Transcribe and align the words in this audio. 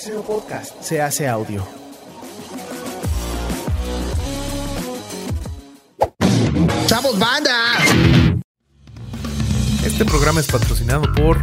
Casero 0.00 0.22
Podcast 0.22 0.80
se 0.80 1.02
hace 1.02 1.28
audio. 1.28 1.62
¡Chavos, 6.86 7.18
banda! 7.18 7.52
Este 9.84 10.06
programa 10.06 10.40
es 10.40 10.46
patrocinado 10.46 11.02
por 11.12 11.42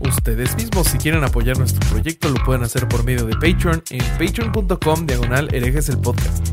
ustedes 0.00 0.56
mismos. 0.56 0.86
Si 0.88 0.96
quieren 0.96 1.22
apoyar 1.22 1.58
nuestro 1.58 1.86
proyecto, 1.90 2.30
lo 2.30 2.42
pueden 2.46 2.62
hacer 2.62 2.88
por 2.88 3.04
medio 3.04 3.26
de 3.26 3.34
Patreon 3.34 3.84
en 3.90 4.02
patreon.com 4.16 5.04
diagonal 5.04 5.54
herejes 5.54 5.90
el 5.90 5.98
podcast. 5.98 6.48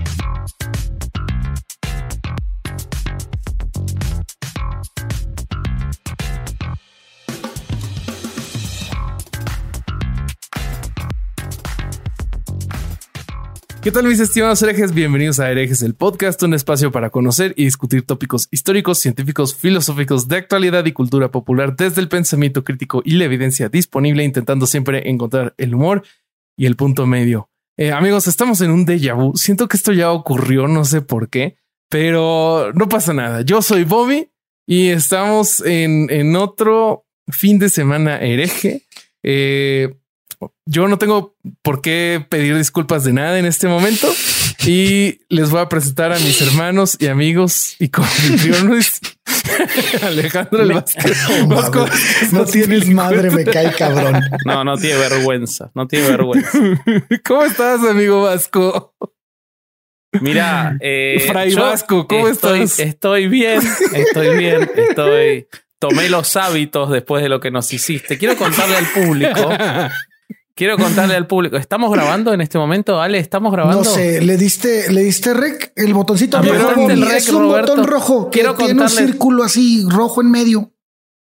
¿Qué 13.81 13.93
tal 13.93 14.03
mis 14.03 14.19
estimados 14.19 14.61
herejes? 14.61 14.93
Bienvenidos 14.93 15.39
a 15.39 15.49
Herejes 15.49 15.81
el 15.83 15.95
podcast, 15.95 16.43
un 16.43 16.53
espacio 16.53 16.91
para 16.91 17.11
conocer 17.11 17.53
y 17.55 17.63
discutir 17.63 18.05
tópicos 18.05 18.49
históricos, 18.51 18.99
científicos, 18.99 19.55
filosóficos 19.55 20.27
de 20.27 20.35
actualidad 20.35 20.85
y 20.85 20.91
cultura 20.91 21.31
popular 21.31 21.77
desde 21.77 22.01
el 22.01 22.09
pensamiento 22.09 22.65
crítico 22.65 23.01
y 23.05 23.13
la 23.13 23.23
evidencia 23.23 23.69
disponible, 23.69 24.25
intentando 24.25 24.67
siempre 24.67 25.09
encontrar 25.09 25.53
el 25.57 25.73
humor 25.75 26.03
y 26.57 26.65
el 26.65 26.75
punto 26.75 27.07
medio. 27.07 27.49
Eh, 27.77 27.93
amigos, 27.93 28.27
estamos 28.27 28.59
en 28.59 28.71
un 28.71 28.85
déjà 28.85 29.15
vu. 29.15 29.37
Siento 29.37 29.69
que 29.69 29.77
esto 29.77 29.93
ya 29.93 30.11
ocurrió, 30.11 30.67
no 30.67 30.83
sé 30.83 31.01
por 31.01 31.29
qué, 31.29 31.55
pero 31.89 32.73
no 32.73 32.89
pasa 32.89 33.13
nada. 33.13 33.43
Yo 33.43 33.61
soy 33.61 33.85
Bobby 33.85 34.29
y 34.67 34.89
estamos 34.89 35.61
en, 35.61 36.09
en 36.09 36.35
otro 36.35 37.05
fin 37.29 37.59
de 37.59 37.69
semana 37.69 38.19
hereje. 38.19 38.83
Eh, 39.23 39.95
yo 40.65 40.87
no 40.87 40.97
tengo 40.97 41.35
por 41.61 41.81
qué 41.81 42.25
pedir 42.29 42.57
disculpas 42.57 43.03
de 43.03 43.13
nada 43.13 43.39
en 43.39 43.45
este 43.45 43.67
momento 43.67 44.07
y 44.65 45.21
les 45.29 45.49
voy 45.49 45.61
a 45.61 45.69
presentar 45.69 46.11
a 46.11 46.19
mis 46.19 46.41
hermanos 46.41 46.97
y 46.99 47.07
amigos 47.07 47.75
y 47.79 47.89
confitriones 47.89 49.01
Alejandro 50.01 50.63
el 50.63 50.73
Vasco. 50.73 51.01
Vasco, 51.47 51.85
No 52.31 52.45
tienes 52.45 52.87
madre, 52.87 53.29
me 53.31 53.45
cae 53.45 53.73
cabrón. 53.73 54.21
No, 54.45 54.63
no 54.63 54.77
tiene 54.77 54.97
vergüenza, 54.97 55.71
no 55.75 55.87
tiene 55.87 56.09
vergüenza. 56.09 56.51
¿Cómo 57.25 57.43
estás, 57.43 57.83
amigo 57.83 58.23
Vasco? 58.23 58.95
Mira, 60.21 60.77
eh, 60.79 61.23
Fray 61.27 61.53
Vasco, 61.53 62.07
¿cómo 62.07 62.27
estoy, 62.27 62.61
estás? 62.61 62.79
Estoy 62.79 63.27
bien, 63.27 63.61
estoy 63.93 64.37
bien, 64.37 64.69
estoy. 64.75 65.47
Tomé 65.77 66.09
los 66.09 66.35
hábitos 66.35 66.89
después 66.89 67.23
de 67.23 67.29
lo 67.29 67.39
que 67.39 67.51
nos 67.51 67.71
hiciste. 67.71 68.17
Quiero 68.17 68.35
contarle 68.35 68.75
al 68.75 68.87
público. 68.87 69.49
Quiero 70.59 70.77
contarle 70.77 71.15
al 71.15 71.25
público. 71.25 71.55
¿Estamos 71.55 71.89
grabando 71.89 72.33
en 72.33 72.41
este 72.41 72.57
momento, 72.57 73.01
Ale? 73.01 73.17
¿Estamos 73.17 73.49
grabando? 73.53 73.77
No 73.81 73.89
sé, 73.89 74.19
le 74.19 74.35
diste, 74.35 74.91
le 74.91 75.03
diste 75.03 75.33
rec, 75.33 75.71
el 75.77 75.93
botoncito 75.93 76.37
Apretaste 76.37 76.73
rojo. 76.75 76.89
el 76.89 77.01
rec, 77.01 77.15
es 77.15 77.29
un 77.29 77.43
Roberto. 77.43 77.71
botón 77.77 77.87
rojo 77.87 78.29
que 78.29 78.39
Quiero 78.41 78.55
tiene 78.55 78.81
un 78.81 78.89
círculo 78.89 79.43
así 79.45 79.85
rojo 79.89 80.19
en 80.21 80.29
medio. 80.29 80.73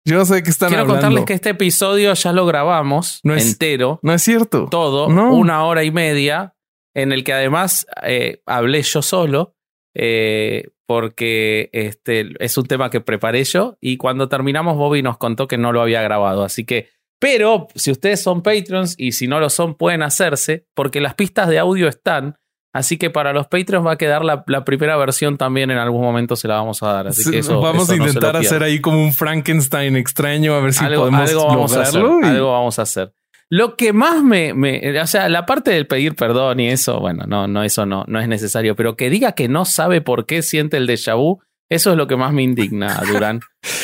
Yo 0.06 0.24
sé 0.24 0.42
que 0.42 0.48
están 0.48 0.70
Quiero 0.70 0.84
hablando. 0.84 1.02
contarles 1.02 1.24
que 1.26 1.34
este 1.34 1.50
episodio 1.50 2.14
ya 2.14 2.32
lo 2.32 2.46
grabamos 2.46 3.20
No 3.22 3.34
es- 3.34 3.46
entero, 3.46 4.00
no 4.02 4.14
es 4.14 4.22
cierto. 4.22 4.66
todo, 4.70 5.10
No. 5.10 5.34
una 5.34 5.62
hora 5.66 5.84
y 5.84 5.90
media, 5.90 6.54
en 6.94 7.12
el 7.12 7.22
que 7.22 7.34
además 7.34 7.86
eh, 8.04 8.40
hablé 8.46 8.80
yo 8.82 9.02
solo, 9.02 9.54
eh, 9.94 10.68
porque 10.86 11.68
este 11.74 12.30
es 12.38 12.56
un 12.56 12.64
tema 12.64 12.88
que 12.88 13.02
preparé 13.02 13.44
yo 13.44 13.76
y 13.78 13.98
cuando 13.98 14.30
terminamos 14.30 14.78
Bobby 14.78 15.02
nos 15.02 15.18
contó 15.18 15.46
que 15.46 15.58
no 15.58 15.70
lo 15.72 15.82
había 15.82 16.00
grabado, 16.00 16.44
así 16.44 16.64
que 16.64 16.88
pero 17.18 17.68
si 17.74 17.90
ustedes 17.90 18.22
son 18.22 18.42
Patreons 18.42 18.94
y 18.98 19.12
si 19.12 19.26
no 19.26 19.40
lo 19.40 19.50
son 19.50 19.74
pueden 19.74 20.02
hacerse 20.02 20.66
porque 20.74 21.00
las 21.00 21.14
pistas 21.14 21.48
de 21.48 21.58
audio 21.58 21.88
están, 21.88 22.36
así 22.72 22.96
que 22.96 23.10
para 23.10 23.32
los 23.32 23.46
Patreons 23.48 23.86
va 23.86 23.92
a 23.92 23.96
quedar 23.98 24.24
la, 24.24 24.44
la 24.46 24.64
primera 24.64 24.96
versión 24.96 25.36
también 25.36 25.70
en 25.70 25.78
algún 25.78 26.02
momento 26.02 26.36
se 26.36 26.46
la 26.48 26.54
vamos 26.56 26.82
a 26.82 26.92
dar, 26.92 27.08
así 27.08 27.24
Sí, 27.24 27.30
que 27.32 27.38
eso 27.38 27.60
vamos 27.60 27.84
eso 27.84 27.92
a 27.92 27.96
intentar 28.06 28.36
hacer 28.36 28.62
ahí 28.62 28.80
como 28.80 29.02
un 29.02 29.12
Frankenstein 29.12 29.96
extraño, 29.96 30.54
a 30.54 30.60
ver 30.60 30.72
si 30.74 30.84
algo, 30.84 31.00
podemos 31.02 31.28
algo 31.30 31.46
vamos 31.46 31.76
a 31.76 31.82
hacer. 31.82 32.00
lograrlo. 32.02 32.26
y- 32.26 32.30
Algo 32.36 32.52
vamos 32.52 32.78
a 32.78 32.82
hacer. 32.82 33.12
Lo 33.50 33.76
que 33.76 33.94
más 33.94 34.22
me, 34.22 34.52
me- 34.52 35.00
o 35.00 35.06
sea, 35.06 35.28
la 35.30 35.46
parte 35.46 35.70
del 35.70 35.86
pedir 35.86 36.14
perdón 36.14 36.60
y 36.60 36.68
eso, 36.68 37.00
bueno, 37.00 37.24
no, 37.26 37.48
no, 37.48 37.64
eso 37.64 37.86
no, 37.86 38.04
no 38.06 38.20
es 38.20 38.28
necesario, 38.28 38.76
pero 38.76 38.94
que 38.94 39.08
diga 39.08 39.32
que 39.32 39.48
no 39.48 39.64
sabe 39.64 40.02
por 40.02 40.26
qué 40.26 40.42
siente 40.42 40.76
el 40.76 40.86
déjà 40.86 41.16
vu, 41.16 41.40
eso 41.70 41.90
es 41.90 41.96
lo 41.96 42.06
que 42.06 42.16
más 42.16 42.32
me 42.32 42.42
indigna, 42.42 43.02
Durán. 43.06 43.40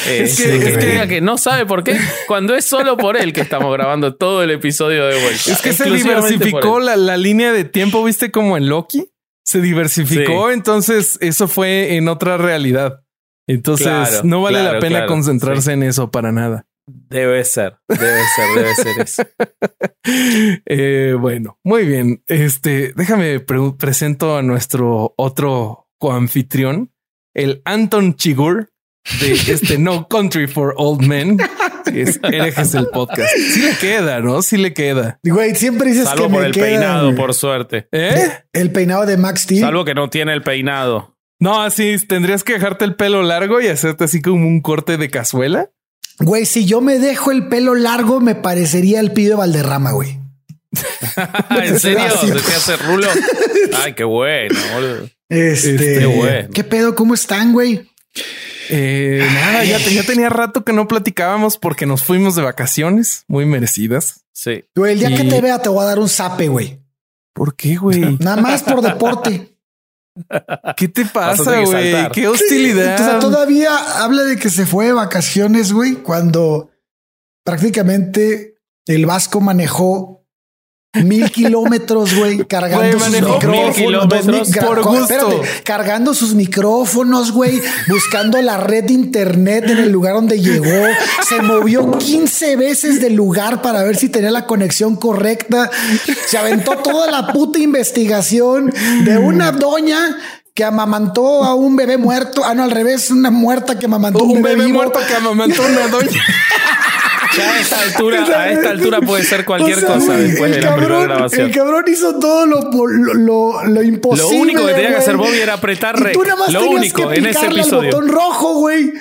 Eh, 0.06 0.22
Es 0.24 0.36
que- 0.42 0.58
que, 0.58 0.68
es 0.68 0.78
que- 0.78 0.86
diga 0.86 1.06
que 1.06 1.20
no 1.20 1.36
sabe 1.38 1.66
por 1.66 1.84
qué, 1.84 1.98
cuando 2.26 2.54
es 2.54 2.64
solo 2.64 2.96
por 2.96 3.16
él 3.16 3.32
que 3.32 3.40
estamos 3.42 3.72
grabando 3.72 4.14
todo 4.14 4.42
el 4.42 4.50
episodio 4.50 5.06
de 5.06 5.20
vuelta. 5.20 5.52
Es 5.52 5.60
que 5.62 5.72
se 5.72 5.90
diversificó 5.90 6.80
la, 6.80 6.96
la 6.96 7.16
línea 7.16 7.52
de 7.52 7.64
tiempo, 7.64 8.02
viste 8.04 8.30
como 8.30 8.56
en 8.56 8.68
Loki. 8.68 9.10
Se 9.46 9.60
diversificó, 9.60 10.50
entonces 10.50 11.18
eso 11.20 11.48
fue 11.48 11.96
en 11.96 12.08
otra 12.08 12.38
realidad. 12.38 13.02
Entonces 13.46 13.86
Claro, 13.86 14.20
no 14.24 14.40
vale 14.40 14.60
claro, 14.60 14.74
la 14.74 14.80
pena 14.80 14.96
claro, 15.00 15.06
concentrarse 15.08 15.62
sí. 15.66 15.70
en 15.72 15.82
eso 15.82 16.10
para 16.10 16.32
nada. 16.32 16.64
Debe 16.86 17.44
ser, 17.44 17.76
debe 17.88 18.20
ser, 18.34 18.54
debe 18.56 18.74
ser 18.74 19.00
eso. 19.02 19.22
Eh, 20.66 21.14
bueno, 21.18 21.58
muy 21.64 21.84
bien. 21.86 22.22
Este, 22.26 22.92
déjame 22.96 23.40
pre- 23.40 23.72
presento 23.78 24.36
a 24.36 24.42
nuestro 24.42 25.14
otro 25.16 25.88
coanfitrión, 25.98 26.90
el 27.34 27.62
Anton 27.64 28.14
Chigur 28.16 28.70
de 29.20 29.32
este 29.32 29.78
No 29.78 30.08
Country 30.08 30.46
for 30.46 30.74
Old 30.76 31.02
Men. 31.06 31.38
Es 31.94 32.18
Herejes 32.22 32.74
el 32.74 32.86
podcast. 32.86 33.30
Sí 33.36 33.60
le 33.60 33.76
queda, 33.76 34.20
¿no? 34.20 34.40
Sí 34.40 34.56
le 34.56 34.72
queda. 34.72 35.20
Güey, 35.22 35.54
siempre 35.54 35.90
dices 35.90 36.06
Salvo 36.08 36.24
que 36.24 36.30
por 36.32 36.40
me 36.40 36.46
el 36.46 36.52
queda 36.54 36.64
peinado, 36.64 37.14
por 37.14 37.34
suerte. 37.34 37.86
¿Eh? 37.92 38.32
el 38.54 38.72
peinado 38.72 39.04
de 39.04 39.18
Max 39.18 39.42
Steel. 39.42 39.60
Salvo 39.60 39.84
que 39.84 39.94
no 39.94 40.08
tiene 40.08 40.32
el 40.32 40.42
peinado. 40.42 41.14
No, 41.38 41.62
así 41.62 41.96
tendrías 42.08 42.42
que 42.42 42.54
dejarte 42.54 42.86
el 42.86 42.96
pelo 42.96 43.22
largo 43.22 43.60
y 43.60 43.68
hacerte 43.68 44.04
así 44.04 44.22
como 44.22 44.46
un 44.46 44.62
corte 44.62 44.96
de 44.96 45.10
cazuela. 45.10 45.70
Güey, 46.20 46.46
si 46.46 46.64
yo 46.64 46.80
me 46.80 46.98
dejo 46.98 47.30
el 47.32 47.48
pelo 47.48 47.74
largo, 47.74 48.20
me 48.20 48.34
parecería 48.34 49.00
el 49.00 49.12
pibe 49.12 49.34
Valderrama, 49.34 49.92
güey. 49.92 50.18
¿En 51.50 51.78
serio? 51.78 52.10
¿Se 52.18 52.32
te 52.32 52.54
hace 52.54 52.76
rulo? 52.76 53.08
Ay, 53.82 53.92
qué 53.94 54.04
bueno, 54.04 54.58
boludo. 54.72 55.08
Este, 55.28 55.74
Este. 55.74 56.48
¿Qué 56.52 56.64
pedo? 56.64 56.94
¿Cómo 56.94 57.14
están, 57.14 57.52
güey? 57.52 57.90
Eh, 58.70 59.26
nada, 59.34 59.64
ya, 59.64 59.78
te- 59.78 59.92
ya 59.94 60.02
tenía 60.04 60.28
rato 60.28 60.64
que 60.64 60.72
no 60.72 60.88
platicábamos 60.88 61.58
porque 61.58 61.86
nos 61.86 62.02
fuimos 62.04 62.34
de 62.36 62.42
vacaciones 62.42 63.24
muy 63.28 63.44
merecidas. 63.46 64.24
Sí. 64.32 64.64
Güey, 64.74 64.92
el 64.94 64.98
día 65.00 65.10
Y- 65.10 65.16
que 65.16 65.24
te 65.24 65.40
vea 65.40 65.60
te 65.60 65.68
voy 65.68 65.82
a 65.82 65.86
dar 65.86 65.98
un 65.98 66.08
zape, 66.08 66.48
güey. 66.48 66.80
¿Por 67.34 67.56
qué, 67.56 67.76
güey? 67.76 68.00
Nada 68.20 68.36
más 68.40 68.62
por 68.62 68.80
deporte. 68.80 69.56
¿Qué 70.76 70.88
te 70.88 71.04
pasa, 71.06 71.60
güey? 71.62 71.92
Qué 72.12 72.28
O 72.28 72.32
hostilidad. 72.32 72.96
sea, 72.98 73.18
todavía 73.18 73.76
habla 74.04 74.22
de 74.22 74.36
que 74.36 74.48
se 74.48 74.64
fue 74.64 74.86
de 74.86 74.92
vacaciones, 74.92 75.72
güey, 75.72 75.94
cuando 75.94 76.70
prácticamente 77.44 78.58
el 78.86 79.06
Vasco 79.06 79.40
manejó 79.40 80.23
mil 81.02 81.30
kilómetros, 81.30 82.14
güey, 82.14 82.44
cargando 82.46 82.98
sus 83.00 83.10
micrófonos. 83.10 83.74
kilómetros 83.76 84.26
dos 84.26 84.48
mil- 84.48 84.60
por 84.60 84.82
car- 84.82 84.84
gusto. 85.00 85.42
cargando 85.64 86.14
sus 86.14 86.34
micrófonos, 86.34 87.32
güey, 87.32 87.60
buscando 87.88 88.40
la 88.42 88.56
red 88.58 88.84
de 88.84 88.92
internet 88.92 89.64
en 89.68 89.78
el 89.78 89.90
lugar 89.90 90.14
donde 90.14 90.40
llegó. 90.40 90.86
Se 91.28 91.42
movió 91.42 91.98
15 91.98 92.56
veces 92.56 93.00
del 93.00 93.14
lugar 93.14 93.62
para 93.62 93.82
ver 93.82 93.96
si 93.96 94.08
tenía 94.08 94.30
la 94.30 94.46
conexión 94.46 94.96
correcta. 94.96 95.70
Se 96.26 96.38
aventó 96.38 96.76
toda 96.78 97.10
la 97.10 97.32
puta 97.32 97.58
investigación 97.58 98.72
de 99.04 99.18
una 99.18 99.52
doña 99.52 100.16
que 100.54 100.62
amamantó 100.62 101.42
a 101.42 101.54
un 101.56 101.74
bebé 101.74 101.98
muerto. 101.98 102.42
Ah, 102.44 102.54
no, 102.54 102.62
al 102.62 102.70
revés, 102.70 103.10
una 103.10 103.32
muerta 103.32 103.76
que 103.76 103.86
amamantó 103.86 104.22
un 104.22 104.40
bebé 104.40 104.66
vivo. 104.66 104.78
muerto 104.78 105.00
que 105.06 105.14
amamantó 105.14 105.62
una 105.66 105.88
doña. 105.88 106.22
Ya 107.36 107.52
a 107.54 107.60
esta 107.60 107.80
altura, 107.82 108.24
a 108.40 108.50
esta 108.50 108.70
altura 108.70 109.00
puede 109.00 109.24
ser 109.24 109.44
cualquier 109.44 109.78
O 109.78 109.80
sea, 109.80 109.88
cosa 109.94 110.16
después 110.16 110.50
el 110.52 110.60
de 110.60 110.62
la 110.62 110.74
primera 110.76 110.94
cabrón- 110.94 111.08
grabación. 111.08 111.46
El 111.46 111.54
cabrón 111.54 111.84
hizo 111.88 112.18
todo 112.18 112.46
lo, 112.46 112.70
lo, 112.70 113.14
lo, 113.14 113.64
lo 113.64 113.82
imposible. 113.82 114.34
Lo 114.36 114.40
único 114.42 114.60
que 114.66 114.72
tenía 114.72 114.82
que 114.88 114.92
güey. 114.94 115.02
hacer 115.02 115.16
Bobby 115.16 115.38
era 115.38 115.54
apretar 115.54 115.98
rec. 116.00 116.16
Lo 116.50 116.70
único 116.70 117.08
que 117.08 117.16
en 117.18 117.26
ese 117.26 117.46
episodio. 117.46 117.90
botón 117.90 118.08
rojo, 118.08 118.54
güey. 118.54 118.92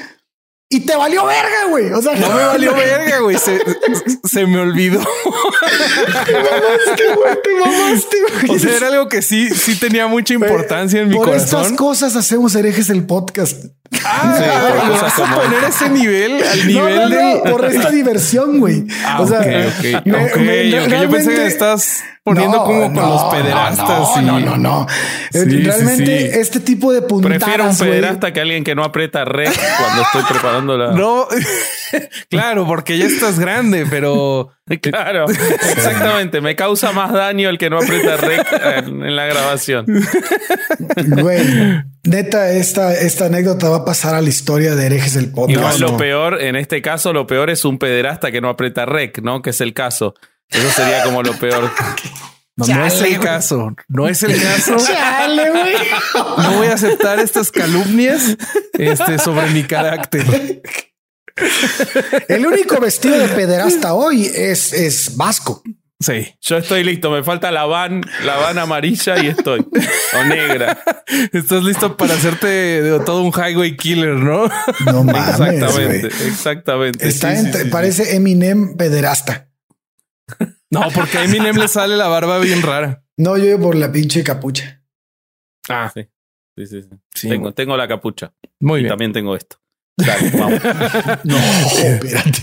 Y 0.76 0.80
te 0.82 0.96
valió 0.96 1.26
verga, 1.26 1.66
güey. 1.70 1.92
O 1.92 2.02
sea, 2.02 2.16
No 2.16 2.30
me 2.30 2.44
valió 2.46 2.74
verga, 2.76 3.20
güey. 3.20 3.38
Se, 3.38 3.60
se 4.24 4.46
me 4.48 4.60
olvidó. 4.60 5.00
Te 6.26 6.34
mamaste, 6.34 7.04
güey. 7.16 7.42
Te 7.44 7.50
mamaste, 7.60 8.18
güey. 8.48 8.56
O 8.56 8.60
sea, 8.60 8.78
era 8.78 8.88
algo 8.88 9.08
que 9.10 9.22
sí, 9.22 9.50
sí 9.52 9.76
tenía 9.80 10.08
mucha 10.08 10.34
importancia 10.34 11.02
en 11.02 11.10
mi 11.10 11.16
Por 11.16 11.30
estas 11.30 11.52
corazón. 11.52 11.76
cosas 11.76 12.16
hacemos 12.16 12.56
herejes 12.56 12.90
el 12.90 13.06
podcast. 13.06 13.66
Ah, 14.04 14.36
Sí, 14.38 14.44
por 14.44 14.76
¿lo 14.88 14.94
cosas 14.94 15.18
vas 15.18 15.30
a 15.30 15.36
poner 15.36 15.64
ese 15.66 15.90
nivel, 15.90 16.44
al 16.44 16.68
nivel 16.68 16.96
no, 16.96 17.10
no, 17.10 17.16
de. 17.44 17.52
por 17.52 17.66
esta 17.66 17.90
diversión, 17.92 18.60
güey. 18.60 18.86
Ah, 19.06 19.22
o 19.22 19.28
sea, 19.28 19.40
ok, 19.40 19.46
ok, 20.00 20.06
me- 20.06 20.26
ok, 20.26 20.36
me- 20.38 20.84
ok. 20.86 21.04
Yo 21.04 21.10
pensé 21.12 21.36
que 21.36 21.46
estás 21.46 22.00
poniendo 22.24 22.58
No, 22.58 22.64
como 22.64 22.82
con 22.84 22.94
no, 22.94 23.10
los 23.10 23.24
pederastas. 23.24 23.88
No, 23.88 24.22
y- 24.22 24.26
no, 24.26 24.40
no, 24.40 24.58
no. 24.58 24.88
Sí, 25.32 25.40
sí, 25.42 25.64
Realmente 25.64 26.32
sí. 26.34 26.40
este 26.40 26.60
tipo 26.60 26.94
de 26.94 27.02
puntadas, 27.02 27.40
Prefiero 27.40 27.70
un 27.70 27.78
pederasta 27.78 28.34
que 28.34 28.42
alguien 28.42 28.64
que 28.64 28.76
no 28.76 28.84
aprieta 28.84 29.26
rec 29.26 29.54
cuando 29.80 30.02
estoy 30.04 30.24
preparando 30.30 30.78
la. 30.78 30.92
No, 30.92 31.28
claro, 32.30 32.66
porque 32.66 32.98
ya 32.98 33.06
estás 33.06 33.40
grande, 33.40 33.86
pero 33.90 34.52
Claro, 34.82 35.26
exactamente. 35.30 36.40
Me 36.40 36.56
causa 36.56 36.92
más 36.94 37.12
daño 37.12 37.50
el 37.50 37.58
que 37.58 37.70
no 37.70 37.78
aprieta 37.78 38.18
rec 38.18 38.48
en, 38.78 39.16
la 39.16 39.26
grabación. 39.26 39.86
Güey, 41.08 41.84
neta, 42.04 42.52
esta, 42.52 42.94
esta 42.94 43.26
anécdota 43.26 43.70
va 43.70 43.78
a 43.78 43.86
pasar 43.86 44.16
a 44.16 44.22
la 44.22 44.30
historia 44.30 44.76
de 44.76 44.86
herejes 44.86 45.14
del 45.14 45.32
podcast. 45.32 45.60
Igual 45.60 45.80
No, 45.80 45.88
lo 45.92 45.98
peor, 45.98 46.42
en 46.42 46.56
este 46.56 46.82
caso, 46.82 47.14
lo 47.14 47.28
peor 47.28 47.50
es 47.50 47.66
un 47.66 47.78
pederasta 47.78 48.32
que 48.32 48.42
no 48.42 48.50
aprieta 48.50 48.86
rec, 48.86 49.22
¿no? 49.22 49.42
Que 49.42 49.50
es 49.52 49.62
el 49.62 49.74
caso. 49.74 50.16
Eso 50.54 50.70
sería 50.76 51.04
como 51.04 51.24
lo 51.24 51.34
peor. 51.34 51.72
no, 52.56 52.66
no 52.68 52.86
es 52.86 53.02
el 53.02 53.20
caso. 53.20 53.76
No 53.88 54.08
es 54.08 54.24
el 54.24 54.42
caso. 54.42 54.78
Chale, 54.78 55.50
güey. 55.50 55.74
No 56.38 56.52
voy 56.58 56.68
a 56.68 56.74
aceptar 56.74 57.20
estas 57.20 57.52
calumnias 57.52 58.38
este, 58.74 59.20
sobre 59.20 59.48
mi 59.52 59.64
carácter. 59.64 60.62
El 62.28 62.46
único 62.46 62.80
vestido 62.80 63.18
de 63.18 63.28
pederasta 63.30 63.94
hoy 63.94 64.26
es, 64.34 64.72
es 64.74 65.18
vasco. 65.18 65.64
Sí. 66.00 66.36
Yo 66.42 66.58
estoy 66.58 66.84
listo, 66.84 67.10
me 67.10 67.24
falta 67.24 67.50
la 67.50 67.64
van, 67.66 68.02
la 68.26 68.36
van 68.36 68.60
amarilla 68.60 69.24
y 69.24 69.28
estoy. 69.28 69.66
O 70.20 70.24
negra. 70.26 70.84
Estás 71.32 71.64
listo 71.64 71.96
para 71.96 72.14
hacerte 72.14 73.00
todo 73.06 73.22
un 73.24 73.32
highway 73.32 73.78
killer, 73.78 74.16
¿no? 74.16 74.50
No 74.86 75.04
mames, 75.06 75.40
Exactamente, 75.40 76.08
exactamente. 76.08 77.08
Está 77.08 77.32
Sí, 77.34 77.38
entre- 77.46 77.60
sí, 77.62 77.66
sí. 77.68 77.72
parece 77.72 78.16
Eminem 78.16 78.76
pederasta. 78.76 79.48
No, 80.74 80.88
porque 80.94 81.18
a 81.20 81.24
Eminem 81.26 81.56
le 81.58 81.68
sale 81.68 81.96
la 81.98 82.08
barba 82.08 82.40
bien 82.40 82.62
rara. 82.62 83.04
No, 83.18 83.38
yo 83.38 83.60
por 83.60 83.76
la 83.76 83.92
pinche 83.92 84.24
capucha. 84.24 84.82
Ah, 85.70 85.92
Sí, 85.94 86.08
sí, 86.58 86.66
sí. 86.68 86.82
sí. 86.82 86.90
Sí, 87.16 87.30
tengo, 87.30 87.54
tengo 87.54 87.78
la 87.78 87.88
capucha. 87.88 88.34
muy 88.60 88.80
y 88.80 88.84
bien. 88.84 88.90
también 88.90 89.14
tengo 89.14 89.36
esto. 89.36 89.58
Dale, 89.98 90.30
vamos. 90.32 90.60
No, 91.24 91.38
espérate. 91.84 92.40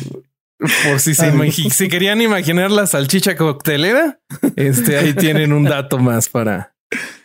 Por 0.58 1.00
si 1.00 1.14
se 1.14 1.32
si 1.70 1.88
querían 1.88 2.20
imaginar 2.20 2.70
la 2.70 2.86
salchicha 2.86 3.34
coctelera, 3.36 4.20
este 4.56 4.98
ahí 4.98 5.14
tienen 5.14 5.52
un 5.52 5.64
dato 5.64 5.98
más 5.98 6.28
para 6.28 6.76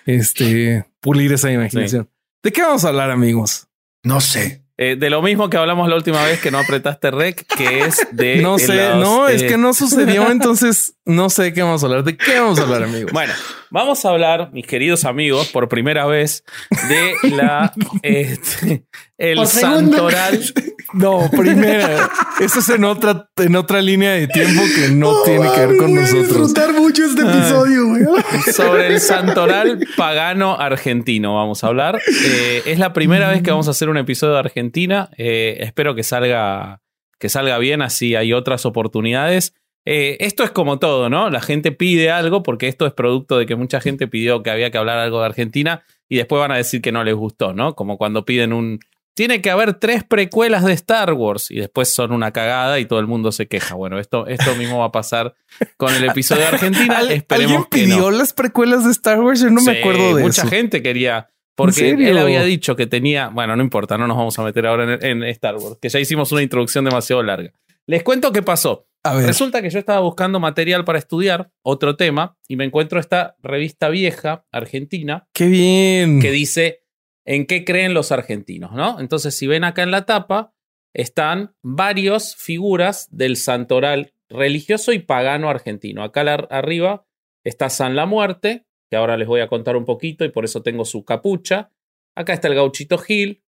este 0.06 0.86
pulir 1.02 1.34
esa 1.34 1.52
imaginación. 1.52 2.10
¿De 2.42 2.52
qué 2.52 2.62
vamos 2.62 2.86
a 2.86 2.90
hablar, 2.90 3.12
amigos? 3.12 3.68
No 4.04 4.22
sé. 4.22 4.65
Eh, 4.78 4.98
de 4.98 5.10
lo 5.10 5.22
mismo 5.22 5.50
que 5.50 5.56
hablamos 5.56 5.88
la 5.88 5.96
última 5.96 6.22
vez 6.26 6.42
que 6.42 6.52
no 6.52 6.60
apretaste 6.60 7.10
rec, 7.10 7.46
que 7.56 7.80
es 7.80 8.08
de. 8.12 8.42
no 8.42 8.60
sé, 8.60 8.90
los, 8.90 8.98
no, 8.98 9.30
es 9.30 9.42
eh, 9.42 9.48
que 9.48 9.58
no 9.58 9.74
sucedió, 9.74 10.30
entonces 10.32 10.98
no 11.06 11.30
sé 11.30 11.44
de 11.44 11.54
qué 11.54 11.64
vamos 11.64 11.82
a 11.84 11.86
hablar. 11.86 12.04
¿De 12.04 12.18
qué 12.18 12.40
vamos 12.42 12.60
a 12.60 12.64
hablar, 12.64 12.84
amigos? 12.84 13.14
Bueno, 13.14 13.34
vamos 13.70 14.04
a 14.04 14.10
hablar, 14.10 14.50
mis 14.52 14.68
queridos 14.68 15.06
amigos, 15.06 15.48
por 15.48 15.70
primera 15.70 16.06
vez, 16.06 16.44
de 16.90 17.14
la 17.30 17.72
este, 18.02 18.84
el 19.18 19.46
santoral. 19.48 20.40
No, 20.94 21.30
primera. 21.30 22.10
Eso 22.40 22.60
es 22.60 22.70
en 22.70 22.86
otra, 22.86 23.30
en 23.36 23.56
otra 23.58 23.82
línea 23.82 24.12
de 24.12 24.28
tiempo 24.28 24.62
que 24.74 24.90
no 24.94 25.24
tiene 25.24 25.52
que 25.52 25.66
ver 25.66 25.78
con 25.78 25.88
Voy 25.88 25.98
a 25.98 26.02
nosotros. 26.02 26.28
disfrutar 26.28 26.74
mucho 26.74 27.04
este 27.04 27.22
episodio, 27.24 27.88
güey. 27.88 28.04
Sobre 28.54 28.88
el 28.88 29.02
santoral 29.02 29.86
pagano 29.98 30.58
argentino 30.58 31.36
vamos 31.36 31.64
a 31.64 31.68
hablar. 31.68 32.00
Eh, 32.24 32.62
es 32.66 32.80
la 32.80 32.94
primera 32.94 33.30
vez 33.30 33.42
que 33.42 33.52
vamos 33.52 33.68
a 33.68 33.72
hacer 33.72 33.90
un 33.90 33.98
episodio 33.98 34.34
de 34.34 34.40
Argentina. 34.40 35.10
Eh, 35.18 35.58
espero 35.62 35.96
que 35.96 36.04
salga, 36.04 36.82
que 37.20 37.28
salga 37.28 37.58
bien, 37.58 37.82
así 37.82 38.16
hay 38.16 38.32
otras 38.32 38.66
oportunidades. 38.66 39.54
Eh, 39.86 40.18
esto 40.22 40.44
es 40.44 40.52
como 40.52 40.80
todo, 40.80 41.10
¿no? 41.10 41.30
La 41.30 41.42
gente 41.42 41.74
pide 41.74 42.10
algo 42.10 42.42
porque 42.42 42.68
esto 42.70 42.86
es 42.88 42.94
producto 42.94 43.38
de 43.38 43.46
que 43.46 43.56
mucha 43.56 43.82
gente 43.82 44.08
pidió 44.08 44.44
que 44.44 44.50
había 44.50 44.72
que 44.72 44.78
hablar 44.78 44.98
algo 45.00 45.20
de 45.20 45.26
Argentina 45.26 45.84
y 46.08 46.18
después 46.18 46.40
van 46.40 46.52
a 46.52 46.58
decir 46.58 46.82
que 46.82 46.94
no 46.94 47.04
les 47.04 47.16
gustó, 47.16 47.54
¿no? 47.54 47.76
Como 47.76 47.98
cuando 47.98 48.24
piden 48.24 48.54
un... 48.54 48.80
Tiene 49.16 49.42
que 49.42 49.50
haber 49.50 49.76
tres 49.76 50.04
precuelas 50.04 50.64
de 50.66 50.74
Star 50.74 51.14
Wars 51.14 51.50
y 51.50 51.56
después 51.56 51.92
son 51.94 52.12
una 52.12 52.32
cagada 52.32 52.80
y 52.80 52.86
todo 52.86 53.00
el 53.00 53.08
mundo 53.08 53.32
se 53.32 53.48
queja. 53.48 53.74
Bueno, 53.76 53.98
esto, 53.98 54.28
esto 54.28 54.54
mismo 54.56 54.80
va 54.80 54.86
a 54.86 54.92
pasar 54.92 55.36
con 55.78 55.94
el 55.96 56.04
episodio 56.04 56.42
de 56.44 56.48
Argentina. 56.50 56.98
¿Al- 56.98 57.12
Esperemos 57.12 57.52
¿Alguien 57.66 57.70
que 57.72 57.88
no. 57.88 57.96
pidió 57.96 58.12
las 58.12 58.34
precuelas 58.34 58.84
de 58.84 58.92
Star 58.92 59.22
Wars? 59.22 59.40
Yo 59.40 59.50
no 59.50 59.62
me 59.62 59.80
acuerdo 59.80 60.16
de 60.18 60.24
mucha 60.24 60.42
eso. 60.42 60.50
gente 60.52 60.84
quería. 60.84 61.30
Porque 61.56 61.92
él 61.92 62.18
había 62.18 62.44
dicho 62.44 62.76
que 62.76 62.86
tenía. 62.86 63.30
Bueno, 63.30 63.56
no 63.56 63.64
importa, 63.64 63.98
no 63.98 64.06
nos 64.08 64.18
vamos 64.18 64.38
a 64.38 64.44
meter 64.44 64.68
ahora 64.68 64.96
en, 64.96 65.06
en 65.06 65.24
Star 65.30 65.56
Wars, 65.56 65.78
que 65.82 65.88
ya 65.88 66.00
hicimos 66.02 66.30
una 66.34 66.42
introducción 66.44 66.84
demasiado 66.84 67.24
larga. 67.24 67.54
Les 67.88 68.04
cuento 68.04 68.34
qué 68.34 68.42
pasó. 68.42 68.88
A 69.04 69.14
ver, 69.16 69.28
Resulta 69.28 69.62
que 69.62 69.70
yo 69.70 69.80
estaba 69.80 70.00
buscando 70.02 70.40
material 70.42 70.84
para 70.84 70.98
estudiar 71.00 71.52
otro 71.62 71.96
tema 71.96 72.36
y 72.50 72.56
me 72.58 72.66
encuentro 72.66 73.00
esta 73.00 73.38
revista 73.42 73.88
vieja 73.88 74.46
argentina 74.52 75.28
qué 75.32 75.46
bien. 75.46 76.20
que 76.20 76.32
dice 76.32 76.82
en 77.26 77.46
qué 77.48 77.66
creen 77.66 77.94
los 77.94 78.12
argentinos, 78.12 78.72
¿no? 78.72 79.00
Entonces, 79.00 79.36
si 79.36 79.48
ven 79.48 79.64
acá 79.64 79.84
en 79.84 79.92
la 79.92 80.06
tapa, 80.06 80.54
están 80.94 81.56
varias 81.62 82.36
figuras 82.36 83.08
del 83.12 83.36
santoral 83.36 84.14
religioso 84.30 84.94
y 84.94 85.00
pagano 85.00 85.50
argentino. 85.50 86.04
Acá 86.04 86.22
arriba 86.22 87.06
está 87.44 87.70
San 87.70 87.96
la 87.96 88.06
Muerte, 88.06 88.66
que 88.90 88.96
ahora 88.96 89.18
les 89.18 89.28
voy 89.28 89.42
a 89.42 89.48
contar 89.48 89.76
un 89.76 89.86
poquito 89.86 90.24
y 90.24 90.30
por 90.30 90.46
eso 90.46 90.62
tengo 90.62 90.86
su 90.86 91.04
capucha. 91.04 91.72
Acá 92.16 92.34
está 92.34 92.48
el 92.48 92.56
gauchito 92.56 92.98
Gil, 92.98 93.44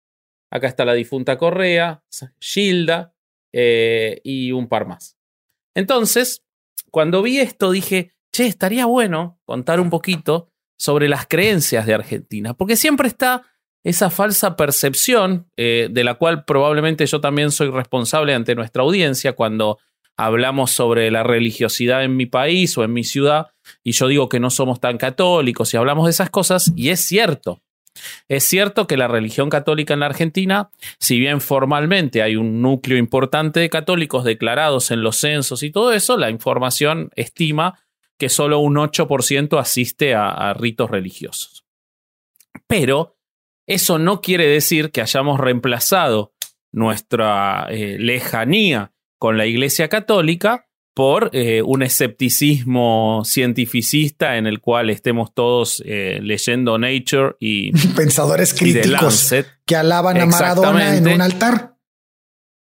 acá 0.51 0.67
está 0.67 0.83
la 0.83 0.93
difunta 0.93 1.37
Correa, 1.37 2.03
Gilda 2.39 3.13
eh, 3.53 4.19
y 4.23 4.51
un 4.51 4.67
par 4.67 4.87
más. 4.87 5.17
Entonces, 5.75 6.43
cuando 6.91 7.21
vi 7.21 7.39
esto 7.39 7.71
dije, 7.71 8.13
che, 8.31 8.47
estaría 8.47 8.85
bueno 8.85 9.39
contar 9.45 9.79
un 9.79 9.89
poquito 9.89 10.51
sobre 10.77 11.07
las 11.07 11.27
creencias 11.27 11.85
de 11.85 11.93
Argentina, 11.93 12.55
porque 12.55 12.75
siempre 12.75 13.07
está 13.07 13.43
esa 13.87 14.09
falsa 14.09 14.57
percepción 14.57 15.49
eh, 15.55 15.87
de 15.89 16.03
la 16.03 16.15
cual 16.15 16.43
probablemente 16.43 17.05
yo 17.05 17.21
también 17.21 17.51
soy 17.51 17.69
responsable 17.69 18.33
ante 18.33 18.53
nuestra 18.53 18.83
audiencia 18.83 19.31
cuando 19.31 19.79
hablamos 20.17 20.71
sobre 20.71 21.09
la 21.09 21.23
religiosidad 21.23 22.03
en 22.03 22.17
mi 22.17 22.25
país 22.25 22.77
o 22.77 22.83
en 22.83 22.91
mi 22.91 23.05
ciudad 23.05 23.47
y 23.85 23.93
yo 23.93 24.09
digo 24.09 24.27
que 24.27 24.41
no 24.41 24.49
somos 24.49 24.81
tan 24.81 24.97
católicos 24.97 25.73
y 25.73 25.77
hablamos 25.77 26.03
de 26.03 26.11
esas 26.11 26.29
cosas 26.29 26.73
y 26.75 26.89
es 26.89 26.99
cierto. 26.99 27.61
Es 28.27 28.43
cierto 28.43 28.87
que 28.87 28.97
la 28.97 29.07
religión 29.07 29.49
católica 29.49 29.93
en 29.93 30.01
la 30.01 30.07
Argentina, 30.07 30.69
si 30.99 31.17
bien 31.17 31.39
formalmente 31.39 32.21
hay 32.21 32.35
un 32.35 32.61
núcleo 32.61 32.97
importante 32.97 33.61
de 33.61 33.69
católicos 33.69 34.25
declarados 34.25 34.91
en 34.91 35.01
los 35.01 35.15
censos 35.15 35.63
y 35.63 35.71
todo 35.71 35.93
eso, 35.93 36.17
la 36.17 36.29
información 36.29 37.09
estima 37.15 37.79
que 38.17 38.27
solo 38.27 38.59
un 38.59 38.75
8% 38.75 39.57
asiste 39.57 40.13
a, 40.13 40.29
a 40.29 40.53
ritos 40.53 40.91
religiosos. 40.91 41.63
Pero 42.67 43.16
eso 43.67 43.99
no 43.99 44.21
quiere 44.21 44.47
decir 44.47 44.91
que 44.91 45.01
hayamos 45.01 45.39
reemplazado 45.39 46.33
nuestra 46.71 47.67
eh, 47.69 47.97
lejanía 47.99 48.93
con 49.19 49.37
la 49.37 49.45
Iglesia 49.45 49.89
Católica 49.89 50.67
por 50.95 51.29
eh, 51.33 51.61
un 51.61 51.83
escepticismo 51.83 53.21
cientificista 53.23 54.37
en 54.37 54.47
el 54.47 54.61
cual 54.61 54.89
estemos 54.89 55.33
todos 55.33 55.83
eh, 55.85 56.19
leyendo 56.23 56.77
Nature 56.77 57.35
y, 57.39 57.71
Pensadores 57.95 58.53
y 58.53 58.57
críticos 58.57 59.31
que 59.65 59.75
alaban 59.75 60.19
a 60.19 60.25
Maradona 60.25 60.97
en 60.97 61.07
un 61.07 61.21
altar. 61.21 61.75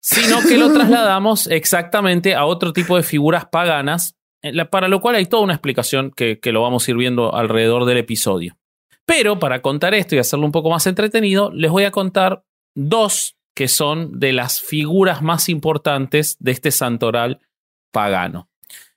sino 0.00 0.40
que 0.42 0.56
lo 0.56 0.72
trasladamos 0.72 1.48
exactamente 1.48 2.34
a 2.34 2.46
otro 2.46 2.72
tipo 2.72 2.96
de 2.96 3.02
figuras 3.02 3.46
paganas, 3.46 4.16
para 4.70 4.88
lo 4.88 5.00
cual 5.00 5.16
hay 5.16 5.26
toda 5.26 5.42
una 5.42 5.54
explicación 5.54 6.12
que, 6.14 6.38
que 6.38 6.52
lo 6.52 6.62
vamos 6.62 6.86
a 6.86 6.90
ir 6.92 6.96
viendo 6.96 7.34
alrededor 7.34 7.84
del 7.84 7.98
episodio. 7.98 8.56
Pero 9.06 9.38
para 9.38 9.62
contar 9.62 9.94
esto 9.94 10.14
y 10.14 10.18
hacerlo 10.18 10.46
un 10.46 10.52
poco 10.52 10.70
más 10.70 10.86
entretenido, 10.86 11.50
les 11.52 11.70
voy 11.70 11.84
a 11.84 11.90
contar 11.90 12.44
dos 12.74 13.36
que 13.54 13.68
son 13.68 14.18
de 14.18 14.32
las 14.32 14.60
figuras 14.60 15.22
más 15.22 15.48
importantes 15.48 16.36
de 16.40 16.52
este 16.52 16.70
santoral 16.70 17.40
pagano. 17.92 18.48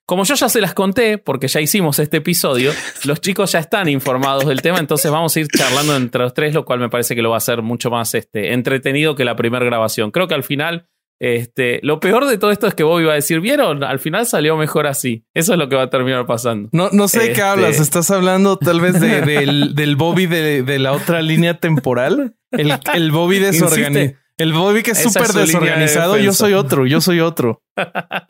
Como 0.07 0.23
yo 0.23 0.35
ya 0.35 0.47
se 0.47 0.61
las 0.61 0.73
conté, 0.73 1.17
porque 1.17 1.49
ya 1.49 1.59
hicimos 1.59 1.99
este 1.99 2.17
episodio, 2.17 2.71
los 3.03 3.19
chicos 3.19 3.51
ya 3.51 3.59
están 3.59 3.89
informados 3.89 4.45
del 4.45 4.61
tema, 4.61 4.79
entonces 4.79 5.11
vamos 5.11 5.35
a 5.35 5.39
ir 5.41 5.47
charlando 5.49 5.97
entre 5.97 6.21
los 6.21 6.33
tres, 6.33 6.53
lo 6.53 6.63
cual 6.63 6.79
me 6.79 6.89
parece 6.89 7.13
que 7.13 7.21
lo 7.21 7.29
va 7.29 7.35
a 7.35 7.37
hacer 7.37 7.61
mucho 7.61 7.91
más 7.91 8.15
este, 8.15 8.53
entretenido 8.53 9.15
que 9.15 9.25
la 9.25 9.35
primera 9.35 9.65
grabación. 9.65 10.11
Creo 10.11 10.29
que 10.29 10.33
al 10.33 10.45
final, 10.45 10.87
este, 11.19 11.79
lo 11.83 11.99
peor 11.99 12.27
de 12.27 12.37
todo 12.37 12.51
esto 12.51 12.67
es 12.67 12.75
que 12.75 12.83
Bobby 12.83 13.05
va 13.05 13.13
a 13.13 13.15
decir, 13.15 13.39
¿vieron? 13.39 13.83
Al 13.83 13.99
final 13.99 14.25
salió 14.27 14.55
mejor 14.57 14.85
así. 14.87 15.25
Eso 15.33 15.53
es 15.53 15.59
lo 15.59 15.67
que 15.69 15.75
va 15.75 15.83
a 15.83 15.89
terminar 15.89 16.25
pasando. 16.25 16.69
No, 16.71 16.89
no 16.91 17.07
sé 17.07 17.19
de 17.19 17.25
qué 17.27 17.31
Este- 17.31 17.41
hablas. 17.43 17.79
¿Estás 17.79 18.11
hablando 18.11 18.57
tal 18.57 18.79
vez 18.81 18.99
de- 18.99 19.21
del, 19.21 19.73
del 19.75 19.95
Bobby 19.95 20.25
de, 20.27 20.63
de 20.63 20.79
la 20.79 20.91
otra 20.93 21.21
línea 21.21 21.59
temporal? 21.59 22.35
El, 22.51 22.71
el 22.93 23.11
Bobby 23.11 23.39
desorganizado. 23.39 24.17
El 24.37 24.53
Bobby 24.53 24.83
que 24.83 24.91
es 24.91 25.01
súper 25.01 25.27
de 25.29 25.41
desorganizado. 25.41 26.17
Yo 26.19 26.31
soy 26.33 26.53
otro, 26.53 26.85
yo 26.85 27.01
soy 27.01 27.19
otro. 27.19 27.63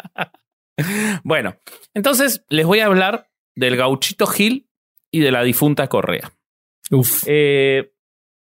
Bueno, 1.24 1.56
entonces 1.96 2.44
les 2.50 2.65
voy 2.65 2.79
a 2.79 2.86
hablar 2.86 3.29
del 3.56 3.75
gauchito 3.77 4.27
Gil 4.27 4.70
y 5.12 5.22
de 5.22 5.32
la 5.32 5.41
difunta 5.44 5.88
Correa. 5.88 6.32
Uf. 6.91 7.24
Eh, 7.25 7.91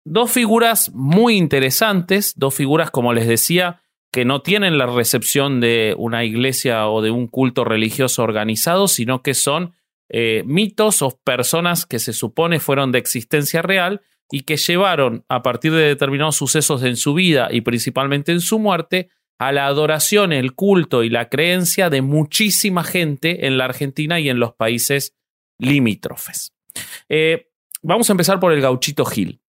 dos 0.06 0.32
figuras 0.32 0.92
muy 0.94 1.38
interesantes, 1.38 2.34
dos 2.38 2.54
figuras, 2.54 2.92
como 2.92 3.14
les 3.14 3.28
decía, 3.28 3.82
que 4.12 4.26
no 4.26 4.42
tienen 4.42 4.78
la 4.78 4.88
recepción 4.88 5.60
de 5.60 5.96
una 5.98 6.24
iglesia 6.24 6.88
o 6.90 7.02
de 7.02 7.12
un 7.12 7.28
culto 7.28 7.64
religioso 7.64 8.24
organizado, 8.24 8.88
sino 8.88 9.22
que 9.22 9.34
son 9.34 9.74
eh, 10.10 10.44
mitos 10.46 11.02
o 11.02 11.20
personas 11.24 11.86
que 11.86 12.00
se 12.00 12.14
supone 12.14 12.60
fueron 12.60 12.92
de 12.92 13.00
existencia 13.00 13.62
real 13.62 14.02
y 14.32 14.42
que 14.42 14.58
llevaron 14.58 15.26
a 15.30 15.44
partir 15.44 15.72
de 15.74 15.84
determinados 15.84 16.36
sucesos 16.36 16.84
en 16.84 16.96
su 16.96 17.14
vida 17.14 17.50
y 17.52 17.62
principalmente 17.62 18.32
en 18.32 18.42
su 18.42 18.60
muerte 18.60 19.10
a 19.40 19.52
la 19.52 19.68
adoración, 19.68 20.34
el 20.34 20.54
culto 20.54 21.04
y 21.04 21.10
la 21.10 21.30
creencia 21.30 21.90
de 21.90 22.02
muchísima 22.02 22.84
gente 22.84 23.48
en 23.48 23.58
la 23.58 23.66
Argentina 23.66 24.20
y 24.20 24.30
en 24.30 24.40
los 24.40 24.54
países 24.54 25.16
limítrofes. 25.58 26.54
Eh, 27.08 27.50
vamos 27.82 28.10
a 28.10 28.14
empezar 28.14 28.40
por 28.40 28.52
el 28.52 28.62
gauchito 28.62 29.06
Gil, 29.06 29.40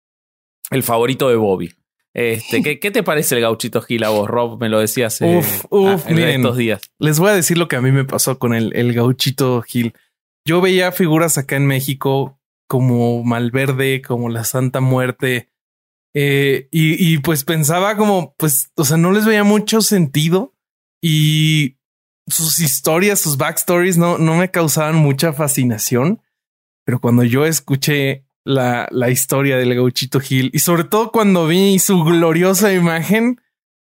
el 0.70 0.82
favorito 0.82 1.28
de 1.28 1.36
Bobby. 1.36 1.72
Este, 2.12 2.62
¿qué, 2.62 2.80
¿qué, 2.80 2.90
te 2.90 3.02
parece 3.02 3.36
el 3.36 3.42
gauchito 3.42 3.82
Gil 3.82 4.02
a 4.04 4.08
vos, 4.08 4.28
Rob? 4.28 4.60
Me 4.60 4.68
lo 4.68 4.80
decías 4.80 5.20
eh, 5.20 5.38
uf, 5.38 5.64
uf, 5.70 6.08
en 6.08 6.16
miren, 6.16 6.40
estos 6.40 6.56
días. 6.56 6.80
Les 6.98 7.18
voy 7.18 7.30
a 7.30 7.34
decir 7.34 7.56
lo 7.56 7.68
que 7.68 7.76
a 7.76 7.80
mí 7.80 7.92
me 7.92 8.04
pasó 8.04 8.38
con 8.38 8.54
el, 8.54 8.74
el 8.74 8.92
gauchito 8.92 9.62
Gil. 9.62 9.94
Yo 10.44 10.60
veía 10.60 10.90
figuras 10.90 11.38
acá 11.38 11.56
en 11.56 11.66
México 11.66 12.40
como 12.66 13.22
Malverde, 13.22 14.02
como 14.02 14.28
la 14.28 14.44
Santa 14.44 14.80
Muerte, 14.80 15.50
eh, 16.14 16.68
y, 16.70 17.12
y, 17.12 17.18
pues 17.18 17.44
pensaba 17.44 17.96
como, 17.96 18.34
pues, 18.36 18.72
o 18.74 18.84
sea, 18.84 18.96
no 18.96 19.12
les 19.12 19.26
veía 19.26 19.44
mucho 19.44 19.80
sentido 19.80 20.54
y 21.00 21.76
sus 22.26 22.58
historias, 22.58 23.20
sus 23.20 23.36
backstories 23.36 23.96
no, 23.96 24.18
no 24.18 24.36
me 24.36 24.50
causaban 24.50 24.96
mucha 24.96 25.32
fascinación. 25.32 26.20
Pero 26.84 27.00
cuando 27.00 27.22
yo 27.22 27.46
escuché 27.46 28.24
la, 28.50 28.88
la 28.90 29.10
historia 29.10 29.56
del 29.56 29.74
gauchito 29.74 30.20
Gil 30.20 30.50
y 30.52 30.58
sobre 30.58 30.84
todo 30.84 31.12
cuando 31.12 31.46
vi 31.46 31.78
su 31.78 32.02
gloriosa 32.04 32.72
imagen, 32.72 33.40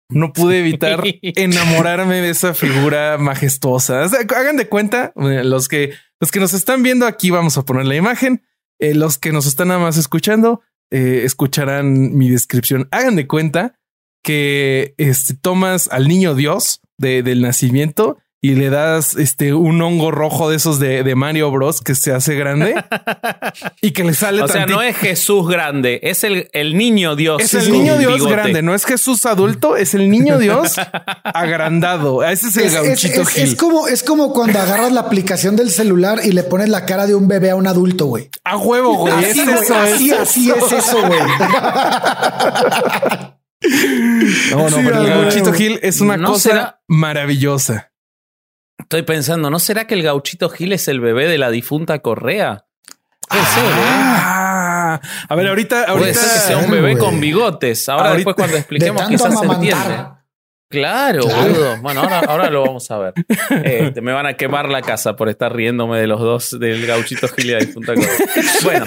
no 0.09 0.33
pude 0.33 0.61
evitar 0.61 1.03
enamorarme 1.23 2.21
de 2.21 2.31
esa 2.31 2.55
figura 2.55 3.19
majestuosa. 3.19 4.03
O 4.03 4.09
sea, 4.09 4.21
hagan 4.21 4.57
de 4.57 4.69
cuenta 4.69 5.13
eh, 5.17 5.43
los 5.45 5.69
que 5.69 5.93
los 6.21 6.31
que 6.31 6.39
nos 6.39 6.55
están 6.55 6.85
viendo 6.85 7.07
aquí, 7.07 7.31
vamos 7.31 7.59
a 7.59 7.65
poner 7.65 7.85
la 7.87 7.97
imagen. 7.97 8.45
Eh, 8.79 8.95
los 8.95 9.19
que 9.19 9.33
nos 9.33 9.47
están 9.47 9.69
nada 9.69 9.81
más 9.81 9.97
escuchando, 9.97 10.61
eh, 10.91 11.23
escucharán 11.25 12.17
mi 12.17 12.31
descripción. 12.31 12.87
Hagan 12.93 13.17
de 13.17 13.27
cuenta 13.27 13.81
que 14.23 14.95
este, 14.99 15.35
tomas 15.35 15.89
al 15.89 16.07
niño 16.07 16.37
Dios 16.37 16.81
de, 16.97 17.25
del 17.25 17.43
nacimiento 17.43 18.19
y 18.45 18.57
le 18.57 18.71
das 18.71 19.15
este 19.15 19.55
un 19.55 19.81
hongo 19.81 20.11
rojo 20.11 20.51
de 20.51 20.57
esos 20.57 20.81
de, 20.81 21.05
de 21.05 21.15
Mario 21.15 21.49
Bros 21.53 21.81
que 21.81 21.95
se 21.95 22.13
hace 22.13 22.35
grande 22.35 22.75
y 23.81 23.93
que 23.93 24.03
le 24.03 24.15
sale. 24.15 24.43
O 24.43 24.49
sea, 24.49 24.67
no 24.67 24.83
es 24.83 24.97
Jesús 24.97 25.49
grande, 25.49 26.01
es 26.03 26.25
el, 26.25 26.49
el 26.53 26.77
niño 26.77 27.15
Dios. 27.15 27.41
Es 27.41 27.55
el 27.55 27.71
niño 27.71 27.97
Dios 27.99 28.15
bigote. 28.15 28.33
grande, 28.33 28.63
no 28.63 28.75
es 28.75 28.85
Jesús 28.85 29.27
adulto, 29.27 29.77
es 29.77 29.95
el 29.95 30.11
niño 30.11 30.41
Dios 30.41 30.75
agrandado. 31.23 32.25
Ese 32.25 32.49
es 32.49 32.57
el 32.57 32.65
es, 32.65 32.75
gauchito 32.75 33.23
es, 33.23 33.29
Gil. 33.29 33.45
Es 33.45 33.55
como, 33.55 33.87
es 33.87 34.03
como 34.03 34.33
cuando 34.33 34.59
agarras 34.59 34.91
la 34.91 35.03
aplicación 35.03 35.55
del 35.55 35.71
celular 35.71 36.19
y 36.25 36.33
le 36.33 36.43
pones 36.43 36.69
la 36.69 36.85
cara 36.85 37.07
de 37.07 37.15
un 37.15 37.29
bebé 37.29 37.51
a 37.51 37.55
un 37.55 37.69
adulto, 37.69 38.07
güey. 38.07 38.29
A 38.43 38.57
huevo, 38.57 38.97
güey. 38.97 39.15
Así, 39.15 39.41
es 39.41 39.49
eso, 39.63 39.75
así, 39.77 40.11
es 40.11 40.19
así 40.19 40.51
eso. 40.51 40.67
es 40.67 40.73
eso, 40.73 40.99
güey. 41.07 41.21
No, 44.51 44.69
no, 44.69 44.71
Sí, 44.71 44.83
pero 44.85 45.01
el 45.03 45.07
gauchito. 45.07 45.53
Gil 45.53 45.79
es 45.85 46.01
una 46.01 46.17
¿No 46.17 46.33
cosa 46.33 46.51
será? 46.51 46.81
maravillosa. 46.89 47.92
Estoy 48.93 49.05
pensando, 49.05 49.49
¿no 49.49 49.59
será 49.59 49.87
que 49.87 49.95
el 49.95 50.03
gauchito 50.03 50.51
Gil 50.51 50.71
es 50.75 50.87
el 50.87 51.01
bebé 51.01 51.27
de 51.27 51.39
la 51.39 51.51
difunta 51.51 52.01
Correa? 52.01 52.67
Puede 53.27 53.43
ser, 53.43 53.65
¿eh? 53.65 53.69
Ah, 53.89 55.01
a 55.31 55.35
ver, 55.35 55.49
ahorita, 55.49 55.87
Puede 55.87 55.99
ahorita 55.99 56.21
ser 56.21 56.33
que 56.35 56.39
sea 56.47 56.59
un 56.59 56.71
bebé 56.71 56.99
con 56.99 57.19
bigotes. 57.19 57.89
Ahora 57.89 58.11
Ahorita- 58.11 58.17
después 58.17 58.37
cuando 58.37 58.57
expliquemos 58.59 59.03
quizás 59.09 59.39
se 59.41 59.47
entiende. 59.47 59.95
Claro, 60.69 61.23
Claro. 61.23 61.43
boludo. 61.43 61.77
Bueno, 61.81 62.03
ahora, 62.03 62.19
ahora 62.29 62.51
lo 62.51 62.65
vamos 62.67 62.91
a 62.91 62.99
ver. 62.99 63.15
Este, 63.65 64.03
me 64.03 64.13
van 64.13 64.27
a 64.27 64.35
quemar 64.35 64.69
la 64.69 64.83
casa 64.83 65.17
por 65.17 65.31
estar 65.31 65.57
riéndome 65.57 65.99
de 65.99 66.07
los 66.07 66.21
dos, 66.21 66.61
del 66.61 66.85
gauchito 66.87 67.29
Gil 67.29 67.47
y 67.47 67.53
la 67.53 67.59
difunta 67.61 67.95
Correa. 67.95 68.11
Bueno, 68.63 68.87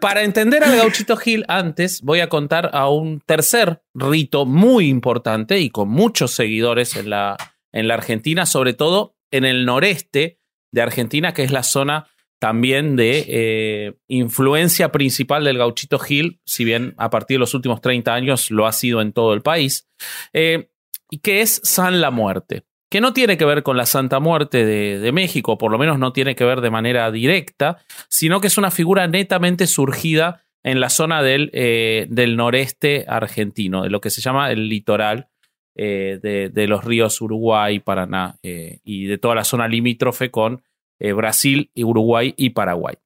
para 0.00 0.22
entender 0.22 0.64
al 0.64 0.74
gauchito 0.76 1.18
Gil, 1.18 1.44
antes 1.46 2.00
voy 2.00 2.20
a 2.20 2.30
contar 2.30 2.70
a 2.72 2.88
un 2.88 3.20
tercer 3.20 3.82
rito 3.92 4.46
muy 4.46 4.88
importante 4.88 5.58
y 5.58 5.68
con 5.68 5.90
muchos 5.90 6.30
seguidores 6.30 6.96
en 6.96 7.10
la, 7.10 7.36
en 7.72 7.88
la 7.88 7.94
Argentina, 7.94 8.46
sobre 8.46 8.74
todo 8.74 9.16
en 9.30 9.44
el 9.44 9.64
noreste 9.64 10.40
de 10.72 10.82
Argentina, 10.82 11.32
que 11.32 11.42
es 11.42 11.50
la 11.50 11.62
zona 11.62 12.06
también 12.40 12.96
de 12.96 13.26
eh, 13.28 13.94
influencia 14.08 14.90
principal 14.90 15.44
del 15.44 15.58
gauchito 15.58 15.98
Gil, 15.98 16.40
si 16.46 16.64
bien 16.64 16.94
a 16.96 17.10
partir 17.10 17.36
de 17.36 17.40
los 17.40 17.54
últimos 17.54 17.82
30 17.82 18.14
años 18.14 18.50
lo 18.50 18.66
ha 18.66 18.72
sido 18.72 19.02
en 19.02 19.12
todo 19.12 19.34
el 19.34 19.42
país, 19.42 19.88
eh, 20.32 20.70
y 21.10 21.18
que 21.18 21.42
es 21.42 21.60
San 21.64 22.00
la 22.00 22.10
Muerte, 22.10 22.64
que 22.90 23.02
no 23.02 23.12
tiene 23.12 23.36
que 23.36 23.44
ver 23.44 23.62
con 23.62 23.76
la 23.76 23.84
Santa 23.84 24.20
Muerte 24.20 24.64
de, 24.64 25.12
México, 25.12 25.58
por 25.58 25.70
lo 25.70 25.78
menos 25.78 25.98
no 25.98 26.12
tiene 26.12 26.34
que 26.34 26.44
ver 26.44 26.62
de 26.62 26.70
manera 26.70 27.10
directa, 27.12 27.78
sino 28.08 28.40
que 28.40 28.46
es 28.46 28.56
una 28.56 28.70
figura 28.70 29.06
netamente 29.06 29.66
surgida 29.66 30.42
en 30.62 30.80
la 30.80 30.88
zona 30.88 31.22
del, 31.22 31.50
eh, 31.52 32.06
del 32.08 32.36
noreste 32.36 33.04
argentino, 33.06 33.82
de 33.82 33.90
lo 33.90 34.00
que 34.00 34.10
se 34.10 34.20
llama 34.20 34.50
el 34.50 34.68
litoral 34.68 35.29
eh, 35.76 36.50
de, 36.52 36.66
los 36.66 36.84
ríos 36.84 37.20
Uruguay, 37.20 37.78
Paraná 37.78 38.38
eh, 38.42 38.80
y 38.84 39.06
de 39.06 39.18
toda 39.18 39.36
la 39.36 39.44
zona 39.44 39.68
limítrofe 39.68 40.30
con 40.30 40.62
eh, 40.98 41.12
Brasil, 41.12 41.70
Uruguay 41.76 42.34
y 42.36 42.50
Paraguay. 42.50 42.96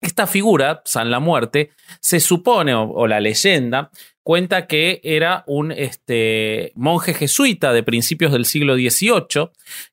Esta 0.00 0.26
figura, 0.26 0.82
San 0.84 1.10
la 1.10 1.20
Muerte, 1.20 1.70
se 2.00 2.20
supone, 2.20 2.74
o, 2.74 3.06
la 3.06 3.20
leyenda, 3.20 3.90
cuenta 4.22 4.66
que 4.66 5.00
era 5.04 5.44
un 5.46 5.72
este, 5.72 6.72
monje 6.74 7.14
jesuita 7.14 7.72
de 7.72 7.82
principios 7.82 8.32
del 8.32 8.44
siglo 8.44 8.74
XVIII 8.74 9.50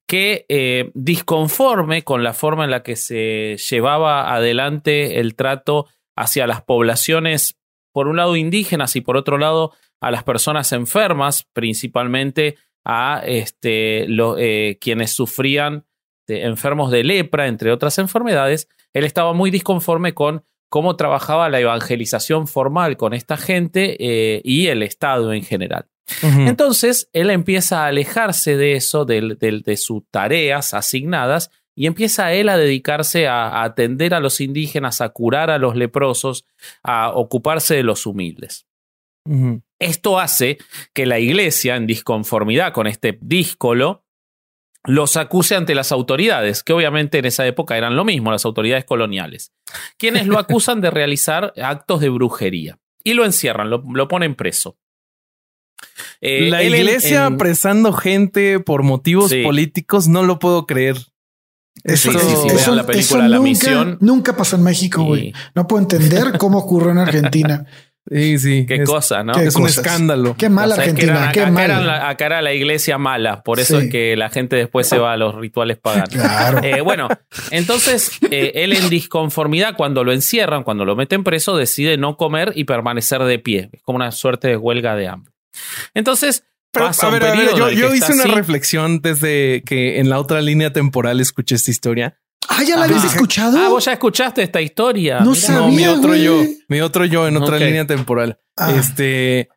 que, 0.07 0.91
disconforme 0.93 2.03
con 2.03 2.23
la 2.23 2.33
forma 2.33 2.63
en 2.63 2.71
la 2.71 2.83
que 2.83 2.95
se 2.95 3.57
llevaba 3.69 4.33
adelante 4.33 5.19
el 5.19 5.35
trato 5.35 5.87
hacia 6.15 6.47
las 6.47 6.61
poblaciones, 6.61 7.57
por 7.91 8.07
un 8.07 8.17
lado 8.17 8.35
indígenas 8.35 8.95
y 8.95 9.01
por 9.01 9.17
otro 9.17 9.37
lado 9.37 9.73
a 10.03 10.11
las 10.11 10.23
personas 10.23 10.71
enfermas, 10.73 11.47
principalmente 11.53 12.57
a 12.85 13.21
este, 13.25 14.05
lo- 14.07 14.37
eh, 14.37 14.77
quienes 14.79 15.11
sufrían 15.11 15.85
de 16.27 16.43
enfermos 16.43 16.91
de 16.91 17.03
lepra, 17.03 17.47
entre 17.47 17.71
otras 17.71 17.97
enfermedades, 17.97 18.67
él 18.93 19.05
estaba 19.05 19.33
muy 19.33 19.49
disconforme 19.51 20.13
con 20.13 20.43
cómo 20.69 20.95
trabajaba 20.95 21.49
la 21.49 21.59
evangelización 21.59 22.47
formal 22.47 22.97
con 22.97 23.13
esta 23.13 23.37
gente 23.37 23.95
eh, 23.99 24.41
y 24.43 24.67
el 24.67 24.83
Estado 24.83 25.31
en 25.33 25.43
general. 25.43 25.85
Entonces, 26.47 27.09
él 27.13 27.29
empieza 27.29 27.83
a 27.83 27.87
alejarse 27.87 28.57
de 28.57 28.73
eso, 28.73 29.05
de 29.05 29.77
sus 29.77 30.03
tareas 30.11 30.73
asignadas, 30.73 31.49
y 31.75 31.87
empieza 31.87 32.33
él 32.33 32.49
a 32.49 32.57
dedicarse 32.57 33.27
a, 33.27 33.47
a 33.47 33.63
atender 33.63 34.13
a 34.13 34.19
los 34.19 34.41
indígenas, 34.41 35.01
a 35.01 35.09
curar 35.09 35.49
a 35.49 35.57
los 35.57 35.75
leprosos, 35.75 36.45
a 36.83 37.11
ocuparse 37.13 37.75
de 37.75 37.83
los 37.83 38.05
humildes. 38.05 38.65
Esto 39.79 40.19
hace 40.19 40.57
que 40.93 41.05
la 41.05 41.19
iglesia, 41.19 41.75
en 41.75 41.87
disconformidad 41.87 42.73
con 42.73 42.87
este 42.87 43.17
díscolo, 43.21 44.05
los 44.85 45.15
acuse 45.15 45.55
ante 45.55 45.75
las 45.75 45.91
autoridades, 45.93 46.61
que 46.61 46.73
obviamente 46.73 47.17
en 47.19 47.25
esa 47.25 47.45
época 47.47 47.77
eran 47.77 47.95
lo 47.95 48.03
mismo, 48.03 48.31
las 48.31 48.43
autoridades 48.45 48.83
coloniales, 48.85 49.53
quienes 49.97 50.27
lo 50.27 50.37
acusan 50.39 50.81
de 50.81 50.91
realizar 50.91 51.53
actos 51.61 52.01
de 52.01 52.09
brujería 52.09 52.79
y 53.03 53.13
lo 53.13 53.23
encierran, 53.25 53.69
lo, 53.69 53.81
lo 53.93 54.07
ponen 54.09 54.35
preso. 54.35 54.77
Eh, 56.21 56.49
la 56.49 56.61
en- 56.63 56.75
iglesia 56.75 57.25
en- 57.27 57.33
apresando 57.35 57.93
gente 57.93 58.59
por 58.59 58.83
motivos 58.83 59.31
Sí. 59.31 59.43
políticos, 59.43 60.07
no 60.07 60.23
lo 60.23 60.39
puedo 60.39 60.65
creer. 60.65 60.97
Eso, 61.83 62.11
Sí, 62.11 62.19
sí, 62.19 62.35
sí, 62.43 62.47
eso- 62.55 62.75
la 62.75 62.81
eso 62.83 62.87
película 62.91 63.27
La 63.27 63.37
nunca, 63.37 63.49
Misión. 63.49 63.97
Nunca 63.99 64.35
pasó 64.37 64.55
en 64.57 64.63
México, 64.63 65.03
güey. 65.03 65.33
No 65.55 65.67
puedo 65.67 65.81
entender 65.81 66.37
cómo 66.37 66.59
ocurrió 66.59 66.91
en 66.91 66.97
Argentina. 66.99 67.65
Sí, 68.09 68.37
sí. 68.37 68.65
Qué 68.67 68.75
es, 68.75 68.89
cosa, 68.89 69.23
¿no? 69.23 69.33
qué 69.33 69.45
es 69.45 69.55
un 69.55 69.65
escándalo. 69.65 70.35
Qué 70.37 70.49
mal 70.49 70.71
O 70.71 70.75
sea, 70.75 70.83
es 70.83 70.93
que 70.93 71.03
Argentina, 71.03 71.19
eran- 71.21 71.31
qué 71.31 71.39
acá, 71.41 71.51
mal. 71.51 71.63
era 71.63 71.79
la, 71.79 72.09
acá 72.09 72.25
era 72.25 72.41
la 72.41 72.53
iglesia 72.53 72.97
mala, 72.97 73.43
por 73.43 73.59
eso 73.61 73.79
Sí. 73.79 73.85
es 73.85 73.91
que 73.91 74.15
la 74.17 74.29
gente 74.29 74.55
después 74.57 74.87
se 74.87 74.97
va 74.97 75.13
a 75.13 75.17
los 75.17 75.35
rituales 75.35 75.77
paganos. 75.77 76.09
Claro. 76.09 76.59
Eh, 76.63 76.81
bueno, 76.81 77.07
entonces 77.51 78.11
eh, 78.29 78.51
él 78.55 78.73
en 78.73 78.89
disconformidad, 78.89 79.75
cuando 79.77 80.03
lo 80.03 80.11
encierran, 80.11 80.63
cuando 80.63 80.83
lo 80.85 80.95
meten 80.97 81.23
preso, 81.23 81.55
decide 81.55 81.97
no 81.97 82.17
comer 82.17 82.51
y 82.55 82.65
permanecer 82.65 83.23
de 83.23 83.39
pie. 83.39 83.69
Es 83.71 83.81
como 83.83 83.95
una 83.95 84.11
suerte 84.11 84.49
de 84.49 84.57
huelga 84.57 84.95
de 84.95 85.07
hambre. 85.07 85.33
Entonces, 85.93 86.43
Pero, 86.71 86.87
pasa 86.87 87.05
a 87.05 87.09
un 87.09 87.13
ver, 87.19 87.23
a 87.23 87.31
ver, 87.35 87.47
periodo 87.51 87.69
yo, 87.71 87.93
hice 87.93 88.11
una 88.13 88.23
así. 88.23 88.31
reflexión 88.33 89.01
desde 89.01 89.61
que 89.65 89.99
en 89.99 90.09
la 90.09 90.19
otra 90.19 90.41
línea 90.41 90.73
temporal 90.73 91.19
escuché 91.21 91.55
esta 91.55 91.71
historia. 91.71 92.17
Ah, 92.49 92.63
¿ya 92.63 92.77
la 92.77 92.85
habías 92.85 93.03
escuchado? 93.05 93.57
Ah, 93.57 93.69
vos 93.69 93.85
ya 93.85 93.93
escuchaste 93.93 94.43
esta 94.43 94.61
historia. 94.61 95.19
No 95.21 95.31
Mira. 95.31 95.41
sé. 95.41 95.51
no, 95.53 95.67
mi 95.69 95.73
Sabía, 95.83 95.91
otro 95.93 96.09
güey. 96.09 96.23
yo, 96.23 96.41
mi 96.67 96.81
otro 96.81 97.05
yo 97.05 97.27
en 97.27 97.37
otra 97.37 97.57
línea 97.57 97.87
temporal. 97.87 98.39
Ah. 98.57 98.71
Este, 98.71 99.49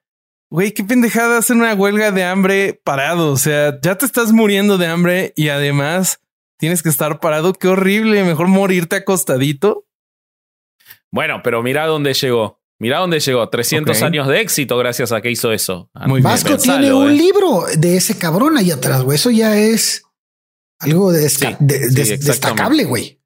güey, 0.50 0.72
qué 0.72 0.84
pendejada 0.84 1.38
hacer 1.38 1.56
una 1.56 1.74
huelga 1.74 2.10
de 2.12 2.24
hambre 2.24 2.80
parado. 2.84 3.32
O 3.32 3.36
sea, 3.36 3.78
ya 3.82 3.96
te 3.96 4.06
estás 4.06 4.32
muriendo 4.32 4.78
de 4.78 4.86
hambre 4.86 5.32
y 5.36 5.48
además 5.48 6.20
tienes 6.58 6.82
que 6.82 6.88
estar 6.88 7.20
parado. 7.20 7.52
Qué 7.52 7.68
horrible. 7.68 8.22
Mejor 8.24 8.48
morirte 8.48 8.96
acostadito. 8.96 9.86
Bueno, 11.10 11.40
pero 11.42 11.62
mirá 11.62 11.86
dónde 11.86 12.14
llegó. 12.14 12.60
Mirá 12.78 12.98
dónde 12.98 13.20
llegó. 13.20 13.48
300 13.48 13.96
Ok. 13.96 14.02
años 14.02 14.28
de 14.28 14.40
éxito 14.40 14.76
gracias 14.76 15.12
a 15.12 15.20
que 15.20 15.30
hizo 15.30 15.52
eso. 15.52 15.90
Ah, 15.94 16.06
Muy 16.06 16.20
bien. 16.20 16.24
Vasco 16.24 16.50
Pensalo, 16.50 16.78
tiene 16.80 16.94
un 16.94 17.10
eh. 17.10 17.14
libro 17.14 17.64
de 17.76 17.96
ese 17.96 18.18
cabrón 18.18 18.58
ahí 18.58 18.70
atrás, 18.70 19.02
güey. 19.02 19.16
Eso 19.16 19.30
ya 19.30 19.56
es 19.56 20.02
algo 20.78 21.12
de 21.12 21.24
desca- 21.26 21.50
Sí, 21.50 21.56
de- 21.60 21.74
sí, 21.88 21.94
des- 21.94 22.10
exactamente. 22.10 22.26
destacable, 22.26 22.84
güey. 22.84 23.20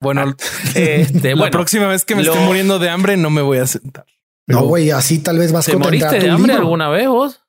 Bueno, 0.00 0.34
Este, 0.74 1.30
la 1.30 1.36
bueno, 1.36 1.50
próxima 1.50 1.86
vez 1.88 2.04
que 2.04 2.14
me 2.14 2.22
lo- 2.22 2.32
esté 2.32 2.44
muriendo 2.44 2.78
de 2.78 2.90
hambre 2.90 3.16
no 3.16 3.30
me 3.30 3.42
voy 3.42 3.58
a 3.58 3.66
sentar. 3.66 4.04
No, 4.46 4.62
güey, 4.64 4.90
así 4.90 5.20
tal 5.20 5.38
vez 5.38 5.52
vas 5.52 5.64
¿te 5.64 5.72
contra 5.72 5.88
moriste 5.90 6.18
de 6.20 6.30
hambre 6.30 6.52
libro. 6.52 6.62
alguna 6.64 6.88
vez 6.90 7.08
vos? 7.08 7.40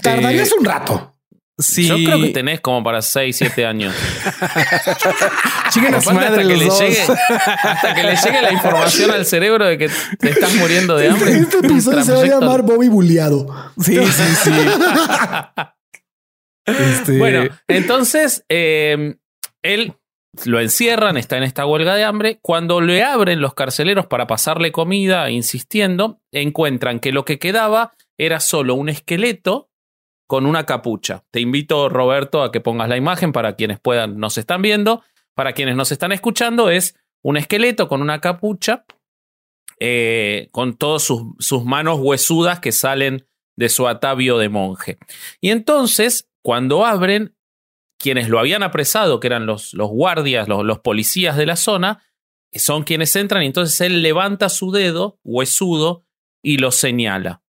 Tardarías 0.00 0.48
Eh, 0.50 0.54
un 0.58 0.64
rato. 0.64 1.10
Sí, 1.56 1.86
Yo 1.86 1.94
creo 1.94 2.20
que 2.20 2.30
tenés 2.30 2.60
como 2.60 2.82
para 2.82 3.00
6, 3.00 3.36
7 3.36 3.64
años. 3.64 3.94
A 4.34 5.66
hasta, 5.68 5.72
que 6.36 6.56
le 6.56 6.68
llegue, 6.68 7.02
hasta 7.62 7.94
que 7.94 8.02
le 8.02 8.16
llegue 8.16 8.42
la 8.42 8.52
información 8.52 9.10
al 9.12 9.24
cerebro 9.26 9.64
de 9.66 9.78
que 9.78 9.88
te 10.18 10.30
estás 10.30 10.54
muriendo 10.56 10.96
de 10.96 11.08
hambre. 11.10 11.38
Este 11.38 11.58
episodio 11.58 12.04
se 12.04 12.12
va 12.12 12.20
a 12.22 12.26
llamar 12.26 12.62
Bobby 12.62 12.88
Buleado. 12.88 13.46
Sí, 13.80 13.96
sí, 14.04 14.22
sí. 14.44 14.50
Este, 16.66 17.18
Bueno, 17.18 17.48
entonces 17.68 18.44
eh, 18.48 19.16
él 19.62 19.94
lo 20.44 20.60
encierran, 20.60 21.16
está 21.16 21.36
en 21.36 21.44
esta 21.44 21.66
huelga 21.66 21.94
de 21.94 22.04
hambre. 22.04 22.38
Cuando 22.42 22.80
le 22.80 23.02
abren 23.04 23.40
los 23.40 23.54
carceleros 23.54 24.06
para 24.06 24.26
pasarle 24.26 24.72
comida, 24.72 25.30
insistiendo, 25.30 26.20
encuentran 26.32 27.00
que 27.00 27.12
lo 27.12 27.24
que 27.24 27.38
quedaba 27.38 27.92
era 28.18 28.40
solo 28.40 28.74
un 28.74 28.88
esqueleto 28.88 29.70
con 30.26 30.46
una 30.46 30.66
capucha. 30.66 31.24
Te 31.30 31.40
invito, 31.40 31.88
Roberto, 31.88 32.42
a 32.42 32.50
que 32.50 32.60
pongas 32.60 32.88
la 32.88 32.96
imagen 32.96 33.32
para 33.32 33.56
quienes 33.56 33.78
puedan, 33.78 34.18
nos 34.18 34.38
están 34.38 34.62
viendo. 34.62 35.02
Para 35.34 35.52
quienes 35.52 35.76
nos 35.76 35.92
están 35.92 36.12
escuchando, 36.12 36.70
es 36.70 36.96
un 37.22 37.36
esqueleto 37.36 37.88
con 37.88 38.02
una 38.02 38.20
capucha, 38.20 38.84
eh, 39.80 40.48
con 40.52 40.76
todas 40.76 41.02
sus, 41.02 41.22
sus 41.38 41.64
manos 41.64 41.98
huesudas 42.00 42.60
que 42.60 42.72
salen 42.72 43.26
de 43.56 43.68
su 43.68 43.88
atavio 43.88 44.38
de 44.38 44.48
monje. 44.48 44.98
Y 45.40 45.50
entonces, 45.50 46.28
cuando 46.44 46.84
abren, 46.84 47.34
quienes 47.98 48.28
lo 48.28 48.38
habían 48.38 48.62
apresado, 48.62 49.18
que 49.18 49.28
eran 49.28 49.46
los, 49.46 49.72
los 49.72 49.88
guardias, 49.88 50.46
los, 50.46 50.78
policías 50.80 51.38
de 51.38 51.46
la 51.46 51.56
zona, 51.56 52.02
son 52.52 52.84
quienes 52.84 53.16
entran 53.16 53.42
y 53.42 53.46
entonces 53.46 53.80
él 53.80 54.02
levanta 54.02 54.50
su 54.50 54.70
dedo 54.70 55.18
huesudo 55.24 56.04
y 56.42 56.58
lo 56.58 56.70
señala. 56.70 57.42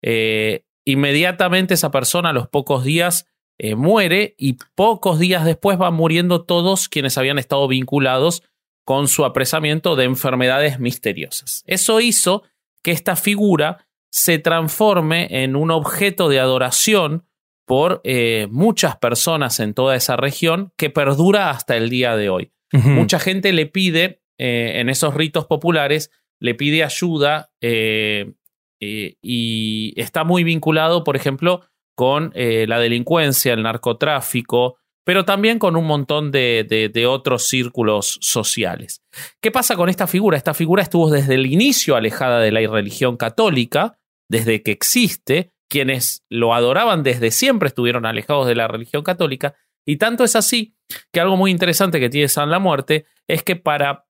Eh, 0.00 0.64
inmediatamente 0.84 1.74
esa 1.74 1.90
persona 1.90 2.30
a 2.30 2.32
los 2.32 2.46
pocos 2.46 2.84
días 2.84 3.26
eh, 3.58 3.74
muere 3.74 4.36
y 4.38 4.58
pocos 4.76 5.18
días 5.18 5.44
después 5.44 5.76
van 5.76 5.94
muriendo 5.94 6.44
todos 6.44 6.88
quienes 6.88 7.18
habían 7.18 7.40
estado 7.40 7.66
vinculados 7.66 8.44
con 8.84 9.08
su 9.08 9.24
apresamiento 9.24 9.96
de 9.96 10.04
enfermedades 10.04 10.78
misteriosas. 10.78 11.64
Eso 11.66 12.00
hizo 12.00 12.44
que 12.84 12.92
esta 12.92 13.16
figura 13.16 13.88
se 14.12 14.38
transforme 14.38 15.42
en 15.42 15.56
un 15.56 15.72
objeto 15.72 16.28
de 16.28 16.38
adoración 16.38 17.26
por 17.66 18.00
eh, 18.04 18.46
muchas 18.50 18.96
personas 18.96 19.60
en 19.60 19.74
toda 19.74 19.96
esa 19.96 20.16
región 20.16 20.72
que 20.78 20.88
perdura 20.88 21.50
hasta 21.50 21.76
el 21.76 21.90
día 21.90 22.16
de 22.16 22.28
hoy. 22.30 22.52
Mucha 22.72 23.18
gente 23.18 23.52
le 23.52 23.66
pide, 23.66 24.22
eh, 24.38 24.74
en 24.76 24.88
esos 24.88 25.14
ritos 25.14 25.46
populares, 25.46 26.10
le 26.40 26.54
pide 26.54 26.84
ayuda 26.84 27.50
eh, 27.62 28.32
y 28.80 29.94
está 30.00 30.24
muy 30.24 30.44
vinculado, 30.44 31.04
por 31.04 31.16
ejemplo, 31.16 31.62
con 31.96 32.32
la 32.34 32.78
delincuencia, 32.78 33.54
el 33.54 33.62
narcotráfico, 33.62 34.76
pero 35.04 35.24
también 35.24 35.58
con 35.58 35.76
un 35.76 35.86
montón 35.86 36.30
de, 36.30 36.66
de- 36.68 36.88
de 36.90 37.06
otros 37.06 37.48
círculos 37.48 38.18
sociales. 38.20 39.02
¿Qué 39.40 39.50
pasa 39.50 39.76
con 39.76 39.88
esta 39.88 40.06
figura? 40.06 40.36
Esta 40.36 40.52
figura 40.52 40.82
estuvo 40.82 41.08
desde 41.10 41.34
el 41.34 41.46
inicio 41.46 41.96
alejada 41.96 42.40
de 42.40 42.52
la 42.52 42.60
religión 42.68 43.16
católica, 43.16 43.98
desde 44.28 44.62
que 44.62 44.72
existe, 44.72 45.52
quienes 45.68 46.24
lo 46.28 46.54
adoraban 46.54 47.02
desde 47.02 47.30
siempre 47.30 47.68
estuvieron 47.68 48.06
alejados 48.06 48.46
de 48.46 48.54
la 48.54 48.68
religión 48.68 49.02
católica, 49.02 49.54
y 49.84 49.96
tanto 49.96 50.24
es 50.24 50.36
así 50.36 50.76
que 51.12 51.20
algo 51.20 51.36
muy 51.36 51.50
interesante 51.50 52.00
que 52.00 52.10
tiene 52.10 52.28
San 52.28 52.50
la 52.50 52.58
Muerte 52.58 53.06
es 53.28 53.42
que 53.42 53.56
para, 53.56 54.06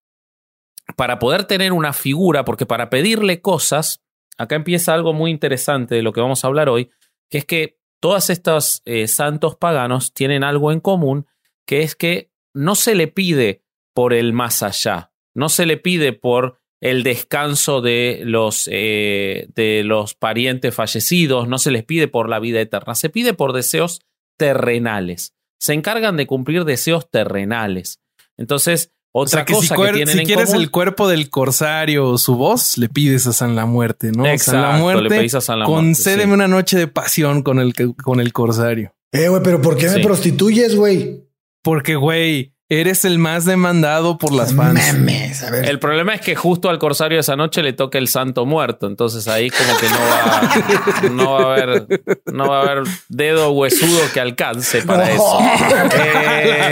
para 0.97 1.19
poder 1.19 1.45
tener 1.45 1.73
una 1.73 1.93
figura, 1.93 2.45
porque 2.45 2.67
para 2.67 2.91
pedirle 2.91 3.41
cosas, 3.41 4.03
acá 4.39 4.57
empieza 4.57 4.95
algo 4.95 5.13
muy 5.13 5.31
interesante 5.31 5.95
de 5.95 6.03
lo 6.03 6.13
que 6.13 6.21
vamos 6.21 6.45
a 6.45 6.49
hablar 6.49 6.69
hoy, 6.69 6.91
que 7.31 7.39
es 7.39 7.45
que 7.45 7.79
todos 8.01 8.31
estos 8.31 8.83
eh, 8.85 9.07
santos 9.09 9.57
paganos 9.57 10.13
tienen 10.13 10.45
algo 10.45 10.73
en 10.73 10.81
común, 10.81 11.27
que 11.67 11.83
es 11.83 11.95
que 11.95 12.31
no 12.55 12.75
se 12.75 12.95
le 12.95 13.09
pide 13.09 13.63
por 13.95 14.13
el 14.13 14.33
más 14.33 14.63
allá, 14.63 15.13
no 15.35 15.49
se 15.49 15.67
le 15.67 15.77
pide 15.77 16.13
por 16.13 16.61
el 16.81 17.03
descanso 17.03 17.81
de 17.81 18.21
los, 18.25 18.69
eh, 18.71 19.49
de 19.55 19.83
los 19.85 20.15
parientes 20.15 20.75
fallecidos, 20.75 21.49
no 21.49 21.59
se 21.59 21.71
les 21.71 21.85
pide 21.85 22.07
por 22.09 22.29
la 22.29 22.39
vida 22.39 22.61
eterna, 22.61 22.95
se 22.95 23.09
pide 23.09 23.33
por 23.35 23.53
deseos 23.53 24.01
terrenales. 24.39 25.33
Se 25.59 25.73
encargan 25.73 26.17
de 26.17 26.27
cumplir 26.27 26.65
deseos 26.65 27.11
terrenales. 27.11 28.01
Entonces, 28.37 28.93
O 29.13 29.23
otra 29.23 29.39
sea 29.39 29.45
que 29.47 29.55
si, 29.55 29.61
cosa 29.61 29.77
cuer- 29.77 29.87
que 29.89 29.93
tienen 29.95 30.15
si 30.15 30.21
en 30.21 30.27
quieres 30.27 30.47
común- 30.51 30.63
el 30.63 30.71
cuerpo 30.71 31.09
del 31.09 31.31
corsario 31.31 32.07
o 32.11 32.19
su 32.19 32.37
voz, 32.37 32.77
le 32.77 32.91
pides 32.91 33.27
a 33.27 33.33
San 33.33 33.57
la 33.57 33.65
Muerte, 33.65 34.09
¿no? 34.09 34.17
San 34.17 34.27
la 34.27 34.33
Exacto, 34.35 34.73
le 34.77 34.83
Muerte, 34.83 35.09
pedís 35.09 35.35
a 35.35 35.41
San 35.41 35.59
la 35.61 35.67
Muerte, 35.67 35.87
concédeme 35.87 36.25
sí. 36.25 36.31
una 36.33 36.49
noche 36.49 36.77
de 36.79 36.87
pasión 36.89 37.43
con 37.43 37.59
el, 37.59 37.73
con 37.75 38.21
el 38.21 38.33
corsario. 38.35 38.93
Eh, 39.13 39.29
güey, 39.29 39.43
pero 39.43 39.63
¿por 39.63 39.79
qué 39.79 39.89
Sí. 39.89 39.97
me 39.97 40.03
prostituyes, 40.03 40.77
güey? 40.77 41.25
Porque, 41.63 41.95
güey, 41.97 42.53
eres 42.69 43.05
el 43.05 43.19
más 43.19 43.45
demandado 43.45 44.19
por 44.19 44.33
las 44.33 44.55
fans. 44.55 44.95
Mames, 44.95 45.43
a 45.43 45.51
ver. 45.51 45.69
El 45.69 45.79
problema 45.79 46.15
es 46.15 46.21
que 46.21 46.35
justo 46.35 46.69
al 46.69 46.79
corsario 46.79 47.21
esa 47.21 47.37
noche 47.37 47.63
le 47.63 47.73
toca 47.73 47.99
el 47.99 48.09
santo 48.09 48.45
muerto, 48.45 48.87
entonces 48.87 49.29
ahí 49.29 49.51
como 49.51 49.79
que 49.79 49.89
no 49.89 49.99
va, 49.99 51.11
no 51.11 51.33
va 51.33 51.41
a 51.41 51.53
haber, 51.55 51.87
no 52.33 52.49
va 52.49 52.59
a 52.59 52.63
haber 52.63 52.85
dedo 53.09 53.51
huesudo 53.53 54.01
que 54.13 54.21
alcance 54.21 54.83
para 54.83 55.11
eso. 55.11 55.39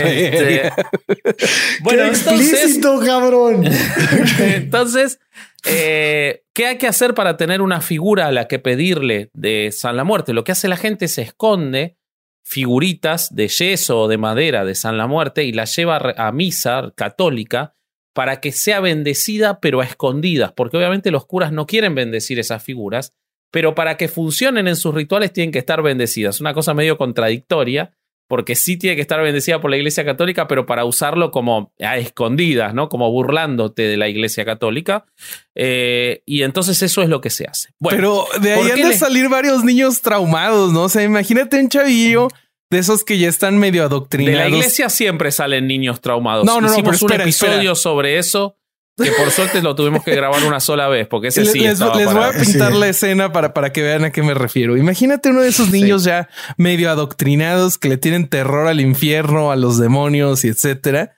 Este, 0.05 0.71
bueno, 1.81 2.03
¡Qué 2.03 2.07
entonces, 2.09 2.53
explícito, 2.53 2.99
cabrón! 2.99 3.63
entonces 4.39 5.19
eh, 5.65 6.43
¿qué 6.53 6.67
hay 6.67 6.77
que 6.77 6.87
hacer 6.87 7.13
para 7.13 7.37
tener 7.37 7.61
una 7.61 7.81
figura 7.81 8.27
a 8.27 8.31
la 8.31 8.47
que 8.47 8.59
pedirle 8.59 9.29
de 9.33 9.71
San 9.71 9.97
la 9.97 10.03
Muerte? 10.03 10.33
Lo 10.33 10.43
que 10.43 10.51
hace 10.51 10.67
la 10.67 10.77
gente 10.77 11.05
es 11.05 11.17
esconde 11.17 11.97
figuritas 12.45 13.35
de 13.35 13.47
yeso 13.47 14.01
o 14.01 14.07
de 14.07 14.17
madera 14.17 14.63
de 14.63 14.75
San 14.75 14.97
la 14.97 15.07
Muerte 15.07 15.43
y 15.43 15.51
las 15.51 15.75
lleva 15.75 15.97
a 16.15 16.31
misa 16.31 16.93
católica 16.95 17.73
para 18.13 18.39
que 18.39 18.51
sea 18.51 18.79
bendecida 18.79 19.59
pero 19.59 19.81
a 19.81 19.85
escondidas, 19.85 20.53
porque 20.53 20.77
obviamente 20.77 21.11
los 21.11 21.25
curas 21.25 21.51
no 21.51 21.65
quieren 21.65 21.95
bendecir 21.95 22.39
esas 22.39 22.63
figuras, 22.63 23.13
pero 23.51 23.73
para 23.73 23.97
que 23.97 24.07
funcionen 24.07 24.67
en 24.67 24.75
sus 24.75 24.93
rituales 24.93 25.33
tienen 25.33 25.51
que 25.51 25.59
estar 25.59 25.81
bendecidas. 25.81 26.39
Una 26.39 26.53
cosa 26.53 26.73
medio 26.73 26.97
contradictoria, 26.97 27.94
porque 28.27 28.55
sí 28.55 28.77
tiene 28.77 28.95
que 28.95 29.01
estar 29.01 29.21
bendecida 29.21 29.61
por 29.61 29.69
la 29.69 29.77
Iglesia 29.77 30.03
Católica, 30.05 30.47
pero 30.47 30.65
para 30.65 30.85
usarlo 30.85 31.31
como 31.31 31.73
a 31.79 31.97
escondidas, 31.97 32.73
¿no? 32.73 32.89
Como 32.89 33.11
burlándote 33.11 33.83
de 33.83 33.97
la 33.97 34.07
Iglesia 34.09 34.45
Católica. 34.45 35.05
Eh, 35.53 36.21
y 36.25 36.43
entonces 36.43 36.81
eso 36.81 37.01
es 37.01 37.09
lo 37.09 37.21
que 37.21 37.29
se 37.29 37.45
hace. 37.45 37.69
Bueno, 37.79 37.97
Pero 38.31 38.41
de 38.41 38.53
ahí 38.53 38.61
¿por 38.63 38.71
han 38.71 38.77
de 38.81 38.87
le- 38.89 38.97
salir 38.97 39.29
varios 39.29 39.63
niños 39.63 40.01
traumados, 40.01 40.73
¿no? 40.73 40.83
O 40.83 40.89
sea, 40.89 41.03
imagínate 41.03 41.59
un 41.59 41.69
chavillo 41.69 42.27
de 42.71 42.79
esos 42.79 43.03
que 43.03 43.17
ya 43.19 43.29
están 43.29 43.57
medio 43.59 43.81
de 43.83 43.87
adoctrinados. 43.87 44.39
la 44.39 44.47
iglesia 44.57 44.89
siempre 44.89 45.31
salen 45.31 45.67
niños 45.67 46.01
traumados. 46.01 46.45
No, 46.45 46.55
no, 46.59 46.67
no, 46.67 46.73
Hicimos 46.73 46.83
pero 46.83 46.95
espera, 46.95 47.15
un 47.15 47.21
episodio 47.21 47.55
espera. 47.71 47.75
sobre 47.75 48.17
eso 48.17 48.57
que 48.97 49.11
por 49.11 49.29
suerte 49.31 49.61
lo 49.61 49.75
tuvimos 49.75 50.03
que 50.03 50.15
grabar 50.15 50.43
una 50.43 50.59
sola 50.59 50.87
vez, 50.87 51.07
porque 51.07 51.27
ese 51.27 51.45
sí 51.45 51.59
les- 51.59 51.79
les 51.79 52.13
voy 52.13 52.23
a 52.23 52.31
pintar 52.31 52.71
Sí. 52.73 52.79
la 52.79 52.87
escena 52.87 53.31
para, 53.31 53.53
para 53.53 53.71
que 53.73 53.81
vean 53.81 54.05
a 54.05 54.11
qué 54.11 54.23
me 54.23 54.33
refiero. 54.33 54.77
Imagínate 54.77 55.29
uno 55.29 55.41
de 55.41 55.49
esos 55.49 55.69
niños 55.71 56.03
ya 56.05 56.29
medio 56.57 56.89
adoctrinados 56.89 57.77
que 57.77 57.89
le 57.89 57.97
tienen 57.97 58.27
terror 58.29 58.67
al 58.67 58.79
infierno, 58.81 59.51
a 59.51 59.55
los 59.55 59.77
demonios 59.77 60.45
y 60.45 60.47
etcétera. 60.47 61.13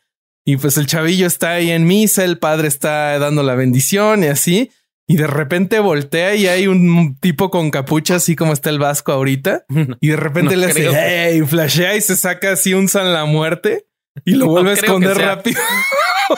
Y 0.46 0.58
pues 0.58 0.78
el 0.78 0.88
chavillo 0.88 1.28
está 1.28 1.52
ahí 1.52 1.70
en 1.72 1.86
misa, 1.86 2.24
el 2.24 2.40
padre 2.40 2.68
está 2.68 3.20
dando 3.20 3.44
la 3.44 3.54
bendición 3.56 4.24
y 4.24 4.28
así. 4.28 4.72
Y 5.10 5.16
de 5.18 5.28
repente 5.28 5.80
voltea 5.80 6.36
y 6.36 6.48
hay 6.48 6.68
un 6.68 7.18
tipo 7.20 7.50
con 7.50 7.70
capucha, 7.72 8.16
así 8.16 8.36
como 8.36 8.54
está 8.54 8.70
el 8.70 8.80
vasco 8.80 9.12
ahorita. 9.12 9.66
Y 10.02 10.08
de 10.08 10.16
repente 10.16 10.56
No 10.56 10.62
le 10.62 10.68
hace 10.68 10.90
hey, 10.92 11.44
flashea 11.46 11.96
y 11.96 12.02
se 12.02 12.16
saca 12.16 12.54
así 12.54 12.74
un 12.74 12.88
San 12.90 13.14
la 13.14 13.26
muerte 13.26 13.86
y 14.26 14.32
lo 14.32 14.46
No 14.48 14.52
vuelve 14.54 14.72
a 14.72 14.74
esconder 14.74 15.18
rápido. 15.18 15.62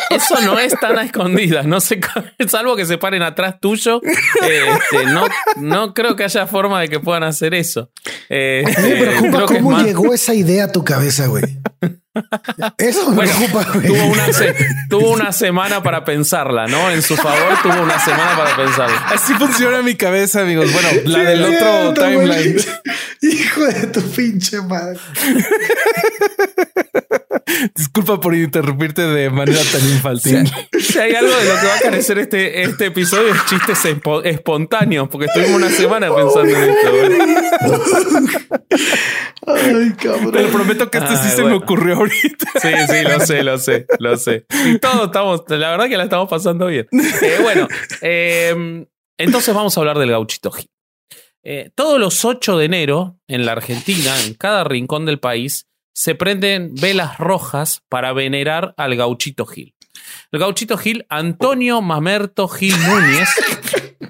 Eso 0.09 0.39
no 0.41 0.59
es 0.59 0.73
tan 0.79 0.97
a 0.97 1.03
escondidas, 1.03 1.65
no 1.65 1.79
sé, 1.79 1.99
salvo 2.47 2.75
que 2.75 2.85
se 2.85 2.97
paren 2.97 3.21
atrás 3.23 3.55
tuyo. 3.59 4.01
este, 4.03 5.05
no, 5.07 5.25
no 5.57 5.93
creo 5.93 6.15
que 6.15 6.23
haya 6.23 6.47
forma 6.47 6.81
de 6.81 6.89
que 6.89 6.99
puedan 6.99 7.23
hacer 7.23 7.53
eso. 7.53 7.91
Eh, 8.29 8.63
A 8.65 8.81
mí 8.81 8.89
me 8.89 8.99
eh, 9.03 9.31
preocupa 9.31 9.53
es 9.55 9.61
cómo 9.61 9.79
llegó 9.81 10.13
esa 10.13 10.33
idea 10.33 10.65
a 10.65 10.71
tu 10.71 10.83
cabeza, 10.83 11.27
güey. 11.27 11.43
Eso 12.77 13.09
me 13.09 13.15
Bueno, 13.17 13.31
preocupa, 13.37 13.71
güey. 13.73 13.87
tuvo 13.87 14.05
una, 14.07 14.33
se- 14.33 14.55
tuvo 14.89 15.11
una 15.13 15.31
semana 15.31 15.81
para 15.81 16.03
pensarla, 16.03 16.67
¿no? 16.67 16.89
En 16.91 17.01
su 17.01 17.15
favor, 17.15 17.57
tuvo 17.63 17.81
una 17.81 17.99
semana 17.99 18.35
para 18.35 18.55
pensarla. 18.55 18.97
Así 19.13 19.33
funciona 19.35 19.81
mi 19.81 19.95
cabeza, 19.95 20.41
amigos. 20.41 20.71
Bueno, 20.73 20.89
la 21.05 21.19
Sí, 21.19 21.25
del 21.25 21.43
otro 21.45 21.93
timeline. 21.93 22.57
Hijo 23.21 23.61
de 23.65 23.87
tu 23.87 24.01
pinche 24.11 24.59
madre. 24.61 24.99
Disculpa 27.75 28.19
por 28.19 28.33
interrumpirte 28.35 29.03
de 29.03 29.29
manera 29.29 29.59
tan 29.71 29.81
infantil. 29.81 30.51
Si 30.79 30.97
hay 30.97 31.13
algo 31.13 31.29
de 31.35 31.45
lo 31.45 31.59
que 31.61 31.67
va 31.67 31.75
a 31.75 31.79
carecer 31.79 32.17
este, 32.19 32.63
este 32.63 32.87
episodio 32.87 33.33
es 33.33 33.45
chistes 33.45 33.85
espo- 33.85 34.21
espontáneos, 34.25 35.07
porque 35.09 35.27
estuvimos 35.27 35.57
una 35.57 35.69
semana 35.69 36.13
pensando 36.13 36.55
en 36.55 36.69
esto. 36.69 36.89
Ay, 39.47 39.91
cabrón. 40.01 40.31
Te 40.31 40.41
lo 40.43 40.49
prometo 40.49 40.89
que 40.91 40.97
este 40.99 41.15
sí 41.15 41.27
Ay, 41.29 41.35
se 41.35 41.43
me 41.43 41.53
ocurrió 41.53 41.95
ahorita. 41.95 42.51
Sí, 42.61 42.69
sí, 42.87 43.03
lo 43.03 43.19
sé, 43.25 43.43
lo 43.43 43.57
sé, 43.57 43.85
lo 43.99 44.17
sé. 44.17 44.45
Y 44.65 44.79
todos 44.79 45.05
estamos, 45.07 45.43
la 45.49 45.71
verdad 45.71 45.87
que 45.87 45.97
la 45.97 46.03
estamos 46.03 46.29
pasando 46.29 46.67
bien. 46.67 46.87
Eh, 47.21 47.37
bueno, 47.41 47.67
eh, 48.01 48.85
entonces 49.17 49.53
vamos 49.53 49.75
a 49.77 49.79
hablar 49.81 49.97
del 49.99 50.11
gauchito 50.11 50.51
Gil. 50.51 50.67
Eh, 51.43 51.71
todos 51.73 51.99
los 51.99 52.25
8 52.25 52.57
de 52.57 52.65
enero, 52.65 53.17
en 53.27 53.45
la 53.45 53.53
Argentina, 53.53 54.13
en 54.25 54.33
cada 54.33 54.63
rincón 54.65 55.05
del 55.05 55.19
país, 55.19 55.67
se 55.99 56.15
prenden 56.15 56.75
velas 56.75 57.17
rojas 57.17 57.83
para 57.89 58.13
venerar 58.13 58.73
al 58.77 58.95
gauchito 58.95 59.45
Gil. 59.45 59.75
El 60.31 60.39
gauchito 60.39 60.77
Gil, 60.77 61.05
Antonio 61.09 61.81
Mamerto 61.81 62.47
Gil 62.47 62.73
Núñez. 62.87 63.27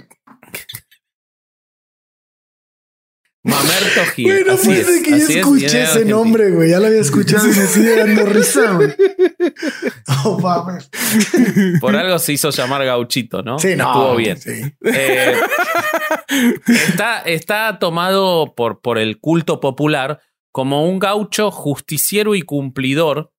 Mamerto 3.43 4.05
Gil. 4.13 4.25
Güey, 4.25 4.43
no 4.43 4.53
así 4.53 4.71
es, 4.71 5.01
que 5.01 5.13
así 5.15 5.23
es, 5.23 5.37
escuché 5.37 5.65
ese 5.65 5.81
Argentina. 5.81 6.15
nombre, 6.15 6.51
güey. 6.51 6.69
Ya 6.69 6.79
lo 6.79 6.85
había 6.85 7.01
escuchado 7.01 7.45
y 7.47 7.55
me 7.55 7.65
sigue 7.65 7.95
dando 7.95 8.25
risa, 8.27 8.71
güey. 8.73 8.95
Oh, 10.25 10.37
mames. 10.39 10.89
Por 11.79 11.95
algo 11.95 12.19
se 12.19 12.33
hizo 12.33 12.49
llamar 12.49 12.83
gauchito, 12.83 13.41
¿no? 13.41 13.57
Sí, 13.57 13.75
no. 13.75 13.87
Estuvo 13.87 14.15
bien. 14.15 14.37
Sí. 14.37 14.61
Eh, 14.83 15.33
está, 16.67 17.21
está 17.21 17.79
tomado 17.79 18.53
por, 18.53 18.81
por 18.81 18.97
el 18.97 19.19
culto 19.19 19.59
popular 19.59 20.19
como 20.51 20.85
un 20.85 20.99
gaucho 20.99 21.51
justiciero 21.51 22.35
y 22.35 22.41
cumplidor 22.41 23.31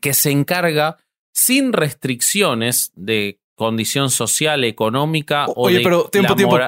que 0.00 0.14
se 0.14 0.30
encarga 0.30 0.98
sin 1.32 1.72
restricciones 1.72 2.92
de 2.94 3.40
condición 3.54 4.10
social, 4.10 4.64
económica 4.64 5.46
o 5.46 5.66
Oye, 5.66 5.78
de 5.78 5.84
pero 5.84 6.04
tiempo, 6.08 6.32
la 6.32 6.36
tiempo. 6.36 6.58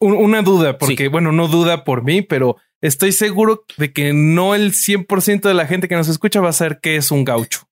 Una 0.00 0.42
duda, 0.42 0.78
porque, 0.78 1.04
Sí. 1.04 1.08
bueno, 1.08 1.32
no 1.32 1.48
duda 1.48 1.84
por 1.84 2.02
mí, 2.02 2.22
pero 2.22 2.56
estoy 2.80 3.12
seguro 3.12 3.64
de 3.76 3.92
que 3.92 4.12
no 4.12 4.54
el 4.54 4.72
100% 4.72 5.48
de 5.48 5.54
la 5.54 5.66
gente 5.66 5.88
que 5.88 5.94
nos 5.94 6.08
escucha 6.08 6.40
va 6.40 6.48
a 6.48 6.52
saber 6.54 6.80
qué 6.80 6.96
es 6.96 7.10
un 7.10 7.24
gaucho. 7.24 7.68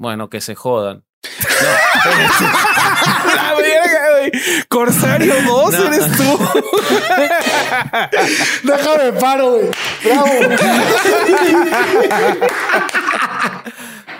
Bueno, 0.00 0.30
que 0.30 0.40
se 0.40 0.54
jodan. 0.54 1.04
¡La 3.36 3.54
verga, 3.56 3.71
güey! 4.30 4.42
Corsario 4.68 5.34
2 5.46 5.72
No. 5.72 5.86
eres 5.86 6.16
tú. 6.16 6.38
Déjame 8.68 9.12
paro, 9.20 9.50
güey. 9.52 9.68
Bravo. 10.04 10.28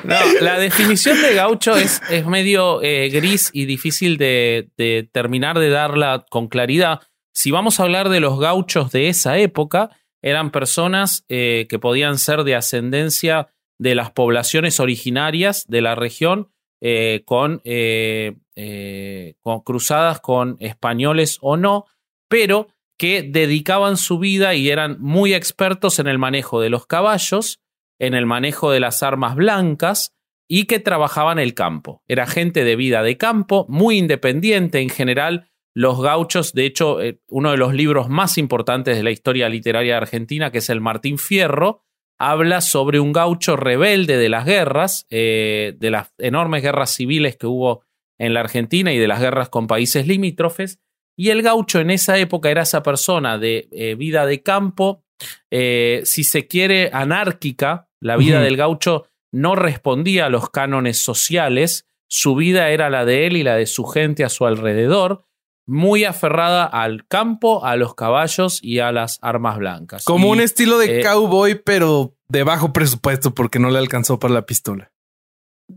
No, 0.05 0.17
la 0.41 0.59
definición 0.59 1.21
de 1.23 1.35
gaucho 1.35 1.77
es, 1.77 2.01
es 2.11 2.27
medio 2.27 2.83
eh, 2.83 3.09
gris 3.11 3.51
y 3.53 3.67
difícil 3.67 4.17
de, 4.19 4.69
de 4.77 5.09
terminar 5.13 5.59
de 5.59 5.71
darla 5.71 6.25
con 6.29 6.49
claridad. 6.49 7.01
Si 7.33 7.51
vamos 7.53 7.79
a 7.79 7.85
hablar 7.85 8.09
de 8.09 8.19
los 8.21 8.39
gauchos 8.41 8.91
de 8.91 9.09
esa 9.09 9.39
época, 9.39 9.91
eran 10.21 10.51
personas 10.51 11.25
eh, 11.29 11.67
que 11.69 11.79
podían 11.79 12.19
ser 12.19 12.43
de 12.43 12.57
ascendencia 12.57 13.49
de 13.79 13.95
las 13.95 14.11
poblaciones 14.11 14.81
originarias 14.81 15.67
de 15.69 15.81
la 15.83 15.95
región 15.95 16.51
eh, 16.81 17.23
con, 17.25 17.61
eh, 17.65 18.35
eh, 18.57 19.35
con 19.41 19.61
cruzadas 19.61 20.21
con 20.21 20.57
españoles 20.61 21.39
o 21.41 21.57
no, 21.57 21.87
pero 22.29 22.69
que 22.99 23.23
dedicaban 23.23 23.97
su 23.97 24.19
vida 24.19 24.55
y 24.55 24.71
eran 24.71 24.97
muy 25.01 25.35
expertos 25.35 25.99
en 25.99 26.07
el 26.07 26.19
manejo 26.19 26.61
de 26.61 26.71
los 26.71 26.87
caballos, 26.87 27.61
en 27.99 28.15
el 28.15 28.27
manejo 28.27 28.71
de 28.71 28.81
las 28.81 29.03
armas 29.03 29.35
blancas 29.35 30.15
y 30.49 30.65
que 30.67 30.79
trabajaban 30.79 31.39
el 31.39 31.55
campo. 31.55 32.03
Era 32.09 32.27
gente 32.27 32.65
de 32.65 32.77
vida 32.77 33.03
de 33.03 33.17
campo, 33.17 33.67
muy 33.69 33.99
independiente 33.99 34.81
en 34.81 34.89
general. 34.89 35.49
Los 35.75 36.03
gauchos, 36.03 36.53
de 36.53 36.67
hecho, 36.67 37.01
eh, 37.01 37.21
uno 37.29 37.53
de 37.53 37.57
los 37.57 37.75
libros 37.75 38.09
más 38.09 38.39
importantes 38.39 38.97
de 38.97 39.03
la 39.03 39.11
historia 39.11 39.49
literaria 39.49 39.97
Argentina, 39.97 40.51
que 40.51 40.59
es 40.59 40.69
el 40.69 40.81
Martín 40.81 41.17
Fierro, 41.19 41.81
habla 42.19 42.61
sobre 42.61 43.01
un 43.01 43.13
gaucho 43.13 43.57
rebelde 43.57 44.17
de 44.17 44.29
las 44.29 44.45
guerras, 44.45 45.07
eh, 45.11 45.75
de 45.77 45.91
las 45.91 46.13
enormes 46.19 46.63
guerras 46.63 46.91
civiles 46.95 47.37
que 47.37 47.47
hubo 47.47 47.83
en 48.19 48.35
la 48.35 48.41
Argentina 48.41 48.93
y 48.93 48.99
de 48.99 49.09
las 49.09 49.21
guerras 49.21 49.49
con 49.49 49.67
países 49.67 50.07
limítrofes. 50.07 50.79
Y 51.17 51.31
el 51.31 51.43
gaucho 51.43 51.81
en 51.81 51.91
esa 51.91 52.19
época 52.19 52.51
era 52.51 52.63
esa 52.63 52.83
persona 52.83 53.39
de 53.39 53.69
eh, 53.71 53.95
vida 53.95 54.27
de 54.27 54.43
campo, 54.43 55.05
eh, 55.51 56.03
si 56.05 56.25
se 56.25 56.47
quiere, 56.47 56.91
anárquica. 56.93 57.89
La 58.01 58.17
vida 58.17 58.41
del 58.41 58.57
gaucho 58.57 59.07
no 59.31 59.55
respondía 59.55 60.27
a 60.27 60.31
los 60.31 60.51
cánones 60.51 60.99
sociales. 60.99 61.87
Su 62.09 62.35
vida 62.35 62.71
era 62.71 62.91
la 62.91 63.05
de 63.05 63.27
él 63.27 63.37
y 63.37 63.43
la 63.43 63.57
de 63.57 63.67
su 63.67 63.85
gente 63.85 64.25
a 64.25 64.29
su 64.29 64.45
alrededor, 64.47 65.25
muy 65.67 66.05
aferrada 66.05 66.65
al 66.65 67.07
campo, 67.07 67.65
a 67.65 67.77
los 67.77 67.95
caballos 67.95 68.59
y 68.63 68.81
a 68.81 68.93
las 68.93 69.19
armas 69.23 69.59
blancas. 69.59 70.05
Como 70.05 70.29
Y, 70.29 70.31
un 70.33 70.41
estilo 70.41 70.79
de 70.79 71.01
eh, 71.01 71.03
cowboy, 71.03 71.55
pero 71.55 72.15
de 72.29 72.43
bajo 72.43 72.73
presupuesto 72.73 73.35
porque 73.35 73.59
no 73.59 73.71
le 73.71 73.79
alcanzó 73.79 74.19
para 74.19 74.35
la 74.35 74.47
pistola. 74.47 74.93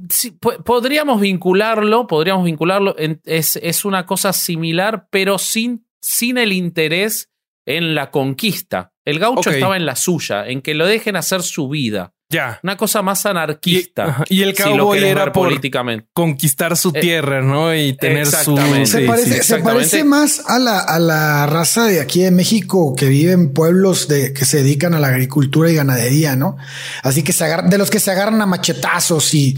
Sí, 0.09 0.31
po- 0.31 0.63
podríamos 0.63 1.21
vincularlo, 1.21 2.07
podríamos 2.07 2.45
vincularlo. 2.45 2.95
en- 2.97 3.21
es, 3.25 3.57
es 3.61 3.85
una 3.85 4.05
cosa 4.05 4.33
similar, 4.33 5.07
pero 5.09 5.37
sin, 5.37 5.85
sin 6.01 6.37
el 6.37 6.51
interés 6.53 7.29
en 7.65 7.95
la 7.95 8.11
conquista. 8.11 8.91
El 9.05 9.19
gaucho 9.19 9.49
estaba 9.51 9.77
en 9.77 9.85
la 9.85 9.95
suya, 9.95 10.47
en 10.47 10.61
que 10.61 10.73
lo 10.73 10.85
dejen 10.87 11.15
hacer 11.15 11.41
su 11.43 11.69
vida. 11.69 12.11
Ya. 12.27 12.59
Una 12.63 12.75
cosa 12.75 13.03
más 13.03 13.23
anarquista. 13.27 14.23
y 14.29 14.41
el 14.41 14.55
si 14.55 14.63
lo 14.63 14.77
cowboy 14.77 14.97
querés 14.97 15.11
era 15.11 15.31
por 15.31 15.47
políticamente. 15.47 16.07
conquistar 16.11 16.75
su 16.75 16.89
Eh, 16.95 16.99
tierra, 16.99 17.41
¿no? 17.43 17.73
Y 17.75 17.93
tener 17.97 18.25
su... 18.25 18.35
exactamente. 18.35 18.85
Se, 18.87 19.01
parece, 19.01 19.25
sí. 19.25 19.31
se 19.31 19.37
exactamente. 19.37 19.75
parece 19.77 20.03
más 20.03 20.41
a 20.49 20.57
la, 20.57 20.79
a 20.79 20.97
la 20.97 21.45
raza 21.45 21.85
de 21.85 22.01
aquí 22.01 22.21
de 22.21 22.31
México 22.31 22.95
que 22.97 23.09
vive 23.09 23.31
en 23.33 23.53
pueblos 23.53 24.07
de, 24.07 24.33
que 24.33 24.43
se 24.43 24.57
dedican 24.63 24.95
a 24.95 24.99
la 24.99 25.09
agricultura 25.09 25.69
y 25.69 25.75
ganadería, 25.75 26.35
¿no? 26.35 26.57
Así 27.03 27.23
que 27.23 27.31
se 27.31 27.45
agarran, 27.45 27.69
de 27.69 27.77
los 27.77 27.91
que 27.91 27.99
se 27.99 28.09
agarran 28.11 28.41
a 28.41 28.47
machetazos 28.47 29.31
y. 29.35 29.55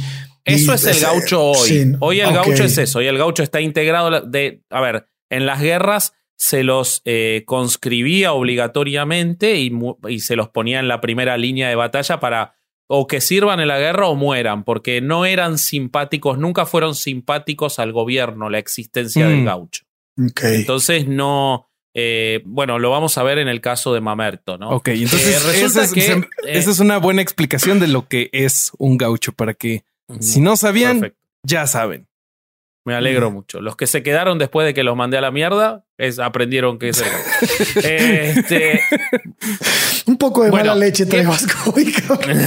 Eso 0.48 0.72
y- 0.72 0.76
es 0.76 0.86
el 0.86 1.00
gaucho 1.02 1.44
hoy. 1.44 1.68
sí, 1.70 1.84
hoy 2.00 2.20
el 2.22 2.34
gaucho 2.34 2.64
es 2.64 2.78
eso. 2.78 3.00
Hoy 3.00 3.08
el 3.08 3.18
gaucho 3.18 3.44
está 3.44 3.62
integrado 3.62 4.22
de. 4.22 4.62
A 4.70 4.82
ver, 4.82 5.08
en 5.30 5.46
las 5.46 5.62
guerras 5.62 6.14
se 6.40 6.64
los 6.64 7.02
eh, 7.06 7.44
conscribía 7.46 8.34
obligatoriamente 8.34 9.58
y, 9.58 10.20
se 10.20 10.36
los 10.36 10.50
ponía 10.50 10.80
en 10.80 10.88
la 10.88 11.02
primera 11.02 11.38
línea 11.38 11.70
de 11.70 11.76
batalla 11.76 12.20
para 12.20 12.56
o 12.90 13.06
que 13.08 13.20
sirvan 13.20 13.60
en 13.60 13.68
la 13.68 13.80
guerra 13.80 14.08
o 14.08 14.16
mueran, 14.16 14.64
porque 14.64 15.02
no 15.02 15.26
eran 15.26 15.58
simpáticos, 15.58 16.38
nunca 16.38 16.66
fueron 16.66 16.96
simpáticos 16.96 17.80
al 17.80 17.92
gobierno, 17.92 18.50
la 18.50 18.60
existencia 18.60 19.26
Mm. 19.26 19.30
del 19.30 19.46
gaucho. 19.46 19.84
Ok. 20.20 20.42
Entonces 20.44 21.08
no. 21.08 21.66
eh, 22.00 22.42
bueno, 22.46 22.78
lo 22.78 22.92
vamos 22.92 23.18
a 23.18 23.24
ver 23.24 23.40
en 23.40 23.48
el 23.48 23.60
caso 23.60 23.92
de 23.92 24.02
Mamerto, 24.02 24.60
¿no? 24.60 24.70
Ok, 24.70 24.90
entonces 24.90 25.44
Eh, 25.44 25.48
resulta 25.52 25.66
esa, 25.66 25.84
es, 25.84 25.94
que, 25.94 26.02
se- 26.02 26.12
eh, 26.14 26.26
esa 26.46 26.70
es 26.70 26.80
una 26.80 27.00
buena 27.00 27.24
explicación 27.24 27.80
de 27.80 27.88
lo 27.88 28.08
que 28.08 28.30
es 28.34 28.72
un 28.78 28.98
gaucho 29.00 29.32
para 29.32 29.56
que 29.56 29.84
si 30.20 30.42
no 30.42 30.56
sabían, 30.58 31.00
Perfecto. 31.02 31.20
ya 31.44 31.68
saben. 31.68 32.08
Me 32.86 32.96
alegro 32.96 33.32
mucho. 33.32 33.60
Los 33.60 33.76
que 33.76 33.86
se 33.86 34.02
quedaron 34.02 34.38
después 34.38 34.66
de 34.66 34.74
que 34.74 34.82
los 34.84 34.96
mandé 34.96 35.18
a 35.18 35.22
la 35.22 35.30
mierda 35.30 35.84
es, 35.98 36.20
aprendieron 36.20 36.80
que 36.80 36.90
es 36.90 37.02
el 37.02 37.84
este, 37.84 38.80
Un 40.06 40.18
poco 40.18 40.44
de 40.46 40.52
Bueno, 40.52 40.68
mala 40.72 40.80
leche 40.86 41.04
¿qué- 41.04 41.10
trae 41.10 41.26
Vasco 41.26 41.74
cabrón. 42.08 42.38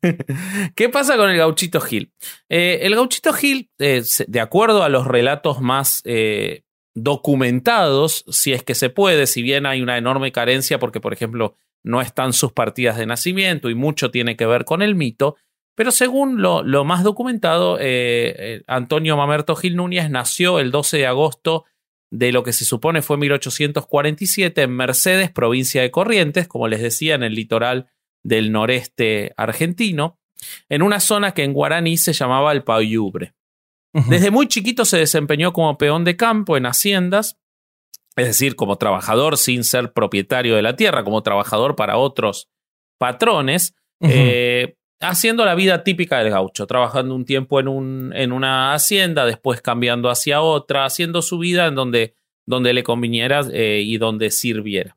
¿Qué 0.76 0.88
pasa 0.88 1.16
con 1.16 1.30
el 1.30 1.36
gauchito 1.36 1.80
Gil? 1.80 2.12
Eh, 2.48 2.78
el 2.82 2.94
gauchito 2.94 3.32
Gil, 3.32 3.68
eh, 3.80 4.04
de 4.28 4.40
acuerdo 4.40 4.84
a 4.84 4.88
los 4.88 5.04
relatos 5.04 5.60
más 5.60 6.00
eh, 6.04 6.62
documentados, 6.94 8.24
si 8.28 8.52
es 8.52 8.62
que 8.62 8.76
se 8.76 8.88
puede, 8.88 9.26
si 9.26 9.42
bien 9.42 9.66
hay 9.66 9.82
una 9.82 9.98
enorme 9.98 10.30
carencia 10.30 10.78
porque, 10.78 11.00
por 11.00 11.12
ejemplo, 11.12 11.56
no 11.82 12.00
están 12.00 12.32
sus 12.32 12.52
partidas 12.52 12.96
de 12.98 13.06
nacimiento 13.06 13.68
y 13.68 13.74
mucho 13.74 14.12
tiene 14.12 14.36
que 14.36 14.46
ver 14.46 14.64
con 14.64 14.80
el 14.82 14.94
mito, 14.94 15.34
pero 15.76 15.90
según 15.92 16.40
lo, 16.42 16.62
lo 16.62 16.84
más 16.84 17.04
documentado, 17.04 17.78
eh, 17.78 18.34
eh, 18.38 18.62
Antonio 18.66 19.16
Mamerto 19.16 19.54
Gil 19.54 19.76
Núñez 19.76 20.10
nació 20.10 20.58
el 20.58 20.70
12 20.70 20.96
de 20.96 21.06
agosto 21.06 21.66
de 22.10 22.32
lo 22.32 22.42
que 22.42 22.54
se 22.54 22.64
supone 22.64 23.02
fue 23.02 23.18
1847 23.18 24.62
en 24.62 24.70
Mercedes, 24.70 25.30
provincia 25.30 25.82
de 25.82 25.90
Corrientes, 25.90 26.48
como 26.48 26.66
les 26.66 26.80
decía, 26.80 27.14
en 27.14 27.22
el 27.22 27.34
litoral 27.34 27.90
del 28.24 28.52
noreste 28.52 29.34
argentino, 29.36 30.18
en 30.70 30.82
una 30.82 30.98
zona 30.98 31.32
que 31.32 31.44
en 31.44 31.52
guaraní 31.52 31.98
se 31.98 32.14
llamaba 32.14 32.52
el 32.52 32.64
Payubre. 32.64 33.34
Desde 33.92 34.30
muy 34.30 34.46
chiquito 34.46 34.84
se 34.84 34.98
desempeñó 34.98 35.54
como 35.54 35.78
peón 35.78 36.04
de 36.04 36.16
campo 36.16 36.58
en 36.58 36.66
haciendas, 36.66 37.38
es 38.14 38.26
decir, 38.26 38.54
como 38.54 38.76
trabajador 38.76 39.38
sin 39.38 39.64
ser 39.64 39.92
propietario 39.92 40.54
de 40.54 40.62
la 40.62 40.76
tierra, 40.76 41.02
como 41.02 41.22
trabajador 41.22 41.76
para 41.76 41.96
otros 41.96 42.50
patrones, 42.98 43.74
eh, 44.00 44.76
haciendo 45.00 45.44
la 45.44 45.54
vida 45.54 45.84
típica 45.84 46.18
del 46.18 46.30
gaucho, 46.30 46.66
trabajando 46.66 47.14
un 47.14 47.24
tiempo 47.24 47.60
en, 47.60 47.68
un, 47.68 48.12
en 48.14 48.32
una 48.32 48.74
hacienda, 48.74 49.24
después 49.26 49.60
cambiando 49.60 50.08
hacia 50.08 50.40
otra, 50.40 50.84
haciendo 50.84 51.22
su 51.22 51.38
vida 51.38 51.66
en 51.66 51.74
donde, 51.74 52.14
donde 52.46 52.72
le 52.72 52.82
conviniera 52.82 53.42
eh, 53.52 53.82
y 53.84 53.98
donde 53.98 54.30
sirviera. 54.30 54.96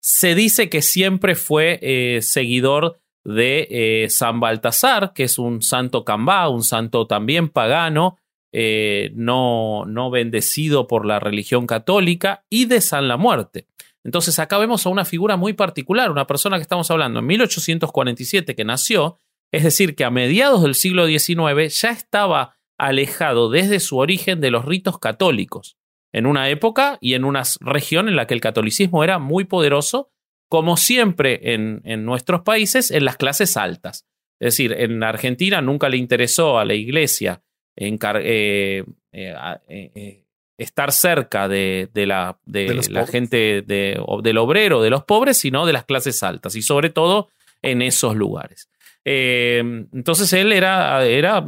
Se 0.00 0.34
dice 0.34 0.68
que 0.68 0.82
siempre 0.82 1.34
fue 1.34 1.78
eh, 1.82 2.22
seguidor 2.22 3.00
de 3.22 3.68
eh, 3.70 4.10
San 4.10 4.40
Baltasar, 4.40 5.12
que 5.12 5.24
es 5.24 5.38
un 5.38 5.62
santo 5.62 6.04
cambá, 6.04 6.48
un 6.48 6.64
santo 6.64 7.06
también 7.06 7.48
pagano, 7.48 8.16
no, 8.52 9.84
no 9.86 10.10
bendecido 10.10 10.88
por 10.88 11.06
la 11.06 11.20
religión 11.20 11.68
católica, 11.68 12.44
y 12.50 12.64
de 12.64 12.80
San 12.80 13.06
la 13.06 13.16
Muerte. 13.16 13.66
Entonces 14.04 14.38
acá 14.38 14.58
vemos 14.58 14.86
a 14.86 14.90
una 14.90 15.04
figura 15.04 15.36
muy 15.36 15.52
particular, 15.52 16.10
una 16.10 16.26
persona 16.26 16.56
que 16.56 16.62
estamos 16.62 16.90
hablando 16.90 17.20
en 17.20 17.26
1847 17.26 18.54
que 18.54 18.64
nació, 18.64 19.18
es 19.52 19.62
decir, 19.62 19.94
que 19.94 20.04
a 20.04 20.10
mediados 20.10 20.62
del 20.62 20.74
siglo 20.74 21.06
XIX 21.06 21.80
ya 21.80 21.90
estaba 21.90 22.56
alejado 22.78 23.50
desde 23.50 23.78
su 23.78 23.98
origen 23.98 24.40
de 24.40 24.50
los 24.50 24.64
ritos 24.64 24.98
católicos, 24.98 25.76
en 26.12 26.26
una 26.26 26.48
época 26.48 26.98
y 27.00 27.14
en 27.14 27.24
una 27.24 27.42
región 27.60 28.08
en 28.08 28.16
la 28.16 28.26
que 28.26 28.34
el 28.34 28.40
catolicismo 28.40 29.04
era 29.04 29.18
muy 29.18 29.44
poderoso, 29.44 30.10
como 30.48 30.76
siempre 30.76 31.54
en, 31.54 31.82
nuestros 32.04 32.40
países, 32.40 32.90
en 32.90 33.04
las 33.04 33.16
clases 33.16 33.56
altas. 33.56 34.06
Es 34.40 34.54
decir, 34.54 34.72
en 34.72 35.02
Argentina 35.02 35.60
nunca 35.60 35.88
le 35.88 35.98
interesó 35.98 36.58
a 36.58 36.64
la 36.64 36.74
iglesia 36.74 37.42
eh, 37.76 37.96
eh, 38.02 38.84
eh, 39.12 40.24
estar 40.62 40.92
cerca 40.92 41.48
de, 41.48 41.88
la, 41.94 42.38
de 42.44 42.80
la 42.90 43.06
gente 43.06 43.62
del 43.62 44.38
obrero, 44.38 44.82
de 44.82 44.90
los 44.90 45.04
pobres, 45.04 45.38
sino 45.38 45.66
de 45.66 45.72
las 45.72 45.84
clases 45.84 46.22
altas 46.22 46.54
y 46.54 46.62
sobre 46.62 46.90
todo 46.90 47.28
en 47.62 47.82
esos 47.82 48.14
lugares. 48.14 48.68
entonces 49.04 50.32
él 50.32 50.52
era, 50.52 51.04
era 51.04 51.44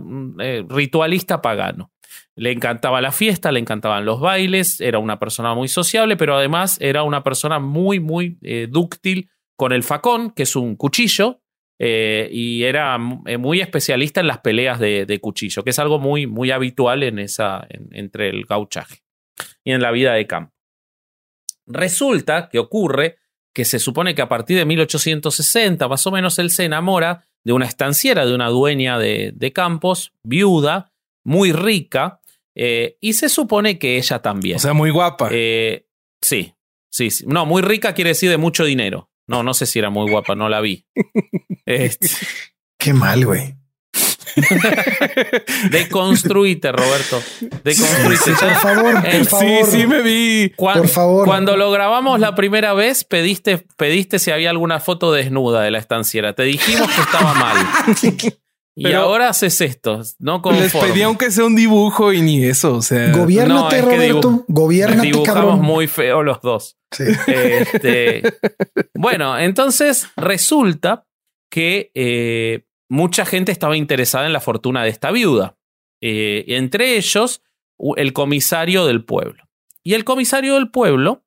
ritualista 0.68 1.42
pagano. 1.42 1.90
Le 2.34 2.50
encantaba 2.50 3.02
la 3.02 3.12
fiesta, 3.12 3.52
le 3.52 3.60
encantaban 3.60 4.06
los 4.06 4.18
bailes, 4.18 4.80
era 4.80 4.98
una 4.98 5.18
persona 5.18 5.54
muy 5.54 5.68
sociable, 5.68 6.16
pero 6.16 6.36
además 6.36 6.78
era 6.80 7.02
una 7.02 7.22
persona 7.22 7.58
muy, 7.58 8.00
muy 8.00 8.38
dúctil 8.70 9.28
con 9.56 9.72
el 9.72 9.82
facón, 9.82 10.30
que 10.30 10.44
es 10.44 10.56
un 10.56 10.76
cuchillo, 10.76 11.42
eh, 11.84 12.28
y 12.30 12.62
era 12.62 12.96
eh, 13.26 13.38
muy 13.38 13.60
especialista 13.60 14.20
en 14.20 14.28
las 14.28 14.38
peleas 14.38 14.78
de, 14.78 15.18
cuchillo, 15.20 15.64
que 15.64 15.70
es 15.70 15.78
algo 15.80 15.98
muy, 15.98 16.28
muy 16.28 16.52
habitual 16.52 17.02
en 17.02 17.18
esa, 17.18 17.66
entre 17.90 18.28
el 18.28 18.44
gauchaje 18.44 19.01
y 19.64 19.72
en 19.72 19.82
la 19.82 19.90
vida 19.90 20.14
de 20.14 20.26
campo. 20.26 20.52
Resulta 21.66 22.48
que 22.48 22.58
ocurre 22.58 23.18
que 23.54 23.64
se 23.64 23.78
supone 23.78 24.14
que 24.14 24.22
a 24.22 24.28
partir 24.28 24.56
de 24.56 24.64
1860, 24.64 25.88
más 25.88 26.06
o 26.06 26.10
menos, 26.10 26.38
él 26.38 26.50
se 26.50 26.64
enamora 26.64 27.26
de 27.44 27.52
una 27.52 27.66
estanciera, 27.66 28.24
de 28.24 28.34
una 28.34 28.48
dueña 28.48 28.98
de, 28.98 29.52
campos, 29.54 30.12
viuda, 30.24 30.92
muy 31.24 31.52
rica, 31.52 32.20
eh, 32.54 32.96
y 33.00 33.12
se 33.12 33.28
supone 33.28 33.78
que 33.78 33.96
ella 33.96 34.20
también. 34.20 34.56
O 34.56 34.60
sea, 34.60 34.72
muy 34.72 34.90
guapa. 34.90 35.28
sí, 35.30 36.54
sí, 36.90 37.10
sí. 37.10 37.24
No, 37.26 37.46
muy 37.46 37.62
rica 37.62 37.94
quiere 37.94 38.10
decir 38.10 38.30
de 38.30 38.38
mucho 38.38 38.64
dinero. 38.64 39.10
No, 39.28 39.42
no 39.42 39.54
sé 39.54 39.66
si 39.66 39.78
era 39.78 39.90
muy 39.90 40.10
guapa, 40.10 40.34
no 40.34 40.48
la 40.48 40.60
vi. 40.60 40.86
Este. 41.64 42.08
Qué 42.76 42.92
mal, 42.92 43.24
güey. 43.24 43.54
Deconstruite, 45.70 46.72
Roberto. 46.72 47.22
Deconstruite. 47.64 48.32
por 48.32 48.54
favor, 48.54 48.94
por 48.94 49.06
eh, 49.06 49.24
favor. 49.24 49.64
Sí, 49.66 49.70
sí 49.70 49.86
me 49.86 50.02
vi. 50.02 50.52
por 50.56 50.88
favor. 50.88 51.26
Cuando 51.26 51.56
lo 51.56 51.70
grabamos 51.70 52.20
la 52.20 52.34
primera 52.34 52.72
vez, 52.74 53.04
pediste, 53.04 53.64
pediste 53.76 54.18
si 54.18 54.30
había 54.30 54.50
alguna 54.50 54.80
foto 54.80 55.12
desnuda 55.12 55.62
de 55.62 55.70
la 55.70 55.78
estanciera. 55.78 56.34
Te 56.34 56.44
dijimos 56.44 56.90
que 56.90 57.00
estaba 57.00 57.34
mal. 57.34 57.56
Y 58.74 58.92
ahora 58.92 59.28
haces 59.28 59.60
esto, 59.60 60.00
no 60.18 60.40
Les 60.52 60.72
pedí 60.72 61.02
aunque 61.02 61.30
sea 61.30 61.44
un 61.44 61.54
dibujo 61.54 62.12
y 62.12 62.22
ni 62.22 62.42
eso, 62.44 62.76
o 62.76 62.82
sea. 62.82 63.12
Gobiernate, 63.12 63.82
Roberto. 63.82 64.44
Gobiernate, 64.48 65.08
Dibujamos 65.08 65.60
muy 65.60 65.86
feo 65.88 66.22
los 66.22 66.40
dos. 66.40 66.78
Este, 66.98 68.22
bueno, 68.94 69.38
entonces 69.38 70.08
resulta 70.16 71.04
que 71.50 71.90
eh, 71.94 72.64
mucha 72.92 73.24
gente 73.24 73.50
estaba 73.52 73.76
interesada 73.76 74.26
en 74.26 74.32
la 74.32 74.40
fortuna 74.40 74.84
de 74.84 74.90
esta 74.90 75.10
viuda. 75.10 75.56
Eh, 76.02 76.44
entre 76.48 76.96
ellos, 76.96 77.42
el 77.96 78.12
comisario 78.12 78.86
del 78.86 79.04
pueblo. 79.04 79.48
Y 79.82 79.94
el 79.94 80.04
comisario 80.04 80.54
del 80.54 80.70
pueblo 80.70 81.24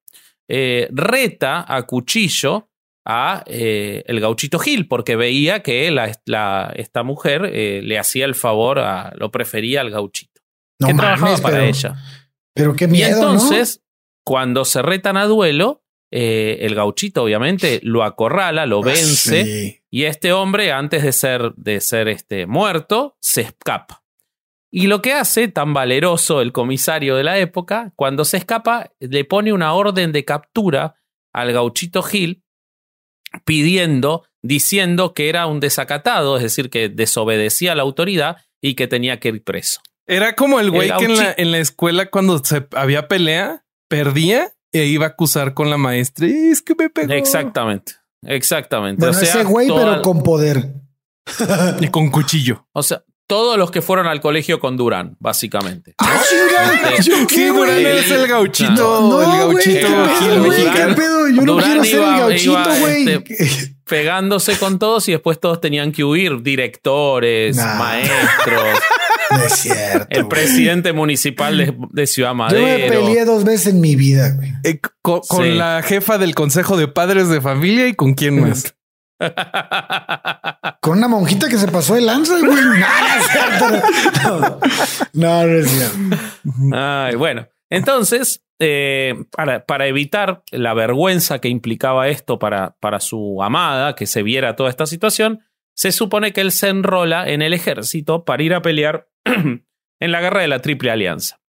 eh, 0.48 0.88
reta 0.92 1.66
a 1.68 1.84
cuchillo 1.84 2.70
a 3.08 3.44
el 3.48 4.20
gauchito 4.20 4.58
Gil, 4.58 4.88
porque 4.88 5.16
veía 5.16 5.62
que 5.62 5.92
la, 5.92 6.72
esta 6.76 7.04
mujer 7.04 7.42
le 7.44 8.00
hacía 8.00 8.26
el 8.26 8.34
favor, 8.34 8.80
a, 8.80 9.14
lo 9.16 9.30
prefería 9.30 9.82
al 9.82 9.92
gauchito. 9.92 10.42
que 10.80 10.92
trabajaba 10.92 11.38
para 11.38 11.66
ella. 11.66 11.96
Pero 12.56 12.76
qué 12.76 12.88
miedo. 12.88 13.10
Y 13.10 13.14
entonces, 13.14 13.84
cuando 14.26 14.66
se 14.66 14.82
retan 14.82 15.18
a 15.18 15.26
duelo, 15.26 15.85
eh, 16.12 16.60
el 16.62 16.76
gauchito 16.76 17.24
obviamente 17.24 17.80
lo 17.84 18.04
acorrala, 18.04 18.66
lo 18.66 18.80
ah, 18.80 18.86
vence 18.86 19.84
y 19.90 20.04
este 20.04 20.34
hombre 20.34 20.72
antes 20.72 21.04
de 21.04 21.12
ser, 21.12 21.54
de 21.56 21.82
ser 21.82 22.08
este, 22.08 22.46
muerto 22.48 23.18
se 23.22 23.42
escapa. 23.42 24.04
Y 24.72 24.88
lo 24.88 25.02
que 25.02 25.14
hace, 25.14 25.48
tan 25.48 25.74
valeroso 25.74 26.42
el 26.42 26.52
comisario 26.52 27.16
de 27.16 27.24
la 27.24 27.38
época, 27.40 27.94
cuando 27.96 28.26
se 28.26 28.38
escapa, 28.38 28.92
le 29.00 29.24
pone 29.24 29.54
una 29.54 29.74
orden 29.74 30.12
de 30.12 30.26
captura 30.26 30.96
al 31.32 31.54
gauchito 31.54 32.04
Gil 32.04 32.44
pidiendo, 33.46 34.26
diciendo 34.42 35.14
que 35.14 35.30
era 35.30 35.48
un 35.48 35.60
desacatado, 35.60 36.38
es 36.38 36.44
decir, 36.44 36.70
que 36.70 36.90
desobedecía 36.90 37.72
a 37.72 37.76
la 37.76 37.84
autoridad 37.84 38.38
y 38.62 38.76
que 38.76 38.88
tenía 38.88 39.20
que 39.20 39.30
ir 39.30 39.44
preso. 39.44 39.82
Era 40.08 40.36
como 40.36 40.60
el 40.60 40.72
güey 40.72 40.92
que 40.98 41.06
en 41.06 41.18
la, 41.18 41.34
en 41.38 41.52
la 41.52 41.60
escuela 41.60 42.08
cuando 42.08 42.44
se 42.44 42.68
había 42.74 43.08
pelea 43.08 43.66
perdía 43.88 44.54
e 44.80 44.86
iba 44.86 45.06
a 45.06 45.10
acusar 45.10 45.54
con 45.54 45.70
la 45.70 45.78
maestra. 45.78 46.28
Y 46.28 46.50
es 46.52 46.62
que 46.62 46.76
me 46.76 46.90
pegó. 46.90 47.14
Exactamente. 47.14 47.94
Exactamente. 48.22 49.06
o 49.06 49.14
sea, 49.14 49.30
ese 49.30 49.44
güey, 49.44 49.68
pero 49.68 50.02
con 50.02 50.24
poder. 50.24 50.74
y 51.80 51.88
con 51.88 52.10
cuchillo. 52.10 52.68
O 52.74 52.84
sea, 52.84 53.04
todos 53.28 53.58
los 53.58 53.72
que 53.72 53.82
fueron 53.82 54.08
al 54.08 54.22
colegio 54.22 54.60
con 54.60 54.78
Durán, 54.78 55.16
básicamente. 55.20 55.96
¡Ah, 55.98 56.22
¿Qué, 57.28 57.48
Durán 57.48 57.78
es 57.78 58.12
el 58.12 58.28
gauchito? 58.28 59.02
No, 59.02 59.22
el 59.22 59.40
gauchito 59.40 59.88
¿Qué 60.74 60.94
pedo? 60.96 61.30
Yo 61.30 61.42
no 61.42 61.58
quiero 61.58 61.84
ser 61.84 62.02
el 62.02 62.18
gauchito, 62.18 62.76
güey. 62.80 63.10
Este, 63.10 63.76
pegándose 63.86 64.58
con 64.58 64.78
todos 64.78 65.08
y 65.10 65.14
después 65.14 65.40
todos 65.40 65.62
tenían 65.62 65.92
que 65.92 66.04
huir. 66.04 66.42
Directores, 66.42 67.58
maestros. 67.58 68.80
No 69.38 69.44
es 69.44 69.54
cierto. 69.54 70.08
El 70.10 70.28
presidente 70.28 70.94
municipal 70.94 71.76
de, 71.92 72.08
Ciudad 72.08 72.34
Madero. 72.34 72.66
Yo 72.66 72.68
me 72.68 72.90
peleé 72.90 73.26
dos 73.26 73.44
veces 73.44 73.74
en 73.74 73.82
mi 73.82 73.96
vida, 73.96 74.32
güey. 74.32 74.54
Eh, 74.64 74.80
con, 75.02 75.58
la 75.58 75.82
jefa 75.84 76.18
del 76.18 76.36
Consejo 76.36 76.78
de 76.78 76.88
Padres 76.88 77.30
de 77.30 77.42
Familia 77.42 77.88
y 77.88 77.94
con 77.94 78.14
quién 78.14 78.42
más. 78.42 78.76
con 80.82 80.98
una 80.98 81.08
monjita 81.08 81.48
que 81.48 81.58
se 81.58 81.68
pasó 81.68 81.96
de 81.96 82.02
lanza, 82.02 82.38
güey. 82.40 82.56
No, 85.14 85.46
no, 85.46 85.54
es 85.54 85.70
cierto. 85.70 86.20
Ay, 86.74 87.16
bueno, 87.16 87.48
entonces, 87.70 88.44
eh, 88.60 89.16
para, 89.32 89.66
para, 89.66 89.88
evitar 89.88 90.44
la 90.52 90.74
vergüenza 90.74 91.40
que 91.40 91.50
implicaba 91.50 92.08
esto 92.10 92.40
para, 92.40 92.76
para 92.80 93.00
su 93.00 93.42
amada, 93.42 93.96
que 93.96 94.06
se 94.08 94.24
viera 94.24 94.56
toda 94.56 94.70
esta 94.70 94.86
situación, 94.86 95.42
se 95.76 95.92
supone 95.92 96.34
que 96.34 96.42
él 96.42 96.52
se 96.52 96.70
enrola 96.70 97.30
en 97.30 97.42
el 97.42 97.54
ejército 97.54 98.26
para 98.26 98.42
ir 98.42 98.54
a 98.54 98.62
pelear 98.62 99.10
en 99.26 100.12
la 100.12 100.22
guerra 100.22 100.42
de 100.42 100.48
la 100.48 100.62
Triple 100.62 100.90
Alianza. 100.90 101.42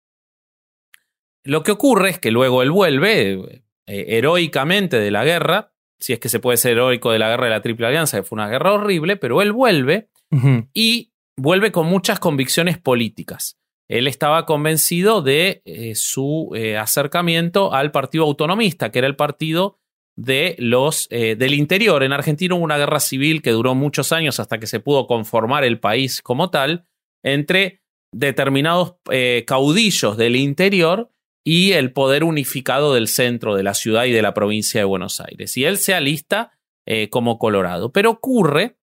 Lo 1.43 1.63
que 1.63 1.71
ocurre 1.71 2.09
es 2.09 2.19
que 2.19 2.31
luego 2.31 2.61
él 2.61 2.71
vuelve 2.71 3.63
eh, 3.87 4.05
heroicamente 4.17 4.99
de 4.99 5.11
la 5.11 5.23
guerra, 5.23 5.71
si 5.97 6.11
es 6.13 6.19
que 6.19 6.29
se 6.29 6.39
puede 6.39 6.57
ser 6.57 6.73
heroico 6.73 7.11
de 7.11 7.19
la 7.19 7.29
guerra 7.29 7.45
de 7.45 7.51
la 7.51 7.61
Triple 7.61 7.87
Alianza, 7.87 8.17
que 8.17 8.23
fue 8.23 8.35
una 8.35 8.49
guerra 8.49 8.73
horrible, 8.73 9.15
pero 9.15 9.41
él 9.41 9.53
vuelve 9.53 10.09
y 10.73 11.13
vuelve 11.37 11.71
con 11.71 11.87
muchas 11.87 12.19
convicciones 12.19 12.77
políticas. 12.77 13.57
Él 13.87 14.07
estaba 14.07 14.45
convencido 14.45 15.21
de 15.21 15.61
eh, 15.63 15.95
su 15.95 16.51
eh, 16.53 16.75
acercamiento 16.75 17.73
al 17.73 17.91
Partido 17.91 18.25
Autonomista, 18.25 18.91
que 18.91 18.99
era 18.99 19.07
el 19.07 19.15
partido 19.15 19.79
de 20.17 20.55
los, 20.59 21.07
del 21.09 21.53
interior. 21.53 22.03
En 22.03 22.11
Argentina 22.11 22.55
hubo 22.55 22.63
una 22.63 22.77
guerra 22.77 22.99
civil 22.99 23.41
que 23.41 23.51
duró 23.51 23.75
muchos 23.75 24.11
años 24.11 24.39
hasta 24.39 24.59
que 24.59 24.67
se 24.67 24.79
pudo 24.79 25.07
conformar 25.07 25.63
el 25.63 25.79
país 25.79 26.21
como 26.21 26.49
tal, 26.49 26.85
entre 27.23 27.81
determinados 28.11 28.95
eh, 29.11 29.43
caudillos 29.45 30.17
del 30.17 30.35
interior 30.35 31.11
y 31.43 31.73
el 31.73 31.93
poder 31.93 32.23
unificado 32.23 32.93
del 32.93 33.07
centro 33.07 33.55
de 33.55 33.63
la 33.63 33.73
ciudad 33.73 34.05
y 34.05 34.11
de 34.11 34.21
la 34.21 34.33
provincia 34.33 34.81
de 34.81 34.85
Buenos 34.85 35.21
Aires. 35.21 35.55
Y 35.57 35.65
él 35.65 35.77
se 35.77 35.93
alista 35.93 36.51
eh, 36.85 37.09
como 37.09 37.37
Colorado. 37.37 37.91
Pero 37.91 38.11
ocurre 38.11 38.77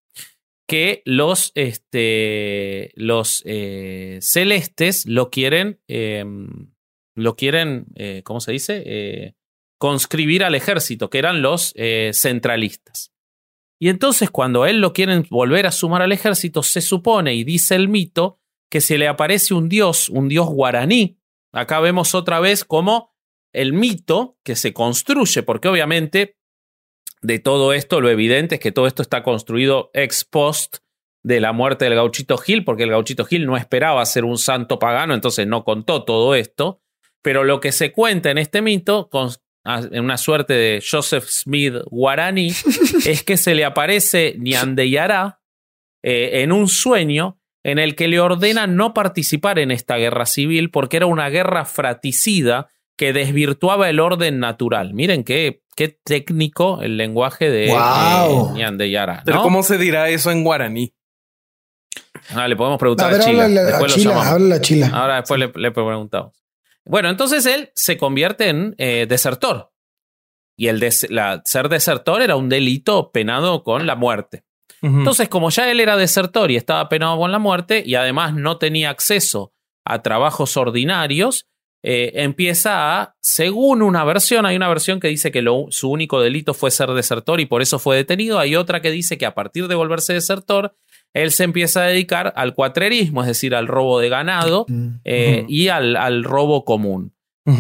que 0.67 1.03
los, 1.05 1.53
este, 1.55 2.93
los 2.95 3.43
eh, 3.45 4.19
celestes 4.23 5.05
lo 5.05 5.31
quieren, 5.31 5.81
em, 5.89 6.73
lo 7.15 7.37
quieren, 7.37 7.87
¿cómo 8.25 8.41
se 8.41 8.53
dice? 8.53 9.35
Conscribir 9.85 10.45
al 10.45 10.55
ejército, 10.55 11.11
que 11.11 11.19
eran 11.19 11.43
los 11.43 11.75
centralistas. 12.15 13.13
Y 13.79 13.91
entonces 13.91 14.31
cuando 14.31 14.65
él 14.65 14.81
lo 14.81 14.95
quieren 14.95 15.27
volver 15.29 15.67
a 15.67 15.73
sumar 15.73 16.01
al 16.01 16.13
ejército, 16.13 16.63
se 16.63 16.81
supone 16.81 17.35
y 17.35 17.45
dice 17.45 17.75
el 17.75 17.89
mito 17.89 18.39
que 18.71 18.81
se 18.81 18.97
le 18.97 19.09
aparece 19.09 19.53
un 19.53 19.69
dios, 19.69 20.09
un 20.09 20.31
dios 20.31 20.47
guaraní. 20.47 21.19
Acá 21.53 21.81
vemos 21.81 22.15
otra 22.15 22.41
vez 22.41 22.65
cómo 22.65 23.15
el 23.53 23.75
mito 23.75 24.39
que 24.43 24.57
se 24.57 24.73
construye, 24.73 25.43
porque 25.43 25.69
obviamente 25.69 26.39
de 27.21 27.39
todo 27.41 27.75
esto, 27.75 28.01
lo 28.01 28.09
evidente 28.09 28.55
es 28.55 28.61
que 28.63 28.73
todo 28.73 28.87
esto 28.87 29.03
está 29.03 29.23
construido 29.23 29.91
ex 29.93 30.25
post 30.25 30.79
de 31.23 31.41
la 31.41 31.53
muerte 31.53 31.85
del 31.85 31.95
gauchito 31.95 32.39
Gil, 32.39 32.65
porque 32.65 32.85
el 32.85 32.91
gauchito 32.91 33.27
Gil 33.27 33.45
no 33.45 33.59
esperaba 33.59 34.07
ser 34.07 34.25
un 34.25 34.39
santo 34.39 34.79
pagano, 34.79 35.13
entonces 35.13 35.47
no 35.47 35.63
contó 35.63 36.05
todo 36.05 36.35
esto. 36.35 36.81
Pero 37.23 37.45
lo 37.45 37.61
que 37.61 37.73
se 37.73 37.93
cuenta 37.93 38.31
en 38.31 38.39
este 38.39 38.63
mito, 38.63 39.11
en 39.65 40.05
una 40.05 40.19
suerte 40.19 40.53
de 40.53 40.83
Joseph 40.89 41.25
Smith 41.27 41.75
guaraní, 41.91 42.49
es 43.07 43.23
que 43.23 43.37
se 43.37 43.55
le 43.55 43.65
aparece 43.65 44.37
Nyandeyara 44.39 45.41
eh, 46.03 46.43
en 46.43 46.53
un 46.53 46.69
sueño 46.69 47.39
en 47.63 47.79
el 47.79 47.97
que 47.97 48.09
le 48.09 48.21
ordena 48.21 48.67
no 48.67 48.93
participar 48.93 49.59
en 49.59 49.71
esta 49.71 49.97
guerra 49.97 50.27
civil 50.27 50.71
porque 50.71 50.99
era 50.99 51.07
una 51.07 51.31
guerra 51.31 51.65
fraticida 51.65 52.69
que 52.97 53.13
desvirtuaba 53.13 53.89
el 53.89 54.01
orden 54.01 54.39
natural. 54.39 54.93
Miren 54.95 55.25
qué, 55.25 55.63
qué 55.75 55.89
técnico 55.89 56.83
el 56.83 56.97
lenguaje 56.97 57.51
de 57.51 57.69
wow. 57.69 58.55
Pero 59.25 59.43
¿cómo 59.43 59.63
se 59.63 59.79
dirá 59.79 60.11
eso 60.11 60.31
en 60.31 60.45
guaraní? 60.45 60.95
Ah, 62.35 62.49
le 62.49 62.57
podemos 62.57 62.79
preguntar 62.79 63.13
a, 63.13 63.21
Chila. 64.61 64.91
Ahora 64.93 65.17
después 65.17 65.41
le, 65.41 65.53
le, 65.55 65.71
preguntamos. 65.71 66.44
Bueno, 66.87 67.09
entonces 67.09 67.47
él 67.47 67.71
se 67.75 67.97
convierte 67.97 68.49
en 68.49 68.75
eh, 68.79 69.07
desertor. 69.09 69.73
Y 70.57 70.69
el 70.69 70.81
ser 70.93 71.69
desertor 71.69 72.23
era 72.23 72.37
un 72.37 72.49
delito 72.49 73.11
penado 73.11 73.65
con 73.65 73.87
la 73.87 73.97
muerte. 73.97 74.45
Entonces, 74.83 75.31
como 75.31 75.49
ya 75.49 75.71
él 75.71 75.81
era 75.81 75.97
desertor 75.97 76.51
y 76.51 76.57
estaba 76.57 76.91
penado 76.91 77.17
con 77.17 77.33
la 77.33 77.39
muerte, 77.39 77.83
y 77.87 77.95
además 77.95 78.35
no 78.35 78.59
tenía 78.59 78.91
acceso 78.91 79.55
a 79.83 80.03
trabajos 80.03 80.59
ordinarios, 80.59 81.47
eh, 81.83 82.23
empieza 82.23 83.01
a, 83.01 83.17
según 83.21 83.83
una 83.83 84.05
versión, 84.05 84.47
hay 84.47 84.57
una 84.57 84.69
versión 84.69 85.01
que 85.01 85.09
dice 85.09 85.31
que 85.31 85.45
su 85.71 85.91
único 85.91 86.21
delito 86.21 86.55
fue 86.55 86.71
ser 86.71 86.91
desertor 86.91 87.41
y 87.41 87.47
por 87.47 87.61
eso 87.61 87.79
fue 87.79 87.97
detenido, 87.97 88.39
hay 88.39 88.57
otra 88.57 88.81
que 88.81 88.91
dice 88.91 89.19
que 89.19 89.27
a 89.27 89.35
partir 89.35 89.69
de 89.69 89.75
volverse 89.75 90.15
desertor, 90.15 90.77
él 91.15 91.31
se 91.31 91.45
empieza 91.45 91.83
a 91.83 91.87
dedicar 91.87 92.33
al 92.37 92.55
cuatrerismo, 92.55 93.23
es 93.23 93.29
decir, 93.29 93.55
al 93.55 93.69
robo 93.69 94.01
de 94.01 94.09
ganado 94.09 94.67
eh, 95.05 95.47
y 95.49 95.69
al, 95.69 96.25
robo 96.25 96.65
común. 96.65 97.15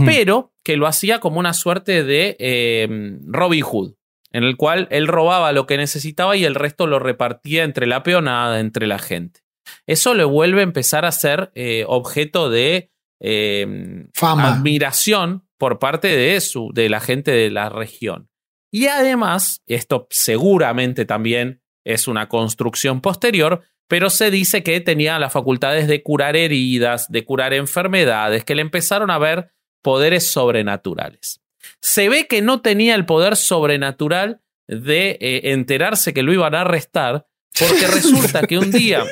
Pero 0.06 0.52
que 0.64 0.76
lo 0.76 0.86
hacía 0.86 1.20
como 1.20 1.38
una 1.38 1.52
suerte 1.52 2.04
de 2.04 2.36
eh, 2.40 3.18
Robin 3.26 3.62
Hood, 3.62 3.94
en 4.32 4.44
el 4.44 4.56
cual 4.56 4.88
él 4.90 5.06
robaba 5.06 5.52
lo 5.52 5.66
que 5.66 5.76
necesitaba 5.76 6.36
y 6.36 6.44
el 6.44 6.54
resto 6.54 6.86
lo 6.86 6.98
repartía 6.98 7.64
entre 7.64 7.86
la 7.86 8.02
peonada, 8.02 8.60
entre 8.60 8.86
la 8.86 8.98
gente. 8.98 9.40
Eso 9.86 10.14
le 10.14 10.24
vuelve 10.24 10.60
a 10.60 10.64
empezar 10.64 11.04
a 11.04 11.12
ser 11.12 11.52
eh, 11.54 11.84
objeto 11.86 12.50
de 12.50 12.90
Fama. 14.14 14.54
admiración 14.54 15.46
por 15.58 15.78
parte 15.78 16.08
de, 16.08 16.40
su, 16.40 16.70
de 16.74 16.88
la 16.88 17.00
gente 17.00 17.30
de 17.30 17.50
la 17.50 17.68
región. 17.68 18.28
Y 18.72 18.86
además, 18.86 19.62
esto 19.66 20.08
seguramente 20.10 21.04
también 21.04 21.60
es 21.84 22.08
una 22.08 22.28
construcción 22.28 23.00
posterior, 23.00 23.62
pero 23.88 24.10
se 24.10 24.30
dice 24.30 24.62
que 24.62 24.80
tenía 24.80 25.18
las 25.18 25.32
facultades 25.32 25.86
de 25.86 26.02
curar 26.02 26.36
heridas, 26.36 27.10
de 27.10 27.24
curar 27.24 27.52
enfermedades, 27.54 28.44
que 28.44 28.54
le 28.54 28.62
empezaron 28.62 29.10
a 29.10 29.18
ver 29.18 29.52
poderes 29.82 30.30
sobrenaturales. 30.30 31.40
Se 31.80 32.08
ve 32.08 32.26
que 32.26 32.42
no 32.42 32.60
tenía 32.62 32.94
el 32.94 33.06
poder 33.06 33.36
sobrenatural 33.36 34.40
de 34.66 35.18
eh, 35.20 35.52
enterarse 35.52 36.14
que 36.14 36.22
lo 36.22 36.32
iban 36.32 36.54
a 36.54 36.62
arrestar, 36.62 37.26
porque 37.58 37.86
resulta 37.86 38.42
que 38.42 38.58
un 38.58 38.70
día 38.70 39.04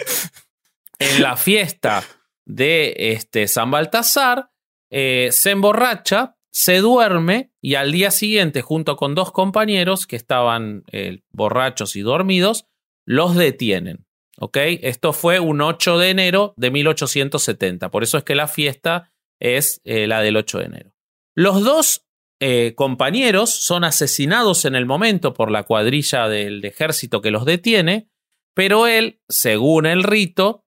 en 0.99 1.23
la 1.23 1.37
fiesta 1.37 2.03
de 2.45 2.95
este, 2.97 3.47
San 3.49 3.71
Baltasar 3.71 4.51
eh, 4.91 5.29
se 5.31 5.51
emborracha 5.51 6.37
se 6.53 6.79
duerme 6.79 7.51
y 7.61 7.75
al 7.75 7.93
día 7.93 8.11
siguiente, 8.11 8.61
junto 8.61 8.97
con 8.97 9.15
dos 9.15 9.33
compañeros 9.33 10.07
que 10.07 10.17
estaban 10.17 10.85
eh, 10.93 11.23
borrachos 11.31 11.97
y 11.97 12.03
dormidos, 12.03 12.67
los 13.07 13.35
detienen. 13.35 14.07
¿Ok? 14.39 14.57
Esto 14.83 15.13
fue 15.13 15.41
un 15.41 15.61
8 15.61 15.99
de 15.99 16.11
enero 16.11 16.55
de 16.57 16.71
1870. 16.71 17.91
Por 17.91 18.03
eso 18.03 18.19
es 18.19 18.25
que 18.25 18.35
la 18.35 18.49
fiesta 18.49 19.13
es 19.41 19.81
eh, 19.85 20.07
la 20.07 20.21
del 20.21 20.37
8 20.37 20.59
de 20.59 20.65
enero. 20.65 20.95
Los 21.35 21.63
dos 21.65 22.07
eh, 22.41 22.75
compañeros 22.75 23.51
son 23.51 23.85
asesinados 23.85 24.65
en 24.65 24.75
el 24.75 24.85
momento 24.85 25.33
por 25.33 25.51
la 25.51 25.63
cuadrilla 25.63 26.29
del 26.29 26.65
ejército 26.65 27.23
que 27.23 27.31
los 27.31 27.45
detiene, 27.45 28.09
pero 28.55 28.87
él, 28.87 29.21
según 29.29 29.87
el 29.87 30.03
rito, 30.03 30.65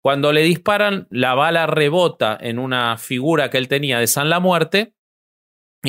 cuando 0.00 0.32
le 0.32 0.42
disparan, 0.42 1.08
la 1.10 1.34
bala 1.34 1.66
rebota 1.66 2.38
en 2.40 2.58
una 2.58 2.96
figura 2.96 3.50
que 3.50 3.58
él 3.58 3.68
tenía 3.68 3.98
de 3.98 4.06
San 4.06 4.30
la 4.30 4.40
Muerte 4.40 4.95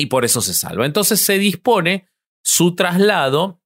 y 0.00 0.06
por 0.06 0.24
eso 0.24 0.40
se 0.40 0.54
salva. 0.54 0.86
Entonces 0.86 1.20
se 1.20 1.38
dispone 1.38 2.08
su 2.42 2.74
traslado 2.74 3.62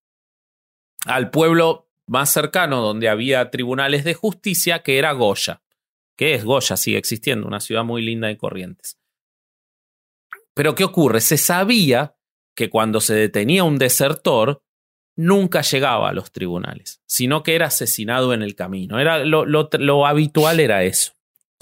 al 1.06 1.30
pueblo 1.30 1.90
más 2.06 2.30
cercano 2.30 2.80
donde 2.80 3.08
había 3.08 3.50
tribunales 3.50 4.04
de 4.04 4.14
justicia, 4.14 4.82
que 4.82 4.98
era 4.98 5.12
Goya, 5.12 5.62
que 6.16 6.34
es 6.34 6.44
Goya, 6.44 6.76
sigue 6.76 6.98
existiendo, 6.98 7.46
una 7.46 7.60
ciudad 7.60 7.84
muy 7.84 8.02
linda 8.02 8.28
de 8.28 8.36
Corrientes. 8.36 8.98
Pero 10.54 10.74
¿qué 10.74 10.84
ocurre? 10.84 11.20
Se 11.20 11.38
sabía 11.38 12.16
que 12.54 12.68
cuando 12.68 13.00
se 13.00 13.14
detenía 13.14 13.64
un 13.64 13.78
desertor, 13.78 14.62
nunca 15.16 15.62
llegaba 15.62 16.10
a 16.10 16.12
los 16.12 16.32
tribunales, 16.32 17.00
sino 17.06 17.42
que 17.42 17.54
era 17.54 17.66
asesinado 17.66 18.34
en 18.34 18.42
el 18.42 18.54
camino. 18.54 18.98
Era, 18.98 19.24
lo, 19.24 19.44
lo 19.44 20.06
habitual 20.06 20.60
era 20.60 20.84
eso 20.84 21.14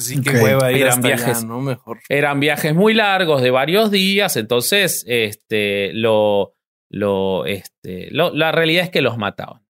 eran 0.08 1.00
viajes, 1.00 1.44
¿no? 1.44 1.60
Mejor. 1.60 2.00
Eran 2.08 2.40
viajes 2.40 2.74
muy 2.74 2.94
largos 2.94 3.42
de 3.42 3.50
varios 3.50 3.90
días, 3.90 4.36
entonces 4.36 5.04
este, 5.06 5.92
lo, 5.92 6.54
lo, 6.88 7.46
este, 7.46 8.08
la 8.10 8.52
realidad 8.52 8.84
es 8.84 8.90
que 8.90 9.02
los 9.02 9.18
mataban. 9.18 9.62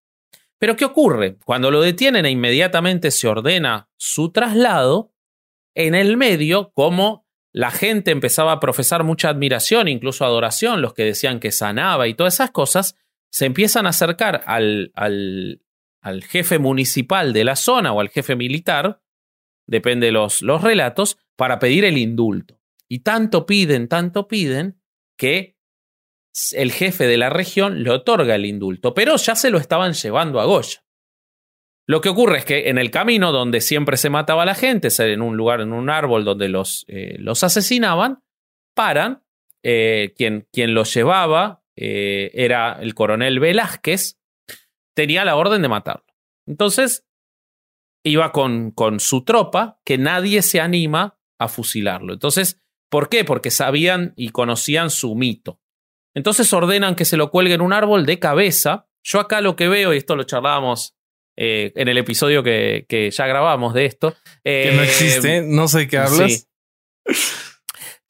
Pero 0.58 0.76
¿qué 0.76 0.84
ocurre? 0.84 1.36
Cuando 1.44 1.70
lo 1.70 1.80
detienen 1.80 2.26
e 2.26 2.30
inmediatamente 2.30 3.10
se 3.10 3.28
ordena 3.28 3.88
su 3.96 4.30
traslado, 4.30 5.12
en 5.74 5.94
el 5.94 6.16
medio, 6.16 6.70
como 6.74 7.26
la 7.52 7.70
gente 7.70 8.10
empezaba 8.10 8.52
a 8.52 8.60
profesar 8.60 9.02
mucha 9.02 9.30
admiración, 9.30 9.88
incluso 9.88 10.24
adoración, 10.24 10.82
los 10.82 10.94
que 10.94 11.04
decían 11.04 11.40
que 11.40 11.50
sanaba 11.50 12.08
y 12.08 12.14
todas 12.14 12.34
esas 12.34 12.50
cosas, 12.50 12.96
se 13.30 13.46
empiezan 13.46 13.86
a 13.86 13.90
acercar 13.90 14.42
al, 14.46 14.92
al, 14.94 15.62
al 16.00 16.24
jefe 16.24 16.58
municipal 16.58 17.32
de 17.32 17.44
la 17.44 17.56
zona 17.56 17.92
o 17.92 18.00
al 18.00 18.10
jefe 18.10 18.36
militar 18.36 19.00
depende 19.66 20.06
de 20.06 20.12
los, 20.12 20.42
los 20.42 20.62
relatos, 20.62 21.18
para 21.36 21.58
pedir 21.58 21.84
el 21.84 21.96
indulto. 21.96 22.60
Y 22.88 23.00
tanto 23.00 23.46
piden, 23.46 23.88
tanto 23.88 24.28
piden, 24.28 24.80
que 25.16 25.56
el 26.52 26.72
jefe 26.72 27.06
de 27.06 27.16
la 27.16 27.30
región 27.30 27.82
le 27.82 27.90
otorga 27.90 28.34
el 28.34 28.46
indulto, 28.46 28.94
pero 28.94 29.16
ya 29.16 29.34
se 29.34 29.50
lo 29.50 29.58
estaban 29.58 29.92
llevando 29.92 30.40
a 30.40 30.44
Goya. 30.44 30.84
Lo 31.86 32.00
que 32.00 32.08
ocurre 32.08 32.38
es 32.38 32.44
que 32.44 32.68
en 32.68 32.78
el 32.78 32.90
camino 32.90 33.32
donde 33.32 33.60
siempre 33.60 33.96
se 33.96 34.10
mataba 34.10 34.44
a 34.44 34.46
la 34.46 34.54
gente, 34.54 34.88
en 34.98 35.22
un 35.22 35.36
lugar, 35.36 35.60
en 35.60 35.72
un 35.72 35.90
árbol 35.90 36.24
donde 36.24 36.48
los, 36.48 36.84
eh, 36.88 37.16
los 37.18 37.42
asesinaban, 37.42 38.22
paran, 38.74 39.24
eh, 39.62 40.14
quien, 40.16 40.46
quien 40.52 40.72
los 40.72 40.94
llevaba 40.94 41.62
eh, 41.76 42.30
era 42.34 42.78
el 42.80 42.94
coronel 42.94 43.40
Velázquez, 43.40 44.18
tenía 44.94 45.24
la 45.24 45.36
orden 45.36 45.62
de 45.62 45.68
matarlo. 45.68 46.06
Entonces 46.46 47.04
iba 48.04 48.32
con, 48.32 48.70
con 48.70 49.00
su 49.00 49.24
tropa, 49.24 49.80
que 49.84 49.98
nadie 49.98 50.42
se 50.42 50.60
anima 50.60 51.18
a 51.38 51.48
fusilarlo. 51.48 52.12
Entonces, 52.12 52.60
¿por 52.90 53.08
qué? 53.08 53.24
Porque 53.24 53.50
sabían 53.50 54.12
y 54.16 54.30
conocían 54.30 54.90
su 54.90 55.14
mito. 55.14 55.60
Entonces 56.14 56.52
ordenan 56.52 56.96
que 56.96 57.04
se 57.04 57.16
lo 57.16 57.30
cuelgue 57.30 57.54
en 57.54 57.60
un 57.60 57.72
árbol 57.72 58.06
de 58.06 58.18
cabeza. 58.18 58.88
Yo 59.02 59.20
acá 59.20 59.40
lo 59.40 59.56
que 59.56 59.68
veo, 59.68 59.94
y 59.94 59.98
esto 59.98 60.16
lo 60.16 60.24
charlábamos 60.24 60.96
eh, 61.36 61.72
en 61.76 61.88
el 61.88 61.98
episodio 61.98 62.42
que, 62.42 62.84
que, 62.88 63.10
ya 63.10 63.26
grabamos 63.26 63.74
de 63.74 63.86
esto. 63.86 64.14
que 64.44 64.72
no 64.74 64.82
existe, 64.82 65.42
no 65.42 65.68
sé 65.68 65.88
qué 65.88 65.98
hablas. 65.98 66.48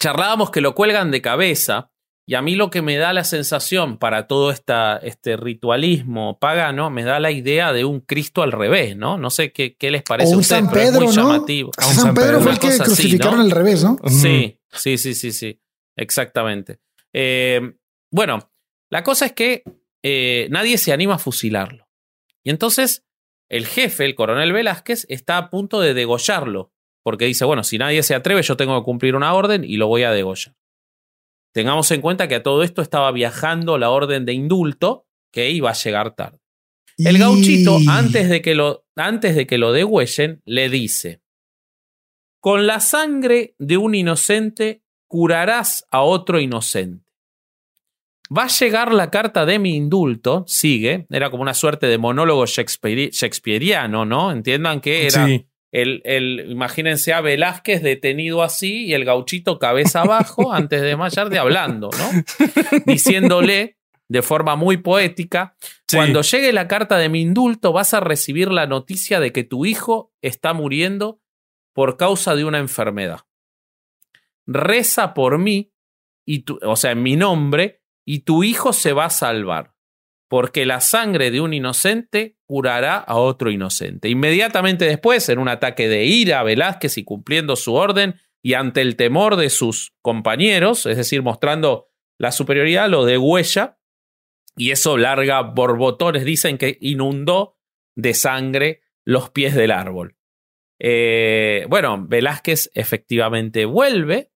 Charlábamos 0.01 0.51
que 0.51 0.61
lo 0.61 0.75
cuelgan 0.75 1.11
de 1.11 1.21
cabeza 1.21 1.90
y 2.31 2.37
a 2.37 2.43
mí 2.43 2.55
lo 2.55 2.71
que 2.71 2.81
me 2.81 2.97
da 2.97 3.13
la 3.13 3.25
sensación 3.25 3.99
para 3.99 4.29
todo 4.29 4.53
esta, 4.53 4.99
este 4.99 5.37
ritualismo 5.37 6.39
pagano, 6.39 6.89
me 6.89 7.03
da 7.03 7.19
la 7.19 7.33
idea 7.33 7.73
de 7.73 7.85
un 7.85 7.99
Cristo 7.99 8.45
al 8.45 8.53
revés, 8.53 8.97
¿no? 8.97 9.19
No 9.19 9.31
sé 9.31 9.51
qué, 9.51 9.75
qué 9.75 9.91
les 9.91 10.05
parece. 10.05 10.33
O 10.33 10.37
un 10.37 10.45
San 10.45 10.71
Pedro, 10.71 11.01
¿no? 11.07 11.11
Llamativo. 11.11 11.73
San, 11.77 12.15
Pedro, 12.15 12.41
fue 12.41 12.53
el 12.53 12.61
que 12.61 12.79
crucificaron 12.79 13.41
al 13.41 13.51
revés, 13.51 13.83
¿no? 13.83 13.99
Sí, 14.07 14.61
sí, 14.71 14.97
sí, 14.97 15.15
sí, 15.17 15.33
sí. 15.33 15.61
Exactamente. 15.97 16.79
Eh, 17.13 17.73
bueno, 18.13 18.53
la 18.91 19.03
cosa 19.03 19.27
es 19.27 19.33
que 19.33 19.65
eh, 20.05 20.47
nadie 20.53 20.79
se 20.79 20.93
anima 20.93 21.17
a 21.17 21.19
fusilarlo. 21.19 21.89
Y 22.45 22.51
entonces 22.51 23.05
el 23.49 23.67
jefe, 23.67 24.05
el 24.05 24.15
coronel 24.15 24.53
Velázquez, 24.53 25.05
está 25.09 25.37
a 25.37 25.51
punto 25.51 25.81
de 25.81 25.95
degollarlo. 25.95 26.73
Porque 27.03 27.25
dice, 27.25 27.45
bueno, 27.45 27.65
si 27.65 27.77
nadie 27.77 28.05
se 28.05 28.15
atreve, 28.15 28.43
yo 28.45 28.57
tengo 28.57 28.79
que 28.79 28.85
cumplir 28.85 29.17
una 29.17 29.35
orden 29.35 29.65
y 29.65 29.79
lo 29.79 29.89
voy 29.89 30.05
a 30.05 30.13
degollar. 30.13 30.55
Tengamos 31.53 31.91
en 31.91 32.01
cuenta 32.01 32.29
que 32.29 32.37
a 32.37 32.43
todo 32.43 32.63
esto 32.63 32.83
estaba 32.83 33.11
viajando 33.13 33.79
la 33.79 33.91
orden 33.91 34.25
de 34.25 34.33
indulto 34.33 35.07
que 35.33 35.51
iba 35.51 35.71
a 35.71 35.75
llegar 35.75 36.15
tarde. 36.15 36.39
El 36.97 37.19
gauchito, 37.19 37.79
antes 37.89 38.29
de 38.29 38.43
que 38.43 38.55
lo, 38.55 38.85
antes 38.95 39.35
de 39.35 39.47
que 39.47 39.59
lo 39.59 39.73
degüellen, 39.73 40.43
le 40.45 40.69
dice: 40.69 41.23
Con 42.41 42.67
la 42.67 42.81
sangre 42.81 43.55
de 43.59 43.77
un 43.79 43.95
inocente 43.95 44.83
curarás 45.09 45.87
a 45.91 46.03
otro 46.03 46.41
inocente. 46.41 47.11
Va 48.37 48.45
a 48.45 48.49
llegar 48.49 48.93
la 48.93 49.11
carta 49.11 49.45
de 49.45 49.59
mi 49.59 49.75
indulto, 49.75 50.45
sigue, 50.47 51.07
era 51.11 51.31
como 51.31 51.43
una 51.43 51.55
suerte 51.55 51.87
de 51.87 51.99
monólogo 51.99 52.45
shakespeariano, 52.47 54.05
¿no? 54.05 54.31
Entiendan 54.31 54.81
que 54.81 55.07
era 55.07 55.27
Sí. 55.27 55.50
El, 55.73 56.03
el, 56.05 56.47
imagínense 56.51 57.13
a 57.13 57.21
Velázquez 57.21 57.83
detenido 57.83 58.43
así 58.43 58.87
y 58.87 58.95
el 58.95 59.05
gauchito 59.05 59.59
cabeza 59.59 60.03
abajo 60.03 60.53
antes 60.53 60.81
de 60.81 60.89
desmayar 60.89 61.31
de 61.31 61.39
hablando, 61.39 61.91
¿no? 61.97 62.11
Diciéndole 62.87 63.77
de 64.09 64.23
forma 64.23 64.57
muy 64.57 64.79
poética, 64.79 65.55
Sí. 65.87 65.97
cuando 65.97 66.23
llegue 66.23 66.53
la 66.53 66.69
carta 66.69 66.99
de 66.99 67.09
mi 67.09 67.21
indulto 67.21 67.73
vas 67.73 67.95
a 67.95 68.01
recibir 68.01 68.51
la 68.53 68.67
noticia 68.67 69.19
de 69.21 69.33
que 69.33 69.43
tu 69.45 69.67
hijo 69.67 70.13
está 70.23 70.53
muriendo 70.53 71.21
por 71.73 71.97
causa 71.97 72.35
de 72.37 72.45
una 72.45 72.59
enfermedad. 72.59 73.21
Reza 74.47 75.15
por 75.15 75.39
mí, 75.39 75.73
y 76.27 76.41
tu, 76.41 76.59
o 76.63 76.77
sea, 76.77 76.93
en 76.93 77.03
mi 77.03 77.17
nombre, 77.17 77.83
y 78.05 78.21
tu 78.21 78.43
hijo 78.45 78.73
se 78.73 78.93
va 78.93 79.07
a 79.07 79.11
salvar, 79.11 79.75
porque 80.31 80.65
la 80.65 80.81
sangre 80.81 81.33
de 81.33 81.41
un 81.41 81.53
inocente 81.53 82.37
curará 82.47 82.99
a 82.99 83.17
otro 83.17 83.51
inocente. 83.51 84.09
Inmediatamente 84.09 84.85
después, 84.85 85.29
en 85.29 85.41
un 85.41 85.49
ataque 85.49 85.89
de 85.89 86.05
ira, 86.05 86.45
Velázquez 86.45 86.99
y 86.99 87.05
cumpliendo 87.05 87.57
su 87.57 87.75
orden, 87.75 88.15
y 88.41 88.55
ante 88.55 88.81
el 88.81 88.95
temor 88.95 89.35
de 89.35 89.51
sus 89.51 89.93
compañeros, 90.03 90.87
es 90.87 90.97
decir, 90.97 91.23
mostrando 91.23 91.89
la 92.17 92.31
superioridad, 92.31 92.89
lo 92.89 93.05
de 93.05 93.19
huella, 93.19 93.81
y 94.57 94.71
eso 94.71 94.97
larga 94.97 95.43
borbotones, 95.43 96.25
dicen 96.25 96.59
que 96.59 96.79
inundó 96.81 97.59
de 97.97 98.15
sangre 98.15 98.83
los 99.05 99.31
pies 99.31 99.57
del 99.57 99.73
árbol. 99.73 100.15
Eh, 100.79 101.67
bueno, 101.69 102.07
Velázquez 102.07 102.71
efectivamente 102.75 103.65
vuelve. 103.65 104.31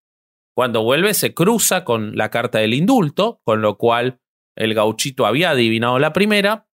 Cuando 0.57 0.83
vuelve 0.83 1.15
se 1.15 1.35
cruza 1.35 1.85
con 1.85 2.17
la 2.17 2.31
carta 2.31 2.59
del 2.59 2.75
indulto, 2.75 3.41
con 3.45 3.63
lo 3.63 3.79
cual 3.79 4.21
el 4.57 4.75
gauchito 4.75 5.27
había 5.27 5.51
adivinado 5.51 5.99
la 5.99 6.13
primera. 6.13 6.67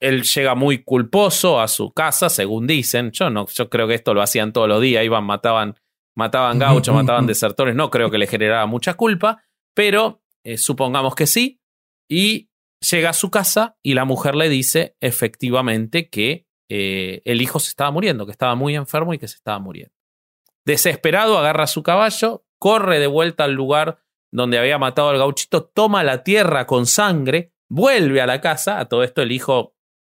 Él 0.00 0.24
llega 0.24 0.54
muy 0.54 0.82
culposo 0.82 1.60
a 1.60 1.68
su 1.68 1.92
casa, 1.92 2.28
según 2.28 2.66
dicen. 2.66 3.10
Yo 3.12 3.30
no, 3.30 3.46
yo 3.46 3.70
creo 3.70 3.86
que 3.88 3.94
esto 3.94 4.12
lo 4.12 4.22
hacían 4.22 4.52
todos 4.52 4.68
los 4.68 4.80
días, 4.80 5.04
iban, 5.04 5.24
mataban, 5.24 5.76
mataban 6.14 6.58
gauchos, 6.58 6.94
mataban 6.94 7.26
desertores. 7.26 7.74
No 7.74 7.90
creo 7.90 8.10
que 8.10 8.18
le 8.18 8.26
generara 8.26 8.66
mucha 8.66 8.94
culpa, 8.94 9.42
pero 9.74 10.22
eh, 10.42 10.58
supongamos 10.58 11.14
que 11.14 11.26
sí. 11.26 11.60
Y 12.08 12.50
llega 12.90 13.10
a 13.10 13.14
su 13.14 13.30
casa 13.30 13.78
y 13.82 13.94
la 13.94 14.04
mujer 14.04 14.34
le 14.34 14.48
dice 14.48 14.96
efectivamente 15.00 16.10
que 16.10 16.46
eh, 16.68 17.22
el 17.24 17.40
hijo 17.40 17.60
se 17.60 17.70
estaba 17.70 17.90
muriendo, 17.90 18.26
que 18.26 18.32
estaba 18.32 18.54
muy 18.54 18.74
enfermo 18.74 19.14
y 19.14 19.18
que 19.18 19.28
se 19.28 19.36
estaba 19.36 19.58
muriendo. 19.58 19.94
Desesperado, 20.66 21.38
agarra 21.38 21.66
su 21.66 21.82
caballo, 21.82 22.44
corre 22.58 22.98
de 22.98 23.06
vuelta 23.06 23.44
al 23.44 23.52
lugar 23.52 24.03
donde 24.34 24.58
había 24.58 24.78
matado 24.78 25.10
al 25.10 25.18
gauchito, 25.18 25.64
toma 25.64 26.02
la 26.02 26.24
tierra 26.24 26.66
con 26.66 26.86
sangre, 26.86 27.52
vuelve 27.70 28.20
a 28.20 28.26
la 28.26 28.40
casa. 28.40 28.80
A 28.80 28.86
todo 28.88 29.04
esto 29.04 29.22
el 29.22 29.30
hijo 29.32 29.74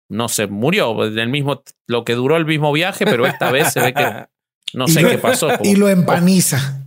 no 0.09 0.27
se 0.27 0.47
murió, 0.47 1.05
en 1.05 1.17
el 1.17 1.29
mismo, 1.29 1.63
lo 1.87 2.03
que 2.03 2.15
duró 2.15 2.35
el 2.35 2.45
mismo 2.45 2.71
viaje, 2.73 3.05
pero 3.05 3.25
esta 3.25 3.51
vez 3.51 3.71
se 3.71 3.79
ve 3.79 3.93
que 3.93 4.25
no 4.73 4.87
sé 4.87 5.01
lo- 5.01 5.09
qué 5.09 5.17
pasó. 5.19 5.49
Y 5.63 5.75
lo 5.75 5.87
empaniza. 5.87 6.85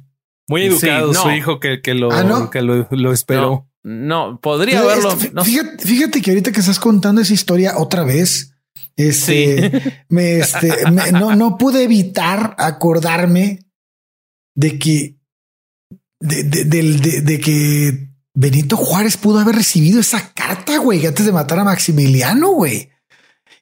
Muy 0.49 0.63
Sí, 0.63 0.67
educado 0.89 1.13
no. 1.13 1.23
su 1.23 1.31
hijo 1.31 1.59
que, 1.61 1.81
que 1.81 1.95
lo, 1.95 2.13
Ah, 2.13 2.25
¿no? 2.25 2.51
que 2.51 2.61
lo, 2.63 2.87
lo 2.91 3.13
esperó. 3.13 3.69
No, 3.83 4.29
no, 4.31 4.41
podría 4.41 4.81
Pero 4.81 4.91
haberlo. 4.91 5.13
este, 5.13 5.31
fíjate, 5.43 5.79
fíjate 5.87 6.21
que 6.21 6.31
ahorita 6.33 6.53
que 6.53 6.61
estás 6.61 6.79
contando 6.81 7.21
esa 7.23 7.33
historia 7.33 7.79
otra 7.79 8.05
vez, 8.05 8.55
este, 8.97 10.05
me, 10.09 10.39
este, 10.39 10.91
me- 10.91 11.13
no, 11.13 11.35
no 11.35 11.57
pude 11.57 11.85
evitar 11.85 12.55
acordarme 12.59 13.61
de 14.55 14.79
que, 14.79 15.17
de, 16.23 16.43
de- 16.45 16.65
de- 16.65 17.21
de 17.23 17.41
que 17.41 18.09
Benito 18.35 18.77
Juárez 18.77 19.17
pudo 19.17 19.41
haber 19.41 19.57
recibido 19.57 20.01
esa 20.01 20.33
carta, 20.33 20.79
güey, 20.79 21.05
antes 21.07 21.27
de 21.27 21.33
matar 21.33 21.59
a 21.59 21.65
Maximiliano, 21.65 22.51
güey. 22.53 22.91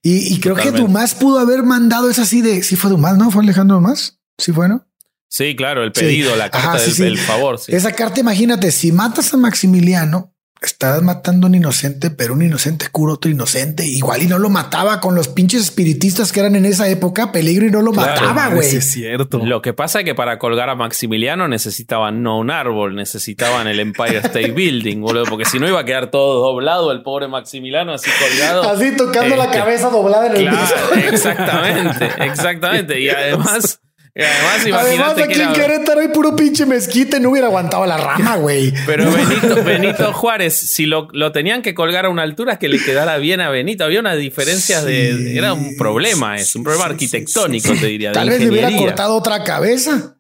Y, 0.03 0.35
y 0.35 0.41
creo 0.41 0.55
que. 0.55 0.71
Dumas 0.71 1.15
pudo 1.15 1.39
haber 1.41 1.63
mandado 1.63 2.09
esa 2.11 2.23
así 2.23 2.41
de, 2.41 2.63
sí 2.63 2.77
fue 2.77 2.91
Dumas, 2.91 3.17
¿no? 3.19 3.31
¿Fue 3.31 3.43
Alejandro 3.43 3.77
Dumas? 3.77 4.19
Sí 4.39 4.53
fue, 4.53 4.69
¿no? 4.69 4.87
Sí, 5.29 5.55
claro, 5.57 5.85
el 5.85 5.93
Sí. 5.95 6.01
pedido, 6.01 6.37
la 6.37 6.51
carta 6.51 6.71
Ajá, 6.75 6.79
sí, 6.79 7.03
del 7.03 7.17
sí. 7.19 7.25
favor. 7.25 7.61
Esa 7.69 7.93
carta, 7.93 8.21
imagínate, 8.21 8.71
si 8.73 8.93
matas 8.93 9.33
a 9.33 9.37
Maximiliano, 9.37 10.35
estás 10.67 11.03
matando 11.03 11.47
a 11.47 11.49
un 11.51 11.55
inocente, 11.55 12.11
pero 12.11 12.35
un 12.35 12.43
inocente 12.43 12.87
cura 12.93 13.15
otro 13.15 13.31
inocente. 13.31 13.87
Igual 13.87 14.23
y 14.23 14.27
no 14.27 14.39
lo 14.39 14.51
mataba 14.51 15.01
con 15.01 15.15
los 15.15 15.29
pinches 15.29 15.63
espiritistas 15.63 16.33
que 16.33 16.41
eran 16.41 16.55
en 16.57 16.67
esa 16.67 16.89
época, 16.89 17.33
peligro 17.33 17.67
y 17.67 17.71
no 17.71 17.81
lo 17.83 17.93
Claro, 17.93 18.21
mataba, 18.27 18.55
güey. 18.55 18.77
es 18.77 18.91
cierto. 18.93 19.39
Lo 19.45 19.63
que 19.63 19.73
pasa 19.73 20.01
es 20.01 20.05
que 20.05 20.15
para 20.15 20.39
colgar 20.39 20.69
a 20.69 20.75
Maximiliano 20.75 21.49
necesitaban 21.49 22.23
no 22.23 22.39
un 22.39 22.51
árbol, 22.51 22.95
necesitaban 22.95 23.67
el 23.69 23.81
Empire 23.81 24.19
State 24.19 24.53
Building, 24.53 24.99
boludo, 25.01 25.25
porque 25.25 25.45
si 25.47 25.59
no 25.59 25.67
iba 25.69 25.81
a 25.81 25.85
quedar 25.85 26.11
todo 26.11 26.41
doblado 26.43 26.93
el 26.93 27.03
pobre 27.03 27.27
Maximiliano 27.29 27.95
así 27.95 28.11
colgado. 28.19 28.63
Así 28.71 28.95
tocando 28.97 29.37
la 29.37 29.45
Este, 29.45 29.59
cabeza 29.59 29.89
doblada 29.91 30.27
en 30.27 30.37
el 30.37 30.43
Claro, 30.43 30.59
piso. 30.95 31.11
exactamente, 31.15 32.09
exactamente. 32.21 33.01
Y 33.01 33.09
además, 33.09 33.81
y 34.15 34.23
además 34.23 34.85
Además, 34.85 35.13
aquí 35.13 35.29
que 35.29 35.35
en 35.35 35.41
era- 35.41 35.53
Querétaro 35.53 36.01
hay 36.01 36.09
puro 36.09 36.35
pinche 36.35 36.67
mezquite, 36.67 37.21
no 37.21 37.31
hubiera 37.31 37.47
aguantado 37.47 37.87
la 37.87 37.97
rama, 37.97 38.37
güey. 38.37 38.73
Pero 38.87 39.11
Benito, 39.11 39.55
Benito 39.65 40.13
Juárez, 40.13 40.55
si 40.59 40.87
lo, 40.87 41.09
lo 41.13 41.31
tenían 41.33 41.63
que 41.63 41.75
colgar 41.75 42.07
a 42.07 42.09
una 42.09 42.23
altura 42.23 42.59
que 42.59 42.69
le 42.69 42.83
quedara 42.83 43.19
bien 43.19 43.41
a 43.41 43.51
Benito, 43.51 43.85
había 43.85 44.01
una 44.01 44.15
diferencia 44.17 44.83
de. 44.83 45.37
Era 45.37 45.53
un 45.53 45.77
problema, 45.77 46.37
es 46.37 46.55
un 46.57 46.65
problema 46.65 46.87
sí, 46.87 46.91
arquitectónico, 46.93 47.75
sí, 47.75 47.81
te 47.81 47.87
diría. 47.87 48.13
Tal 48.13 48.29
vez 48.31 48.41
le 48.41 48.49
hubiera 48.51 48.77
cortado 48.77 49.15
otra 49.17 49.45
cabeza. 49.45 50.17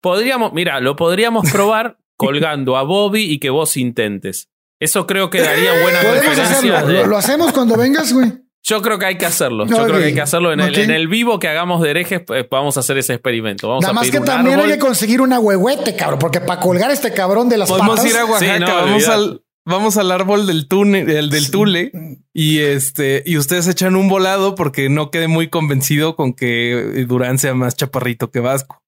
Podríamos, 0.00 0.52
mira, 0.52 0.80
lo 0.80 0.96
podríamos 0.96 1.50
probar 1.50 1.96
colgando 2.16 2.76
a 2.76 2.82
Bobby 2.82 3.22
y 3.24 3.38
que 3.38 3.50
vos 3.50 3.76
intentes. 3.76 4.48
Eso 4.80 5.06
creo 5.06 5.30
que 5.30 5.40
daría 5.40 5.72
referencias. 5.84 6.50
hacerlo. 6.50 6.86
de- 6.86 6.92
Lo, 6.94 7.06
lo 7.06 7.16
hacemos 7.16 7.52
cuando 7.52 7.76
vengas, 7.76 8.12
güey. 8.12 8.32
Yo 8.66 8.80
creo 8.80 8.98
que 8.98 9.04
hay 9.06 9.18
que 9.18 9.26
hacerlo. 9.26 9.66
Yo 9.66 9.76
creo 9.84 9.98
que 9.98 10.04
hay 10.06 10.14
que 10.14 10.22
hacerlo 10.22 10.52
en 10.52 10.60
el, 10.60 10.70
Ok. 10.72 10.78
en 10.78 10.90
el 10.90 11.06
vivo 11.06 11.38
que 11.38 11.48
hagamos 11.48 11.82
de 11.82 11.90
herejes. 11.90 12.22
pues, 12.26 12.46
vamos 12.50 12.76
a 12.78 12.80
hacer 12.80 12.96
ese 12.96 13.12
experimento. 13.14 13.68
Vamos 13.68 13.82
Nada 13.82 13.90
a 13.90 13.94
más 13.94 14.10
que 14.10 14.20
también 14.20 14.54
árbol. 14.58 14.70
hay 14.70 14.76
que 14.76 14.80
conseguir 14.80 15.20
una 15.20 15.38
huehuete, 15.38 15.94
cabrón, 15.96 16.18
porque 16.18 16.40
para 16.40 16.60
colgar 16.60 16.90
este 16.90 17.12
cabrón 17.12 17.48
de 17.50 17.58
las 17.58 17.68
Podemos 17.68 17.96
patas. 17.96 18.10
ir 18.10 18.16
a 18.16 18.24
Oaxaca, 18.24 18.54
Sí, 18.54 18.60
no, 18.60 18.66
vamos, 18.74 19.08
al, 19.08 19.44
vamos 19.66 19.96
al 19.98 20.10
árbol 20.10 20.46
del 20.46 20.66
túnel, 20.66 21.10
el 21.10 21.28
del 21.28 21.50
Tule, 21.50 21.92
y 22.32 22.60
este, 22.60 23.22
y 23.26 23.36
ustedes 23.36 23.68
echan 23.68 23.96
un 23.96 24.08
volado 24.08 24.54
porque 24.54 24.88
no 24.88 25.10
quedé 25.10 25.28
muy 25.28 25.50
convencido 25.50 26.16
con 26.16 26.32
que 26.32 27.04
Durán 27.06 27.36
sea 27.38 27.52
más 27.54 27.76
chaparrito 27.76 28.30
que 28.30 28.40
Vasco. 28.40 28.82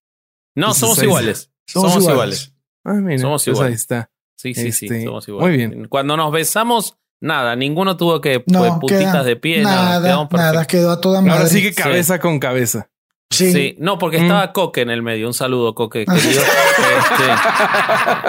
No, 0.55 0.69
Entonces, 0.69 0.81
somos 0.81 1.03
iguales. 1.03 1.51
Somos 1.67 1.93
Somos, 1.93 2.09
iguales. 2.09 2.41
iguales. 2.47 2.53
Ah, 2.85 2.95
mira, 2.95 3.19
Somos 3.19 3.45
pues 3.45 3.55
iguales. 3.55 3.71
ahí 3.73 3.75
está. 3.75 4.11
Sí, 4.39 4.55
sí, 4.55 4.73
sí. 4.73 4.87
Este, 4.87 5.05
Somos 5.05 5.29
iguales. 5.29 5.49
muy 5.49 5.57
bien. 5.67 5.89
Cuando 5.89 6.17
nos 6.17 6.33
besamos, 6.33 6.97
nada. 7.21 7.57
Ninguno 7.57 7.97
tuvo 7.97 8.21
que 8.21 8.43
No, 8.47 8.59
pues, 8.61 8.73
putitas 8.81 9.13
queda- 9.13 9.25
de 9.25 9.37
pie. 9.37 9.63
Nada, 9.63 10.01
Nada, 10.31 10.65
quedó 10.67 10.91
a 10.91 11.01
toda 11.01 11.21
madre. 11.21 11.35
Ahora 11.39 11.47
sigue 11.49 11.75
cabeza 11.75 12.19
con 12.21 12.39
cabeza. 12.39 12.89
Sí. 13.31 13.53
Sí. 13.53 13.75
no, 13.81 13.99
porque 13.99 14.19
Mm. 14.19 14.23
estaba 14.23 14.53
Coque 14.53 14.83
en 14.83 14.91
el 14.91 15.03
medio. 15.03 15.27
Un 15.27 15.35
saludo, 15.35 15.75
Coque, 15.75 16.07
querido. 16.07 16.43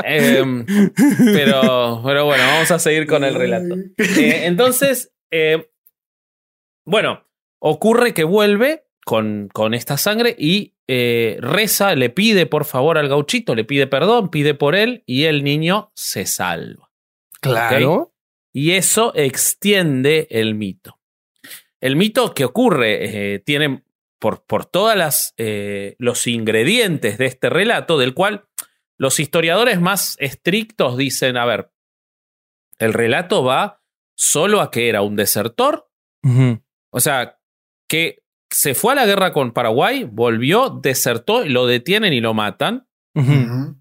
Este, 0.03 0.37
em, 0.39 0.65
pero, 1.33 2.01
pero 2.03 2.25
bueno, 2.25 2.43
vamos 2.47 2.71
a 2.71 2.79
seguir 2.79 3.05
con 3.07 3.23
el 3.23 3.35
relato. 3.35 3.75
Eh, 3.97 4.45
entonces, 4.47 5.11
eh, 5.31 5.69
bueno, 6.85 7.23
ocurre 7.59 8.13
que 8.13 8.23
vuelve 8.23 8.85
con, 9.05 9.49
con 9.53 9.73
esta 9.73 9.97
sangre 9.97 10.35
y 10.37 10.73
eh, 10.87 11.37
reza, 11.41 11.93
le 11.95 12.09
pide 12.09 12.45
por 12.45 12.65
favor 12.65 12.97
al 12.97 13.07
gauchito, 13.09 13.55
le 13.55 13.65
pide 13.65 13.87
perdón, 13.87 14.29
pide 14.29 14.53
por 14.55 14.75
él 14.75 15.03
y 15.05 15.25
el 15.25 15.43
niño 15.43 15.91
se 15.95 16.25
salva. 16.25 16.89
Claro. 17.41 18.13
Y 18.53 18.71
eso 18.71 19.13
extiende 19.15 20.27
el 20.29 20.55
mito. 20.55 20.99
El 21.79 21.95
mito 21.95 22.33
que 22.33 22.45
ocurre 22.45 23.35
eh, 23.35 23.39
tiene 23.39 23.83
por, 24.19 24.45
por 24.45 24.65
todas 24.65 24.97
las 24.97 25.33
eh, 25.37 25.95
los 25.99 26.25
ingredientes 26.27 27.17
de 27.17 27.27
este 27.27 27.49
relato, 27.49 27.97
del 27.97 28.13
cual 28.13 28.47
los 28.97 29.19
historiadores 29.19 29.79
más 29.79 30.17
estrictos 30.19 30.97
dicen, 30.97 31.37
a 31.37 31.45
ver, 31.45 31.71
el 32.79 32.93
relato 32.93 33.43
va 33.43 33.81
solo 34.15 34.61
a 34.61 34.71
que 34.71 34.89
era 34.89 35.01
un 35.01 35.15
desertor, 35.15 35.89
o 36.89 36.99
sea, 36.99 37.39
que 37.87 38.23
se 38.49 38.75
fue 38.75 38.93
a 38.93 38.95
la 38.95 39.05
guerra 39.05 39.31
con 39.31 39.51
Paraguay, 39.51 40.03
volvió, 40.03 40.69
desertó, 40.69 41.45
lo 41.45 41.67
detienen 41.67 42.13
y 42.13 42.19
lo 42.19 42.33
matan. 42.33 42.87
Ujú. 43.15 43.77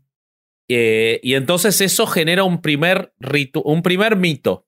Eh, 0.69 1.21
y 1.23 1.35
entonces 1.35 1.81
eso 1.81 2.07
genera 2.07 2.45
un 2.45 2.61
primer, 2.61 3.15
ritu- 3.21 3.63
un 3.65 3.83
primer 3.83 4.17
mito, 4.17 4.67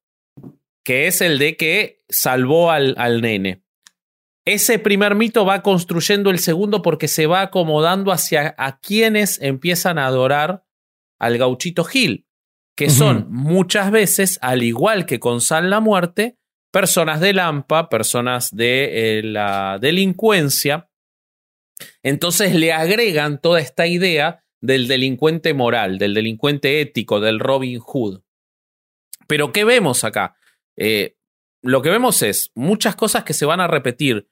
que 0.84 1.06
es 1.06 1.20
el 1.20 1.38
de 1.38 1.56
que 1.56 2.04
salvó 2.08 2.70
al, 2.70 2.94
al 2.98 3.20
nene. 3.20 3.64
Ese 4.46 4.78
primer 4.78 5.14
mito 5.14 5.44
va 5.44 5.62
construyendo 5.62 6.30
el 6.30 6.38
segundo 6.38 6.80
porque 6.80 7.08
se 7.08 7.26
va 7.26 7.42
acomodando 7.42 8.12
hacia 8.12 8.54
a 8.56 8.78
quienes 8.80 9.42
empiezan 9.42 9.98
a 9.98 10.06
adorar 10.06 10.64
al 11.18 11.36
gauchito 11.36 11.84
Gil, 11.84 12.26
que 12.76 12.88
son 12.88 13.26
muchas 13.28 13.90
veces, 13.90 14.38
al 14.40 14.62
igual 14.62 15.04
que 15.04 15.18
con 15.18 15.40
San 15.40 15.68
la 15.68 15.80
Muerte, 15.80 16.38
personas 16.70 17.20
de 17.20 17.32
Lampa, 17.32 17.88
personas 17.88 18.54
de 18.54 19.18
eh, 19.18 19.22
la 19.24 19.78
delincuencia. 19.80 20.88
Entonces 22.02 22.54
le 22.54 22.72
agregan 22.72 23.40
toda 23.40 23.60
esta 23.60 23.86
idea 23.86 24.44
del 24.60 24.88
delincuente 24.88 25.54
moral, 25.54 25.98
del 25.98 26.14
delincuente 26.14 26.80
ético, 26.80 27.20
del 27.20 27.38
Robin 27.38 27.78
Hood. 27.78 28.22
Pero 29.26 29.52
¿qué 29.52 29.64
vemos 29.64 30.04
acá? 30.04 30.36
Eh, 30.76 31.16
lo 31.62 31.82
que 31.82 31.90
vemos 31.90 32.22
es 32.22 32.50
muchas 32.54 32.96
cosas 32.96 33.24
que 33.24 33.34
se 33.34 33.46
van 33.46 33.60
a 33.60 33.66
repetir 33.66 34.28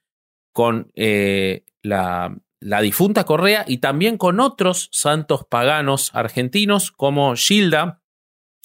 con 0.53 0.91
eh, 0.95 1.65
la, 1.83 2.35
difunta 2.61 3.25
Correa 3.25 3.65
y 3.69 3.79
también 3.79 4.17
con 4.17 4.41
otros 4.41 4.89
santos 4.93 5.45
paganos 5.49 6.11
argentinos 6.15 6.91
como 6.91 7.35
Gilda, 7.37 8.03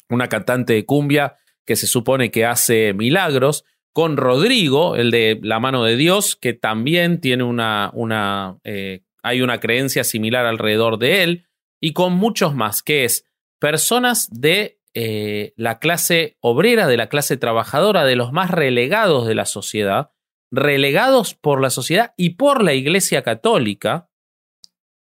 una 0.10 0.28
cantante 0.30 0.74
de 0.74 0.86
cumbia 0.86 1.36
que 1.66 1.76
se 1.76 1.88
supone 1.88 2.32
que 2.32 2.46
hace 2.46 2.94
milagros, 2.94 3.66
con 3.94 4.16
Rodrigo, 4.16 4.96
el 4.96 5.12
de 5.12 5.40
la 5.44 5.60
mano 5.60 5.84
de 5.84 5.98
Dios, 5.98 6.38
que 6.38 6.54
también 6.54 7.20
tiene 7.20 7.44
una, 7.44 7.92
una 7.94 8.58
eh, 8.64 9.04
hay 9.22 9.42
una 9.42 9.60
creencia 9.60 10.04
similar 10.04 10.46
alrededor 10.46 10.98
de 10.98 11.24
él, 11.24 11.46
y 11.82 11.94
con 11.94 12.14
muchos 12.14 12.56
más, 12.56 12.84
que 12.84 13.04
es 13.04 13.26
personas 13.60 14.30
de 14.32 14.80
eh, 14.94 15.54
la 15.58 15.80
clase 15.80 16.38
obrera, 16.40 16.88
de 16.88 16.98
la 16.98 17.10
clase 17.10 17.38
trabajadora, 17.38 18.06
de 18.06 18.16
los 18.16 18.32
más 18.32 18.52
relegados 18.52 19.28
de 19.28 19.36
la 19.36 19.46
sociedad, 19.46 20.12
relegados 20.52 21.34
por 21.34 21.62
la 21.62 21.70
sociedad 21.70 22.14
y 22.18 22.32
por 22.32 22.64
la 22.64 22.74
Iglesia 22.74 23.24
Católica, 23.24 24.10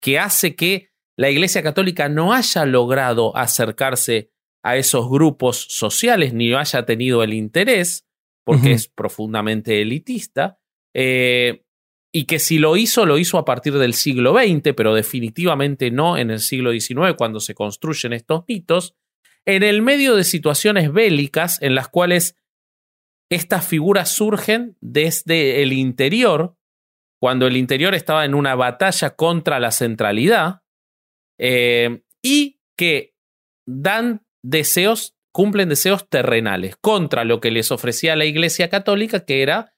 que 0.01 0.17
hace 0.17 0.55
que 0.55 0.91
la 1.17 1.29
Iglesia 1.29 1.61
Católica 1.61 2.09
no 2.09 2.34
haya 2.34 2.65
logrado 2.65 3.36
acercarse 3.38 4.32
a 4.63 4.77
esos 4.77 5.09
grupos 5.09 5.67
sociales 5.69 6.34
ni 6.34 6.53
haya 6.53 6.86
tenido 6.86 7.21
el 7.23 7.34
interés, 7.34 8.07
porque 8.43 8.71
es 8.71 8.88
profundamente 8.88 9.82
elitista, 9.82 10.59
eh, 10.93 11.63
y 12.14 12.26
que 12.26 12.39
si 12.39 12.59
lo 12.59 12.76
hizo, 12.76 13.05
lo 13.05 13.18
hizo 13.18 13.38
a 13.38 13.45
partir 13.45 13.78
del 13.78 13.93
siglo 13.93 14.34
XX, 14.34 14.74
pero 14.76 14.93
definitivamente 14.93 15.91
no 15.91 16.18
en 16.18 16.30
el 16.30 16.39
siglo 16.39 16.72
XIX, 16.72 17.16
cuando 17.18 17.39
se 17.39 17.55
construyen 17.55 18.14
estos 18.14 18.43
mitos, 18.47 18.95
en 19.45 19.64
el 19.64 19.82
medio 19.82 20.16
de 20.16 20.24
situaciones 20.24 20.91
bélicas 20.91 21.62
en 21.62 21.74
las 21.74 21.88
cuales 21.88 22.36
estas 23.30 23.66
figuras 23.66 24.09
surgen 24.09 24.78
desde 24.82 25.64
el 25.64 25.72
interior, 25.72 26.57
cuando 27.20 27.47
el 27.47 27.55
interior 27.55 27.95
estaba 27.95 28.26
en 28.26 28.36
una 28.36 28.55
batalla 28.55 29.12
contra 29.12 29.59
la 29.59 29.72
centralidad, 29.72 30.64
eh, 31.39 32.03
y 32.22 32.59
que 32.78 33.16
dan 33.66 34.26
deseos, 34.43 35.16
cumplen 35.32 35.70
deseos 35.70 36.09
terrenales 36.09 36.76
contra 36.76 37.24
lo 37.24 37.39
que 37.39 37.51
les 37.51 37.72
ofrecía 37.72 38.18
la 38.18 38.26
Iglesia 38.26 38.70
Católica, 38.70 39.24
que 39.26 39.41
era 39.41 39.70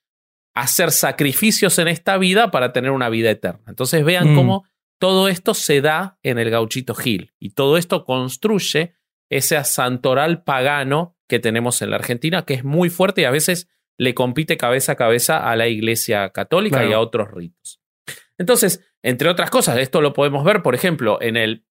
hacer 0.53 0.91
sacrificios 0.91 1.79
en 1.79 1.87
esta 1.87 2.17
vida 2.17 2.51
para 2.51 2.73
tener 2.73 2.91
una 2.91 3.09
vida 3.09 3.31
eterna. 3.31 3.63
Entonces 3.67 4.03
vean 4.05 4.33
mm. 4.33 4.35
cómo 4.35 4.65
todo 4.99 5.27
esto 5.27 5.53
se 5.53 5.81
da 5.81 6.17
en 6.23 6.39
el 6.39 6.49
gauchito 6.49 6.95
Gil 6.95 7.33
y 7.39 7.51
todo 7.51 7.77
esto 7.77 8.05
construye 8.05 8.95
ese 9.29 9.61
santoral 9.63 10.43
pagano 10.43 11.17
que 11.27 11.39
tenemos 11.39 11.81
en 11.81 11.89
la 11.89 11.95
Argentina, 11.97 12.45
que 12.45 12.53
es 12.53 12.63
muy 12.63 12.89
fuerte 12.89 13.21
y 13.21 13.25
a 13.25 13.31
veces 13.31 13.67
le 13.97 14.13
compite 14.13 14.57
cabeza 14.57 14.93
a 14.93 14.95
cabeza 14.95 15.49
a 15.49 15.55
la 15.55 15.67
Iglesia 15.67 16.29
Católica 16.29 16.85
y 16.85 16.93
a 16.93 16.99
otros 16.99 17.31
ritos. 17.31 17.81
Entonces, 18.37 18.83
entre 19.01 19.29
otras 19.29 19.49
cosas, 19.49 19.77
esto 19.77 20.01
lo 20.01 20.13
podemos 20.13 20.43
ver, 20.43 20.61
por 20.61 20.75
ejemplo, 20.75 21.21
en 21.21 21.37
el 21.37 21.65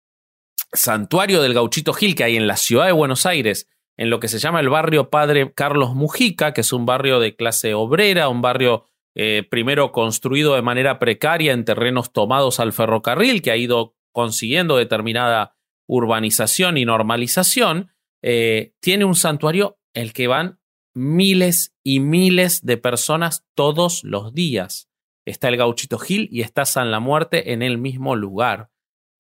santuario 0.73 1.43
del 1.43 1.55
Gauchito 1.55 1.93
Gil 1.93 2.15
que 2.15 2.25
hay 2.25 2.37
en 2.37 2.47
la 2.47 2.57
ciudad 2.57 2.87
de 2.87 2.93
Buenos 2.93 3.27
Aires, 3.27 3.69
en 3.97 4.11
lo 4.11 4.21
que 4.21 4.29
se 4.29 4.39
llama 4.39 4.61
el 4.61 4.69
barrio 4.69 5.11
Padre 5.11 5.53
Carlos 5.53 5.95
Mujica, 5.95 6.53
que 6.53 6.63
es 6.63 6.73
un 6.73 6.87
barrio 6.87 7.21
de 7.21 7.37
clase 7.37 7.75
obrera, 7.75 8.29
un 8.29 8.43
barrio 8.43 8.87
eh, 9.15 9.47
primero 9.51 9.93
construido 9.93 10.55
de 10.55 10.63
manera 10.63 10.99
precaria 10.99 11.53
en 11.53 11.65
terrenos 11.65 12.13
tomados 12.13 12.61
al 12.61 12.73
ferrocarril, 12.73 13.43
que 13.43 13.51
ha 13.51 13.57
ido 13.57 13.95
consiguiendo 14.13 14.77
determinada 14.77 15.57
urbanización 15.87 16.79
y 16.79 16.85
normalización, 16.85 17.91
eh, 18.23 18.75
tiene 18.81 19.05
un 19.05 19.15
santuario 19.15 19.79
el 19.95 20.13
que 20.13 20.29
van 20.29 20.61
miles 20.95 21.75
y 21.83 22.01
miles 22.01 22.65
de 22.65 22.77
personas 22.77 23.47
todos 23.55 24.05
los 24.05 24.33
días. 24.33 24.89
Está 25.27 25.49
el 25.49 25.57
Gauchito 25.57 25.99
Gil 25.99 26.29
y 26.33 26.41
está 26.41 26.65
San 26.65 26.91
La 26.91 27.01
Muerte 27.01 27.53
en 27.53 27.63
el 27.63 27.79
mismo 27.79 28.17
lugar. 28.17 28.71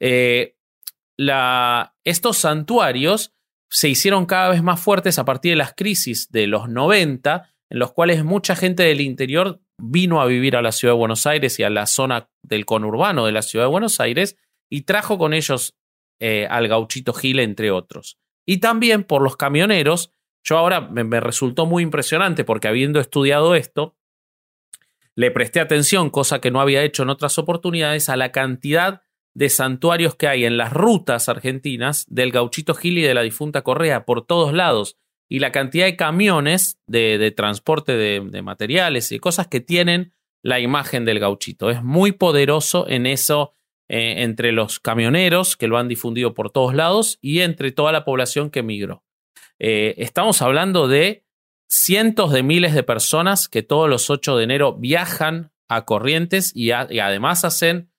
Eh, 0.00 0.56
estos 2.04 2.38
santuarios 2.38 3.34
se 3.72 3.88
hicieron 3.88 4.26
cada 4.26 4.50
vez 4.50 4.62
más 4.62 4.80
fuertes 4.80 5.18
a 5.18 5.24
partir 5.24 5.52
de 5.52 5.56
las 5.56 5.72
crisis 5.72 6.30
de 6.30 6.46
los 6.46 6.68
90, 6.68 7.50
en 7.70 7.78
los 7.78 7.92
cuales 7.92 8.22
mucha 8.22 8.54
gente 8.54 8.82
del 8.82 9.00
interior 9.00 9.60
vino 9.78 10.20
a 10.20 10.26
vivir 10.26 10.56
a 10.56 10.62
la 10.62 10.72
ciudad 10.72 10.92
de 10.92 10.98
Buenos 10.98 11.26
Aires 11.26 11.58
y 11.58 11.62
a 11.62 11.70
la 11.70 11.86
zona 11.86 12.28
del 12.42 12.66
conurbano 12.66 13.24
de 13.24 13.32
la 13.32 13.40
ciudad 13.40 13.64
de 13.64 13.70
Buenos 13.70 13.98
Aires 13.98 14.36
y 14.68 14.82
trajo 14.82 15.16
con 15.16 15.32
ellos 15.32 15.74
eh, 16.20 16.46
al 16.50 16.68
gauchito 16.68 17.14
Gil, 17.14 17.40
entre 17.40 17.70
otros. 17.70 18.18
Y 18.44 18.58
también 18.58 19.04
por 19.04 19.22
los 19.22 19.38
camioneros, 19.38 20.12
yo 20.44 20.58
ahora 20.58 20.82
me 20.82 21.20
resultó 21.20 21.64
muy 21.64 21.82
impresionante 21.82 22.44
porque 22.44 22.68
habiendo 22.68 23.00
estudiado 23.00 23.54
esto, 23.54 23.96
le 25.14 25.30
presté 25.30 25.60
atención, 25.60 26.10
cosa 26.10 26.42
que 26.42 26.50
no 26.50 26.60
había 26.60 26.82
hecho 26.82 27.04
en 27.04 27.10
otras 27.10 27.38
oportunidades, 27.38 28.10
a 28.10 28.16
la 28.16 28.32
cantidad 28.32 29.02
de 29.34 29.48
santuarios 29.48 30.14
que 30.14 30.28
hay 30.28 30.44
en 30.44 30.56
las 30.56 30.72
rutas 30.72 31.28
argentinas 31.28 32.04
del 32.08 32.32
gauchito 32.32 32.74
Gil 32.74 32.98
y 32.98 33.02
de 33.02 33.14
la 33.14 33.22
difunta 33.22 33.62
Correa 33.62 34.04
por 34.04 34.26
todos 34.26 34.52
lados 34.52 34.96
y 35.28 35.38
la 35.38 35.52
cantidad 35.52 35.86
de 35.86 35.96
camiones 35.96 36.78
de, 36.86 37.32
transporte 37.34 37.96
de, 37.96 38.42
materiales 38.42 39.12
y 39.12 39.18
cosas 39.18 39.46
que 39.46 39.60
tienen 39.60 40.12
la 40.42 40.60
imagen 40.60 41.04
del 41.04 41.20
gauchito. 41.20 41.70
Es 41.70 41.82
muy 41.82 42.12
poderoso 42.12 42.86
en 42.88 43.06
eso 43.06 43.54
eh, 43.88 44.22
entre 44.22 44.52
los 44.52 44.80
camioneros 44.80 45.56
que 45.56 45.68
lo 45.68 45.78
han 45.78 45.88
difundido 45.88 46.34
por 46.34 46.50
todos 46.50 46.74
lados 46.74 47.18
y 47.22 47.40
entre 47.40 47.72
toda 47.72 47.92
la 47.92 48.04
población 48.04 48.50
que 48.50 48.62
migró. 48.62 49.04
Eh, 49.58 49.94
estamos 49.98 50.42
hablando 50.42 50.88
de 50.88 51.24
cientos 51.70 52.32
de 52.32 52.42
miles 52.42 52.74
de 52.74 52.82
personas 52.82 53.48
que 53.48 53.62
todos 53.62 53.88
los 53.88 54.10
8 54.10 54.36
de 54.36 54.44
enero 54.44 54.74
viajan 54.74 55.52
a 55.68 55.86
Corrientes 55.86 56.52
y 56.54 56.72
además 56.72 57.44
hacen 57.44 57.91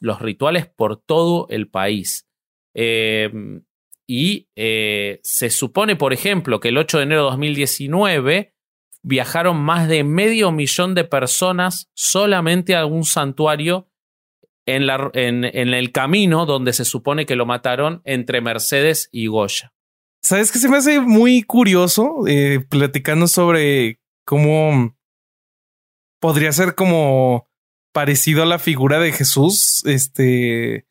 los 0.00 0.20
rituales 0.20 0.66
por 0.66 0.96
todo 0.96 1.46
el 1.50 1.68
país. 1.68 2.26
Em, 2.74 3.62
y 4.06 4.48
eh, 4.56 5.20
se 5.22 5.50
supone, 5.50 5.96
por 5.96 6.12
ejemplo, 6.12 6.58
que 6.58 6.68
el 6.68 6.78
8 6.78 6.98
de 6.98 7.04
enero 7.04 7.24
de 7.24 7.30
2019 7.30 8.54
viajaron 9.02 9.60
más 9.60 9.88
de 9.88 10.04
medio 10.04 10.50
millón 10.52 10.94
de 10.94 11.04
personas 11.04 11.90
solamente 11.94 12.74
a 12.74 12.86
un 12.86 13.04
santuario 13.04 13.88
en, 14.66 14.86
la, 14.86 15.10
en, 15.14 15.44
el 15.44 15.92
camino 15.92 16.46
donde 16.46 16.72
se 16.72 16.84
supone 16.84 17.26
que 17.26 17.36
lo 17.36 17.46
mataron 17.46 18.02
entre 18.04 18.40
Mercedes 18.40 19.08
y 19.12 19.26
Goya. 19.26 19.72
¿Sabes 20.22 20.52
que 20.52 20.58
se 20.58 20.68
me 20.68 20.76
hace 20.76 21.00
muy 21.00 21.42
curioso 21.42 22.26
eh, 22.26 22.64
platicando 22.68 23.26
sobre 23.26 24.00
cómo 24.26 24.96
podría 26.20 26.52
ser 26.52 26.74
como 26.74 27.49
parecido 27.92 28.42
a 28.42 28.46
la 28.46 28.58
figura 28.58 28.98
de 28.98 29.12
Jesús, 29.12 29.82
este, 29.84 30.86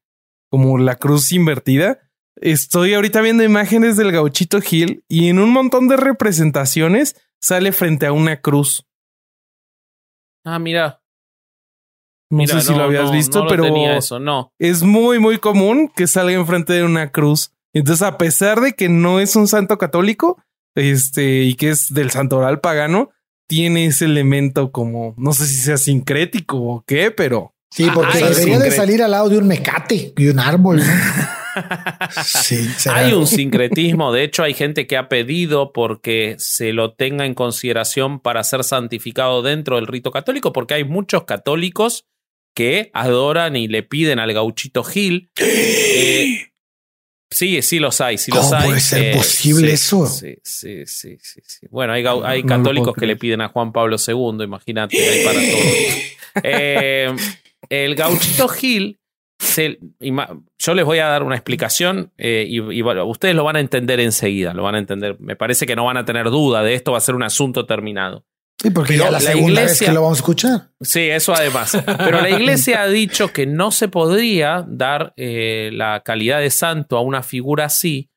como 0.50 0.78
la 0.78 0.96
cruz 0.96 1.32
invertida. 1.32 2.00
Estoy 2.36 2.94
ahorita 2.94 3.22
viendo 3.22 3.44
imágenes 3.44 3.98
del 3.98 4.12
gauchito 4.12 4.62
Gil 4.62 5.04
y 5.08 5.30
en 5.30 5.40
un 5.40 5.52
montón 5.52 5.88
de 5.88 5.98
representaciones 5.98 7.16
sale 7.42 7.72
frente 7.72 8.06
a 8.06 8.12
una 8.12 8.42
cruz. 8.42 8.86
Ah, 10.46 10.60
mira. 10.60 11.02
No 12.32 12.46
sé 12.46 12.62
si 12.62 12.74
lo 12.74 12.84
habías 12.84 13.12
visto, 13.12 13.48
pero 13.48 13.66
eso, 13.66 14.20
no. 14.20 14.54
es 14.60 14.84
muy, 14.84 15.18
muy 15.18 15.40
común 15.40 15.92
que 15.96 16.06
salga 16.06 16.34
enfrente 16.34 16.74
de 16.74 16.84
una 16.84 17.12
cruz. 17.12 17.52
Entonces, 17.74 18.04
a 18.04 18.18
pesar 18.20 18.62
de 18.62 18.74
que 18.74 18.88
no 18.88 19.20
es 19.20 19.36
un 19.36 19.48
santo 19.48 19.80
católico, 19.80 20.42
este, 20.76 21.44
y 21.44 21.56
que 21.56 21.70
es 21.70 21.92
del 21.92 22.12
santoral 22.12 22.60
pagano, 22.60 23.10
tiene 23.50 23.88
ese 23.88 24.06
elemento 24.06 24.72
como, 24.72 25.16
no 25.18 25.34
sé 25.34 25.48
si 25.48 25.56
sea 25.56 25.78
sincrético 25.78 26.58
o 26.58 26.84
qué, 26.86 27.10
pero... 27.10 27.56
Sí, 27.72 27.88
porque 27.94 28.20
debería 28.20 28.60
de 28.60 28.72
salir 28.72 29.02
al 29.02 29.12
lado 29.12 29.30
de 29.30 29.38
un 29.38 29.48
mecate 29.48 30.14
y 30.16 30.28
un 30.28 30.40
árbol. 30.40 30.82
sí, 32.24 32.68
hay 32.90 33.14
un 33.14 33.28
sincretismo. 33.28 34.12
De 34.12 34.24
hecho, 34.24 34.44
hay 34.44 34.54
gente 34.54 34.88
que 34.88 34.98
ha 34.98 35.08
pedido 35.08 35.72
porque 35.72 36.36
se 36.40 36.74
lo 36.74 36.94
tenga 36.94 37.26
en 37.26 37.36
consideración 37.36 38.20
para 38.20 38.44
ser 38.44 38.64
santificado 38.64 39.42
dentro 39.42 39.76
del 39.76 39.88
rito 39.88 40.10
católico, 40.12 40.52
porque 40.52 40.76
hay 40.76 40.84
muchos 40.84 41.26
católicos 41.26 42.06
que 42.56 42.90
adoran 42.94 43.56
y 43.56 43.68
le 43.68 43.84
piden 43.84 44.20
al 44.20 44.34
gauchito 44.34 44.84
Gil. 44.84 45.32
Eh, 45.42 46.49
Sí, 47.32 47.62
sí 47.62 47.80
los 47.80 48.02
hay, 48.02 48.18
sí 48.18 48.32
los 48.32 48.46
¿Cómo 48.46 48.56
hay. 48.56 48.68
puede 48.70 48.80
ser 48.80 49.06
eh, 49.06 49.16
posible 49.16 49.74
eso? 49.74 50.08
Sí, 50.08 50.36
sí, 50.44 50.86
sí, 50.86 51.18
sí, 51.22 51.68
Bueno, 51.70 51.94
hay, 51.94 52.04
hay 52.24 52.44
católicos 52.44 52.96
que 52.96 53.06
le 53.06 53.16
piden 53.16 53.42
a 53.42 53.50
Juan 53.50 53.72
Pablo 53.72 53.98
II, 54.06 54.44
imagínate, 54.44 54.98
hay 54.98 55.26
para 55.26 55.40
todo. 55.40 55.60
Eh, 56.44 57.12
el 57.70 57.96
gauchito 57.96 58.48
Gil, 58.48 59.00
yo 60.58 60.74
les 60.74 60.86
voy 60.86 61.00
a 61.00 61.08
dar 61.08 61.24
una 61.24 61.36
explicación 61.36 62.12
eh, 62.18 62.46
y, 62.48 62.60
ustedes 62.60 63.36
lo 63.36 63.44
van 63.44 63.56
a 63.56 63.60
entender 63.60 64.00
enseguida, 64.00 64.54
lo 64.54 64.64
van 64.64 64.76
a 64.76 64.80
entender. 64.80 65.18
Me 65.20 65.36
parece 65.36 65.66
que 65.66 65.76
no 65.76 65.86
van 65.86 65.98
a 65.98 66.06
tener 66.06 66.30
duda 66.30 66.62
de 66.62 66.74
esto, 66.74 66.92
va 66.92 66.98
a 66.98 67.02
ser 67.02 67.16
un 67.16 67.24
asunto 67.24 67.66
terminado. 67.66 68.26
Sí, 68.62 68.72
porque 68.72 68.98
ya 68.98 69.10
la, 69.10 69.22
segunda 69.22 69.62
vez 69.62 69.80
que 69.80 69.92
lo 69.92 70.02
vamos 70.02 70.18
a 70.18 70.22
escuchar. 70.22 70.70
Sí, 70.82 71.02
eso 71.02 71.34
además. 71.34 71.78
Pero 71.86 72.20
la 72.22 72.30
iglesia 72.30 72.82
ha 72.82 72.88
dicho 72.88 73.32
que 73.32 73.46
no 73.46 73.72
se 73.72 73.88
podría 73.88 74.66
dar 74.68 75.14
eh, 75.16 75.70
la 75.74 76.02
calidad 76.02 76.40
de 76.40 76.50
santo 76.50 76.98
a 76.98 77.02
una 77.02 77.24
figura 77.24 77.66
así 77.66 78.10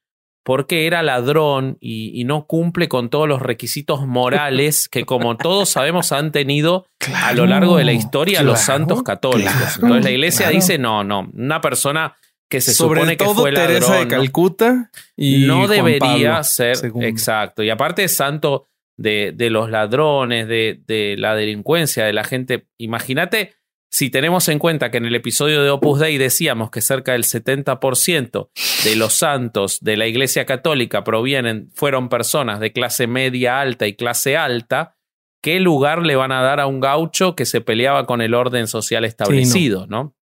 porque 0.45 0.87
era 0.87 1.03
ladrón 1.03 1.79
y, 1.81 2.21
y 2.21 2.25
no 2.25 2.47
cumple 2.47 2.89
con 2.89 3.11
todos 3.11 3.29
los 3.29 3.41
requisitos 3.41 4.07
morales 4.07 4.89
que, 4.89 5.05
como 5.05 5.37
todos 5.37 5.69
sabemos, 5.69 6.11
han 6.13 6.33
tenido 6.33 6.87
a 7.15 7.33
lo 7.33 7.47
largo 7.47 7.77
de 7.77 7.85
la 7.85 7.93
historia 7.93 8.43
los 8.43 8.61
santos 8.61 9.03
católicos. 9.03 9.53
claro, 9.55 9.75
Entonces 9.77 10.05
la 10.05 10.11
iglesia 10.11 10.47
claro. 10.47 10.57
dice, 10.57 10.79
no, 10.79 11.05
no, 11.05 11.31
una 11.33 11.61
persona 11.61 12.17
que 12.51 12.61
se 12.61 12.75
Sobre 12.75 13.01
supone 13.01 13.17
que 13.17 13.25
todo 13.25 13.35
fue 13.35 13.53
Teresa 13.53 13.91
ladrón, 13.91 14.09
de 14.09 14.17
¿no? 14.17 14.21
Calcuta 14.21 14.91
y 15.17 15.47
no 15.47 15.59
Juan 15.59 15.71
debería 15.71 16.31
Pablo 16.31 16.45
ser 16.45 16.77
exacto. 17.01 17.63
Y 17.63 17.71
aparte 17.71 18.09
santo 18.09 18.69
de, 18.97 19.33
de 19.35 19.51
los 19.51 19.71
ladrones, 19.71 20.49
de, 20.49 20.81
de 20.87 21.17
la 21.19 21.35
delincuencia, 21.35 22.05
de 22.05 22.13
la 22.13 22.25
gente. 22.25 22.67
Imagínate 22.79 23.55
si 23.91 24.09
tenemos 24.09 24.49
en 24.49 24.59
cuenta 24.59 24.91
que 24.91 24.97
en 24.97 25.05
el 25.05 25.15
episodio 25.15 25.63
de 25.63 25.69
Opus 25.71 25.99
Dei 26.01 26.17
decíamos 26.17 26.71
que 26.71 26.81
cerca 26.81 27.13
del 27.13 27.25
70% 27.25 28.49
de 28.85 28.97
los 28.97 29.13
santos 29.13 29.81
de 29.81 29.97
la 29.99 30.07
Iglesia 30.07 30.47
Católica 30.47 31.05
provienen, 31.05 31.71
fueron 31.75 32.09
personas 32.09 32.59
de 32.59 32.73
clase 32.73 33.07
media 33.07 33.61
alta 33.61 33.87
y 33.87 33.95
clase 33.95 34.37
alta, 34.39 34.97
¿qué 35.43 35.61
lugar 35.61 36.07
le 36.07 36.17
van 36.17 36.33
a 36.33 36.41
dar 36.41 36.59
a 36.61 36.67
un 36.67 36.81
gaucho 36.81 37.35
que 37.37 37.45
se 37.45 37.61
peleaba 37.61 38.07
con 38.07 38.23
el 38.23 38.33
orden 38.33 38.67
social 38.67 39.05
establecido, 39.05 39.87
¿no? 39.89 40.17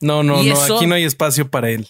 No, 0.00 0.22
no, 0.22 0.42
Y 0.42 0.48
no, 0.48 0.54
eso- 0.54 0.76
aquí 0.76 0.86
no 0.86 0.94
hay 0.94 1.04
espacio 1.04 1.50
para 1.50 1.68
él. 1.70 1.88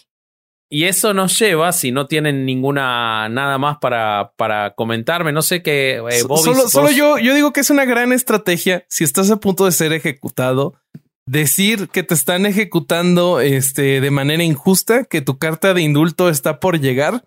Y 0.71 0.83
eso 0.83 1.15
nos 1.15 1.37
lleva, 1.39 1.71
si 1.73 1.91
no 1.91 2.05
tienen 2.05 2.45
ninguna 2.45 3.27
nada 3.29 3.57
más 3.57 3.77
para, 3.79 4.33
para 4.37 4.75
comentarme, 4.75 5.31
no 5.31 5.41
sé 5.41 5.63
qué. 5.63 5.95
eh, 6.11 6.23
Bobby, 6.27 6.43
solo 6.43 6.61
vos- 6.63 6.71
solo 6.71 6.91
yo, 6.91 7.17
yo 7.17 7.33
digo 7.33 7.51
que 7.53 7.61
es 7.61 7.69
una 7.71 7.85
gran 7.85 8.13
estrategia 8.13 8.85
si 8.87 9.03
estás 9.03 9.31
a 9.31 9.37
punto 9.39 9.65
de 9.65 9.71
ser 9.71 9.93
ejecutado. 9.93 10.75
Decir 11.25 11.89
que 11.89 12.01
te 12.03 12.13
están 12.15 12.45
ejecutando 12.47 13.39
este, 13.39 14.01
de 14.01 14.11
manera 14.11 14.43
injusta, 14.43 15.03
que 15.05 15.21
tu 15.21 15.37
carta 15.37 15.73
de 15.75 15.81
indulto 15.81 16.27
está 16.29 16.59
por 16.59 16.79
llegar, 16.79 17.23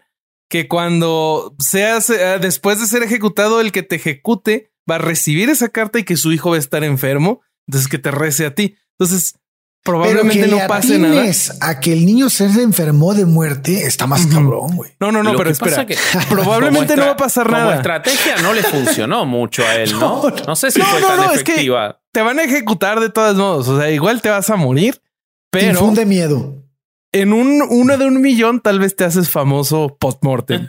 que 0.48 0.66
cuando 0.66 1.54
seas 1.60 2.10
eh, 2.10 2.38
después 2.40 2.80
de 2.80 2.86
ser 2.86 3.02
ejecutado, 3.04 3.60
el 3.60 3.70
que 3.70 3.82
te 3.84 3.96
ejecute 3.96 4.72
va 4.90 4.96
a 4.96 4.98
recibir 4.98 5.50
esa 5.50 5.68
carta 5.68 5.98
y 6.00 6.04
que 6.04 6.16
su 6.16 6.32
hijo 6.32 6.50
va 6.50 6.56
a 6.56 6.58
estar 6.60 6.82
enfermo. 6.84 7.42
Entonces 7.68 7.88
que 7.88 7.98
te 7.98 8.10
rece 8.10 8.44
a 8.46 8.54
ti. 8.56 8.76
Entonces 8.98 9.34
Pero 9.84 9.98
probablemente 9.98 10.44
que 10.44 10.46
no 10.46 10.66
pase 10.68 10.96
nada. 10.98 11.24
a 11.60 11.80
que 11.80 11.92
el 11.92 12.06
niño 12.06 12.30
se 12.30 12.44
enfermó 12.44 13.14
de 13.14 13.26
muerte 13.26 13.84
está 13.84 14.06
más 14.06 14.26
cabrón, 14.26 14.76
güey. 14.76 14.92
No, 15.00 15.10
no, 15.10 15.24
no, 15.24 15.32
Lo 15.32 15.38
pero 15.38 15.50
que 15.52 15.56
pasa 15.58 15.82
espera. 15.82 15.86
que 16.20 16.26
Probablemente 16.30 16.94
no 16.96 17.06
va 17.06 17.10
a 17.12 17.16
pasar 17.16 17.46
como 17.46 17.58
nada. 17.58 17.74
estrategia 17.76 18.36
no 18.42 18.52
le 18.54 18.62
funcionó 18.62 19.26
mucho 19.26 19.66
a 19.66 19.74
él, 19.74 19.90
¿no? 19.92 19.98
No, 20.22 20.30
no. 20.30 20.36
No 20.46 20.54
sé 20.56 20.70
si 20.70 20.78
No, 20.78 20.84
fue 20.86 21.00
no, 21.00 21.06
tan 21.08 21.16
no, 21.16 21.32
es 21.32 21.42
que- 21.42 21.52
efectiva. 21.52 22.00
Te 22.12 22.22
van 22.22 22.38
a 22.38 22.44
ejecutar 22.44 23.00
de 23.00 23.10
todos 23.10 23.34
modos. 23.36 23.66
O 23.68 23.80
sea, 23.80 23.90
igual 23.90 24.22
te 24.22 24.28
vas 24.30 24.48
a 24.50 24.56
morir, 24.56 24.94
Te 25.50 25.60
pero 25.60 25.70
infunde 25.72 26.06
miedo. 26.06 26.62
en 27.12 27.32
un 27.32 27.60
uno 27.68 27.98
de 27.98 28.04
un 28.04 28.20
millón 28.20 28.60
tal 28.60 28.78
vez 28.78 28.94
te 28.94 29.04
haces 29.04 29.30
famoso 29.30 29.96
postmortem. 29.98 30.68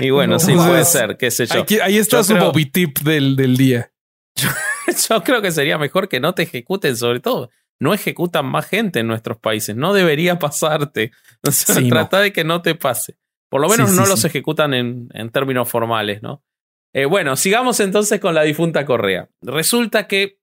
Y 0.00 0.10
bueno, 0.10 0.34
No, 0.34 0.38
sí, 0.40 0.54
puede 0.54 0.84
ser, 0.86 1.16
qué 1.18 1.30
sé 1.30 1.46
yo. 1.46 1.60
Aquí- 1.62 1.78
ahí 1.78 1.98
está 1.98 2.16
Yo 2.18 2.24
su 2.24 2.32
creo- 2.34 2.46
Bobby 2.46 2.66
tip 2.66 2.98
del, 3.00 3.36
del 3.36 3.56
día. 3.56 3.92
Yo 5.08 5.22
creo 5.22 5.42
que 5.42 5.50
sería 5.50 5.78
mejor 5.78 6.08
que 6.08 6.20
no 6.20 6.34
te 6.34 6.42
ejecuten, 6.44 6.96
sobre 6.96 7.20
todo. 7.20 7.50
No 7.80 7.94
ejecutan 7.94 8.46
más 8.46 8.66
gente 8.66 9.00
en 9.00 9.06
nuestros 9.08 9.38
países. 9.38 9.74
No 9.76 9.92
debería 9.92 10.38
pasarte. 10.38 11.12
O 11.46 11.50
sea, 11.50 11.74
Sí, 11.74 11.84
no. 11.88 11.90
trata 11.96 12.20
de 12.20 12.32
que 12.32 12.44
no 12.44 12.62
te 12.62 12.74
pase. 12.76 13.16
Por 13.50 13.60
lo 13.60 13.68
menos 13.68 13.90
Sí, 13.90 13.96
no 13.96 14.04
sí, 14.04 14.10
los 14.10 14.24
ejecutan 14.24 14.74
en, 14.74 15.08
en 15.12 15.30
términos 15.30 15.68
formales, 15.68 16.22
¿no? 16.22 16.44
Eh, 16.94 17.04
bueno, 17.06 17.34
sigamos 17.36 17.80
entonces 17.80 18.20
con 18.20 18.34
la 18.34 18.42
difunta 18.42 18.84
Correa. 18.86 19.28
Resulta 19.42 20.06
que, 20.06 20.38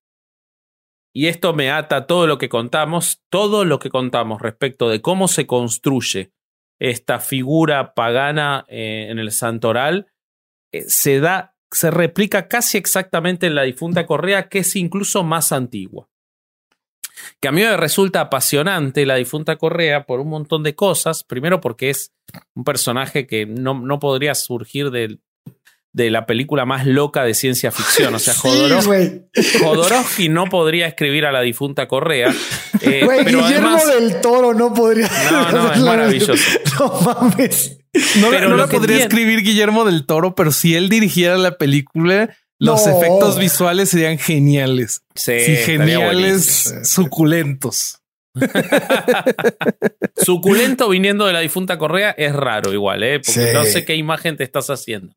y 1.15 1.27
esto 1.27 1.53
me 1.53 1.71
ata 1.71 2.05
todo 2.05 2.27
lo 2.27 2.37
que 2.37 2.49
contamos, 2.49 3.21
todo 3.29 3.63
lo 3.65 3.79
que 3.79 3.89
contamos 3.89 4.41
respecto 4.41 4.89
de 4.89 5.01
cómo 5.01 5.27
se 5.29 5.47
construye 5.47 6.33
esta 6.81 7.19
figura 7.19 7.93
pagana 7.93 8.65
eh, 8.67 9.07
en 9.09 9.19
el 9.19 9.31
santoral, 9.31 10.11
eh, 10.73 10.83
se 10.87 11.19
da, 11.19 11.55
se 11.71 11.91
replica 11.91 12.47
casi 12.47 12.77
exactamente 12.77 13.47
en 13.47 13.55
la 13.55 13.63
difunta 13.63 14.05
Correa, 14.05 14.49
que 14.49 14.59
es 14.59 14.75
incluso 14.75 15.23
más 15.23 15.51
antigua. 15.51 16.09
Que 17.41 17.47
a 17.49 17.51
mí 17.51 17.61
me 17.61 17.75
resulta 17.77 18.21
apasionante 18.21 19.05
la 19.05 19.15
difunta 19.15 19.57
Correa 19.57 20.05
por 20.05 20.19
un 20.19 20.29
montón 20.29 20.63
de 20.63 20.75
cosas. 20.75 21.23
Primero 21.23 21.59
porque 21.61 21.89
es 21.89 22.13
un 22.55 22.63
personaje 22.63 23.27
que 23.27 23.45
no, 23.45 23.73
no 23.79 23.99
podría 23.99 24.35
surgir 24.35 24.89
del- 24.91 25.21
de 25.91 26.11
la 26.11 26.25
película 26.25 26.65
más 26.65 26.85
loca 26.85 27.23
de 27.23 27.33
ciencia 27.33 27.71
ficción. 27.71 28.13
O 28.13 28.19
sea, 28.19 28.33
Sí, 29.33 29.59
Jodorowsky, 29.59 30.29
no 30.29 30.45
podría 30.45 30.87
escribir 30.87 31.25
a 31.25 31.31
la 31.31 31.41
difunta 31.41 31.87
Correa. 31.87 32.33
eh, 32.81 33.01
Güey, 33.05 33.23
pero 33.25 33.39
Guillermo 33.43 33.69
además, 33.75 33.87
del 33.87 34.21
Toro 34.21 34.53
no 34.53 34.73
podría. 34.73 35.09
No, 35.31 35.51
no, 35.51 35.73
es 35.73 35.79
maravilloso. 35.79 36.33
No 36.79 37.01
mames. 37.01 37.77
No, 38.21 38.29
Pero 38.29 38.49
no 38.49 38.55
lo 38.55 38.63
la 38.63 38.69
que 38.69 38.77
podría 38.77 38.97
tiene- 38.97 39.03
escribir 39.09 39.41
Guillermo 39.41 39.83
del 39.83 40.05
Toro, 40.05 40.35
pero 40.35 40.51
si 40.51 40.75
él 40.75 40.89
dirigiera 40.89 41.37
la 41.37 41.57
película, 41.57 42.37
los 42.59 42.85
No. 42.85 42.97
efectos 42.97 43.39
visuales 43.39 43.89
serían 43.89 44.17
geniales. 44.19 45.01
sí, 45.15 45.31
geniales, 45.65 46.75
suculentos. 46.83 47.95
Suculento 50.15 50.89
viniendo 50.89 51.25
de 51.25 51.33
la 51.33 51.39
difunta 51.39 51.77
Correa 51.77 52.11
es 52.11 52.33
raro 52.33 52.73
igual, 52.73 53.03
¿eh? 53.03 53.19
Porque 53.19 53.47
Sí. 53.47 53.53
no 53.53 53.63
sé 53.65 53.85
qué 53.85 53.95
imagen 53.95 54.37
te 54.37 54.43
estás 54.43 54.69
haciendo. 54.69 55.13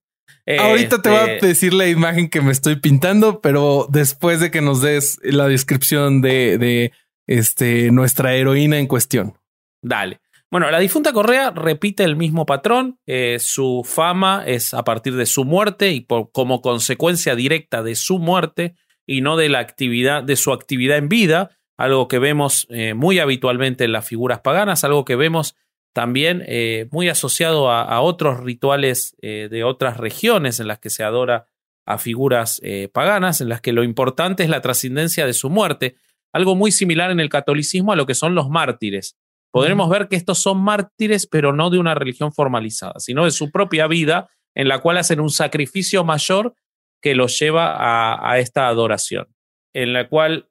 Ahorita 0.47 1.01
te 1.03 1.09
voy 1.09 1.19
a 1.19 1.35
Este, 1.35 1.47
decir 1.47 1.73
la 1.73 1.89
imagen 1.89 2.29
que 2.29 2.41
me 2.41 2.53
estoy 2.53 2.77
pintando, 2.77 3.41
pero 3.41 3.87
después 3.91 4.41
de 4.41 4.51
que 4.51 4.61
nos 4.61 4.81
des 4.83 5.19
la 5.23 5.47
descripción 5.49 6.21
de, 6.21 6.59
de 6.59 6.93
este, 7.27 7.91
nuestra 7.93 8.35
heroína 8.35 8.79
en 8.79 8.87
cuestión. 8.87 9.35
Dale. 9.83 10.21
Bueno, 10.51 10.71
la 10.71 10.81
difunta 10.81 11.13
Correa 11.15 11.51
repite 11.51 12.05
el 12.05 12.17
mismo 12.17 12.45
patrón. 12.45 12.99
eh, 13.07 13.39
su 13.41 13.83
fama 13.87 14.43
es 14.47 14.75
a 14.75 14.85
partir 14.85 15.15
de 15.17 15.25
su 15.27 15.45
muerte 15.45 15.93
y 15.93 16.01
por, 16.03 16.31
como 16.31 16.61
consecuencia 16.61 17.35
directa 17.35 17.83
de 17.83 17.95
su 17.95 18.19
muerte 18.19 18.75
y 19.07 19.23
no 19.23 19.37
de 19.37 19.49
la 19.49 19.61
actividad, 19.61 20.23
de 20.23 20.37
su 20.37 20.53
actividad 20.53 20.99
en 20.99 21.09
vida, 21.09 21.57
algo 21.79 22.07
que 22.07 22.19
vemos 22.19 22.67
eh, 22.69 22.93
muy 22.95 23.19
habitualmente 23.19 23.85
en 23.85 23.93
las 23.93 24.07
figuras 24.07 24.41
paganas, 24.41 24.85
algo 24.85 25.05
que 25.07 25.17
vemos 25.17 25.57
también 25.93 26.43
eh, 26.47 26.89
muy 26.91 27.09
asociado 27.09 27.71
a, 27.71 27.83
a 27.83 28.01
otros 28.01 28.41
rituales 28.41 29.17
eh, 29.21 29.49
de 29.51 29.65
otras 29.65 29.99
regiones 29.99 30.59
en 30.59 30.69
las 30.69 30.79
que 30.79 30.91
se 30.91 31.05
adora 31.05 31.47
a 31.85 31.99
figuras 31.99 32.61
eh, 32.63 32.89
paganas, 32.93 33.41
en 33.41 33.49
las 33.49 33.61
que 33.61 33.73
lo 33.73 33.85
importante 33.85 34.43
es 34.43 34.49
la 34.49 34.61
trascendencia 34.61 35.27
de 35.27 35.33
su 35.33 35.51
muerte, 35.51 35.97
algo 36.33 36.55
muy 36.55 36.73
similar 36.73 37.11
en 37.11 37.21
el 37.21 37.29
catolicismo 37.29 37.93
a 37.93 37.97
lo 37.97 38.07
que 38.07 38.15
son 38.15 38.35
los 38.35 38.49
mártires. 38.49 39.19
Podremos 39.51 39.91
ver 39.91 40.09
que 40.09 40.17
estos 40.17 40.39
son 40.39 40.63
mártires, 40.63 41.27
pero 41.27 41.53
no 41.53 41.69
de 41.69 41.79
una 41.79 41.95
religión 41.95 42.33
formalizada, 42.33 42.95
sino 42.99 43.25
de 43.25 43.31
su 43.31 43.51
propia 43.51 43.87
vida, 43.87 44.31
en 44.55 44.69
la 44.69 44.79
cual 44.79 44.97
hacen 44.97 45.21
un 45.21 45.31
sacrificio 45.31 46.05
mayor 46.05 46.55
que 47.03 47.15
los 47.15 47.39
lleva 47.39 47.75
a, 47.75 48.33
a 48.33 48.39
esta 48.39 48.69
adoración, 48.69 49.27
en 49.75 49.93
la 49.93 50.09
cual 50.09 50.49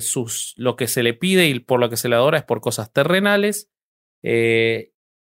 sus, 0.00 0.54
lo 0.56 0.76
que 0.76 0.86
se 0.86 1.02
le 1.02 1.12
pide 1.12 1.46
y 1.48 1.58
por 1.58 1.80
lo 1.80 1.90
que 1.90 1.98
se 1.98 2.08
le 2.08 2.14
adora 2.14 2.38
es 2.38 2.44
por 2.44 2.60
cosas 2.60 2.90
terrenales, 2.90 3.68
eh, 4.22 4.92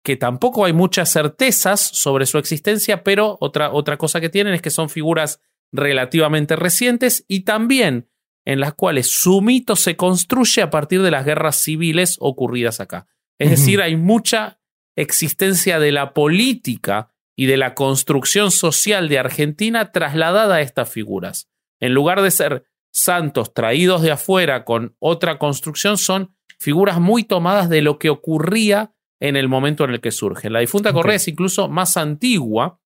que 0.04 0.16
tampoco 0.16 0.66
hay 0.66 0.74
muchas 0.74 1.12
certezas 1.12 1.82
sobre 1.82 2.26
su 2.26 2.38
existencia, 2.38 3.04
pero 3.04 3.38
otra, 3.42 3.72
otra 3.72 3.98
cosa 3.98 4.22
que 4.22 4.30
tienen 4.30 4.54
es 4.54 4.62
que 4.62 4.70
son 4.70 4.90
figuras 4.90 5.42
relativamente 5.72 6.56
recientes 6.56 7.26
y 7.28 7.42
también 7.42 8.10
en 8.46 8.60
las 8.60 8.74
cuales 8.74 9.08
su 9.08 9.42
mito 9.42 9.76
se 9.76 9.96
construye 9.96 10.62
a 10.62 10.70
partir 10.70 11.02
de 11.02 11.12
las 11.12 11.26
guerras 11.26 11.58
civiles 11.58 12.18
ocurridas 12.20 12.80
acá. 12.80 13.08
Es 13.38 13.52
decir, 13.52 13.82
hay 13.82 13.96
mucha 13.96 14.60
existencia 14.96 15.80
de 15.80 15.92
la 15.92 16.14
política 16.14 17.14
y 17.36 17.46
de 17.46 17.58
la 17.58 17.74
construcción 17.74 18.52
social 18.52 19.08
de 19.08 19.20
Argentina 19.20 19.92
trasladada 19.92 20.56
a 20.56 20.62
estas 20.62 20.90
figuras. 20.90 21.50
En 21.80 21.94
lugar 21.94 22.22
de 22.22 22.32
ser 22.32 22.66
santos 22.92 23.54
traídos 23.54 24.02
de 24.02 24.12
afuera 24.12 24.66
con 24.66 24.96
otra 25.00 25.38
construcción, 25.38 25.98
son 25.98 26.36
figuras 26.60 27.00
muy 27.00 27.24
tomadas 27.24 27.70
de 27.70 27.82
lo 27.82 28.00
que 28.00 28.10
ocurría 28.10 28.94
en 29.22 29.36
el 29.36 29.48
momento 29.48 29.84
en 29.84 29.92
el 29.92 30.02
que 30.02 30.12
surge. 30.12 30.50
La 30.50 30.60
difunta 30.60 30.94
Correa 30.94 31.16
es 31.16 31.28
incluso 31.28 31.68
más 31.68 31.98
antigua 31.98 32.80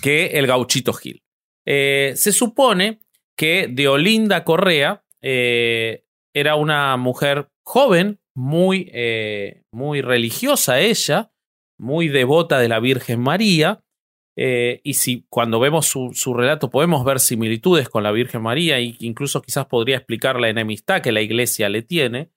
que 0.00 0.38
el 0.38 0.46
gauchito 0.46 0.92
Gil. 0.92 1.22
Eh, 1.66 2.12
se 2.16 2.32
supone 2.32 3.00
que 3.36 3.68
Deolinda 3.68 4.44
Correa 4.44 5.04
eh, 5.22 6.04
era 6.34 6.56
una 6.56 6.96
mujer 6.96 7.48
joven, 7.64 8.20
muy, 8.36 8.90
eh, 8.92 9.62
muy 9.72 10.00
religiosa 10.00 10.80
ella, 10.80 11.32
muy 11.78 12.08
devota 12.08 12.58
de 12.58 12.68
la 12.68 12.80
Virgen 12.80 13.20
María. 13.20 13.82
eh, 14.36 14.80
y 14.84 14.94
si 14.94 15.26
cuando 15.28 15.58
vemos 15.58 15.86
su, 15.86 16.12
su 16.14 16.34
relato 16.34 16.70
podemos 16.70 17.04
ver 17.04 17.18
similitudes 17.18 17.88
con 17.88 18.02
la 18.02 18.12
Virgen 18.12 18.42
María 18.42 18.78
e 18.78 18.96
incluso 19.00 19.42
quizás 19.42 19.66
podría 19.66 19.96
explicar 19.96 20.38
la 20.38 20.48
enemistad 20.48 21.02
que 21.02 21.12
la 21.12 21.20
iglesia 21.20 21.68
le 21.68 21.82
tiene, 21.82 22.30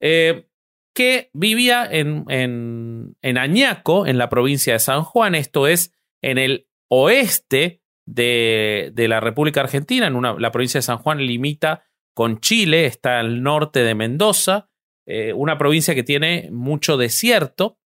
eh, 0.00 0.46
que 0.94 1.30
vivía 1.32 1.86
en, 1.90 2.24
en, 2.28 3.16
en 3.22 3.38
Añaco, 3.38 4.06
en 4.06 4.18
la 4.18 4.28
provincia 4.28 4.72
de 4.72 4.78
San 4.78 5.02
Juan, 5.02 5.34
esto 5.34 5.66
es 5.66 5.94
en 6.22 6.38
el 6.38 6.66
oeste 6.88 7.82
de, 8.06 8.90
de 8.92 9.08
la 9.08 9.20
República 9.20 9.60
Argentina, 9.60 10.06
en 10.06 10.16
una, 10.16 10.34
la 10.34 10.50
provincia 10.50 10.78
de 10.78 10.82
San 10.82 10.98
Juan 10.98 11.18
limita 11.18 11.84
con 12.14 12.40
Chile, 12.40 12.86
está 12.86 13.20
al 13.20 13.42
norte 13.42 13.84
de 13.84 13.94
Mendoza, 13.94 14.68
eh, 15.06 15.32
una 15.32 15.58
provincia 15.58 15.94
que 15.94 16.02
tiene 16.02 16.48
mucho 16.50 16.96
desierto, 16.96 17.78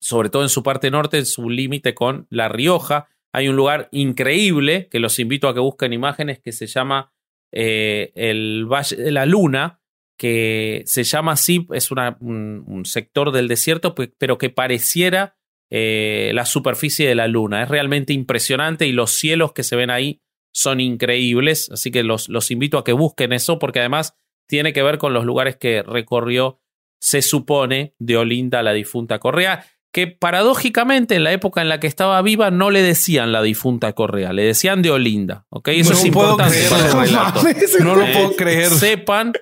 sobre 0.00 0.30
todo 0.30 0.42
en 0.42 0.48
su 0.48 0.62
parte 0.62 0.90
norte, 0.90 1.18
en 1.18 1.26
su 1.26 1.48
límite 1.50 1.94
con 1.94 2.26
La 2.30 2.48
Rioja. 2.48 3.08
Hay 3.32 3.48
un 3.48 3.56
lugar 3.56 3.88
increíble 3.92 4.88
que 4.88 5.00
los 5.00 5.18
invito 5.18 5.48
a 5.48 5.54
que 5.54 5.60
busquen 5.60 5.92
imágenes 5.92 6.40
que 6.40 6.52
se 6.52 6.66
llama 6.66 7.12
eh, 7.52 8.12
el 8.14 8.66
Valle 8.66 8.96
de 8.96 9.12
la 9.12 9.26
Luna, 9.26 9.80
que 10.16 10.82
se 10.86 11.04
llama 11.04 11.32
así, 11.32 11.66
es 11.72 11.90
una, 11.90 12.16
un, 12.20 12.64
un, 12.66 12.84
sector 12.86 13.32
del 13.32 13.48
desierto, 13.48 13.94
pues, 13.94 14.10
pero 14.18 14.38
que 14.38 14.50
pareciera 14.50 15.36
eh, 15.70 16.30
la 16.34 16.46
superficie 16.46 17.08
de 17.08 17.14
la 17.14 17.28
Luna. 17.28 17.62
Es 17.62 17.68
realmente 17.68 18.12
impresionante 18.12 18.86
y 18.86 18.92
los 18.92 19.10
cielos 19.10 19.52
que 19.52 19.62
se 19.62 19.76
ven 19.76 19.90
ahí 19.90 20.22
son 20.52 20.80
increíbles, 20.80 21.70
así 21.70 21.90
que 21.90 22.02
los, 22.02 22.28
los 22.30 22.50
invito 22.50 22.78
a 22.78 22.84
que 22.84 22.92
busquen 22.92 23.32
eso 23.34 23.58
porque 23.58 23.80
además 23.80 24.14
tiene 24.48 24.72
que 24.72 24.82
ver 24.82 24.96
con 24.96 25.12
los 25.12 25.24
lugares 25.26 25.56
que 25.56 25.82
recorrió, 25.82 26.60
se 26.98 27.20
supone, 27.20 27.94
de 27.98 28.16
Olinda 28.16 28.62
la 28.62 28.72
difunta 28.72 29.18
Correa, 29.18 29.66
que 29.92 30.06
paradójicamente 30.06 31.14
en 31.14 31.24
la 31.24 31.32
época 31.32 31.60
en 31.60 31.68
la 31.68 31.80
que 31.80 31.86
estaba 31.86 32.20
viva 32.22 32.50
no 32.50 32.70
le 32.70 32.82
decían 32.82 33.32
la 33.32 33.42
difunta 33.42 33.92
Correa, 33.92 34.32
le 34.32 34.44
decían 34.44 34.82
de 34.82 34.90
Olinda, 34.90 35.46
¿ok? 35.50 35.68
Eso 35.68 35.92
no 35.92 35.98
es 35.98 36.04
importante 36.06 36.54
creer, 36.54 36.70
para 36.70 36.86
el 36.86 36.92
relato. 36.92 37.40
No 37.80 37.96
lo 37.96 38.04
Eh, 38.06 38.12
puedo 38.14 38.36
creer. 38.36 38.70
Sepan 38.70 39.32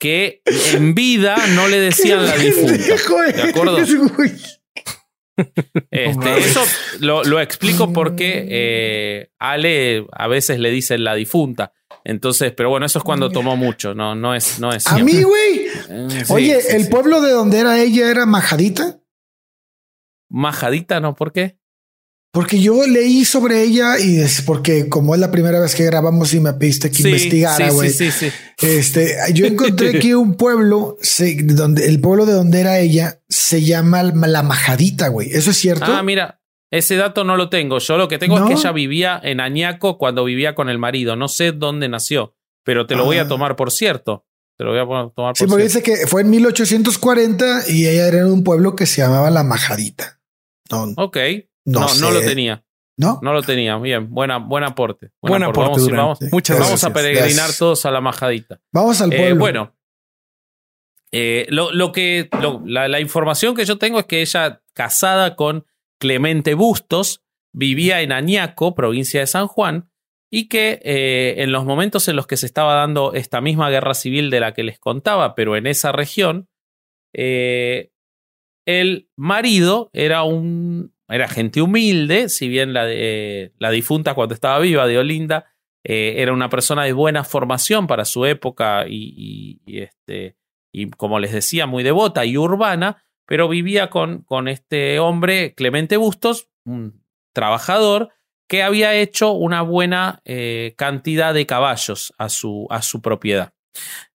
que 0.00 0.42
en 0.72 0.94
vida 0.94 1.36
no 1.54 1.68
le 1.68 1.78
decían 1.78 2.26
la 2.26 2.36
difunta. 2.36 2.72
¿De 2.72 3.42
acuerdo? 3.42 3.78
Este, 5.90 6.38
eso 6.38 6.62
lo, 7.00 7.22
lo 7.24 7.40
explico 7.40 7.92
porque 7.92 8.46
eh, 8.50 9.30
Ale 9.38 10.06
a 10.12 10.26
veces 10.26 10.58
le 10.58 10.70
dicen 10.70 11.04
la 11.04 11.14
difunta. 11.14 11.72
Entonces, 12.02 12.52
pero 12.56 12.70
bueno, 12.70 12.86
eso 12.86 12.98
es 12.98 13.04
cuando 13.04 13.30
tomó 13.30 13.56
mucho, 13.56 13.94
no, 13.94 14.14
no 14.14 14.34
es, 14.34 14.58
no 14.58 14.72
es 14.72 14.86
A 14.86 14.98
mí, 14.98 15.22
güey. 15.22 15.66
Eh, 15.90 16.08
sí, 16.24 16.32
Oye, 16.32 16.60
sí, 16.60 16.76
el 16.76 16.84
sí. 16.84 16.90
pueblo 16.90 17.20
de 17.20 17.30
donde 17.30 17.58
era 17.58 17.78
ella 17.78 18.10
era 18.10 18.24
Majadita. 18.24 19.00
Majadita, 20.30 21.00
¿no? 21.00 21.14
¿Por 21.14 21.32
qué? 21.32 21.59
Porque 22.32 22.60
yo 22.60 22.86
leí 22.86 23.24
sobre 23.24 23.62
ella 23.62 23.98
y 23.98 24.20
es 24.20 24.42
porque 24.42 24.88
como 24.88 25.14
es 25.16 25.20
la 25.20 25.32
primera 25.32 25.58
vez 25.58 25.74
que 25.74 25.84
grabamos 25.84 26.32
y 26.32 26.38
me 26.38 26.52
pediste 26.52 26.88
que 26.88 26.96
Sí, 26.98 27.08
investigara, 27.08 27.70
güey. 27.70 27.90
sí, 27.90 28.12
sí, 28.12 28.30
sí. 28.30 28.66
Este, 28.66 29.16
yo 29.34 29.46
encontré 29.46 29.98
que 29.98 30.14
un 30.14 30.34
pueblo, 30.36 30.96
se- 31.02 31.42
donde 31.42 31.86
el 31.86 32.00
pueblo 32.00 32.26
de 32.26 32.34
donde 32.34 32.60
era 32.60 32.78
ella 32.78 33.20
se 33.28 33.62
llama 33.64 34.04
la 34.04 34.42
Majadita, 34.44 35.08
güey. 35.08 35.28
¿Eso 35.32 35.50
es 35.50 35.56
cierto? 35.56 35.86
Ah, 35.86 36.04
mira, 36.04 36.40
ese 36.70 36.94
dato 36.94 37.24
no 37.24 37.36
lo 37.36 37.48
tengo. 37.48 37.78
Yo 37.80 37.96
lo 37.98 38.06
que 38.06 38.18
tengo 38.18 38.38
¿No? 38.38 38.44
es 38.48 38.54
que 38.54 38.60
ella 38.60 38.70
vivía 38.70 39.20
en 39.20 39.40
Añaco 39.40 39.98
cuando 39.98 40.22
vivía 40.24 40.54
con 40.54 40.68
el 40.68 40.78
marido. 40.78 41.16
No 41.16 41.26
sé 41.26 41.50
dónde 41.50 41.88
nació, 41.88 42.36
pero 42.64 42.86
te 42.86 42.94
lo 42.94 43.04
voy 43.06 43.16
a 43.18 43.22
Ah. 43.22 43.28
tomar 43.28 43.56
por 43.56 43.72
cierto. 43.72 44.24
Te 44.56 44.62
lo 44.62 44.70
voy 44.70 44.78
a 44.78 44.84
tomar 44.84 45.32
por 45.32 45.36
sí, 45.36 45.46
porque 45.46 45.68
cierto. 45.68 45.90
dice 45.90 46.02
que 46.02 46.06
fue 46.06 46.20
en 46.20 46.30
1840 46.30 47.64
y 47.68 47.86
ella 47.88 48.06
era 48.06 48.18
de 48.24 48.30
un 48.30 48.44
pueblo 48.44 48.76
que 48.76 48.86
se 48.86 49.02
llamaba 49.02 49.30
la 49.30 49.42
Majadita. 49.42 50.20
No, 50.70 50.92
Ok. 50.96 51.16
No, 51.70 51.80
No, 51.80 51.88
sé. 51.88 52.00
no 52.00 52.10
lo 52.10 52.20
tenía. 52.20 52.64
¿No? 52.96 53.18
No 53.22 53.32
lo 53.32 53.42
tenía. 53.42 53.78
Bien, 53.78 54.10
buena, 54.10 54.36
buen 54.38 54.62
aporte. 54.64 55.10
Buen 55.22 55.42
aporte, 55.42 55.60
Vamos, 55.70 55.78
a 55.78 55.80
ir- 55.80 55.84
Durán. 55.90 55.98
vamos, 56.04 56.18
Muchas 56.32 56.58
vamos 56.58 56.84
a 56.84 56.92
peregrinar 56.92 57.26
Gracias. 57.28 57.58
todos 57.58 57.86
a 57.86 57.90
la 57.90 58.00
majadita. 58.02 58.60
Vamos 58.72 59.00
al 59.00 59.12
Eh, 59.12 59.16
pueblo. 59.16 59.36
bueno, 59.38 59.76
eh, 61.12 61.46
lo, 61.48 61.72
lo 61.72 61.92
que 61.92 62.28
lo- 62.42 62.62
la, 62.66 62.88
la 62.88 63.00
información 63.00 63.54
que 63.54 63.64
yo 63.64 63.78
tengo 63.78 63.98
es 64.00 64.04
que 64.06 64.20
ella, 64.20 64.62
casada 64.74 65.34
con 65.34 65.64
Clemente 65.98 66.54
Bustos, 66.54 67.22
vivía 67.52 68.00
en 68.02 68.12
Añaco, 68.12 68.74
provincia 68.74 69.20
de 69.20 69.26
San 69.26 69.46
Juan, 69.46 69.90
y 70.32 70.48
que 70.48 70.80
eh, 70.84 71.34
en 71.38 71.50
los 71.52 71.64
momentos 71.64 72.06
en 72.08 72.16
los 72.16 72.26
que 72.26 72.36
se 72.36 72.46
estaba 72.46 72.74
dando 72.74 73.14
esta 73.14 73.40
misma 73.40 73.70
guerra 73.70 73.94
civil 73.94 74.30
de 74.30 74.40
la 74.40 74.52
que 74.54 74.62
les 74.62 74.78
contaba, 74.78 75.34
pero 75.34 75.56
en 75.56 75.66
esa 75.66 75.90
región, 75.90 76.48
el 78.66 79.08
marido 79.16 79.90
era 79.92 80.22
un 80.22 80.94
era 81.10 81.28
gente 81.28 81.60
humilde, 81.62 82.28
si 82.28 82.48
bien 82.48 82.72
la, 82.72 83.70
difunta 83.70 84.14
cuando 84.14 84.34
estaba 84.34 84.58
viva 84.58 84.86
de 84.86 84.98
Olinda 84.98 85.52
eh, 85.84 86.14
era 86.18 86.32
una 86.32 86.48
persona 86.50 86.84
de 86.84 86.92
buena 86.92 87.24
formación 87.24 87.86
para 87.86 88.04
su 88.04 88.26
época 88.26 88.86
y, 88.88 89.14
y- 89.16 89.60
y, 89.66 89.78
este, 89.80 90.36
y 90.72 90.90
como 90.90 91.18
les 91.18 91.32
decía, 91.32 91.66
muy 91.66 91.82
devota 91.82 92.24
y 92.24 92.36
urbana, 92.36 93.04
pero 93.26 93.48
vivía 93.48 93.90
con, 93.90 94.22
con 94.22 94.48
este 94.48 94.98
hombre, 94.98 95.54
Clemente 95.54 95.96
Bustos, 95.96 96.48
un 96.64 97.02
trabajador 97.32 98.10
que 98.48 98.62
había 98.62 98.94
hecho 98.94 99.30
una 99.32 99.62
buena 99.62 100.20
eh, 100.24 100.74
cantidad 100.76 101.32
de 101.32 101.46
caballos 101.46 102.12
a 102.18 102.28
su, 102.28 102.66
a 102.70 102.82
su 102.82 103.00
propiedad. 103.00 103.52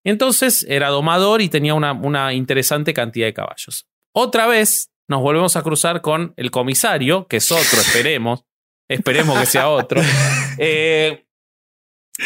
Entonces 0.04 0.64
era 0.68 0.90
domador 0.90 1.40
y 1.40 1.48
tenía 1.48 1.74
una, 1.74 1.92
una 1.92 2.34
interesante 2.34 2.92
cantidad 2.92 3.26
de 3.26 3.34
caballos. 3.34 3.86
Otra 4.14 4.46
vez 4.46 4.90
nos 5.08 5.20
volvemos 5.20 5.56
a 5.56 5.62
cruzar 5.62 6.00
con 6.00 6.34
el 6.36 6.50
comisario, 6.50 7.26
que 7.26 7.36
es 7.36 7.52
otro, 7.52 7.80
esperemos. 7.80 8.44
Esperemos 8.88 9.38
que 9.38 9.46
sea 9.46 9.68
otro. 9.68 10.00
eh, 10.58 11.26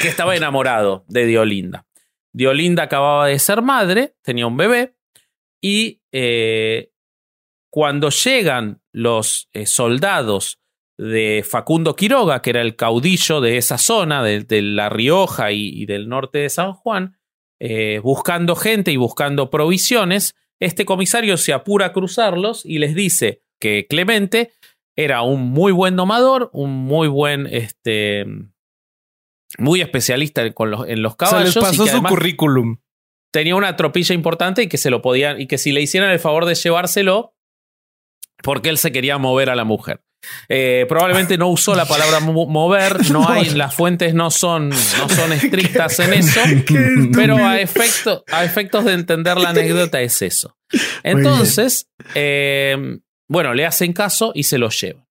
que 0.00 0.08
estaba 0.08 0.36
enamorado 0.36 1.04
de 1.08 1.26
Diolinda. 1.26 1.86
Diolinda 2.32 2.84
acababa 2.84 3.26
de 3.26 3.38
ser 3.38 3.60
madre, 3.60 4.14
tenía 4.22 4.46
un 4.46 4.56
bebé, 4.56 4.94
y 5.60 6.00
eh, 6.12 6.92
cuando 7.70 8.10
llegan 8.10 8.80
los 8.92 9.48
eh, 9.52 9.66
soldados 9.66 10.58
de 10.96 11.44
Facundo 11.48 11.96
Quiroga, 11.96 12.40
que 12.40 12.50
era 12.50 12.60
el 12.60 12.76
caudillo 12.76 13.40
de 13.40 13.56
esa 13.56 13.78
zona, 13.78 14.22
de, 14.22 14.44
de 14.44 14.62
La 14.62 14.90
Rioja 14.90 15.50
y, 15.50 15.68
y 15.68 15.86
del 15.86 16.08
norte 16.08 16.38
de 16.38 16.50
San 16.50 16.72
Juan, 16.72 17.16
buscando 18.02 18.56
gente 18.56 18.90
y 18.90 18.96
buscando 18.96 19.50
provisiones, 19.50 20.34
este 20.60 20.84
comisario 20.84 21.36
se 21.36 21.52
apura 21.52 21.86
a 21.86 21.92
cruzarlos 21.92 22.64
y 22.64 22.78
les 22.78 22.94
dice 22.94 23.42
que 23.58 23.86
Clemente 23.88 24.52
era 24.96 25.22
un 25.22 25.50
muy 25.50 25.72
buen 25.72 25.96
domador, 25.96 26.50
un 26.52 26.70
muy 26.70 27.08
buen, 27.08 27.46
este, 27.46 28.26
muy 29.58 29.80
especialista 29.80 30.50
con 30.52 30.70
los, 30.70 30.86
en 30.86 31.02
los 31.02 31.16
caballos. 31.16 31.56
y 31.56 31.60
pasó 31.60 31.84
que 31.84 31.90
su 31.90 32.02
currículum. 32.02 32.78
tenía 33.32 33.56
una 33.56 33.76
tropilla 33.76 34.14
importante 34.14 34.62
y 34.62 34.68
que 34.68 34.78
se 34.78 34.90
lo 34.90 35.00
podían, 35.00 35.40
y 35.40 35.46
que 35.46 35.58
si 35.58 35.72
le 35.72 35.80
hicieran 35.80 36.10
el 36.10 36.18
favor 36.18 36.44
de 36.44 36.54
llevárselo, 36.54 37.34
porque 38.42 38.68
él 38.68 38.78
se 38.78 38.92
quería 38.92 39.18
mover 39.18 39.50
a 39.50 39.56
la 39.56 39.64
mujer. 39.64 40.02
Eh, 40.48 40.84
probablemente 40.88 41.38
no 41.38 41.48
usó 41.48 41.74
la 41.74 41.86
palabra 41.86 42.20
mo- 42.20 42.46
mover, 42.46 43.10
no 43.10 43.28
hay, 43.28 43.50
las 43.50 43.74
fuentes 43.74 44.14
no 44.14 44.30
son, 44.30 44.68
no 44.68 45.08
son 45.08 45.32
estrictas 45.32 45.98
en 46.00 46.12
eso, 46.12 46.40
pero 47.14 47.36
a, 47.38 47.60
efecto, 47.60 48.24
a 48.30 48.44
efectos 48.44 48.84
de 48.84 48.92
entender 48.92 49.38
la 49.38 49.50
anécdota 49.50 50.00
es 50.00 50.20
eso. 50.22 50.56
Entonces, 51.02 51.88
eh, 52.14 52.98
bueno, 53.28 53.54
le 53.54 53.64
hacen 53.66 53.92
caso 53.92 54.32
y 54.34 54.42
se 54.44 54.58
lo 54.58 54.68
llevan. 54.70 55.06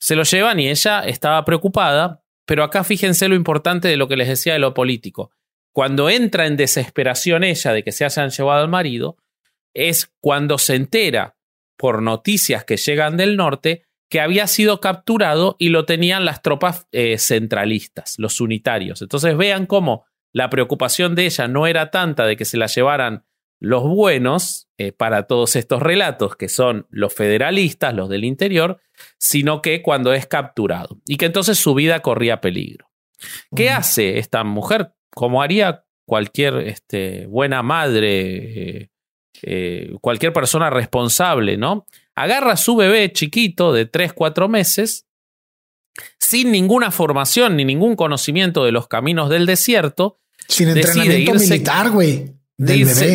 Se 0.00 0.14
lo 0.14 0.22
llevan 0.22 0.60
y 0.60 0.68
ella 0.68 1.00
estaba 1.00 1.44
preocupada, 1.44 2.22
pero 2.46 2.62
acá 2.64 2.84
fíjense 2.84 3.28
lo 3.28 3.34
importante 3.34 3.88
de 3.88 3.96
lo 3.96 4.08
que 4.08 4.16
les 4.16 4.28
decía 4.28 4.52
de 4.52 4.58
lo 4.60 4.72
político. 4.72 5.32
Cuando 5.74 6.08
entra 6.08 6.46
en 6.46 6.56
desesperación 6.56 7.44
ella 7.44 7.72
de 7.72 7.82
que 7.84 7.92
se 7.92 8.04
hayan 8.04 8.30
llevado 8.30 8.62
al 8.62 8.68
marido, 8.68 9.16
es 9.74 10.10
cuando 10.20 10.56
se 10.58 10.76
entera 10.76 11.36
por 11.76 12.02
noticias 12.02 12.64
que 12.64 12.76
llegan 12.76 13.16
del 13.16 13.36
norte 13.36 13.84
que 14.08 14.20
había 14.20 14.46
sido 14.46 14.80
capturado 14.80 15.56
y 15.58 15.68
lo 15.68 15.84
tenían 15.84 16.24
las 16.24 16.42
tropas 16.42 16.86
eh, 16.92 17.18
centralistas, 17.18 18.14
los 18.18 18.40
unitarios. 18.40 19.02
Entonces 19.02 19.36
vean 19.36 19.66
cómo 19.66 20.06
la 20.32 20.50
preocupación 20.50 21.14
de 21.14 21.26
ella 21.26 21.48
no 21.48 21.66
era 21.66 21.90
tanta 21.90 22.26
de 22.26 22.36
que 22.36 22.44
se 22.44 22.56
la 22.56 22.66
llevaran 22.66 23.24
los 23.60 23.82
buenos 23.82 24.68
eh, 24.78 24.92
para 24.92 25.24
todos 25.24 25.56
estos 25.56 25.82
relatos, 25.82 26.36
que 26.36 26.48
son 26.48 26.86
los 26.90 27.12
federalistas, 27.12 27.94
los 27.94 28.08
del 28.08 28.24
interior, 28.24 28.80
sino 29.18 29.62
que 29.62 29.82
cuando 29.82 30.12
es 30.12 30.26
capturado 30.26 31.00
y 31.06 31.16
que 31.16 31.26
entonces 31.26 31.58
su 31.58 31.74
vida 31.74 32.00
corría 32.00 32.40
peligro. 32.40 32.88
¿Qué 33.54 33.70
hace 33.70 34.18
esta 34.18 34.44
mujer? 34.44 34.92
Como 35.10 35.42
haría 35.42 35.84
cualquier 36.06 36.54
este, 36.58 37.26
buena 37.26 37.62
madre, 37.62 38.80
eh, 38.80 38.90
eh, 39.42 39.92
cualquier 40.00 40.32
persona 40.32 40.70
responsable, 40.70 41.56
¿no? 41.56 41.86
Agarra 42.22 42.52
a 42.52 42.56
su 42.56 42.74
bebé 42.76 43.12
chiquito 43.12 43.72
de 43.72 43.86
3, 43.86 44.12
4 44.12 44.48
meses, 44.48 45.06
sin 46.18 46.50
ninguna 46.52 46.90
formación 46.90 47.56
ni 47.56 47.64
ningún 47.64 47.96
conocimiento 47.96 48.64
de 48.64 48.72
los 48.72 48.88
caminos 48.88 49.30
del 49.30 49.46
desierto, 49.46 50.20
Sin 50.46 50.68
entrenamiento 50.68 51.32
irse- 51.32 51.48
militar, 51.50 51.90
güey. 51.90 52.34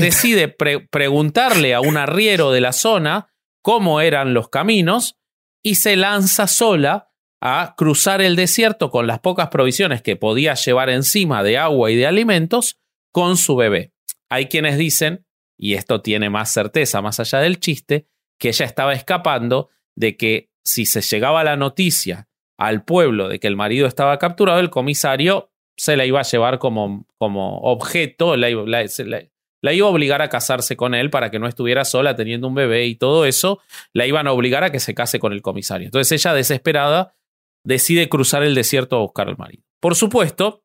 Decide 0.01 0.47
pre- 0.47 0.88
preguntarle 0.88 1.74
a 1.74 1.82
un 1.82 1.97
arriero 1.97 2.51
de 2.51 2.62
la 2.62 2.72
zona 2.72 3.28
cómo 3.62 3.99
eran 4.01 4.34
los 4.34 4.49
caminos 4.49 5.18
y 5.62 5.76
se 5.76 5.95
lanza 5.95 6.47
sola 6.47 7.10
a 7.41 7.76
cruzar 7.78 8.22
el 8.22 8.36
desierto 8.38 8.89
con 8.89 9.06
las 9.06 9.20
pocas 9.20 9.49
provisiones 9.49 10.01
que 10.01 10.16
podía 10.16 10.54
llevar 10.54 10.89
encima 10.89 11.43
de 11.43 11.58
agua 11.58 11.91
y 11.91 11.97
de 11.97 12.08
alimentos 12.08 12.80
con 13.12 13.36
su 13.36 13.56
bebé. 13.58 13.91
Hay 14.30 14.45
quienes 14.47 14.78
dicen, 14.78 15.26
y 15.58 15.74
esto 15.74 16.01
tiene 16.01 16.30
más 16.30 16.54
certeza 16.54 17.01
más 17.01 17.20
allá 17.20 17.39
del 17.39 17.60
chiste, 17.60 18.08
que 18.39 18.49
ella 18.49 18.65
estaba 18.65 18.93
escapando 18.93 19.69
de 19.95 20.17
que 20.17 20.49
si 20.65 20.86
se 20.86 21.01
llegaba 21.01 21.43
la 21.43 21.55
noticia 21.55 22.27
al 22.57 22.84
pueblo 22.84 23.27
de 23.27 23.39
que 23.39 23.47
el 23.47 23.55
marido 23.55 23.88
estaba 23.88 24.17
capturado, 24.19 24.59
el 24.59 24.69
comisario 24.69 25.51
se 25.77 25.97
la 25.97 26.05
iba 26.05 26.19
a 26.19 26.23
llevar 26.23 26.59
como, 26.59 27.05
como 27.17 27.57
objeto, 27.59 28.36
la, 28.38 28.49
iba- 28.49 28.63
a 29.88 29.89
obligar 29.89 30.21
a 30.21 30.29
casarse 30.29 30.75
con 30.77 30.93
él 30.93 31.09
para 31.09 31.31
que 31.31 31.39
no 31.39 31.47
estuviera 31.47 31.84
sola 31.84 32.15
teniendo 32.15 32.47
un 32.47 32.55
bebé 32.55 32.86
y 32.86 32.95
todo 32.95 33.25
eso, 33.25 33.59
la 33.91 34.05
iban 34.05 34.27
a 34.27 34.31
obligar 34.31 34.63
a 34.63 34.71
que 34.71 34.79
se 34.79 34.93
case 34.93 35.19
con 35.19 35.34
el 35.34 35.41
comisario. 35.41 35.86
Entonces 35.86 36.11
ella, 36.11 36.34
desesperada, 36.34 37.15
decide 37.65 38.07
cruzar 38.07 38.43
el 38.43 38.55
desierto 38.55 38.97
a 38.97 38.99
buscar 38.99 39.29
al 39.29 39.38
marido. 39.38 39.63
Por 39.79 39.95
supuesto, 39.95 40.63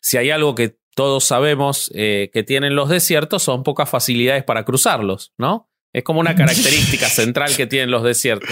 si 0.00 0.16
hay 0.16 0.30
algo 0.30 0.54
que 0.54 0.78
todos 0.94 1.24
sabemos 1.24 1.90
eh, 1.94 2.30
que 2.32 2.42
tienen 2.42 2.74
los 2.74 2.88
desiertos, 2.88 3.42
son 3.42 3.62
pocas 3.62 3.90
facilidades 3.90 4.44
para 4.44 4.64
cruzarlos, 4.64 5.34
¿no? 5.36 5.68
Es 5.92 6.04
como 6.04 6.20
una 6.20 6.34
característica 6.34 7.06
central 7.08 7.56
que 7.56 7.66
tienen 7.66 7.90
los 7.90 8.02
desiertos. 8.02 8.50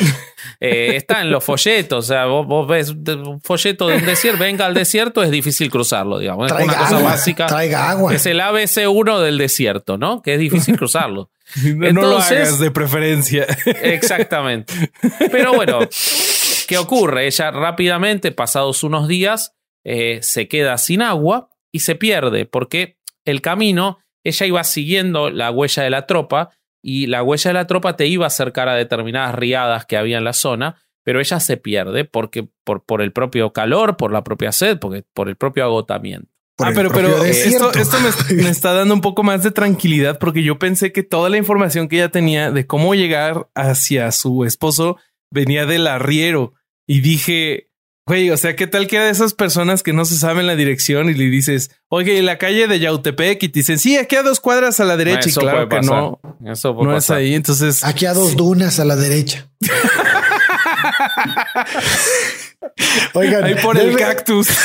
Eh, 0.61 0.97
está 0.97 1.20
en 1.20 1.30
los 1.30 1.45
folletos, 1.45 2.05
o 2.05 2.09
sea, 2.09 2.26
vos, 2.26 2.66
ves 2.66 2.91
un 2.91 3.41
folleto 3.43 3.89
de 3.89 3.97
un 3.97 4.07
desierto, 4.07 4.41
venga 4.41 4.64
al 4.66 4.72
desierto, 4.72 5.22
es 5.22 5.30
difícil 5.30 5.70
cruzarlo, 5.70 6.18
digamos. 6.18 6.51
es 6.51 6.59
una 6.59 6.76
cosa 6.76 6.99
básica. 7.01 7.47
Traiga 7.47 7.91
agua. 7.91 8.14
Es 8.14 8.24
el 8.26 8.41
ABC1 8.41 9.20
del 9.20 9.37
desierto, 9.37 9.99
¿no? 9.99 10.22
Que 10.22 10.35
es 10.35 10.41
difícil 10.41 10.78
cruzarlo. 10.78 11.30
no, 11.62 11.93
no 11.93 12.03
lo 12.03 12.18
hagas 12.18 12.59
de 12.59 12.70
preferencia. 12.70 13.47
Exactamente. 13.82 14.72
Pero 15.30 15.55
bueno, 15.55 15.80
¿qué 16.66 16.78
ocurre? 16.78 17.26
Ella 17.26 17.51
rápidamente, 17.51 18.32
pasados 18.32 18.82
unos 18.82 19.09
días, 19.09 19.53
eh, 19.85 20.20
se 20.22 20.49
queda 20.49 20.78
sin 20.78 21.03
agua 21.03 21.51
y 21.70 21.80
se 21.80 21.95
pierde, 21.95 22.47
porque 22.47 22.97
el 23.24 23.43
camino, 23.43 23.99
ella 24.22 24.47
iba 24.47 24.64
siguiendo 24.64 25.30
la 25.30 25.51
huella 25.51 25.82
de 25.82 25.91
la 25.91 26.07
tropa 26.07 26.51
y 26.87 27.07
la 27.07 27.22
huella 27.22 27.49
de 27.49 27.55
la 27.55 27.66
tropa 27.66 27.97
te 27.97 28.07
iba 28.07 28.26
a 28.26 28.28
acercar 28.28 28.68
a 28.68 28.74
determinadas 28.74 29.35
riadas 29.35 29.87
que 29.87 29.97
había 29.97 30.18
en 30.18 30.24
la 30.24 30.35
zona, 30.35 30.82
pero 31.03 31.18
ella 31.18 31.41
se 31.41 31.57
pierde 31.57 32.05
porque 32.05 32.47
por, 32.62 32.85
por 32.85 33.01
el 33.01 33.11
propio 33.11 33.55
calor, 33.55 33.97
por 33.97 34.12
la 34.12 34.22
propia 34.22 34.53
sed, 34.53 34.78
porque, 34.78 35.03
por 35.14 35.30
el 35.30 35.37
propio 35.37 35.64
agotamiento. 35.64 36.28
ah, 36.59 36.72
pero, 36.74 36.91
pero 36.91 37.24
esto, 37.24 37.72
esto 37.72 37.97
me, 38.01 38.43
me, 38.43 38.51
está 38.51 38.74
dando 38.74 38.93
un 38.93 39.01
poco 39.01 39.22
más 39.22 39.43
de 39.43 39.51
tranquilidad 39.51 40.18
porque 40.18 40.43
yo 40.43 40.59
pensé 40.59 40.93
que 40.93 41.03
toda 41.03 41.30
la 41.30 41.39
información 41.39 41.89
que 41.89 41.97
ella 41.97 42.11
tenía 42.11 42.51
de 42.51 42.66
cómo 42.66 42.95
llegar 42.95 43.49
hacia 43.55 44.12
su 44.12 44.45
esposo 44.45 44.99
venía 45.30 45.64
del 45.64 45.87
arriero 45.87 46.53
y 46.87 47.01
dije, 47.01 47.70
Güey, 48.07 48.31
o 48.31 48.37
sea, 48.37 48.55
¿qué 48.55 48.67
tal 48.67 48.87
que 48.87 48.97
era 48.97 49.07
de 49.07 49.13
esas 49.13 49.33
personas 49.33 49.83
que 49.83 49.95
no 49.95 50.05
se 50.05 50.17
saben 50.17 50.47
la 50.47 50.57
dirección 50.57 51.09
y 51.09 51.15
le 51.15 51.25
dices, 51.25 51.71
oye, 51.89 52.21
la 52.23 52.37
calle 52.37 52.67
de 52.67 52.79
Yautepec 52.79 53.43
y 53.43 53.49
te 53.49 53.61
dicen, 53.61 53.79
sí, 53.79 53.97
aquí 53.97 54.17
a 54.17 54.23
dos 54.23 54.41
cuadras 54.41 54.79
a 54.81 54.85
la 54.85 54.99
derecha 54.99 55.31
y 55.31 55.33
claro 55.33 55.71
que 55.71 55.81
no, 55.81 56.21
Eso 56.45 56.75
no 56.75 56.95
es 56.95 57.09
ahí. 57.09 57.35
Entonces, 57.35 57.83
aquí 57.83 58.05
a 58.05 58.13
dos 58.13 58.37
dunas 58.37 58.79
a 58.79 58.85
la 58.85 58.97
derecha. 58.97 59.49
Oigan, 63.15 63.45
ahí 63.45 63.55
por 63.55 63.79
el 63.79 63.97
cactus. 63.97 64.49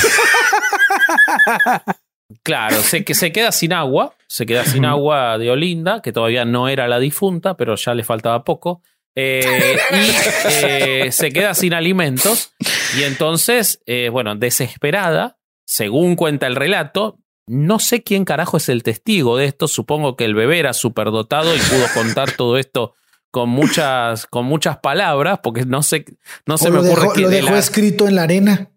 Claro, 2.44 2.84
se, 2.84 3.04
que 3.04 3.16
se 3.16 3.32
queda 3.32 3.52
sin 3.52 3.74
agua, 3.74 4.14
se 4.28 4.46
queda 4.46 4.64
sin 4.64 4.86
agua 4.86 5.40
de 5.40 5.50
Olinda, 5.50 6.04
que 6.04 6.12
todavía 6.12 6.46
no 6.46 6.68
era 6.68 6.88
la 6.88 7.00
difunta, 7.00 7.58
pero 7.58 7.76
ya 7.76 7.96
le 7.96 8.04
faltaba 8.04 8.44
poco. 8.44 8.84
Eh, 9.20 9.78
y 9.91 10.11
eh, 10.53 11.11
se 11.11 11.32
queda 11.32 11.53
sin 11.53 11.74
alimentos. 11.74 12.53
Y 12.97 13.03
entonces, 13.03 13.82
eh, 13.86 14.09
bueno, 14.09 14.36
desesperada, 14.36 15.38
según 15.65 16.15
cuenta 16.15 16.47
el 16.47 16.55
relato, 16.55 17.20
no 17.47 17.80
sé 17.80 18.03
quién 18.03 18.26
carajo 18.26 18.57
es 18.57 18.70
el 18.70 18.84
testigo 18.84 19.38
de 19.38 19.45
esto. 19.45 19.67
Supongo 19.67 20.15
que 20.15 20.26
el 20.26 20.36
bebé 20.36 20.59
era 20.59 20.74
superdotado 20.74 21.55
y 21.55 21.59
pudo 21.59 21.86
contar 21.93 22.32
todo 22.32 22.57
esto 22.57 22.95
con 23.32 23.49
muchas, 23.49 24.26
con 24.26 24.45
muchas 24.45 24.78
palabras, 24.78 25.39
porque 25.43 25.65
no 25.65 25.84
sé, 25.84 26.05
no 26.45 26.57
se 26.57 26.72
me 26.72 26.80
ocurre 26.80 27.09
que. 27.13 27.22
Lo 27.22 27.30
dejó 27.30 27.55
escrito 27.55 28.07
en 28.07 28.15
la 28.15 28.24
arena. 28.24 28.72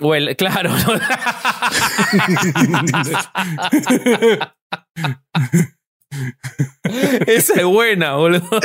O 0.00 0.14
el, 0.14 0.34
claro. 0.36 0.74
Esa 7.26 7.54
es 7.54 7.64
buena, 7.64 8.16
boludo. 8.16 8.60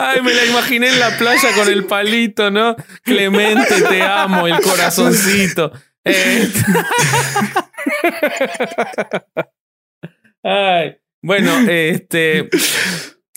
Ay, 0.00 0.22
me 0.22 0.32
la 0.34 0.44
imaginé 0.46 0.88
en 0.88 1.00
la 1.00 1.16
playa 1.16 1.54
con 1.54 1.68
el 1.68 1.84
palito, 1.84 2.50
¿no? 2.50 2.76
Clemente, 3.02 3.82
te 3.82 4.02
amo, 4.02 4.46
el 4.46 4.60
corazoncito. 4.60 5.72
Eh. 6.04 6.48
Ay, 10.42 10.96
bueno, 11.22 11.68
este. 11.68 12.48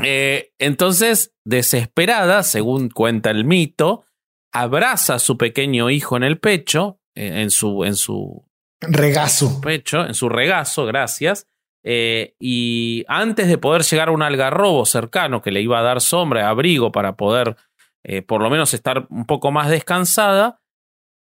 Eh, 0.04 0.52
entonces, 0.60 1.34
desesperada, 1.44 2.44
según 2.44 2.90
cuenta 2.90 3.32
el 3.32 3.46
mito, 3.46 4.06
abraza 4.54 5.16
a 5.16 5.20
su 5.20 5.38
pequeño 5.38 5.90
hijo 5.90 6.18
en 6.18 6.24
el 6.24 6.40
pecho, 6.40 7.00
en 7.16 7.50
su, 7.50 7.84
en 7.84 7.96
su 7.96 8.47
Regazo. 8.82 9.62
Pecho, 9.62 10.06
en 10.06 10.14
su 10.14 10.30
regazo, 10.30 10.86
gracias. 10.86 11.48
Eh, 11.84 12.36
y 12.40 13.06
antes 13.08 13.48
de 13.48 13.58
poder 13.58 13.84
llegar 13.84 14.10
a 14.10 14.12
un 14.12 14.22
algarrobo 14.22 14.86
cercano 14.86 15.42
que 15.42 15.52
le 15.52 15.62
iba 15.62 15.80
a 15.80 15.84
dar 15.84 16.02
sombra, 16.02 16.50
abrigo 16.50 16.92
para 16.92 17.16
poder 17.16 17.56
eh, 18.04 18.22
por 18.22 18.42
lo 18.42 18.50
menos 18.50 18.74
estar 18.74 19.06
un 19.10 19.26
poco 19.26 19.52
más 19.52 19.70
descansada, 19.70 20.62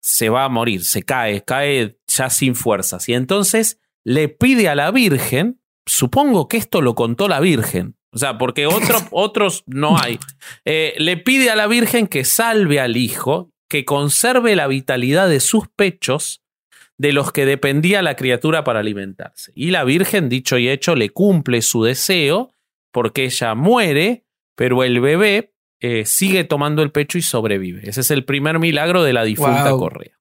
se 0.01 0.29
va 0.29 0.43
a 0.43 0.49
morir, 0.49 0.83
se 0.83 1.03
cae, 1.03 1.41
cae 1.43 1.97
ya 2.07 2.29
sin 2.29 2.53
fuerzas. 2.53 3.07
Y 3.09 3.13
entonces 3.13 3.79
le 4.03 4.29
pide 4.29 4.69
a 4.69 4.75
la 4.75 4.91
Virgen, 4.91 5.61
supongo 5.85 6.47
que 6.47 6.57
esto 6.57 6.81
lo 6.81 6.93
contó 6.93 7.27
la 7.27 7.39
Virgen, 7.39 7.97
o 8.11 8.17
sea, 8.17 8.37
porque 8.37 8.67
otros 9.11 9.63
no 9.67 9.97
hay, 9.97 10.19
eh, 10.65 10.95
le 10.97 11.17
pide 11.17 11.49
a 11.49 11.55
la 11.55 11.67
Virgen 11.67 12.07
que 12.07 12.25
salve 12.25 12.79
al 12.79 12.97
hijo, 12.97 13.51
que 13.69 13.85
conserve 13.85 14.55
la 14.55 14.67
vitalidad 14.67 15.27
de 15.27 15.39
sus 15.39 15.67
pechos 15.69 16.43
de 16.97 17.13
los 17.13 17.31
que 17.31 17.45
dependía 17.45 18.01
la 18.01 18.15
criatura 18.15 18.63
para 18.63 18.79
alimentarse. 18.79 19.51
Y 19.55 19.71
la 19.71 19.83
Virgen, 19.83 20.29
dicho 20.29 20.57
y 20.57 20.69
hecho, 20.69 20.95
le 20.95 21.09
cumple 21.09 21.61
su 21.61 21.83
deseo 21.83 22.53
porque 22.91 23.25
ella 23.25 23.55
muere, 23.55 24.25
pero 24.55 24.83
el 24.83 25.01
bebé 25.01 25.53
eh, 25.81 26.05
sigue 26.05 26.45
tomando 26.45 26.81
el 26.81 26.91
pecho 26.91 27.17
y 27.17 27.21
sobrevive. 27.21 27.89
Ese 27.89 28.01
es 28.01 28.11
el 28.11 28.23
primer 28.23 28.59
milagro 28.59 29.03
de 29.03 29.13
la 29.13 29.23
difunta 29.23 29.71
Correa. 29.71 30.17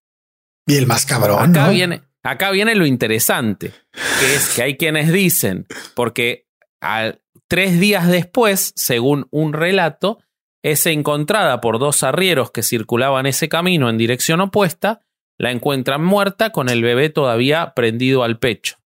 Y 0.67 0.77
el 0.77 0.87
más 0.87 1.07
cabrón. 1.07 1.51
Acá, 1.51 1.69
viene, 1.69 2.03
acá 2.23 2.51
viene 2.51 2.75
lo 2.75 2.87
interesante, 2.87 3.73
que 4.19 4.35
es 4.35 4.55
que 4.55 4.63
hay 4.63 4.77
quienes 4.77 5.13
dicen, 5.13 5.67
porque 5.95 6.49
tres 7.47 7.79
días 7.79 8.09
después, 8.09 8.73
según 8.75 9.29
un 9.31 9.53
relato, 9.53 10.19
es 10.63 10.87
encontrada 10.87 11.61
por 11.61 11.79
dos 11.79 12.03
arrieros 12.03 12.51
que 12.51 12.63
circulaban 12.63 13.27
ese 13.27 13.49
camino 13.49 13.89
en 13.91 13.99
dirección 13.99 14.41
opuesta 14.41 15.04
la 15.39 15.51
encuentran 15.51 16.05
muerta 16.05 16.51
con 16.51 16.69
el 16.69 16.83
bebé 16.83 17.11
todavía 17.11 17.73
prendido 17.75 18.23
al 18.23 18.39
pecho. 18.39 18.77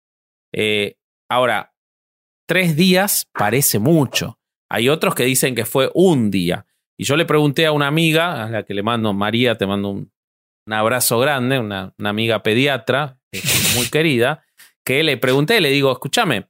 Eh, 0.53 0.97
ahora, 1.29 1.75
tres 2.47 2.77
días 2.77 3.29
parece 3.33 3.79
mucho. 3.79 4.39
Hay 4.71 4.89
otros 4.89 5.15
que 5.15 5.25
dicen 5.25 5.55
que 5.55 5.65
fue 5.65 5.91
un 5.95 6.31
día. 6.31 6.67
Y 6.99 7.05
yo 7.05 7.17
le 7.17 7.27
pregunté 7.27 7.67
a 7.67 7.73
una 7.73 7.87
amiga, 7.87 8.45
a 8.45 8.51
la 8.51 8.63
que 8.65 8.75
le 8.75 8.83
mando, 8.83 9.13
María, 9.13 9.57
te 9.57 9.67
mando 9.67 9.91
un, 9.91 10.13
abrazo 10.71 11.19
grande, 11.19 11.59
una, 11.59 11.95
una 11.99 12.11
amiga 12.11 12.43
pediatra, 12.43 13.19
eh, 13.33 13.41
muy 13.77 13.87
querida, 13.91 14.45
que 14.85 15.03
le 15.03 15.17
pregunté, 15.17 15.61
le 15.61 15.71
digo, 15.71 15.93
escúchame, 15.93 16.49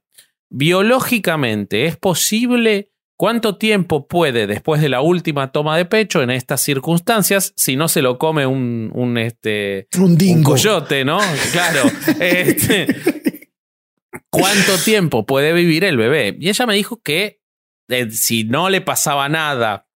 biológicamente, 0.49 1.85
¿es 1.85 1.97
posible 1.97 2.91
¿Cuánto 3.19 3.57
tiempo 3.57 4.07
puede, 4.07 4.47
después 4.47 4.81
de 4.81 4.87
la 4.87 5.01
última 5.01 5.51
toma 5.51 5.75
de 5.75 5.83
pecho, 5.83 6.21
en 6.21 6.29
estas 6.29 6.61
circunstancias, 6.61 7.51
si 7.57 7.75
no 7.75 7.89
se 7.89 8.01
lo 8.01 8.17
come 8.17 8.45
un, 8.45 8.91
un, 8.93 9.17
este, 9.17 9.89
un, 9.97 10.41
coyote, 10.41 11.03
¿no? 11.03 11.19
Claro. 11.51 11.81
Este, 12.17 12.87
¿Cuánto 14.29 14.77
tiempo 14.77 15.25
puede 15.25 15.51
vivir 15.51 15.83
el 15.83 15.97
bebé? 15.97 16.37
Y 16.39 16.47
ella 16.47 16.65
me 16.65 16.75
dijo 16.75 17.01
que 17.01 17.41
eh, 17.89 18.09
si 18.09 18.45
no 18.45 18.69
le 18.69 18.79
pasaba 18.79 19.27
nada 19.27 19.89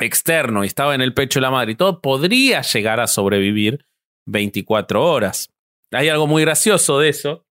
externo 0.00 0.64
y 0.64 0.66
estaba 0.66 0.96
en 0.96 1.02
el 1.02 1.14
pecho 1.14 1.38
de 1.38 1.42
la 1.42 1.52
madre 1.52 1.70
y 1.70 1.76
todo, 1.76 2.00
podría 2.00 2.62
llegar 2.62 2.98
a 2.98 3.06
sobrevivir 3.06 3.86
24 4.26 5.04
horas. 5.04 5.54
Hay 5.92 6.08
algo 6.08 6.26
muy 6.26 6.42
gracioso 6.42 6.98
de 6.98 7.10
eso, 7.10 7.46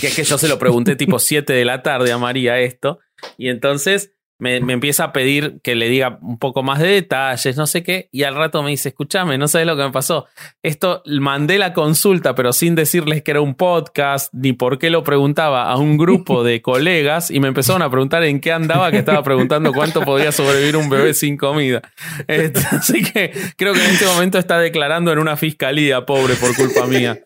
que 0.00 0.06
es 0.06 0.14
que 0.14 0.22
yo 0.22 0.38
se 0.38 0.46
lo 0.46 0.56
pregunté 0.56 0.94
tipo 0.94 1.18
7 1.18 1.52
de 1.52 1.64
la 1.64 1.82
tarde 1.82 2.12
a 2.12 2.18
María 2.18 2.60
esto, 2.60 3.00
y 3.36 3.48
entonces 3.48 4.12
me, 4.38 4.56
empieza 4.56 5.04
a 5.04 5.12
pedir 5.12 5.60
que 5.62 5.74
le 5.74 5.88
diga 5.88 6.18
un 6.20 6.38
poco 6.38 6.62
más 6.62 6.78
de 6.78 6.88
detalles, 6.88 7.56
no 7.56 7.66
sé 7.66 7.82
qué, 7.82 8.08
y 8.12 8.24
al 8.24 8.34
rato 8.34 8.62
me 8.62 8.70
dice, 8.70 8.90
escúchame, 8.90 9.38
no 9.38 9.48
sabes 9.48 9.66
lo 9.66 9.76
que 9.76 9.84
me 9.84 9.90
pasó. 9.90 10.26
Esto 10.62 11.02
mandé 11.06 11.58
la 11.58 11.72
consulta, 11.72 12.34
pero 12.34 12.52
sin 12.52 12.74
decirles 12.74 13.22
que 13.22 13.30
era 13.30 13.40
un 13.40 13.54
podcast, 13.54 14.32
ni 14.34 14.52
por 14.52 14.78
qué 14.78 14.90
lo 14.90 15.04
preguntaba 15.04 15.70
a 15.70 15.76
un 15.76 15.96
grupo 15.96 16.44
de 16.44 16.60
colegas, 16.62 17.30
y 17.30 17.40
me 17.40 17.48
empezaron 17.48 17.82
a 17.82 17.90
preguntar 17.90 18.24
en 18.24 18.40
qué 18.40 18.52
andaba, 18.52 18.90
que 18.90 18.98
estaba 18.98 19.22
preguntando 19.22 19.72
cuánto 19.72 20.02
podía 20.02 20.32
sobrevivir 20.32 20.76
un 20.76 20.90
bebé 20.90 21.14
sin 21.14 21.36
comida. 21.36 21.80
Este, 22.28 22.60
así 22.76 23.02
que 23.02 23.32
creo 23.56 23.72
que 23.72 23.84
en 23.84 23.90
este 23.92 24.06
momento 24.06 24.38
está 24.38 24.58
declarando 24.58 25.12
en 25.12 25.18
una 25.18 25.36
fiscalía, 25.36 26.04
pobre, 26.04 26.34
por 26.34 26.54
culpa 26.54 26.86
mía. 26.86 27.18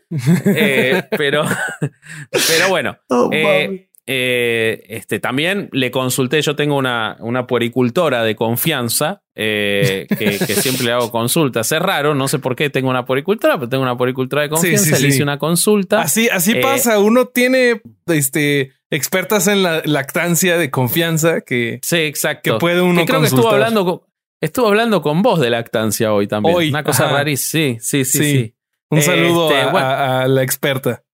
Eh, 0.46 1.02
pero, 1.16 1.44
pero 2.30 2.68
bueno. 2.68 2.98
Oh, 3.08 3.30
eh, 3.32 3.89
eh, 4.12 4.82
este, 4.88 5.20
también 5.20 5.68
le 5.70 5.92
consulté, 5.92 6.42
yo 6.42 6.56
tengo 6.56 6.76
una, 6.76 7.16
una 7.20 7.46
puericultora 7.46 8.24
de 8.24 8.34
confianza 8.34 9.22
eh, 9.36 10.06
que, 10.08 10.16
que 10.38 10.54
siempre 10.56 10.86
le 10.86 10.92
hago 10.92 11.12
consultas. 11.12 11.70
Es 11.70 11.78
raro, 11.80 12.16
no 12.16 12.26
sé 12.26 12.40
por 12.40 12.56
qué 12.56 12.70
tengo 12.70 12.90
una 12.90 13.04
puericultora, 13.04 13.54
pero 13.56 13.68
tengo 13.68 13.84
una 13.84 13.96
puericultora 13.96 14.42
de 14.42 14.48
Sí, 14.48 14.54
confianza. 14.54 14.96
sí, 14.96 15.02
le 15.02 15.08
hice 15.10 15.22
una 15.22 15.38
consulta. 15.38 16.00
Así, 16.02 16.28
así 16.28 16.52
Eh, 16.52 16.60
pasa. 16.60 16.98
Uno 16.98 17.26
tiene 17.26 17.82
este, 18.06 18.72
expertas 18.90 19.46
en 19.46 19.62
la 19.62 19.80
lactancia 19.84 20.58
de 20.58 20.70
confianza 20.72 21.42
que 21.42 21.78
Sí, 21.82 21.98
exacto. 21.98 22.54
que 22.54 22.58
puede 22.58 22.80
uno 22.82 23.02
Que 23.02 23.06
creo 23.06 23.20
que 23.20 23.26
estuvo 23.28 23.48
hablando 23.48 23.84
con, 23.84 24.00
estuvo 24.40 24.66
hablando 24.66 25.02
con 25.02 25.22
vos 25.22 25.38
de 25.38 25.50
lactancia 25.50 26.12
hoy 26.12 26.26
también. 26.26 26.56
Hoy, 26.56 26.70
Una 26.70 26.82
cosa 26.82 27.08
rarísima. 27.08 27.78
Sí, 27.80 28.04
sí, 28.04 28.04
sí, 28.04 28.54
un 28.90 29.02
saludo 29.02 29.50
Este, 29.50 29.60
a, 29.62 29.70
bueno. 29.70 29.86
a- 29.86 30.22
a 30.22 30.28
la 30.28 30.42
experta. 30.42 31.04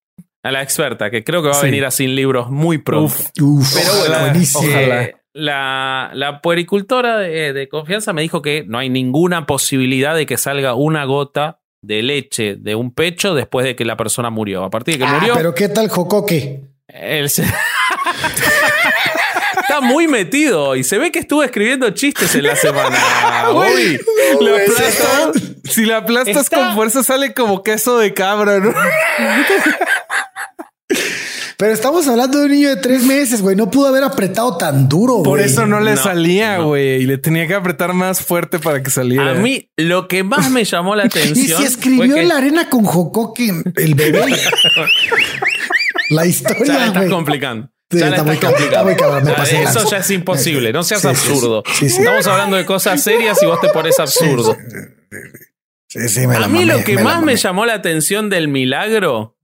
A 0.47 0.53
la 0.53 0.63
experta, 0.63 1.11
que 1.11 1.25
creo 1.25 1.43
que 1.43 1.49
va 1.49 1.57
a 1.57 1.61
Sí. 1.61 1.67
venir 1.67 1.85
a 1.85 1.91
Sin 1.91 2.15
Libros 2.15 2.51
muy 2.51 2.79
pronto. 2.79 3.07
Uf, 3.07 3.27
Uf, 3.43 3.75
Pero 3.75 3.91
ojalá, 3.93 4.03
ojalá, 4.17 4.31
buenísimo. 4.31 4.69
ojalá. 4.69 5.03
Eh, 5.05 5.17
la, 5.33 6.11
la 6.15 6.41
puericultora 6.41 7.19
de, 7.19 7.53
de 7.53 7.69
confianza 7.69 8.13
me 8.13 8.23
dijo 8.23 8.43
que 8.43 8.65
no 8.67 8.79
hay 8.79 8.89
ninguna 8.89 9.45
posibilidad 9.47 10.15
de 10.15 10.25
que 10.25 10.37
salga 10.37 10.75
una 10.75 11.05
gota 11.05 11.59
de 11.83 12.03
leche 12.03 12.57
de 12.59 12.75
un 12.75 12.93
pecho 12.95 13.35
después 13.35 13.67
de 13.67 13.77
que 13.77 13.85
la 13.85 13.97
persona 13.97 14.31
murió. 14.31 14.65
A 14.65 14.71
partir 14.71 14.95
de 14.95 14.99
que 15.01 15.05
Ah, 15.05 15.15
murió, 15.19 15.35
pero 15.35 15.55
qué 15.55 15.69
tal 15.69 15.89
Jocoque. 15.89 16.63
él 16.89 17.29
se- 17.29 17.45
está 19.61 19.81
muy 19.81 20.09
metido 20.09 20.77
y 20.77 20.85
se 20.85 20.99
ve 20.99 21.11
que 21.13 21.19
estuvo 21.19 21.43
escribiendo 21.43 21.91
chistes 21.91 22.35
en 22.35 22.45
la 22.45 22.57
semana. 22.57 22.97
Bobby. 23.53 23.99
La 24.41 24.51
aplastas- 24.57 25.43
si 25.65 25.85
la 25.85 25.97
aplastas 25.99 26.37
Está- 26.45 26.57
con 26.59 26.75
fuerza 26.75 27.03
sale 27.03 27.35
como 27.35 27.63
queso 27.63 27.99
de 27.99 28.15
cabra, 28.15 28.59
¿no? 28.61 28.71
Pero 31.59 31.73
estamos 31.73 32.07
hablando 32.07 32.39
de 32.39 32.45
un 32.47 32.53
niño 32.53 32.69
de 32.69 32.77
tres 32.77 33.03
meses, 33.05 33.41
güey. 33.41 33.57
No 33.57 33.71
pudo 33.71 33.89
haber 33.89 34.05
apretado 34.05 34.57
tan 34.59 34.89
duro, 34.89 35.23
Por 35.23 35.39
güey. 35.39 35.45
eso 35.51 35.67
no 35.67 35.81
le 35.81 35.93
No, 35.93 36.03
salía, 36.03 36.59
no. 36.59 36.67
güey. 36.69 37.03
Y 37.03 37.07
le 37.07 37.17
tenía 37.19 37.47
que 37.47 37.55
apretar 37.55 37.95
más 37.95 38.21
fuerte 38.21 38.59
para 38.59 38.83
que 38.83 38.91
saliera. 38.91 39.31
A 39.31 39.35
mí 39.35 39.71
lo 39.77 40.07
que 40.07 40.23
más 40.23 40.51
me 40.51 40.65
llamó 40.65 40.95
la 40.95 41.05
Y 41.05 41.07
atención 41.07 41.61
si 41.61 41.67
escribió 41.67 42.05
fue 42.07 42.15
que- 42.15 42.21
en 42.23 42.29
la 42.29 42.37
arena 42.37 42.69
con 42.69 42.85
Jocoque 42.85 43.53
el 43.77 43.95
bebé. 43.95 44.27
la 46.11 46.23
Ya 46.25 46.29
historia, 46.29 46.79
la 46.79 46.87
estás 46.87 47.11
complicando. 47.11 47.69
Sí, 47.91 47.99
ya 48.01 48.07
la 48.11 48.17
está 48.17 48.25
muy 48.25 48.35
estás 48.35 48.51
cabrón, 48.53 48.65
está 48.65 48.79
complicando. 48.81 48.85
muy 48.85 48.97
cabrón, 48.97 49.25
me 49.25 49.31
Ya, 49.31 49.37
pasé 49.37 49.57
de 49.57 49.63
eso 49.63 49.91
ya 49.91 49.97
es 49.99 50.11
imposible. 50.11 50.73
No 50.73 50.83
seas 50.83 51.01
Sí, 51.03 51.09
sí, 51.09 51.15
sí. 51.15 51.29
absurdo. 51.31 51.63
Sí, 51.79 51.89
sí. 51.89 51.99
Estamos 52.01 52.27
hablando 52.27 52.57
de 52.57 52.67
cosas 52.67 53.03
serias 53.03 53.43
y 53.43 53.47
vos 53.47 53.61
te 53.61 53.69
pones 53.69 53.99
absurdo. 53.99 54.57
Sí, 55.89 56.09
sí, 56.09 56.27
me 56.27 56.39
la 56.39 56.47
A 56.47 56.49
mí 56.49 56.61
mamé, 56.61 56.67
lo 56.67 56.85
que 56.85 56.99
más 56.99 57.23
me 57.23 57.37
llamó 57.37 57.65
la 57.65 57.75
atención 57.75 58.29
del 58.29 58.49
milagro 58.49 59.36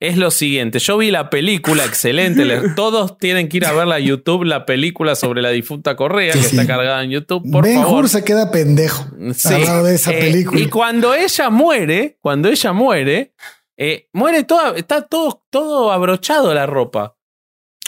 es 0.00 0.16
lo 0.18 0.30
siguiente. 0.30 0.78
Yo 0.78 0.98
vi 0.98 1.10
la 1.10 1.30
película 1.30 1.84
excelente. 1.84 2.44
le- 2.44 2.70
Todos 2.76 3.16
tienen 3.18 3.48
que 3.48 3.56
ir 3.58 3.66
a 3.66 3.72
verla 3.72 3.94
a 3.96 3.98
YouTube, 3.98 4.44
la 4.44 4.66
película 4.66 5.14
sobre 5.14 5.40
la 5.42 5.50
difunta 5.50 5.96
Correa, 5.96 6.32
Sí, 6.34 6.38
que 6.40 6.44
sí. 6.44 6.56
está 6.56 6.66
cargada 6.66 7.02
en 7.02 7.10
YouTube. 7.10 7.50
Por 7.50 7.64
Ben 7.64 7.76
favor. 7.82 8.04
Hur 8.04 8.08
se 8.08 8.22
queda 8.24 8.50
pendejo 8.50 9.06
Sí. 9.34 9.54
al 9.54 9.64
lado 9.64 9.84
de 9.84 9.94
esa 9.94 10.12
Eh, 10.12 10.18
película. 10.20 10.60
Y 10.60 10.66
cuando 10.68 11.14
ella 11.14 11.48
muere, 11.50 12.18
cuando 12.20 12.48
ella 12.48 12.72
muere, 12.72 13.32
eh, 13.78 14.08
muere 14.12 14.42
toda, 14.44 14.76
está 14.76 15.02
todo, 15.02 15.44
todo 15.50 15.92
abrochado 15.92 16.52
la 16.54 16.66
ropa. 16.66 17.16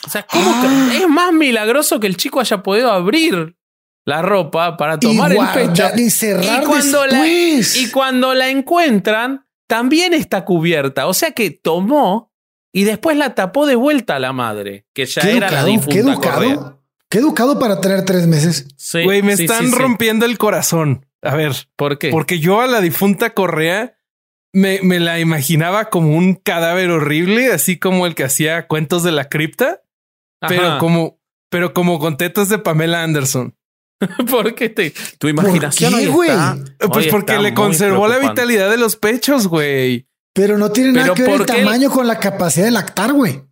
O 0.07 0.11
sea, 0.11 0.23
¿cómo 0.31 0.51
Ah. 0.55 0.89
que- 0.91 0.97
es 1.03 1.09
más 1.09 1.33
milagroso 1.33 2.01
que 2.01 2.07
el 2.07 2.17
chico 2.17 2.41
haya 2.41 2.63
podido 2.63 2.91
abrir 2.91 3.57
la 4.07 4.23
ropa 4.23 4.79
para 4.79 4.95
Y 4.95 4.99
tomar 5.01 5.33
el 5.33 5.39
pecho. 5.53 5.85
y 5.97 6.09
cerrar 6.09 6.63
y 6.63 6.67
cuando 6.67 7.07
la-. 7.07 7.27
Y 7.27 7.91
cuando 7.93 8.33
la 8.35 8.49
encuentran, 8.49 9.45
también 9.69 10.14
está 10.14 10.45
cubierta. 10.45 11.07
O 11.07 11.14
sea 11.14 11.31
que 11.31 11.51
tomó 11.53 12.33
y 12.73 12.85
después 12.85 13.16
la 13.16 13.35
tapó 13.37 13.66
de 13.66 13.77
vuelta 13.77 14.16
a 14.16 14.19
la 14.19 14.33
madre, 14.33 14.87
que 14.93 15.07
ya 15.07 15.23
qué 15.23 15.37
era 15.37 15.51
la 15.51 15.64
difunta 15.64 15.95
qué 15.95 16.03
Correa. 16.03 16.51
educado. 16.53 16.83
Qué 17.11 17.19
educado 17.19 17.59
para 17.59 17.81
tener 17.81 18.05
tres 18.05 18.27
meses. 18.27 18.69
Sí, 18.77 19.03
Güey, 19.05 19.23
me 19.23 19.37
sí, 19.37 19.45
están 19.45 19.64
sí, 19.66 19.71
sí. 19.73 19.79
rompiendo 19.79 20.27
el 20.27 20.37
corazón. 20.37 21.07
A 21.23 21.35
ver, 21.35 21.53
¿Por 21.77 21.99
qué? 21.99 22.11
porque 22.11 22.39
yo 22.39 22.61
a 22.61 22.66
la 22.66 22.81
difunta 22.81 23.31
Correa 23.31 23.97
me, 24.53 24.81
me 24.83 25.01
la 25.01 25.19
imaginaba 25.19 25.87
como 25.91 26.16
un 26.16 26.35
cadáver 26.35 26.91
horrible, 26.91 27.53
así 27.53 27.79
como 27.79 28.07
el 28.07 28.14
que 28.14 28.25
hacía 28.25 28.66
cuentos 28.66 29.03
de 29.05 29.12
la 29.12 29.29
cripta, 29.29 29.83
pero 30.47 30.79
como, 30.79 31.19
pero 31.51 31.73
como 31.75 31.99
con 31.99 32.16
tetas 32.19 32.49
de 32.49 32.59
Pamela 32.59 33.03
Anderson. 33.03 33.55
¿Por 34.30 34.55
qué 34.55 34.68
te- 34.68 34.92
tu 35.18 35.28
imaginación 35.28 35.90
qué, 35.92 35.96
hoy 35.96 36.07
güey? 36.07 36.30
está- 36.30 36.57
Pues 36.90 37.07
hoy 37.07 37.11
porque 37.11 37.38
le 37.38 37.55
conservó 37.55 38.07
la 38.09 38.18
vitalidad 38.18 38.70
de 38.70 38.76
los 38.76 38.96
pechos, 38.96 39.46
güey. 39.49 40.07
Pero 40.34 40.57
no 40.57 40.70
tiene 40.70 40.92
nada 40.92 41.14
que 41.14 41.22
ver 41.22 41.32
el 41.32 41.36
¿por 41.38 41.46
qué 41.46 41.53
el- 41.61 41.64
tamaño 41.64 41.90
con 41.90 42.07
la 42.07 42.20
capacidad 42.20 42.64
de 42.66 42.70
lactar, 42.70 43.12
güey. 43.12 43.42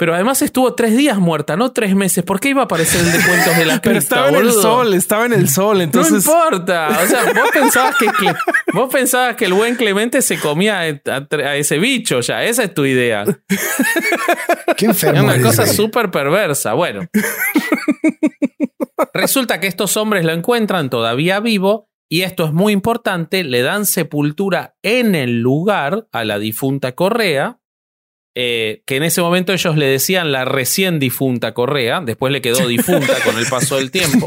Pero 0.00 0.14
además 0.14 0.40
estuvo 0.40 0.72
tres 0.74 0.96
días 0.96 1.18
muerta, 1.18 1.58
no 1.58 1.72
tres 1.72 1.94
meses. 1.94 2.24
¿Por 2.24 2.40
qué 2.40 2.48
iba 2.48 2.62
a 2.62 2.64
aparecer 2.64 3.02
el 3.02 3.12
de 3.12 3.18
cuentos 3.22 3.54
de 3.54 3.66
la 3.66 3.80
Pero 3.82 3.98
cripta, 3.98 3.98
estaba 3.98 4.28
en 4.30 4.34
el 4.36 4.50
sol, 4.50 4.94
estaba 4.94 5.26
en 5.26 5.32
el 5.34 5.46
sol. 5.50 5.82
Entonces, 5.82 6.12
no 6.26 6.32
importa. 6.46 6.88
O 7.04 7.06
sea, 7.06 7.24
vos 7.34 7.50
pensabas 7.52 7.96
que 7.96 8.06
Cle- 8.06 8.38
vos 8.72 8.90
pensabas 8.90 9.36
que 9.36 9.44
el 9.44 9.52
buen 9.52 9.76
Clemente 9.76 10.22
se 10.22 10.38
comía 10.40 10.80
a, 10.80 11.26
a 11.44 11.56
ese 11.56 11.78
bicho 11.78 12.20
ya. 12.20 12.42
Esa 12.44 12.64
es 12.64 12.72
tu 12.72 12.86
idea. 12.86 13.26
Qué 14.78 14.86
Es 14.86 15.02
una 15.02 15.34
eres, 15.34 15.44
cosa 15.44 15.66
súper 15.66 16.10
perversa. 16.10 16.72
Bueno. 16.72 17.06
Resulta 19.12 19.60
que 19.60 19.66
estos 19.66 19.98
hombres 19.98 20.24
lo 20.24 20.32
encuentran 20.32 20.88
todavía 20.88 21.40
vivo 21.40 21.90
y 22.08 22.22
esto 22.22 22.46
es 22.46 22.52
muy 22.54 22.72
importante, 22.72 23.44
le 23.44 23.60
dan 23.60 23.84
sepultura 23.84 24.76
en 24.82 25.14
el 25.14 25.40
lugar 25.42 26.08
a 26.10 26.24
la 26.24 26.38
difunta 26.38 26.92
Correa, 26.92 27.59
eh, 28.34 28.82
que 28.86 28.96
en 28.96 29.02
ese 29.02 29.20
momento 29.22 29.52
ellos 29.52 29.76
le 29.76 29.86
decían 29.86 30.32
la 30.32 30.44
recién 30.44 30.98
difunta 30.98 31.52
Correa, 31.54 32.00
después 32.00 32.32
le 32.32 32.40
quedó 32.40 32.66
difunta 32.68 33.14
con 33.24 33.36
el 33.38 33.46
paso 33.46 33.76
del 33.76 33.90
tiempo, 33.90 34.26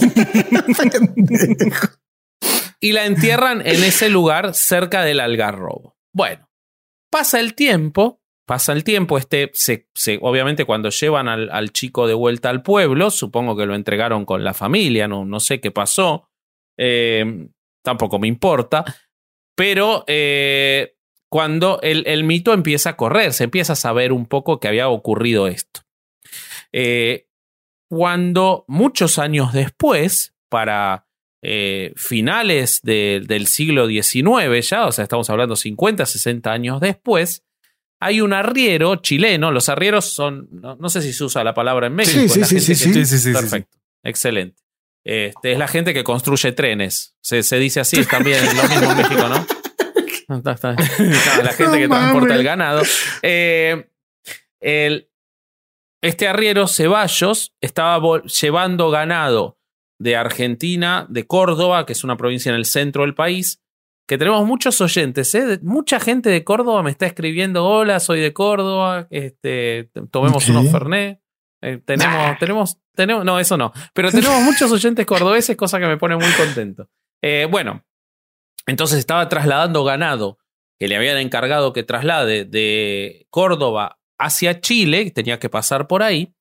y 2.79 2.91
la 2.91 3.05
entierran 3.05 3.61
en 3.61 3.83
ese 3.83 4.09
lugar 4.09 4.53
cerca 4.53 5.03
del 5.03 5.19
algarrobo. 5.19 5.95
Bueno, 6.13 6.49
pasa 7.09 7.39
el 7.39 7.55
tiempo, 7.55 8.21
pasa 8.45 8.73
el 8.73 8.83
tiempo, 8.83 9.17
este, 9.17 9.51
se, 9.53 9.87
se- 9.95 10.19
obviamente 10.21 10.65
cuando 10.65 10.89
llevan 10.89 11.29
al, 11.29 11.71
chico 11.71 12.07
de 12.07 12.13
vuelta 12.13 12.49
al 12.49 12.61
pueblo, 12.61 13.09
supongo 13.09 13.55
que 13.55 13.65
lo 13.65 13.75
entregaron 13.75 14.25
con 14.25 14.43
la 14.43 14.53
familia, 14.53 15.07
no, 15.07 15.23
no 15.25 15.39
sé 15.39 15.61
qué 15.61 15.71
pasó, 15.71 16.29
eh, 16.77 17.47
tampoco 17.83 18.19
me 18.19 18.27
importa, 18.27 18.83
pero 19.55 20.03
eh, 20.07 20.95
cuando 21.33 21.79
el, 21.81 22.03
el 22.05 22.23
mito 22.23 22.53
empieza 22.53 22.91
a 22.91 22.95
correr, 22.95 23.33
se 23.33 23.45
empieza 23.45 23.73
a 23.73 23.75
saber 23.75 24.11
un 24.13 24.27
poco 24.27 24.59
que 24.59 24.67
había 24.67 24.87
ocurrido 24.87 25.47
esto. 25.47 25.81
Eh, 26.71 27.25
cuando 27.89 28.65
muchos 28.67 29.17
años 29.17 29.51
después, 29.51 30.35
para 30.47 31.07
eh, 31.41 31.91
finales 31.95 32.81
de- 32.83 33.23
del 33.25 33.47
siglo 33.47 33.87
XIX 33.87 34.61
ya, 34.69 34.85
o 34.85 34.91
sea, 34.91 35.01
estamos 35.03 35.27
hablando 35.31 35.55
50, 35.55 36.05
60 36.05 36.51
años 36.51 36.79
después, 36.79 37.43
hay 37.99 38.21
un 38.21 38.33
arriero 38.33 38.97
chileno, 38.97 39.51
los 39.51 39.69
arrieros 39.69 40.05
son, 40.05 40.47
no, 40.51 40.75
no 40.75 40.89
sé 40.89 41.01
si 41.01 41.13
se 41.13 41.23
usa 41.23 41.43
la 41.43 41.55
palabra 41.55 41.87
en 41.87 41.95
México. 41.95 42.19
Sí, 42.19 42.25
es 42.25 42.33
sí, 42.33 42.39
la 42.41 42.45
sí, 42.45 42.55
gente 42.57 42.75
sí, 42.75 42.85
que- 42.93 42.93
sí. 42.93 42.93
sí, 42.93 43.05
sí, 43.05 43.17
sí, 43.17 43.27
sí. 43.29 43.33
Perfecto, 43.33 43.77
excelente. 44.03 44.61
Este, 45.03 45.53
es 45.53 45.57
la 45.57 45.67
gente 45.67 45.95
que 45.95 46.03
construye 46.03 46.51
trenes. 46.51 47.15
Se, 47.21 47.41
se 47.41 47.57
dice 47.57 47.79
así, 47.79 48.05
también 48.05 48.37
lo 48.55 48.63
mismo 48.69 48.91
en 48.91 48.97
México, 48.97 49.27
¿no? 49.27 49.45
Está- 50.27 50.51
está- 50.53 50.71
no, 50.99 51.43
la 51.43 51.53
gente 51.53 51.77
que 51.79 51.87
transporta 51.87 52.35
el 52.35 52.43
ganado. 52.43 52.81
Eh, 53.21 53.89
el- 54.61 55.09
este 56.01 56.27
arriero 56.27 56.67
Ceballos 56.67 57.53
estaba 57.61 58.21
llevando 58.23 58.89
ganado 58.89 59.57
de 59.99 60.15
Argentina, 60.17 61.05
de 61.09 61.25
Córdoba, 61.25 61.85
que 61.85 61.93
es 61.93 62.03
una 62.03 62.17
provincia 62.17 62.49
en 62.49 62.55
el 62.55 62.65
centro 62.65 63.03
del 63.03 63.15
país, 63.15 63.61
que 64.05 64.17
tenemos 64.17 64.45
muchos 64.45 64.81
oyentes, 64.81 65.33
¿eh? 65.33 65.59
Mucha 65.61 65.99
gente 66.01 66.29
de 66.29 66.43
Córdoba 66.43 66.83
me 66.83 66.91
está 66.91 67.05
escribiendo, 67.05 67.65
hola, 67.65 68.01
soy 68.01 68.19
de 68.19 68.33
Córdoba, 68.33 69.07
este, 69.11 69.89
tomemos 70.11 70.49
unos 70.49 70.69
Fernet. 70.69 71.21
Eh, 71.61 71.79
tenemos, 71.85 72.37
tenemos, 72.37 72.77
tenemos, 72.93 73.23
no, 73.23 73.39
eso 73.39 73.55
no, 73.55 73.71
pero 73.93 74.11
tenemos 74.11 74.41
muchos 74.41 74.69
oyentes 74.73 75.05
cordobeses, 75.05 75.55
cosa 75.55 75.79
que 75.79 75.85
me 75.87 75.95
pone 75.95 76.17
muy 76.17 76.29
contento. 76.33 76.89
Eh, 77.21 77.47
bueno, 77.49 77.85
entonces 78.65 78.99
estaba 78.99 79.27
trasladando 79.29 79.83
ganado 79.83 80.39
que 80.79 80.87
le 80.87 80.95
habían 80.95 81.17
encargado 81.17 81.73
que 81.73 81.83
traslade 81.83 82.45
de 82.45 83.27
Córdoba 83.29 83.99
hacia 84.17 84.59
Chile, 84.59 85.11
tenía 85.11 85.39
que 85.39 85.49
pasar 85.49 85.87
por 85.87 86.03
ahí, 86.03 86.33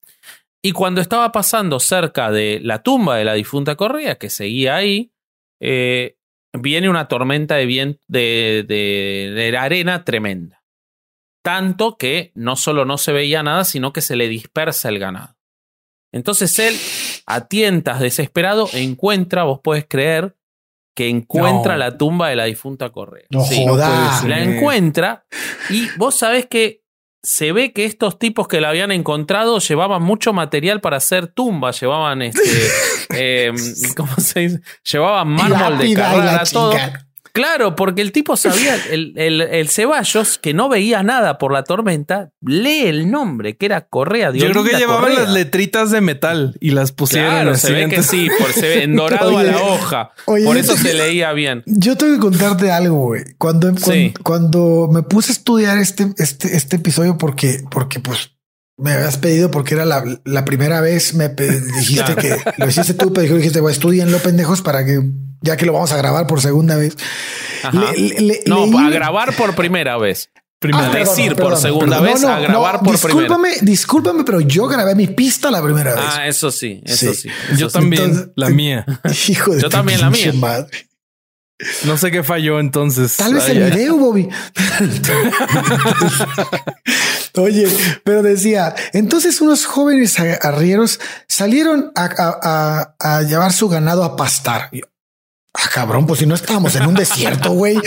y 0.63 0.73
cuando 0.73 1.01
estaba 1.01 1.33
pasando 1.33 1.81
cerca 1.81 2.31
de 2.31 2.61
la 2.63 2.83
tumba 2.83 3.17
de 3.17 3.25
la 3.25 3.35
difunta 3.35 3.75
Correa, 3.75 4.17
que 4.17 4.31
seguía 4.31 4.77
ahí, 4.77 5.13
eh, 5.61 6.17
viene 6.53 6.89
una 6.89 7.09
tormenta 7.09 7.57
de, 7.57 7.97
de, 8.09 9.57
arena 9.59 10.05
tremenda. 10.05 10.63
Tanto 11.43 11.97
que 11.97 12.31
no 12.37 12.55
solo 12.55 12.85
no 12.85 12.99
se 12.99 13.13
veía 13.13 13.43
nada, 13.43 13.65
sino 13.65 13.93
que 13.93 14.01
se 14.01 14.15
le 14.15 14.29
dispersa 14.29 14.89
el 14.89 15.01
ganado. 15.01 15.37
Entonces 16.13 16.57
él, 16.61 16.77
a 17.27 17.49
tientas 17.49 17.99
desesperado, 17.99 18.69
encuentra, 18.73 19.43
vos 19.43 19.61
puedes 19.65 19.87
creer, 19.89 20.37
que 20.95 21.09
encuentra 21.09 21.73
No. 21.75 21.79
la 21.79 21.97
tumba 21.97 22.29
de 22.29 22.37
la 22.37 22.45
difunta 22.45 22.91
Correa. 22.91 23.25
No 23.31 23.43
Sí, 23.45 23.65
jodas. 23.67 24.25
la 24.25 24.41
encuentra 24.43 25.25
y 25.71 25.89
vos 25.97 26.15
sabés 26.15 26.47
que 26.47 26.83
se 27.25 27.53
ve 27.53 27.73
que 27.73 27.85
estos 27.85 28.19
tipos 28.19 28.49
que 28.49 28.61
la 28.61 28.71
habían 28.71 28.91
encontrado 28.91 29.59
llevaban 29.61 30.03
mucho 30.03 30.33
material 30.33 30.81
para 30.81 30.97
hacer 30.97 31.29
tumbas, 31.29 31.81
llevaban 31.81 32.21
este, 32.23 32.41
eh, 33.17 33.53
¿cómo 33.97 34.15
se 34.17 34.41
dice? 34.41 34.61
Llevaban 34.91 35.29
mármol 35.29 35.79
de 35.79 35.95
Carrara, 35.95 36.43
todo. 36.53 36.75
Claro, 37.35 37.75
porque 37.77 38.03
el 38.03 38.13
tipo 38.13 38.37
sabía, 38.37 38.77
el, 38.91 39.15
el, 39.17 39.41
el 39.41 39.69
Ceballos, 39.71 40.37
que 40.39 40.53
no 40.53 40.69
veía 40.69 41.03
nada 41.03 41.39
por 41.39 41.51
la 41.53 41.65
tormenta, 41.65 42.31
lee 42.43 42.83
el 42.87 43.11
nombre, 43.11 43.57
que 43.57 43.65
era 43.67 43.87
Correa. 43.89 44.33
Yo 44.33 44.51
creo 44.51 44.63
que 44.65 44.77
llevaban 44.77 45.05
Correa. 45.13 45.21
las 45.25 45.33
letritas 45.33 45.91
de 45.91 46.03
metal 46.03 46.55
y 46.61 46.73
las 46.73 46.93
pusieron 46.93 47.31
Claro, 47.31 47.51
así. 47.53 47.69
se 47.69 47.73
ve 47.73 47.89
que 47.89 48.03
sí, 48.03 48.29
por, 48.39 48.53
se 48.53 48.69
ve 48.69 48.83
en 48.85 48.97
dorado 48.97 49.39
a 49.39 49.43
la 49.45 49.57
hoja. 49.63 50.11
oye, 50.27 50.45
por 50.45 50.57
yo 50.57 50.61
eso 50.61 50.75
te- 50.75 50.81
se 50.81 50.95
leía 50.95 51.33
bien. 51.33 51.63
Yo 51.65 51.97
tengo 51.97 52.13
que 52.15 52.21
contarte 52.21 52.71
algo, 52.71 52.97
güey. 53.07 53.23
Cuando, 53.39 53.69
cuando, 53.69 53.81
Sí. 53.93 54.13
cuando 54.23 54.89
me 54.93 55.03
puse 55.03 55.33
a 55.33 55.35
estudiar 55.35 55.79
este, 55.79 56.13
este, 56.19 56.55
este 56.55 56.77
episodio, 56.77 57.17
porque, 57.17 57.61
porque 57.71 57.99
pues 57.99 58.33
me 58.79 58.93
habías 58.93 59.17
pedido, 59.19 59.51
porque 59.51 59.75
era 59.75 59.85
la, 59.85 60.03
la 60.25 60.45
primera 60.45 60.81
vez, 60.81 61.15
me 61.15 61.29
dijiste 61.77 62.15
que 62.17 62.37
lo 62.57 62.69
hiciste 62.69 62.95
tú, 62.95 63.13
pero 63.13 63.37
dijiste, 63.37 63.61
güey, 63.61 63.73
estudienlo, 63.75 64.19
pendejos, 64.19 64.63
para 64.63 64.85
que 64.85 65.01
ya 65.43 65.57
que 65.57 65.67
lo 65.67 65.73
vamos 65.73 65.93
a 65.93 65.97
grabar 65.97 66.27
por 66.27 66.41
segunda 66.41 66.77
vez. 66.77 66.97
Ajá. 67.63 67.93
Le- 67.97 68.21
le- 68.21 68.41
no, 68.47 68.67
leí- 68.67 68.87
a 68.87 68.91
grabar 68.91 69.35
por 69.37 69.55
primera 69.55 69.99
vez. 69.99 70.31
Primera. 70.61 70.91
Ah, 70.93 70.95
decir 70.97 71.35
por 71.35 71.57
segunda 71.57 71.99
vez, 72.01 72.23
a 72.23 72.39
grabar 72.39 72.81
por 72.83 72.93
discúlpame, 72.93 73.51
Discúlpame, 73.63 74.23
pero 74.23 74.41
yo 74.41 74.69
grabé 74.69 74.95
mi 74.95 75.09
pista 75.09 75.51
la 75.51 75.61
primera 75.61 75.95
vez. 75.97 76.05
Ah, 76.07 76.29
eso 76.29 76.53
sí, 76.53 76.81
eso 76.85 77.13
Sí. 77.13 77.23
sí. 77.23 77.29
eso 77.51 77.59
Yo 77.59 77.69
sí. 77.69 77.73
también, 77.73 78.03
Entonces- 78.05 78.29
la 78.37 78.49
mía. 78.51 78.87
Hijo 79.29 79.55
de 79.57 79.61
Yo 79.63 79.69
también 79.69 80.01
la 80.01 80.11
mía. 80.11 80.33
madre. 80.35 80.87
No 81.85 81.97
sé 81.97 82.11
qué 82.13 82.23
falló 82.23 82.59
entonces. 82.61 83.17
Tal 83.17 83.35
vez 83.35 83.45
Ay, 83.49 83.57
el 83.57 83.71
video, 83.73 83.97
Bobby. 83.97 84.29
Oye, 87.37 87.67
pero 88.05 88.23
decía, 88.23 88.75
entonces 88.93 89.41
unos 89.41 89.65
jóvenes 89.65 90.19
a- 90.21 90.35
arrieros 90.49 91.01
salieron 91.29 91.91
a, 91.95 92.05
a- 92.05 92.39
a- 93.01 93.17
a 93.19 93.23
llevar 93.23 93.53
su 93.53 93.69
ganado 93.69 94.05
a 94.05 94.17
pastar. 94.17 94.69
Yo, 94.73 94.83
ah, 95.55 95.69
cabrón, 95.73 96.07
pues 96.07 96.21
si 96.21 96.27
no 96.27 96.35
estábamos 96.35 96.75
en 96.77 96.87
un 96.87 96.95
desierto, 96.95 97.53
güey. 97.53 97.77
o 97.77 97.81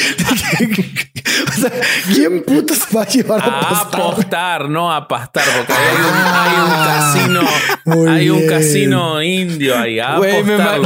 sea, 1.62 1.72
¿quién 2.14 2.44
putas 2.44 2.88
va 2.96 3.04
a 3.04 3.08
llevar 3.08 3.40
a 3.42 3.46
A 3.46 3.60
pastar? 3.70 4.02
apostar, 4.02 4.70
no 4.70 4.92
a 4.94 5.08
pastar, 5.08 5.44
porque 5.58 5.74
hay 5.74 5.96
un, 5.96 6.12
Ah, 6.12 6.44
hay 6.44 6.58
un 6.62 7.24
casino, 7.24 7.42
muy 7.86 8.08
hay 8.08 8.30
un 8.30 8.48
casino 8.48 9.22
indio 9.22 9.78
ahí. 9.78 10.00
A 10.00 10.18
Güey, 10.18 10.44
me 10.44 10.54
apostar 10.56 10.80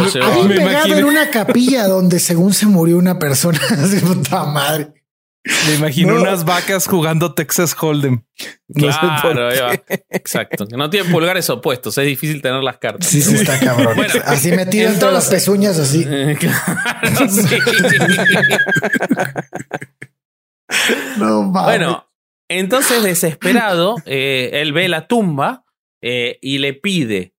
me 0.48 0.56
pegado 0.56 0.70
imagino- 0.88 0.98
en 0.98 1.06
una 1.06 1.30
capilla 1.30 1.88
donde 1.88 2.20
según 2.20 2.54
se 2.54 2.66
murió 2.66 2.98
una 2.98 3.18
persona. 3.20 3.60
Puta 4.06 4.44
madre. 4.46 4.90
Me 5.68 5.76
imagino 5.76 6.14
No. 6.16 6.22
unas 6.22 6.44
vacas 6.44 6.86
jugando 6.86 7.34
Texas 7.34 7.76
Hold'em. 7.80 8.24
No 8.68 8.92
sé 8.92 9.00
por 9.00 9.10
Claro, 9.34 9.50
qué. 9.52 9.62
va. 9.62 9.74
exacto. 10.10 10.68
Que 10.68 10.76
no 10.78 10.90
tienen 10.90 11.12
pulgares 11.12 11.50
opuestos, 11.50 11.98
es 11.98 12.06
difícil 12.06 12.42
tener 12.42 12.62
las 12.62 12.78
cartas. 12.78 13.08
Sí, 13.10 13.22
sí, 13.22 13.36
está 13.36 13.58
cabrón. 13.60 13.96
Bueno, 13.96 14.14
así 14.26 14.52
metido 14.52 14.90
entre 14.90 15.12
las 15.12 15.30
pezuñas, 15.30 15.80
así. 15.80 16.06
Eh, 16.08 16.36
claro, 16.40 17.30
sí. 17.30 17.46
No 21.18 21.44
mames. 21.44 21.66
Bueno, 21.66 22.10
entonces 22.50 23.04
desesperado, 23.04 23.96
eh, 24.06 24.50
él 24.54 24.74
ve 24.74 24.88
la 24.88 25.08
tumba 25.08 25.66
eh, 26.02 26.38
y 26.42 26.58
le 26.60 26.74
pide, 26.74 27.34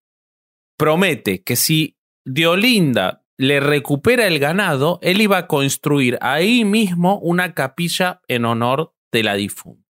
promete 0.77 1.43
que 1.43 1.57
si 1.57 1.97
Diolinda 2.25 3.23
le 3.41 3.59
recupera 3.61 4.27
el 4.27 4.39
ganado, 4.39 4.99
él 5.03 5.21
iba 5.23 5.39
a 5.39 5.47
construir 5.47 6.19
ahí 6.21 6.65
mismo 6.65 7.19
una 7.21 7.55
capilla 7.55 8.21
en 8.29 8.45
honor 8.45 8.93
de 9.13 9.23
la 9.23 9.35
difunta. 9.35 9.89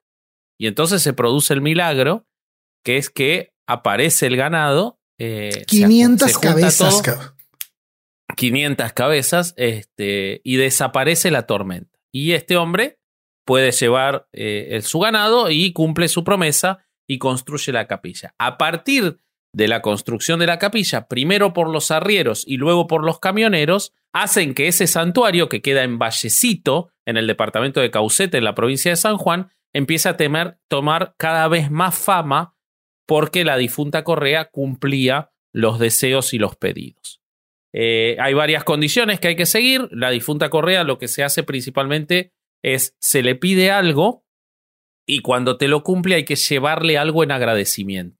Y 0.59 0.67
entonces 0.67 1.01
se 1.01 1.13
produce 1.13 1.53
el 1.53 1.61
milagro, 1.61 2.27
que 2.83 2.97
es 2.97 3.09
que 3.09 3.53
aparece 3.67 4.27
el 4.27 4.35
ganado. 4.37 4.99
eh, 5.19 5.49
se- 5.53 5.65
500 5.65 6.27
se 6.27 6.33
junta 6.33 6.49
cabezas, 6.49 6.89
todo, 6.89 7.01
cabrón. 7.01 7.33
500 8.35 8.93
cabezas 8.93 9.53
este, 9.57 10.41
y 10.43 10.57
desaparece 10.57 11.31
la 11.31 11.47
tormenta. 11.47 11.97
Y 12.11 12.33
este 12.33 12.57
hombre 12.57 12.99
puede 13.45 13.71
llevar 13.71 14.27
eh, 14.33 14.69
el- 14.71 14.83
su 14.83 14.99
ganado 14.99 15.49
y 15.49 15.71
cumple 15.73 16.07
su 16.07 16.23
promesa 16.23 16.85
y 17.07 17.17
construye 17.17 17.71
la 17.71 17.87
capilla. 17.87 18.35
A 18.37 18.57
partir 18.57 19.19
de 19.57 19.67
la 19.67 19.81
construcción 19.81 20.39
de 20.39 20.45
la 20.45 20.59
capilla, 20.59 21.07
primero 21.07 21.51
por 21.51 21.67
los 21.67 21.89
arrieros 21.89 22.43
y 22.45 22.57
luego 22.57 22.85
por 22.85 23.03
los 23.03 23.19
camioneros, 23.19 23.91
hacen 24.13 24.53
que 24.53 24.67
ese 24.67 24.85
santuario 24.85 25.49
que 25.49 25.63
queda 25.63 25.81
en 25.81 25.97
Vallecito, 25.97 26.91
en 27.07 27.17
el 27.17 27.25
departamento 27.25 27.81
de 27.81 27.89
Caucete, 27.89 28.37
en 28.37 28.43
la 28.43 28.53
provincia 28.53 28.91
de 28.91 28.97
San 28.97 29.17
Juan, 29.17 29.49
empiece 29.73 30.09
a 30.09 30.15
temer, 30.15 30.59
tomar 30.67 31.15
cada 31.17 31.47
vez 31.47 31.71
más 31.71 31.97
fama 31.97 32.53
porque 33.07 33.43
la 33.43 33.57
difunta 33.57 34.03
Correa 34.03 34.45
cumplía 34.51 35.31
los 35.51 35.79
deseos 35.79 36.35
y 36.35 36.37
los 36.37 36.55
pedidos. 36.55 37.23
Eh, 37.73 38.15
hay 38.19 38.35
varias 38.35 38.63
condiciones 38.63 39.19
que 39.19 39.29
hay 39.29 39.35
que 39.35 39.47
seguir. 39.47 39.89
La 39.91 40.11
difunta 40.11 40.51
Correa 40.51 40.83
lo 40.83 40.99
que 40.99 41.07
se 41.07 41.23
hace 41.23 41.41
principalmente 41.41 42.31
es 42.61 42.95
se 42.99 43.23
le 43.23 43.33
pide 43.33 43.71
algo 43.71 44.23
y 45.07 45.21
cuando 45.21 45.57
te 45.57 45.67
lo 45.67 45.81
cumple 45.81 46.13
hay 46.13 46.25
que 46.25 46.35
llevarle 46.35 46.99
algo 46.99 47.23
en 47.23 47.31
agradecimiento. 47.31 48.16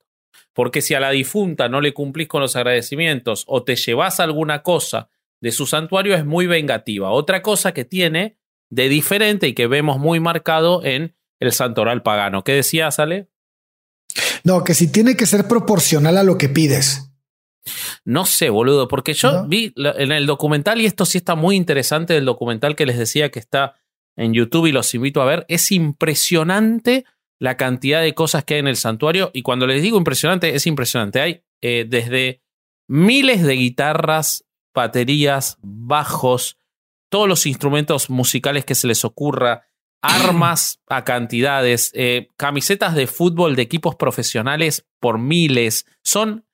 Porque 0.58 0.82
si 0.82 0.96
a 0.96 1.00
la 1.00 1.12
difunta 1.12 1.70
no 1.70 1.82
le 1.82 1.94
cumplís 1.94 2.28
con 2.28 2.42
los 2.42 2.56
agradecimientos 2.56 3.44
o 3.46 3.62
te 3.62 3.76
llevas 3.76 4.20
alguna 4.20 4.64
cosa 4.64 5.08
de 5.40 5.52
su 5.52 5.68
santuario 5.68 6.16
es 6.16 6.26
muy 6.26 6.48
vengativa. 6.48 7.12
Otra 7.12 7.44
cosa 7.44 7.76
que 7.76 7.86
tiene 7.86 8.40
de 8.72 8.90
diferente 8.90 9.48
y 9.48 9.54
que 9.54 9.68
vemos 9.68 10.00
muy 10.00 10.20
marcado 10.20 10.84
en 10.84 11.16
el 11.40 11.52
santoral 11.52 12.02
pagano. 12.02 12.44
¿Qué 12.44 12.54
decía, 12.54 12.90
Sale? 12.90 13.30
No, 14.44 14.64
que 14.64 14.74
si 14.74 14.92
tiene 14.92 15.16
que 15.16 15.28
ser 15.28 15.48
proporcional 15.48 16.18
a 16.18 16.24
lo 16.24 16.40
que 16.40 16.50
pides. 16.50 17.12
No 18.04 18.26
sé, 18.26 18.50
boludo, 18.50 18.88
porque 18.88 19.14
yo 19.14 19.32
¿No? 19.32 19.48
vi 19.48 19.76
en 19.76 20.12
el 20.12 20.26
documental, 20.26 20.82
y 20.82 20.88
esto 20.88 21.06
sí 21.06 21.20
está 21.20 21.36
muy 21.36 21.56
interesante 21.56 22.16
del 22.16 22.26
documental 22.26 22.76
que 22.76 22.88
les 22.88 22.98
decía 22.98 23.30
que 23.30 23.38
está 23.38 23.76
en 24.16 24.34
YouTube 24.34 24.66
y 24.66 24.72
los 24.72 24.92
invito 24.96 25.22
a 25.22 25.26
ver, 25.26 25.46
es 25.50 25.72
impresionante 25.72 27.06
la 27.40 27.58
cantidad 27.58 28.02
de 28.02 28.14
cosas 28.14 28.44
que 28.44 28.56
hay 28.56 28.60
en 28.62 28.68
el 28.68 28.78
santuario. 28.78 29.32
Y 29.34 29.42
cuando 29.42 29.68
les 29.68 29.82
digo 29.82 29.98
impresionante, 29.98 30.56
es 30.56 30.66
impresionante. 30.68 31.22
Hay 31.22 31.44
eh, 31.62 31.86
desde 31.88 32.42
miles 32.88 33.44
de 33.44 33.54
guitarras, 33.54 34.46
baterías, 34.74 35.58
bajos, 35.62 36.58
todos 37.10 37.28
los 37.28 37.46
instrumentos 37.46 38.10
musicales 38.10 38.66
que 38.66 38.76
se 38.76 38.88
les 38.88 39.06
ocurra, 39.06 39.64
armas 40.02 40.80
a 40.88 41.04
cantidades, 41.04 41.92
eh, 41.94 42.30
camisetas 42.38 42.96
de 42.96 43.08
fútbol 43.08 43.56
de 43.56 43.64
equipos 43.64 43.96
profesionales 43.96 44.86
por 45.00 45.18
miles. 45.18 45.86
Son 46.04 46.46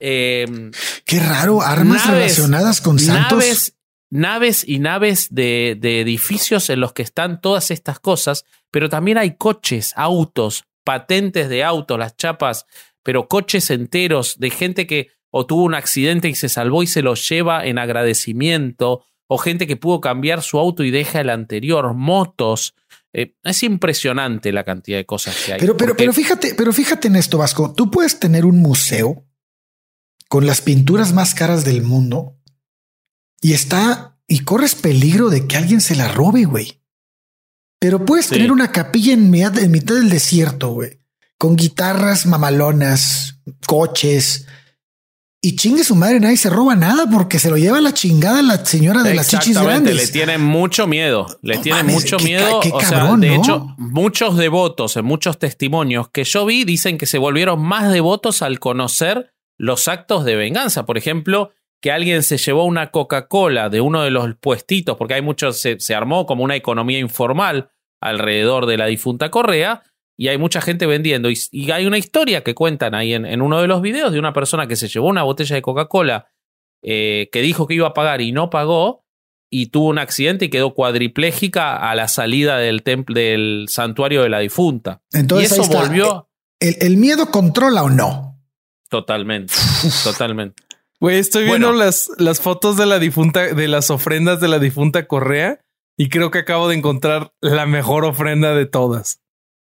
eh, 0.00 0.70
Qué 1.04 1.20
raro, 1.20 1.62
armas 1.62 2.06
Naves, 2.06 2.36
relacionadas 2.36 2.80
con 2.80 2.98
santos. 2.98 3.38
naves, 3.38 3.76
naves 4.12 4.62
y 4.68 4.78
naves 4.78 5.28
de, 5.30 5.76
de 5.80 6.00
edificios 6.02 6.68
en 6.70 6.80
los 6.80 6.92
que 6.92 7.02
están 7.02 7.40
todas 7.40 7.70
estas 7.70 7.98
cosas, 7.98 8.44
pero 8.70 8.88
también 8.90 9.16
hay 9.16 9.36
coches, 9.36 9.94
autos, 9.96 10.64
patentes 10.84 11.48
de 11.48 11.64
autos, 11.64 11.98
las 11.98 12.16
chapas, 12.16 12.66
pero 13.02 13.26
coches 13.26 13.70
enteros 13.70 14.38
de 14.38 14.50
gente 14.50 14.86
que 14.86 15.08
o 15.30 15.46
tuvo 15.46 15.62
un 15.64 15.74
accidente 15.74 16.28
y 16.28 16.34
se 16.34 16.50
salvó 16.50 16.82
y 16.82 16.86
se 16.86 17.00
lo 17.00 17.14
lleva 17.14 17.64
en 17.64 17.78
agradecimiento, 17.78 19.02
o 19.28 19.38
gente 19.38 19.66
que 19.66 19.76
pudo 19.76 20.00
cambiar 20.02 20.42
su 20.42 20.58
auto 20.58 20.84
y 20.84 20.90
deja 20.90 21.20
el 21.22 21.30
anterior, 21.30 21.94
motos. 21.94 22.74
Eh, 23.14 23.34
es 23.42 23.62
impresionante 23.62 24.52
la 24.52 24.64
cantidad 24.64 24.98
de 24.98 25.06
cosas 25.06 25.34
que 25.46 25.54
hay. 25.54 25.58
Pero, 25.60 25.74
pero, 25.76 25.92
porque- 25.92 26.02
pero 26.02 26.12
fíjate, 26.12 26.54
pero 26.54 26.70
fíjate 26.74 27.08
en 27.08 27.16
esto, 27.16 27.38
Vasco. 27.38 27.72
Tú 27.74 27.90
puedes 27.90 28.20
tener 28.20 28.44
un 28.44 28.58
museo 28.58 29.24
con 30.28 30.46
las 30.46 30.60
pinturas 30.60 31.14
más 31.14 31.34
caras 31.34 31.64
del 31.64 31.82
mundo 31.82 32.36
y 33.42 33.52
está 33.52 34.16
y 34.26 34.38
corres 34.40 34.74
peligro 34.74 35.28
de 35.28 35.46
que 35.46 35.58
alguien 35.58 35.82
se 35.82 35.94
la 35.96 36.08
robe, 36.08 36.44
güey. 36.44 36.80
Pero 37.78 38.04
puedes 38.06 38.26
Sí. 38.26 38.34
tener 38.36 38.50
una 38.52 38.72
capilla 38.72 39.12
en 39.12 39.30
mitad, 39.30 39.58
en 39.58 39.70
mitad 39.70 39.96
del 39.96 40.08
desierto, 40.08 40.70
güey, 40.70 41.00
con 41.36 41.56
guitarras 41.56 42.24
mamalonas, 42.26 43.36
coches 43.66 44.46
y 45.44 45.56
chingue 45.56 45.82
su 45.82 45.96
madre, 45.96 46.20
nadie 46.20 46.36
se 46.36 46.48
roba 46.48 46.76
nada 46.76 47.06
porque 47.10 47.40
se 47.40 47.50
lo 47.50 47.56
lleva 47.56 47.80
la 47.80 47.92
chingada 47.92 48.40
la 48.42 48.64
señora 48.64 49.02
de 49.02 49.14
las 49.14 49.26
chichis 49.28 49.60
grandes. 49.60 49.96
le 49.96 50.06
tienen 50.06 50.40
mucho 50.40 50.86
miedo, 50.86 51.26
le 51.42 51.56
No 51.56 51.60
tienen 51.62 51.86
mames, 51.86 51.94
mucho 51.96 52.16
qué 52.18 52.24
miedo. 52.24 52.60
qué 52.60 52.70
o 52.72 52.80
sea, 52.80 53.16
de 53.16 53.28
¿no? 53.30 53.42
hecho, 53.42 53.74
muchos 53.76 54.36
devotos, 54.36 54.96
en 54.96 55.04
muchos 55.04 55.40
testimonios 55.40 56.08
que 56.12 56.22
yo 56.22 56.46
vi, 56.46 56.62
dicen 56.62 56.96
que 56.96 57.06
se 57.06 57.18
volvieron 57.18 57.60
más 57.60 57.90
devotos 57.90 58.40
al 58.42 58.60
conocer 58.60 59.34
los 59.58 59.88
actos 59.88 60.24
de 60.24 60.36
venganza. 60.36 60.86
Por 60.86 60.96
ejemplo, 60.96 61.50
que 61.82 61.90
alguien 61.90 62.22
se 62.22 62.38
llevó 62.38 62.64
una 62.64 62.92
Coca-Cola 62.92 63.68
de 63.68 63.80
uno 63.80 64.02
de 64.02 64.12
los 64.12 64.36
puestitos, 64.36 64.96
porque 64.96 65.14
hay 65.14 65.22
muchos, 65.22 65.60
se, 65.60 65.80
se 65.80 65.94
armó 65.94 66.26
como 66.26 66.44
una 66.44 66.54
economía 66.54 67.00
informal 67.00 67.70
alrededor 68.00 68.66
de 68.66 68.76
la 68.76 68.86
difunta 68.86 69.30
Correa, 69.30 69.82
y 70.16 70.28
hay 70.28 70.38
mucha 70.38 70.60
gente 70.60 70.86
vendiendo. 70.86 71.28
Y, 71.28 71.36
y 71.50 71.72
hay 71.72 71.86
una 71.86 71.98
historia 71.98 72.44
que 72.44 72.54
cuentan 72.54 72.94
ahí 72.94 73.14
en, 73.14 73.26
en 73.26 73.42
uno 73.42 73.60
de 73.60 73.66
los 73.66 73.82
videos 73.82 74.12
de 74.12 74.20
una 74.20 74.32
persona 74.32 74.68
que 74.68 74.76
se 74.76 74.86
llevó 74.86 75.08
una 75.08 75.24
botella 75.24 75.56
de 75.56 75.62
Coca-Cola 75.62 76.28
eh, 76.84 77.28
que 77.32 77.42
dijo 77.42 77.66
que 77.66 77.74
iba 77.74 77.88
a 77.88 77.94
pagar 77.94 78.20
y 78.20 78.30
no 78.30 78.48
pagó, 78.48 79.04
y 79.50 79.66
tuvo 79.66 79.88
un 79.88 79.98
accidente 79.98 80.44
y 80.44 80.50
quedó 80.50 80.74
cuadriplégica 80.74 81.76
a 81.76 81.94
la 81.96 82.06
salida 82.06 82.58
del 82.58 82.82
del 83.08 83.66
santuario 83.68 84.22
de 84.22 84.28
la 84.28 84.38
difunta. 84.38 85.02
Entonces 85.12 85.58
y 85.58 85.60
eso 85.60 85.70
volvió 85.70 86.28
¿El, 86.60 86.76
el 86.80 86.96
miedo 86.96 87.30
controla 87.30 87.82
o 87.82 87.90
no? 87.90 88.38
totalmente, 88.88 89.52
totalmente. 90.04 90.62
Güey, 91.02 91.18
estoy 91.18 91.46
viendo 91.46 91.66
Bueno. 91.72 91.84
las, 91.84 92.12
las 92.18 92.40
fotos 92.40 92.76
de 92.76 92.86
la 92.86 93.00
difunta, 93.00 93.52
de 93.54 93.66
las 93.66 93.90
ofrendas 93.90 94.40
de 94.40 94.46
la 94.46 94.60
difunta 94.60 95.08
Correa 95.08 95.60
y 95.98 96.08
creo 96.08 96.30
que 96.30 96.38
acabo 96.38 96.68
de 96.68 96.76
encontrar 96.76 97.32
la 97.40 97.66
mejor 97.66 98.04
ofrenda 98.04 98.54
de 98.54 98.66
todas. 98.66 99.20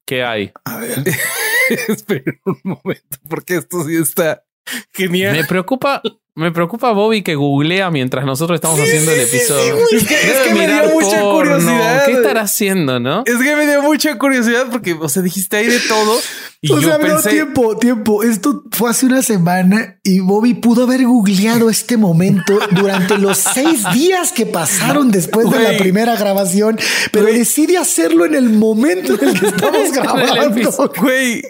¿Qué 0.07 0.25
hay? 0.25 0.53
A 0.65 0.79
ver. 0.79 1.05
Espera 1.89 2.33
un 2.47 2.59
momento, 2.65 3.19
porque 3.29 3.57
esto 3.57 3.85
sí 3.85 3.97
está 3.97 4.46
genial. 4.93 5.37
Me 5.37 5.45
preocupa, 5.45 6.03
me 6.35 6.53
preocupa 6.53 6.93
Bobby 6.93 7.23
que 7.23 7.35
googlea 7.35 7.91
mientras 7.91 8.25
nosotros 8.27 8.57
estamos 8.57 8.79
haciendo 8.79 9.11
el 9.13 9.21
episodio. 9.21 9.77
Es 9.93 10.07
que, 10.07 10.15
es 10.15 10.27
Debe 10.27 10.45
que 10.49 10.55
me 10.55 10.67
dio 10.67 10.95
mucha 10.95 11.21
porno. 11.21 11.33
curiosidad. 11.33 12.05
¿Qué 12.07 12.13
estará 12.13 12.41
haciendo, 12.43 13.01
no? 13.01 13.23
Es 13.25 13.37
que 13.37 13.57
me 13.57 13.67
dio 13.67 13.83
mucha 13.83 14.19
curiosidad 14.19 14.67
porque, 14.71 14.93
o 14.95 15.09
sea, 15.09 15.23
dijiste 15.23 15.57
ahí 15.57 15.67
de 15.67 15.81
todo 15.81 16.21
y 16.61 16.73
o 16.73 16.81
yo 16.81 16.89
sea, 16.89 16.99
pensé, 16.99 17.31
tiempo, 17.31 17.79
tiempo. 17.79 18.23
Esto 18.23 18.65
fue 18.71 18.91
hace 18.91 19.07
una 19.07 19.23
semana 19.23 19.99
y 20.03 20.21
Bobby 20.21 20.55
pudo 20.55 20.85
haber 20.85 21.05
googleado 21.05 21.71
este 21.71 21.97
momento 21.97 22.59
durante 22.73 23.19
los 23.19 23.39
seis 23.55 23.85
días 23.95 24.33
que 24.33 24.47
pasaron 24.47 25.11
después 25.11 25.49
de 25.51 25.59
la 25.61 25.79
primera 25.79 26.17
grabación, 26.17 26.79
pero 27.13 27.27
decide 27.27 27.79
hacerlo 27.79 28.25
en 28.25 28.35
el 28.35 28.51
momento 28.51 29.15
en 29.15 29.29
el 29.29 29.41
que 29.41 29.47
estamos 29.47 29.93
grabando. 29.93 30.93
güey, 31.01 31.43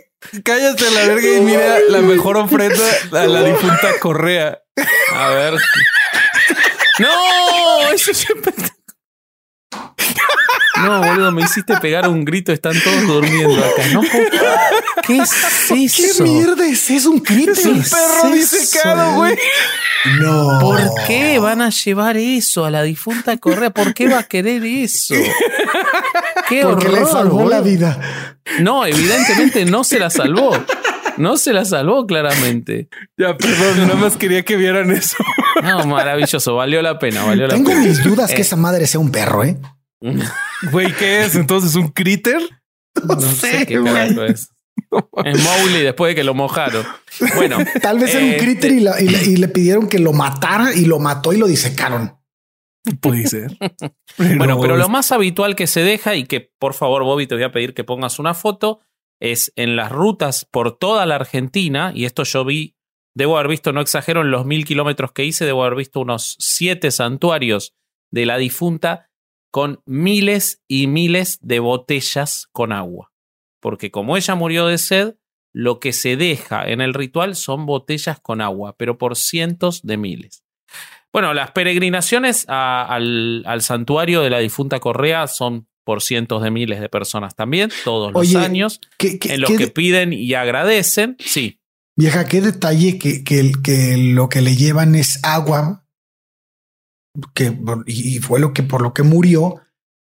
cállate 0.45 0.87
a 0.87 0.91
la 0.91 1.07
verga 1.07 1.37
y 1.37 1.41
mira 1.41 1.79
la 1.89 2.01
mejor 2.01 2.37
ofrenda 2.37 2.85
a 3.13 3.27
la 3.27 3.43
difunta 3.43 3.99
Correa. 4.01 4.59
A 5.13 5.29
ver. 5.31 5.55
¡No! 6.99 7.91
Eso 7.93 8.15
siempre. 8.15 8.53
No, 10.83 11.01
boludo, 11.03 11.33
me 11.33 11.43
hiciste 11.43 11.77
pegar 11.79 12.09
un 12.09 12.25
grito. 12.25 12.53
Están 12.53 12.75
todos 12.83 13.07
durmiendo 13.07 13.57
acá. 13.59 13.83
No, 13.93 14.03
¿Qué 15.07 15.19
es 15.19 15.31
¿Qué 15.69 15.85
eso? 15.85 16.25
mierda 16.25 16.67
es 16.67 16.91
eso? 16.91 17.11
¿Un 17.11 17.21
critter? 17.21 17.57
Es 17.57 17.67
un 17.67 17.83
perro 17.83 18.35
¿Es 18.35 18.51
disecado, 18.51 19.15
güey. 19.17 19.37
No. 20.21 20.59
¿Por 20.61 20.81
qué 21.07 21.39
van 21.39 21.63
a 21.63 21.71
llevar 21.71 22.17
eso 22.17 22.65
a 22.65 22.71
la 22.71 22.83
difunta 22.83 23.37
Correa? 23.39 23.71
¿Por 23.71 23.95
qué 23.95 24.09
va 24.09 24.21
a 24.21 24.23
querer 24.25 24.65
eso? 24.65 25.15
¡Qué 26.49 26.63
Porque 26.63 26.89
le 26.89 26.99
horror, 27.01 27.11
salvó 27.11 27.49
la 27.49 27.61
vida. 27.61 27.99
No, 28.61 28.87
evidentemente 28.87 29.65
no 29.65 29.85
se 29.85 29.99
la 29.99 30.11
salvó. 30.11 30.57
No 31.17 31.37
se 31.39 31.53
la 31.53 31.65
salvó 31.65 32.07
claramente. 32.07 32.89
Ya, 33.17 33.37
perdón, 33.37 33.79
nada 33.89 33.95
más 33.95 34.17
quería 34.17 34.45
que 34.45 34.57
vieran 34.57 34.91
eso. 34.91 35.17
No, 35.63 35.87
maravilloso. 35.87 36.55
Valió 36.57 36.83
la 36.83 36.99
pena, 36.99 37.25
valió 37.25 37.47
la 37.47 37.55
Tengo 37.55 37.71
pena. 37.71 37.81
mis 37.83 38.05
dudas 38.05 38.31
que 38.31 38.37
Eh. 38.37 38.41
esa 38.43 38.57
madre 38.57 38.87
sea 38.87 39.01
un 39.01 39.11
perro, 39.11 39.43
¿eh? 39.43 39.57
Güey, 40.73 40.93
¿qué 40.95 41.25
es? 41.25 41.35
Entonces, 41.35 41.75
¿un 41.75 41.89
critter? 41.89 42.41
No 43.07 43.21
sé 43.21 43.67
qué 43.67 43.83
carajo 43.83 44.25
es. 44.25 44.49
Es 45.25 45.43
Mowgli 45.45 45.83
después 45.83 46.11
de 46.11 46.15
que 46.15 46.25
lo 46.25 46.35
mojaron. 46.35 46.85
Bueno, 47.35 47.59
Tal 47.83 47.99
vez 47.99 48.15
era 48.15 48.25
un 48.25 48.31
Eh, 48.33 48.37
critter 48.39 48.73
y, 48.73 48.81
la- 48.81 49.01
y 49.01 49.09
le- 49.09 49.25
y 49.25 49.37
le 49.37 49.49
pidieron 49.49 49.89
que 49.89 49.99
lo 49.99 50.13
matara 50.13 50.75
y 50.75 50.85
lo 50.87 50.99
mató 50.99 51.33
y 51.33 51.39
lo 51.39 51.47
disecaron. 51.47 52.17
Puede 53.01 53.27
ser. 53.27 53.57
bueno, 54.39 54.61
pero 54.61 54.77
lo 54.77 54.89
más 54.89 55.11
habitual 55.13 55.57
que 55.57 55.67
se 55.67 55.81
deja 55.83 56.15
y 56.15 56.25
que 56.25 56.53
por 56.59 56.73
favor, 56.75 57.03
Bobby, 57.05 57.27
te 57.27 57.35
voy 57.35 57.45
a 57.45 57.53
pedir 57.53 57.75
que 57.75 57.85
pongas 57.85 58.19
una 58.19 58.33
foto 58.35 58.81
es 59.21 59.53
en 59.57 59.77
las 59.77 59.91
rutas 59.91 60.45
por 60.51 60.79
toda 60.79 61.05
la 61.07 61.17
Argentina. 61.17 61.91
Y 61.95 62.05
esto 62.05 62.23
yo 62.23 62.45
vi, 62.45 62.77
debo 63.15 63.37
haber 63.39 63.49
visto, 63.49 63.73
no 63.73 63.81
exagero, 63.81 64.21
en 64.21 64.31
los 64.31 64.47
mil 64.47 64.65
kilómetros 64.65 65.13
que 65.13 65.25
hice, 65.25 65.45
debo 65.47 65.65
haber 65.65 65.77
visto 65.77 66.01
unos 66.01 66.37
siete 66.39 66.91
santuarios 66.91 67.75
de 68.13 68.25
la 68.27 68.37
difunta 68.39 69.06
con 69.57 69.81
miles 69.87 70.61
y 70.69 70.87
miles 70.87 71.39
de 71.41 71.61
botellas 71.61 72.47
con 72.53 72.73
agua. 72.73 73.11
Porque 73.59 73.91
como 73.91 74.19
ella 74.19 74.35
murió 74.35 74.67
de 74.67 74.77
sed, 74.77 75.15
lo 75.55 75.81
que 75.81 75.95
se 75.95 76.19
deja 76.19 76.69
en 76.69 76.83
el 76.83 76.93
ritual 76.93 77.37
son 77.37 77.65
botellas 77.65 78.21
con 78.21 78.43
agua, 78.43 78.77
pero 78.77 78.99
por 78.99 79.17
cientos 79.17 79.81
de 79.83 79.97
miles. 79.97 80.45
Bueno, 81.11 81.33
las 81.33 81.53
peregrinaciones 81.53 82.45
a- 82.51 82.85
al, 82.85 83.45
al 83.47 83.63
santuario 83.63 84.21
de 84.21 84.29
la 84.29 84.41
difunta 84.41 84.79
Correa 84.79 85.27
son 85.27 85.67
por 85.85 86.03
cientos 86.03 86.43
de 86.43 86.51
miles 86.51 86.79
de 86.79 86.91
personas 86.91 87.35
también, 87.35 87.71
todos 87.83 88.13
los 88.13 88.21
Oye, 88.21 88.37
años, 88.37 88.79
¿Qué, 88.99 89.19
qué- 89.19 89.33
en 89.37 89.41
los 89.41 89.51
qué- 89.53 89.57
que 89.57 89.69
piden 89.69 90.13
y 90.13 90.35
agradecen. 90.35 91.17
Sí, 91.19 91.61
Vieja, 91.99 92.27
qué 92.27 92.43
detalle 92.43 92.99
que, 92.99 93.25
que 93.25 93.97
lo 93.97 94.29
que 94.29 94.43
le 94.43 94.55
llevan 94.55 94.95
es 94.97 95.19
agua, 95.25 95.86
que 97.35 97.57
y 97.87 98.19
fue 98.19 98.41
lo 98.41 98.53
que 98.53 98.63
por 98.63 98.83
lo 98.83 98.93
que 98.95 99.03
murió, 99.03 99.61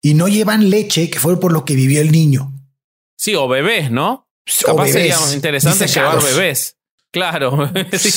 y 0.01 0.13
no 0.13 0.27
llevan 0.27 0.69
leche, 0.69 1.09
que 1.09 1.19
fue 1.19 1.39
por 1.39 1.51
lo 1.51 1.65
que 1.65 1.75
vivió 1.75 2.01
el 2.01 2.11
niño. 2.11 2.53
sí, 3.15 3.35
o 3.35 3.47
bebés, 3.47 3.89
¿no? 3.91 4.27
O 4.63 4.67
Capaz 4.67 4.83
bebés 4.83 4.93
sería 4.93 5.19
más 5.19 5.33
interesante 5.33 5.83
disecados. 5.85 6.23
llevar 6.23 6.35
bebés. 6.39 6.77
Claro. 7.11 7.71
Sí, 7.97 8.11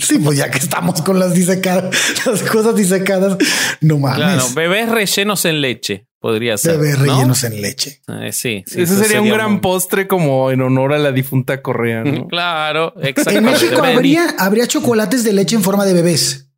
Sí. 0.00 0.18
pues 0.18 0.38
ya 0.38 0.50
que 0.50 0.58
estamos 0.58 1.02
con 1.02 1.18
las 1.18 1.34
disecadas, 1.34 1.94
las 2.26 2.42
cosas 2.44 2.74
disecadas, 2.76 3.36
no 3.80 3.98
mames. 3.98 4.16
Claro, 4.18 4.46
bebés 4.54 4.88
rellenos 4.88 5.44
en 5.44 5.60
leche, 5.60 6.06
podría 6.20 6.56
ser. 6.56 6.78
Bebés 6.78 6.98
¿no? 6.98 7.04
rellenos 7.04 7.44
en 7.44 7.60
leche. 7.60 8.00
Eh, 8.08 8.32
sí, 8.32 8.64
sí, 8.66 8.82
Ese 8.82 8.94
eso 8.94 9.02
sería, 9.02 9.20
un 9.20 9.28
gran 9.28 9.52
muy- 9.52 9.60
postre 9.60 10.06
como 10.08 10.50
en 10.50 10.62
honor 10.62 10.92
a 10.94 10.98
la 10.98 11.12
difunta 11.12 11.60
Correa, 11.62 12.02
¿no? 12.04 12.26
Claro, 12.28 12.94
En 12.96 13.08
exactamente. 13.08 13.50
México 13.66 13.82
Ven 13.82 13.90
y- 13.92 13.94
habría, 13.96 14.34
habría 14.38 14.66
chocolates 14.66 15.22
de 15.24 15.32
leche 15.32 15.56
en 15.56 15.62
forma 15.62 15.84
de 15.84 15.92
bebés. 15.94 16.48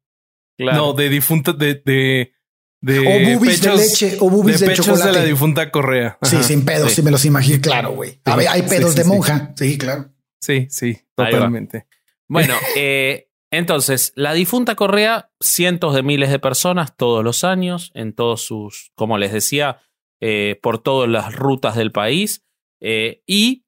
Claro. 0.57 0.79
No, 0.79 0.93
de 0.93 1.09
difunta, 1.09 1.53
de, 1.53 1.75
de, 1.85 2.33
de 2.81 2.99
O 2.99 3.39
boobies 3.39 3.61
de 3.61 3.77
leche, 3.77 4.17
o 4.21 4.31
boobies 4.31 4.61
de 4.61 4.67
pechos 4.67 4.87
chocolate. 4.87 5.13
de 5.13 5.19
la 5.19 5.25
difunta 5.25 5.71
Correa. 5.71 6.19
Sí, 6.23 6.43
sin 6.43 6.65
pedos, 6.65 6.91
sí. 6.91 6.97
sí. 6.97 7.03
me 7.03 7.11
los 7.11 7.25
imagino, 7.25 7.61
claro, 7.61 7.93
güey. 7.93 8.21
A 8.25 8.37
ver, 8.37 8.49
hay 8.49 8.63
pedos 8.63 8.93
sí, 8.93 8.99
de 8.99 9.05
monja. 9.05 9.53
Sí, 9.57 9.79
claro. 9.79 10.11
Sí, 10.41 10.67
sí, 10.71 10.99
totalmente. 11.15 11.87
Bueno, 12.29 12.55
eh, 12.77 13.29
entonces, 13.51 14.13
la 14.17 14.33
difunta 14.33 14.75
Correa, 14.75 15.31
cientos 15.41 15.95
de 15.95 16.03
miles 16.03 16.31
de 16.31 16.39
personas 16.39 16.97
todos 16.97 17.23
los 17.23 17.45
años, 17.45 17.91
en 17.95 18.15
todos 18.15 18.43
sus, 18.43 18.91
como 18.95 19.19
les 19.19 19.33
decía, 19.33 19.81
eh, 20.21 20.59
por 20.63 20.79
todas 20.83 21.09
las 21.09 21.35
rutas 21.35 21.77
del 21.77 21.93
país. 21.93 22.43
eh, 22.81 23.23
y 23.27 23.65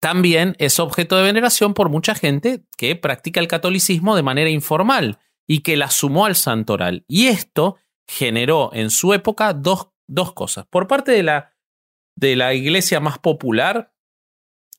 también 0.00 0.54
es 0.58 0.78
objeto 0.78 1.16
de 1.16 1.24
veneración 1.24 1.74
por 1.74 1.88
mucha 1.88 2.14
gente 2.14 2.62
que 2.76 2.94
practica 2.96 3.40
el 3.40 3.48
catolicismo 3.48 4.14
de 4.14 4.22
manera 4.22 4.50
informal 4.50 5.18
y 5.48 5.60
que 5.60 5.76
la 5.76 5.90
sumó 5.90 6.26
al 6.26 6.36
santoral. 6.36 7.04
Y 7.08 7.28
esto 7.28 7.78
generó 8.06 8.70
en 8.72 8.90
su 8.90 9.14
época 9.14 9.54
dos, 9.54 9.88
dos 10.06 10.32
cosas. 10.34 10.66
Por 10.66 10.86
parte 10.86 11.12
de 11.12 11.22
la, 11.22 11.56
de 12.16 12.36
la 12.36 12.54
iglesia 12.54 13.00
más 13.00 13.18
popular, 13.18 13.92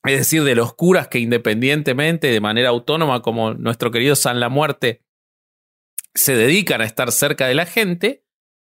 es 0.05 0.19
decir, 0.19 0.43
de 0.43 0.55
los 0.55 0.73
curas 0.75 1.07
que 1.07 1.19
independientemente, 1.19 2.27
de 2.27 2.39
manera 2.39 2.69
autónoma, 2.69 3.21
como 3.21 3.53
nuestro 3.53 3.91
querido 3.91 4.15
San 4.15 4.39
la 4.39 4.49
Muerte, 4.49 5.03
se 6.13 6.35
dedican 6.35 6.81
a 6.81 6.85
estar 6.85 7.11
cerca 7.11 7.47
de 7.47 7.55
la 7.55 7.65
gente, 7.65 8.23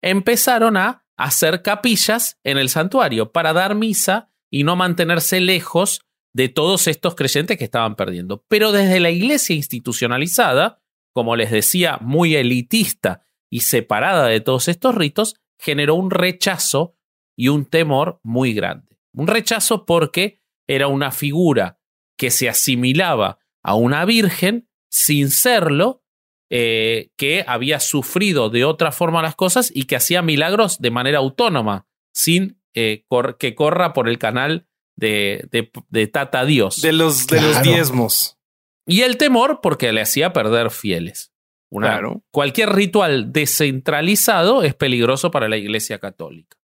empezaron 0.03 0.77
a 0.77 1.05
hacer 1.17 1.61
capillas 1.61 2.39
en 2.43 2.57
el 2.57 2.69
santuario 2.69 3.31
para 3.31 3.53
dar 3.53 3.75
misa 3.75 4.31
y 4.51 4.63
no 4.63 4.75
mantenerse 4.75 5.39
lejos 5.39 6.01
de 6.33 6.49
todos 6.49 6.87
estos 6.87 7.15
creyentes 7.15 7.57
que 7.57 7.63
estaban 7.63 7.95
perdiendo. 7.95 8.45
Pero 8.49 8.71
desde 8.71 8.99
la 8.99 9.09
iglesia 9.09 9.55
institucionalizada, 9.55 10.81
como 11.15 11.35
les 11.37 11.49
decía, 11.49 11.97
muy 12.01 12.35
elitista 12.35 13.25
y 13.49 13.61
separada 13.61 14.27
de 14.27 14.41
todos 14.41 14.67
estos 14.67 14.93
ritos, 14.93 15.35
generó 15.57 15.95
un 15.95 16.11
rechazo 16.11 16.95
y 17.37 17.47
un 17.47 17.65
temor 17.65 18.19
muy 18.21 18.53
grande. 18.53 18.97
Un 19.13 19.27
rechazo 19.27 19.85
porque 19.85 20.41
era 20.67 20.87
una 20.89 21.11
figura 21.11 21.79
que 22.17 22.31
se 22.31 22.49
asimilaba 22.49 23.39
a 23.63 23.75
una 23.75 24.03
virgen 24.03 24.67
sin 24.91 25.29
serlo, 25.31 26.03
eh, 26.51 27.11
que 27.17 27.43
había 27.47 27.79
sufrido 27.79 28.49
de 28.49 28.65
otra 28.65 28.91
forma 28.91 29.21
las 29.21 29.35
cosas 29.35 29.71
y 29.73 29.83
que 29.85 29.95
hacía 29.95 30.21
milagros 30.21 30.79
de 30.79 30.91
manera 30.91 31.19
autónoma, 31.19 31.87
sin 32.13 32.61
eh, 32.73 33.05
cor- 33.07 33.37
que 33.37 33.55
corra 33.55 33.93
por 33.93 34.09
el 34.09 34.17
canal 34.19 34.67
de, 34.97 35.47
de, 35.51 35.71
de 35.89 36.07
Tata 36.07 36.43
Dios. 36.45 36.81
De 36.81 36.91
los, 36.93 37.25
de 37.27 37.41
los 37.41 37.51
Claro. 37.53 37.71
diezmos. 37.71 38.37
Y 38.85 39.01
el 39.01 39.17
temor 39.17 39.59
porque 39.61 39.91
le 39.91 40.01
hacía 40.01 40.31
perder 40.33 40.69
fieles. 40.71 41.31
Una- 41.69 41.87
Claro. 41.87 42.23
Cualquier 42.31 42.69
ritual 42.73 43.33
descentralizado 43.33 44.63
es 44.63 44.75
peligroso 44.75 45.31
para 45.31 45.49
la 45.49 45.57
Iglesia 45.57 45.99
Católica. 45.99 46.57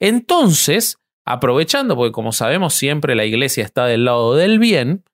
Entonces, 0.00 0.98
aprovechando, 1.24 1.96
porque 1.96 2.12
como 2.12 2.32
sabemos 2.32 2.74
siempre 2.74 3.14
la 3.14 3.24
Iglesia 3.24 3.64
está 3.64 3.86
del 3.86 4.04
lado 4.04 4.34
del 4.36 4.58
bien, 4.58 5.04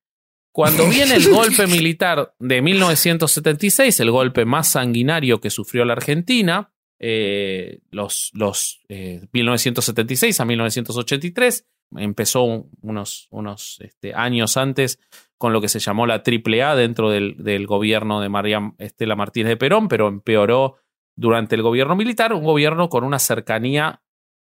cuando 0.52 0.86
viene 0.86 1.14
el 1.16 1.28
golpe 1.30 1.66
militar 1.66 2.34
de 2.38 2.60
1976, 2.60 4.00
el 4.00 4.10
golpe 4.10 4.44
más 4.44 4.70
sanguinario 4.72 5.40
que 5.40 5.48
sufrió 5.50 5.84
la 5.84 5.94
Argentina, 5.94 6.70
eh, 7.00 7.80
los, 7.90 8.30
los 8.34 8.80
eh, 8.88 9.26
1976 9.32 10.38
a 10.40 10.44
1983, 10.44 11.66
empezó 11.96 12.42
un- 12.42 12.70
unos, 12.82 13.28
unos 13.30 13.78
este, 13.80 14.14
años 14.14 14.56
antes 14.56 14.98
con 15.42 15.52
lo 15.52 15.60
que 15.60 15.68
se 15.68 15.80
llamó 15.80 16.06
la 16.06 16.22
AAA 16.24 16.76
dentro 16.76 17.10
del, 17.10 17.34
del 17.36 17.66
gobierno 17.66 18.20
de 18.20 18.28
María 18.28 18.74
Estela 18.78 19.16
Martínez 19.16 19.48
de 19.48 19.56
Perón, 19.56 19.88
pero 19.88 20.06
empeoró 20.06 20.76
durante 21.16 21.56
el 21.56 21.62
gobierno 21.62 21.96
militar, 21.96 22.32
un 22.32 22.44
gobierno 22.44 22.88
con 22.88 23.02
una 23.02 23.18
cercanía 23.18 24.04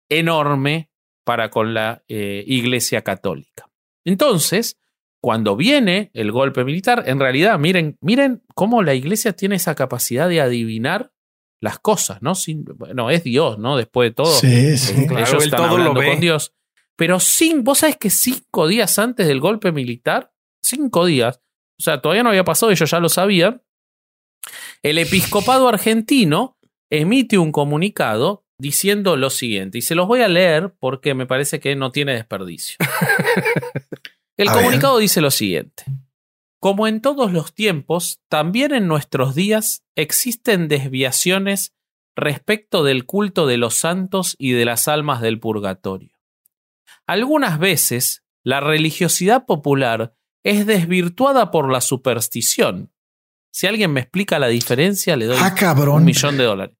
enorme 0.10 0.90
para 1.24 1.52
con 1.52 1.76
la 1.76 2.02
eh, 2.08 2.44
Iglesia 2.48 3.04
Católica. 3.04 3.70
Entonces, 4.06 4.80
cuando 5.22 5.56
viene 5.56 6.10
el 6.16 6.32
golpe 6.32 6.64
militar, 6.64 7.04
en 7.06 7.20
realidad, 7.20 7.60
miren, 7.60 8.00
miren 8.02 8.42
cómo 8.56 8.82
la 8.82 8.96
Iglesia 8.96 9.34
tiene 9.34 9.58
esa 9.58 9.76
capacidad 9.76 10.28
de 10.28 10.42
adivinar 10.42 11.12
las 11.62 11.78
cosas, 11.78 12.24
¿no? 12.24 12.34
Sin, 12.34 12.66
bueno, 12.66 13.12
es 13.12 13.24
Dios, 13.24 13.60
¿no? 13.60 13.78
Después 13.78 14.10
de 14.10 14.16
todo, 14.16 14.34
Sí, 14.34 14.76
sí. 14.80 14.94
ellos 14.94 15.08
Claro, 15.10 15.38
él 15.38 15.44
están 15.44 15.60
todo 15.60 15.78
hablando 15.78 16.02
con 16.02 16.20
Dios. 16.20 16.56
Pero 16.96 17.20
sin, 17.20 17.64
vos 17.64 17.78
sabés 17.78 17.98
que 17.98 18.10
cinco 18.10 18.68
días 18.68 18.98
antes 18.98 19.28
del 19.28 19.40
golpe 19.40 19.72
militar, 19.72 20.32
cinco 20.68 21.06
días, 21.06 21.42
o 21.80 21.84
sea, 21.84 22.02
todavía 22.02 22.24
no 22.24 22.30
había 22.30 22.44
pasado, 22.44 22.72
ellos 22.72 22.90
ya 22.90 23.00
lo 23.00 23.10
sabían, 23.10 23.62
el 24.84 24.98
episcopado 24.98 25.68
argentino 25.68 26.58
emite 26.90 27.38
un 27.38 27.52
comunicado 27.52 28.46
diciendo 28.60 29.18
lo 29.18 29.30
siguiente, 29.30 29.78
y 29.78 29.82
se 29.82 29.96
los 29.96 30.08
voy 30.08 30.22
a 30.22 30.28
leer 30.28 30.74
porque 30.80 31.14
me 31.14 31.26
parece 31.26 31.60
que 31.60 31.76
no 31.76 31.92
tiene 31.92 32.14
desperdicio. 32.14 32.78
El 34.38 34.50
A 34.50 34.54
comunicado 34.54 35.00
dice 35.00 35.20
lo 35.20 35.32
siguiente. 35.32 35.84
Como 36.60 36.88
en 36.88 37.02
todos 37.02 37.32
los 37.32 37.54
tiempos, 37.54 38.20
también 38.30 38.74
en 38.74 38.88
nuestros 38.88 39.36
días 39.36 39.84
existen 39.96 40.68
desviaciones 40.68 41.74
respecto 42.16 42.84
del 42.84 43.06
culto 43.06 43.46
de 43.46 43.58
los 43.58 43.76
santos 43.76 44.36
y 44.40 44.52
de 44.52 44.66
las 44.66 44.88
almas 44.88 45.22
del 45.22 45.40
purgatorio. 45.40 46.18
Algunas 47.08 47.60
veces, 47.60 48.24
la 48.44 48.60
religiosidad 48.60 49.46
popular 49.46 50.16
es 50.50 50.66
desvirtuada 50.66 51.52
por 51.52 51.72
la 51.72 51.82
superstición. 51.82 52.92
Si 53.52 53.68
alguien 53.68 53.92
me 53.92 54.02
explica 54.02 54.40
la 54.40 54.48
diferencia, 54.48 55.16
le 55.18 55.26
doy 55.26 55.38
Ah, 55.42 55.54
cabrón. 55.56 55.98
un 55.98 56.06
millón 56.06 56.38
de 56.38 56.44
dólares. 56.44 56.76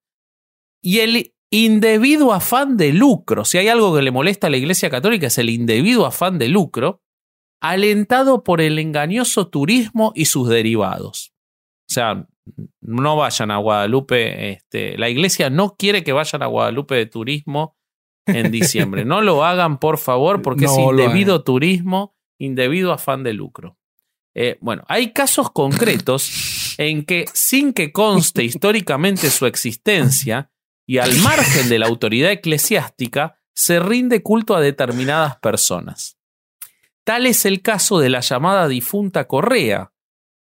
Y 0.82 1.00
el 1.00 1.34
indebido 1.50 2.32
afán 2.32 2.76
de 2.76 2.92
lucro, 2.92 3.44
si 3.44 3.58
hay 3.58 3.68
algo 3.68 3.94
que 3.96 4.02
le 4.02 4.10
molesta 4.10 4.46
a 4.46 4.50
la 4.50 4.58
Iglesia 4.58 4.90
Católica 4.90 5.26
es 5.26 5.38
el 5.38 5.50
indebido 5.50 6.06
afán 6.06 6.38
de 6.38 6.48
lucro, 6.48 7.02
alentado 7.60 8.44
por 8.44 8.60
el 8.60 8.78
engañoso 8.78 9.48
turismo 9.48 10.12
y 10.14 10.26
sus 10.26 10.48
derivados. 10.48 11.32
O 11.90 11.92
sea, 11.94 12.26
no 12.80 13.16
vayan 13.16 13.50
a 13.50 13.56
Guadalupe, 13.56 14.52
este, 14.52 14.96
la 14.98 15.08
Iglesia 15.08 15.50
no 15.50 15.74
quiere 15.76 16.04
que 16.04 16.12
vayan 16.12 16.42
a 16.42 16.46
Guadalupe 16.46 16.94
de 16.94 17.06
turismo 17.06 17.76
en 18.26 18.50
diciembre. 18.52 19.04
No 19.06 19.20
lo 19.22 19.44
hagan, 19.44 19.78
por 19.78 19.98
favor, 19.98 20.42
porque 20.42 20.66
es 20.66 20.70
No 20.76 20.90
indebido 20.92 21.42
turismo, 21.42 22.14
indebido 22.38 22.92
afán 22.92 23.22
de 23.22 23.32
lucro. 23.32 23.76
Eh, 24.34 24.56
bueno, 24.60 24.84
hay 24.88 25.12
casos 25.12 25.50
concretos 25.50 26.74
en 26.78 27.04
que, 27.04 27.26
sin 27.32 27.72
que 27.72 27.92
conste 27.92 28.44
históricamente 28.44 29.30
su 29.30 29.46
existencia 29.46 30.50
y 30.86 30.98
al 30.98 31.16
margen 31.16 31.68
de 31.68 31.78
la 31.78 31.86
autoridad 31.86 32.30
eclesiástica, 32.30 33.40
se 33.54 33.80
rinde 33.80 34.22
culto 34.22 34.54
a 34.54 34.60
determinadas 34.60 35.36
personas. 35.38 36.18
Tal 37.04 37.26
es 37.26 37.44
el 37.44 37.62
caso 37.62 37.98
de 37.98 38.10
la 38.10 38.20
llamada 38.20 38.68
difunta 38.68 39.26
Correa, 39.26 39.92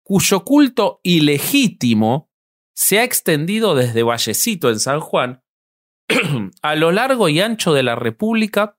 cuyo 0.02 0.44
culto 0.44 1.00
ilegítimo 1.02 2.30
se 2.74 2.98
ha 2.98 3.04
extendido 3.04 3.74
desde 3.74 4.02
Vallecito 4.02 4.68
en 4.70 4.80
San 4.80 5.00
Juan 5.00 5.42
a 6.62 6.74
lo 6.74 6.92
largo 6.92 7.28
y 7.28 7.40
ancho 7.40 7.72
de 7.72 7.82
la 7.82 7.94
República 7.94 8.76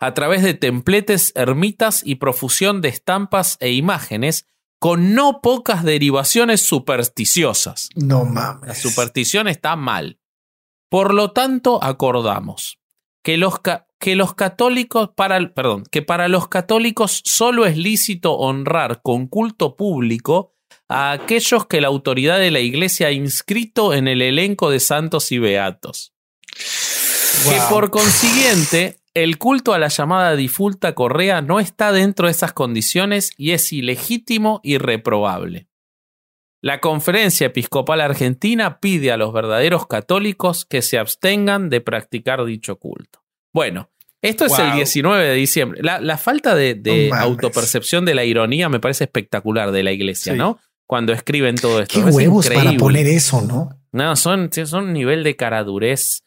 a 0.00 0.14
través 0.14 0.42
de 0.42 0.54
templetes, 0.54 1.32
ermitas 1.34 2.02
y 2.04 2.16
profusión 2.16 2.80
de 2.80 2.88
estampas 2.88 3.56
e 3.60 3.72
imágenes 3.72 4.46
con 4.78 5.14
no 5.14 5.40
pocas 5.40 5.82
derivaciones 5.84 6.60
supersticiosas. 6.60 7.88
No 7.94 8.24
La 8.24 8.30
mames. 8.30 8.78
superstición 8.78 9.48
está 9.48 9.74
mal. 9.76 10.18
Por 10.90 11.14
lo 11.14 11.32
tanto, 11.32 11.82
acordamos 11.82 12.78
que 13.24 13.36
los, 13.38 13.54
que 13.98 14.14
los 14.14 14.34
católicos, 14.34 15.10
para, 15.16 15.36
el- 15.36 15.52
perdón, 15.52 15.84
que 15.90 16.02
para 16.02 16.28
los 16.28 16.46
católicos 16.48 17.22
solo 17.24 17.66
es 17.66 17.76
lícito 17.76 18.34
honrar 18.34 19.00
con 19.02 19.26
culto 19.26 19.74
público 19.76 20.52
a 20.88 21.10
aquellos 21.10 21.66
que 21.66 21.80
la 21.80 21.88
autoridad 21.88 22.38
de 22.38 22.52
la 22.52 22.60
iglesia 22.60 23.08
ha 23.08 23.12
inscrito 23.12 23.92
en 23.94 24.06
el 24.06 24.22
elenco 24.22 24.70
de 24.70 24.78
santos 24.78 25.32
y 25.32 25.38
beatos. 25.38 26.12
Que 27.48 27.58
por 27.68 27.90
consiguiente, 27.90 28.98
el 29.22 29.38
culto 29.38 29.72
a 29.72 29.78
la 29.78 29.88
llamada 29.88 30.36
difunta 30.36 30.94
Correa 30.94 31.40
no 31.40 31.58
está 31.58 31.90
dentro 31.90 32.26
de 32.26 32.32
esas 32.32 32.52
condiciones 32.52 33.32
y 33.38 33.52
es 33.52 33.72
ilegítimo 33.72 34.60
y 34.62 34.76
reprobable. 34.76 35.68
La 36.60 36.80
Conferencia 36.80 37.46
Episcopal 37.46 38.02
Argentina 38.02 38.78
pide 38.78 39.12
a 39.12 39.16
los 39.16 39.32
verdaderos 39.32 39.86
católicos 39.86 40.66
que 40.66 40.82
se 40.82 40.98
abstengan 40.98 41.70
de 41.70 41.80
practicar 41.80 42.44
dicho 42.44 42.76
culto. 42.76 43.24
Bueno, 43.54 43.90
esto 44.20 44.44
es 44.44 44.58
el 44.58 44.66
Wow. 44.68 44.76
19 44.76 45.24
de 45.28 45.34
diciembre. 45.34 45.80
La, 45.82 45.98
la 46.00 46.18
falta 46.18 46.54
de, 46.54 46.74
de 46.74 47.08
No 47.08 47.16
autopercepción 47.16 48.04
de 48.04 48.14
la 48.14 48.24
ironía 48.24 48.68
me 48.68 48.80
parece 48.80 49.04
espectacular 49.04 49.70
de 49.72 49.82
la 49.82 49.92
iglesia, 49.92 50.32
Sí. 50.32 50.38
¿no? 50.38 50.58
Cuando 50.86 51.12
escriben 51.14 51.54
todo 51.56 51.80
esto. 51.80 52.02
Qué 52.02 52.08
Es 52.08 52.14
huevos 52.14 52.48
para 52.48 52.72
poner 52.74 53.06
eso, 53.06 53.40
¿no? 53.40 53.70
No, 53.92 54.14
son, 54.14 54.50
son 54.52 54.84
un 54.84 54.92
nivel 54.92 55.24
de 55.24 55.36
caradurez. 55.36 56.22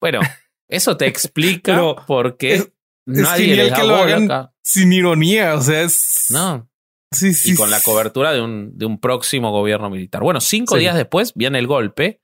Bueno, 0.00 0.20
eso 0.68 0.96
te 0.96 1.06
explica 1.08 1.74
Pero 1.74 1.96
por 2.06 2.36
qué 2.36 2.54
es- 2.54 2.72
nadie 3.06 3.46
genial 3.46 3.66
les 3.68 3.78
que 3.78 3.86
lo 3.86 3.94
hagan 3.96 4.24
acá. 4.24 4.54
Sin 4.62 4.92
ironía, 4.92 5.54
o 5.54 5.60
sea, 5.62 5.82
es. 5.82 6.26
No, 6.30 6.68
Sí, 7.10 7.32
sí. 7.32 7.52
y 7.52 7.54
con 7.54 7.70
la 7.70 7.80
cobertura 7.80 8.32
de 8.32 8.42
un, 8.42 8.76
de 8.76 8.84
un 8.84 9.00
próximo 9.00 9.50
gobierno 9.50 9.88
militar. 9.88 10.22
Bueno, 10.22 10.40
cinco 10.42 10.74
Sí. 10.74 10.80
días 10.80 10.94
después 10.94 11.32
viene 11.34 11.58
el 11.58 11.66
golpe, 11.66 12.20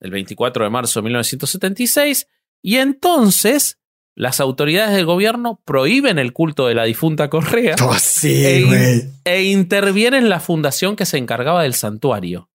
el 0.00 0.10
24 0.10 0.64
de 0.64 0.70
marzo 0.70 1.00
de 1.00 1.04
1976, 1.04 2.26
y 2.62 2.76
entonces 2.76 3.78
las 4.18 4.40
autoridades 4.40 4.94
del 4.96 5.04
gobierno 5.04 5.60
prohíben 5.66 6.18
el 6.18 6.32
culto 6.32 6.66
de 6.66 6.74
la 6.74 6.84
difunta 6.84 7.28
Correa 7.28 7.76
Oh, 7.84 7.94
sí, 7.98 8.64
güey. 8.64 9.02
e 9.24 9.42
intervienen 9.44 10.30
la 10.30 10.40
fundación 10.40 10.96
que 10.96 11.04
se 11.04 11.18
encargaba 11.18 11.62
del 11.62 11.74
santuario. 11.74 12.50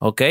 ¿Ok? 0.00 0.22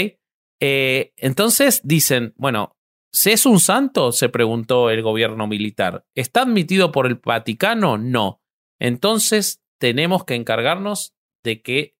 Eh, 0.62 1.12
entonces 1.18 1.82
dicen, 1.84 2.34
bueno, 2.38 2.78
¿se 3.12 3.34
es 3.34 3.46
un 3.46 3.60
santo? 3.60 4.12
Se 4.12 4.30
preguntó 4.30 4.90
el 4.90 5.02
gobierno 5.02 5.48
militar. 5.48 6.06
¿Está 6.16 6.42
admitido 6.42 6.92
por 6.92 7.08
el 7.08 7.16
Vaticano? 7.16 7.98
No. 7.98 8.42
Entonces 8.80 9.62
tenemos 9.80 10.26
que 10.26 10.36
encargarnos 10.36 11.14
de 11.44 11.62
que 11.62 11.96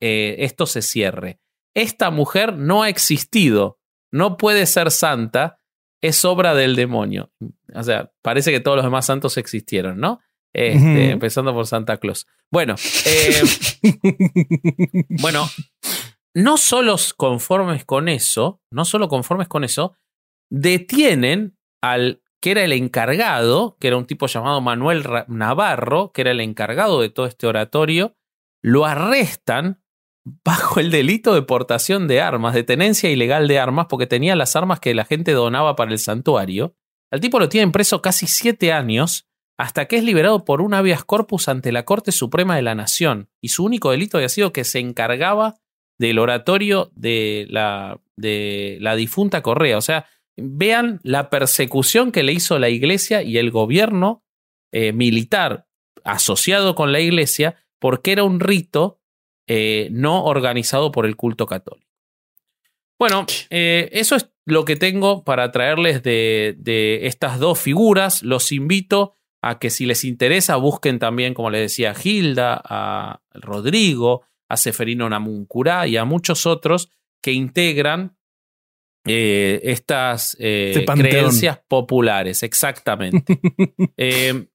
eh, 0.00 0.36
esto 0.40 0.66
se 0.66 0.82
cierre. 0.82 1.40
Esta 1.74 2.10
mujer 2.10 2.56
no 2.56 2.82
ha 2.82 2.88
existido, 2.88 3.78
no 4.10 4.36
puede 4.36 4.66
ser 4.66 4.90
santa, 4.90 5.58
es 6.02 6.24
obra 6.24 6.54
del 6.54 6.76
demonio. 6.76 7.32
O 7.74 7.82
sea, 7.82 8.12
parece 8.20 8.50
que 8.50 8.60
todos 8.60 8.76
los 8.76 8.84
demás 8.84 9.06
santos 9.06 9.38
existieron, 9.38 9.98
¿no? 9.98 10.20
Este. 10.52 11.10
Empezando 11.10 11.54
por 11.54 11.66
Santa 11.66 11.96
Claus. 11.96 12.26
Bueno, 12.50 12.74
eh, 13.06 13.42
bueno, 15.20 15.48
no 16.34 16.58
solo 16.58 16.96
conformes 17.16 17.86
con 17.86 18.08
eso, 18.08 18.60
no 18.70 18.84
solo 18.84 19.08
conformes 19.08 19.48
con 19.48 19.64
eso, 19.64 19.96
detienen 20.52 21.56
al 21.80 22.22
que 22.40 22.50
era 22.50 22.62
el 22.64 22.72
encargado, 22.72 23.76
que 23.80 23.88
era 23.88 23.96
un 23.96 24.06
tipo 24.06 24.26
llamado 24.26 24.60
Manuel 24.60 25.04
Navarro, 25.28 26.12
que 26.12 26.20
era 26.20 26.32
el 26.32 26.40
encargado 26.40 27.00
de 27.00 27.08
todo 27.08 27.26
este 27.26 27.46
oratorio, 27.46 28.16
lo 28.62 28.84
arrestan 28.84 29.82
bajo 30.44 30.78
el 30.78 30.90
delito 30.90 31.34
de 31.34 31.42
portación 31.42 32.06
de 32.06 32.20
armas, 32.20 32.54
de 32.54 32.64
tenencia 32.64 33.10
ilegal 33.10 33.48
de 33.48 33.58
armas, 33.58 33.86
porque 33.88 34.06
tenía 34.06 34.36
las 34.36 34.54
armas 34.54 34.78
que 34.78 34.94
la 34.94 35.04
gente 35.04 35.32
donaba 35.32 35.74
para 35.74 35.92
el 35.92 35.98
santuario. 35.98 36.76
Al 37.10 37.20
tipo 37.20 37.38
lo 37.38 37.48
tienen 37.48 37.72
preso 37.72 38.02
casi 38.02 38.26
siete 38.26 38.72
años, 38.72 39.28
hasta 39.58 39.86
que 39.86 39.96
es 39.96 40.04
liberado 40.04 40.44
por 40.44 40.60
un 40.60 40.74
habeas 40.74 41.04
corpus 41.04 41.48
ante 41.48 41.72
la 41.72 41.84
Corte 41.84 42.12
Suprema 42.12 42.56
de 42.56 42.62
la 42.62 42.74
Nación. 42.74 43.30
Y 43.40 43.48
su 43.48 43.64
único 43.64 43.90
delito 43.90 44.18
había 44.18 44.28
sido 44.28 44.52
que 44.52 44.64
se 44.64 44.80
encargaba 44.80 45.56
del 45.98 46.18
oratorio 46.18 46.90
de 46.94 47.46
la, 47.48 48.00
de 48.16 48.78
la 48.80 48.96
difunta 48.96 49.42
Correa. 49.42 49.78
O 49.78 49.82
sea, 49.82 50.06
vean 50.42 51.00
la 51.02 51.30
persecución 51.30 52.12
que 52.12 52.22
le 52.22 52.32
hizo 52.32 52.58
la 52.58 52.68
iglesia 52.68 53.22
y 53.22 53.38
el 53.38 53.50
gobierno 53.50 54.24
eh, 54.72 54.92
militar 54.92 55.66
asociado 56.04 56.74
con 56.74 56.92
la 56.92 57.00
iglesia, 57.00 57.56
porque 57.78 58.12
era 58.12 58.24
un 58.24 58.40
rito 58.40 59.00
eh, 59.46 59.88
no 59.92 60.24
organizado 60.24 60.92
por 60.92 61.06
el 61.06 61.16
culto 61.16 61.46
católico. 61.46 61.90
Bueno, 62.98 63.26
eh, 63.50 63.88
eso 63.92 64.16
es 64.16 64.30
lo 64.46 64.64
que 64.64 64.76
tengo 64.76 65.24
para 65.24 65.50
traerles 65.52 66.02
de, 66.02 66.54
de 66.58 67.06
estas 67.06 67.38
dos 67.38 67.58
figuras. 67.58 68.22
Los 68.22 68.52
invito 68.52 69.14
a 69.42 69.58
que 69.58 69.70
si 69.70 69.86
les 69.86 70.04
interesa 70.04 70.56
busquen 70.56 70.98
también, 70.98 71.34
como 71.34 71.50
les 71.50 71.62
decía, 71.62 71.90
a 71.90 71.94
Gilda, 71.94 72.60
a 72.64 73.20
Rodrigo, 73.32 74.22
a 74.48 74.56
Seferino 74.56 75.08
Namuncurá 75.08 75.86
y 75.88 75.96
a 75.96 76.04
muchos 76.04 76.46
otros 76.46 76.90
que 77.20 77.32
integran 77.32 78.16
eh, 79.06 79.60
estas 79.64 80.36
eh, 80.38 80.72
Este 80.76 80.84
creencias 81.10 81.60
populares, 81.68 82.42
exactamente. 82.42 83.24
Eh, 83.96 84.46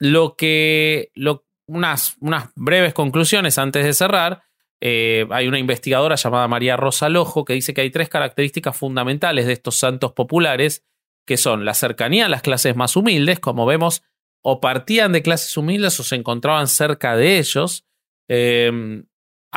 lo 0.00 0.36
que, 0.36 1.10
lo- 1.14 1.46
unas, 1.66 2.16
unas 2.20 2.50
breves 2.56 2.92
conclusiones 2.94 3.56
antes 3.58 3.84
de 3.84 3.94
cerrar. 3.94 4.42
hay 4.82 5.48
una 5.48 5.58
investigadora 5.58 6.16
llamada 6.16 6.46
María 6.48 6.76
Rosa 6.76 7.08
Lojo 7.08 7.44
que 7.46 7.54
dice 7.54 7.72
que 7.72 7.80
hay 7.80 7.90
tres 7.90 8.08
características 8.10 8.76
fundamentales 8.76 9.46
de 9.46 9.54
estos 9.54 9.78
santos 9.78 10.12
populares, 10.12 10.84
que 11.26 11.38
son 11.38 11.64
la 11.64 11.72
cercanía 11.72 12.26
a 12.26 12.28
las 12.28 12.42
clases 12.42 12.76
más 12.76 12.96
humildes, 12.96 13.40
como 13.40 13.64
vemos, 13.64 14.02
o 14.42 14.60
partían 14.60 15.12
de 15.12 15.22
clases 15.22 15.56
humildes 15.56 15.98
o 16.00 16.02
se 16.02 16.16
encontraban 16.16 16.68
cerca 16.68 17.16
de 17.16 17.38
ellos, 17.38 17.86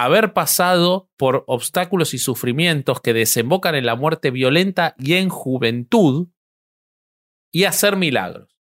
haber 0.06 0.34
pasado 0.34 1.10
por 1.18 1.44
obstáculos 1.48 2.14
y 2.14 2.20
sufrimientos 2.20 3.02
que 3.02 3.14
desembocan 3.14 3.76
en 3.76 3.86
la 3.86 3.96
muerte 3.96 4.32
violenta 4.32 4.96
y 4.98 5.14
en 5.16 5.30
juventud, 5.30 6.30
y 7.52 7.64
hacer 7.64 7.96
milagros. 7.96 8.58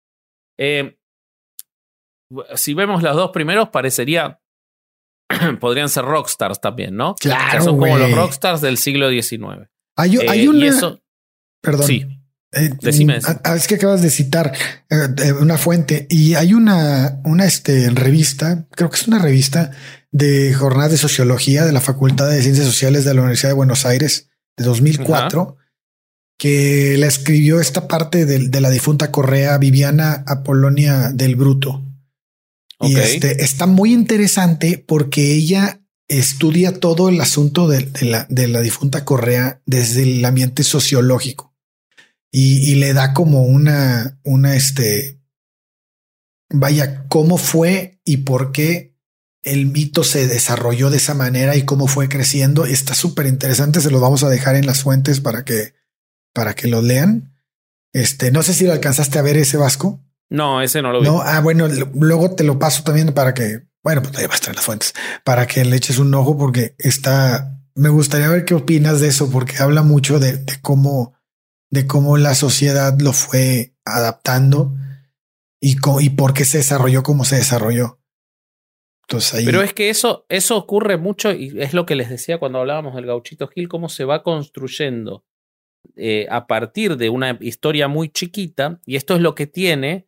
Em, 0.58 0.96
si 2.56 2.74
vemos 2.74 3.02
los 3.04 3.16
dos 3.16 3.32
primeros, 3.32 3.70
parecería. 3.70 4.40
podrían 5.60 5.90
ser 5.90 6.06
rockstars 6.06 6.60
también, 6.62 6.96
¿no? 6.96 7.16
Claro. 7.16 7.64
son 7.64 7.80
como 7.80 7.98
los 7.98 8.12
rockstars 8.12 8.62
del 8.62 8.78
siglo 8.78 9.10
XIX. 9.10 9.70
Hay, 9.98 10.18
Eh, 10.18 10.26
hay 10.30 10.48
una. 10.48 10.68
eso- 10.68 11.02
Perdón. 11.62 11.88
Sí. 11.88 12.06
Eh, 12.52 12.70
Decime, 12.82 13.14
mm, 13.14 13.16
decime. 13.22 13.40
ah, 13.44 13.56
Es 13.56 13.68
que 13.68 13.76
acabas 13.76 14.02
de 14.04 14.10
citar 14.12 14.54
eh, 14.92 14.96
eh, 15.26 15.32
una 15.34 15.58
fuente 15.58 16.06
y 16.10 16.36
hay 16.36 16.54
una, 16.54 17.20
una 17.24 17.46
este, 17.46 17.90
revista, 17.90 18.68
creo 18.72 18.90
que 18.92 18.96
es 18.98 19.08
una 19.08 19.18
revista 19.18 19.72
de 20.14 20.54
jornadas 20.54 20.92
de 20.92 20.98
sociología 20.98 21.66
de 21.66 21.74
la 21.74 21.82
Facultad 21.82 22.30
de 22.30 22.42
Ciencias 22.42 22.68
Sociales 22.68 23.04
de 23.04 23.16
la 23.16 23.22
Universidad 23.22 23.50
de 23.50 23.56
Buenos 23.56 23.86
Aires 23.86 24.30
de 24.56 24.64
2004, 24.64 25.58
que 26.38 26.96
la 27.00 27.08
escribió 27.08 27.60
esta 27.60 27.88
parte 27.88 28.26
de, 28.28 28.62
la 28.62 28.70
difunta 28.70 29.12
Correa 29.12 29.58
Viviana 29.58 30.24
Apolonia 30.28 31.10
del 31.12 31.36
Bruto. 31.36 31.84
Y 32.80 32.96
este 32.98 33.44
está 33.44 33.66
muy 33.66 33.92
interesante 33.92 34.84
porque 34.88 35.34
ella 35.34 35.82
estudia 36.08 36.80
todo 36.80 37.10
el 37.10 37.20
asunto 37.20 37.68
de, 37.68 37.80
de 37.80 38.06
la, 38.06 38.28
de 38.30 38.48
la 38.48 38.62
difunta 38.62 39.06
Correa 39.06 39.62
desde 39.66 40.04
el 40.04 40.24
ambiente 40.24 40.64
sociológico. 40.64 41.56
Y, 42.32 42.72
y 42.72 42.76
le 42.76 42.94
da 42.94 43.14
como 43.14 43.44
una, 43.44 44.20
una, 44.24 44.56
este, 44.56 45.20
vaya, 46.52 47.08
cómo 47.08 47.38
fue 47.38 48.00
y 48.06 48.18
por 48.18 48.52
qué 48.52 48.93
el 49.44 49.68
mito 49.68 50.04
se 50.04 50.28
desarrolló 50.28 50.90
de 50.90 50.98
esa 50.98 51.14
manera 51.14 51.56
y 51.56 51.64
cómo 51.66 51.88
fue 51.88 52.10
creciendo. 52.10 52.66
Está 52.66 52.96
súper 52.96 53.28
interesante. 53.28 53.82
Se 53.82 53.92
lo 53.92 54.00
vamos 54.00 54.24
a 54.24 54.30
dejar 54.30 54.56
en 54.56 54.66
las 54.66 54.82
fuentes 54.84 55.20
para 55.20 55.44
que, 55.46 55.74
para 56.34 56.56
que 56.56 56.68
lo 56.68 56.82
lean. 56.82 57.36
Este, 57.94 58.32
no 58.32 58.42
sé 58.42 58.54
si 58.54 58.66
lo 58.66 58.74
alcanzaste 58.74 59.20
a 59.20 59.22
ver 59.22 59.38
ese 59.38 59.58
Vasco. 59.58 60.02
No, 60.30 60.62
ese 60.62 60.82
no 60.82 60.92
lo 60.92 61.02
vi. 61.02 61.06
No, 61.06 61.22
ah, 61.22 61.42
bueno, 61.42 61.68
lo- 61.68 61.92
luego 61.94 62.36
te 62.36 62.44
lo 62.44 62.58
paso 62.58 62.84
también 62.84 63.14
para 63.14 63.34
que, 63.34 63.68
bueno, 63.84 64.02
pues 64.02 64.18
ahí 64.18 64.26
va 64.26 64.34
a 64.34 64.36
estar 64.36 64.50
en 64.50 64.56
las 64.56 64.66
fuentes, 64.66 64.94
para 65.24 65.46
que 65.46 65.64
le 65.64 65.76
eches 65.76 66.00
un 66.00 66.14
ojo 66.16 66.38
porque 66.38 66.74
está, 66.80 67.60
me 67.76 67.90
gustaría 67.90 68.30
ver 68.30 68.46
qué 68.46 68.56
opinas 68.56 69.00
de 69.00 69.10
eso, 69.10 69.30
porque 69.30 69.58
habla 69.62 69.84
mucho 69.84 70.18
de, 70.20 70.38
de 70.38 70.60
cómo, 70.62 71.14
de 71.70 71.86
cómo 71.86 72.18
la 72.18 72.34
sociedad 72.34 72.98
lo 73.00 73.14
fue 73.14 73.76
adaptando 73.86 74.74
y, 75.60 75.78
y 76.00 76.10
por 76.12 76.34
qué 76.34 76.46
se 76.46 76.60
desarrolló 76.60 77.04
como 77.04 77.26
se 77.26 77.36
desarrolló. 77.36 78.00
Entonces 79.08 79.34
ahí, 79.36 79.46
Pero 79.46 79.62
es 79.62 79.74
que 79.74 79.90
eso, 79.90 80.26
eso 80.30 80.58
ocurre 80.58 80.98
mucho 80.98 81.32
y 81.34 81.54
es 81.62 81.74
lo 81.74 81.86
que 81.86 81.96
les 81.96 82.10
decía 82.10 82.38
cuando 82.38 82.60
hablábamos 82.60 82.96
del 82.96 83.06
gauchito 83.06 83.48
Gil, 83.48 83.68
cómo 83.68 83.90
se 83.90 84.06
va 84.06 84.24
construyendo 84.24 85.26
eh, 85.98 86.26
a 86.30 86.48
partir 86.48 86.96
de 86.98 87.10
una 87.10 87.38
historia 87.42 87.88
muy 87.88 88.10
chiquita 88.10 88.80
y 88.86 88.96
esto 88.96 89.16
es 89.16 89.22
lo 89.22 89.36
que 89.36 89.46
tiene, 89.48 90.08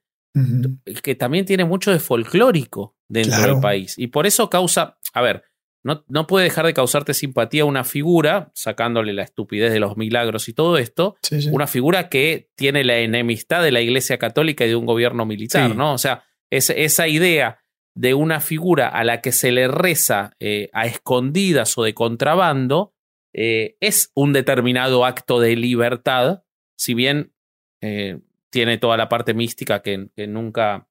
que 1.04 1.16
también 1.16 1.46
tiene 1.46 1.66
mucho 1.66 1.92
de 1.92 2.00
folclórico 2.00 2.96
dentro 3.08 3.36
Claro. 3.38 3.54
del 3.54 3.62
país 3.62 3.96
y 3.98 4.08
por 4.08 4.26
eso 4.26 4.50
causa, 4.50 4.98
a 5.14 5.22
ver, 5.22 5.44
no, 5.84 6.04
no 6.08 6.26
puede 6.26 6.46
dejar 6.46 6.66
de 6.66 6.74
causarte 6.74 7.14
simpatía 7.14 7.64
una 7.66 7.84
figura, 7.84 8.52
sacándole 8.56 9.14
la 9.14 9.22
estupidez 9.24 9.72
de 9.72 9.80
los 9.80 9.98
milagros 9.98 10.50
y 10.50 10.54
todo 10.54 10.78
esto, 10.78 11.16
Sí, 11.22 11.44
sí. 11.44 11.50
una 11.52 11.68
figura 11.68 12.10
que 12.10 12.50
tiene 12.56 12.84
la 12.84 12.98
enemistad 12.98 13.62
de 13.62 13.72
la 13.72 13.82
Iglesia 13.82 14.18
Católica 14.18 14.66
y 14.66 14.70
de 14.70 14.76
un 14.76 14.86
gobierno 14.88 15.26
militar, 15.26 15.70
Sí. 15.72 15.78
¿no? 15.78 15.94
O 15.94 15.98
sea, 16.00 16.24
es, 16.50 16.70
esa 16.72 17.08
idea 17.08 17.60
de 17.96 18.14
una 18.14 18.42
figura 18.42 18.90
a 18.90 19.04
la 19.04 19.22
que 19.22 19.32
se 19.32 19.52
le 19.52 19.68
reza 19.68 20.34
eh, 20.40 20.70
a 20.74 20.86
escondidas 20.86 21.78
o 21.78 21.84
de 21.84 21.94
contrabando 21.94 22.94
eh, 23.34 23.78
es 23.80 24.12
un 24.14 24.34
determinado 24.34 25.06
acto 25.06 25.40
de 25.40 25.56
libertad, 25.56 26.44
si 26.78 26.94
bien 26.94 27.34
eh, 27.82 28.20
tiene 28.50 28.78
toda 28.78 28.98
la 28.98 29.10
parte 29.10 29.34
mística 29.34 29.82
que, 29.82 30.10
nunca 30.28 30.88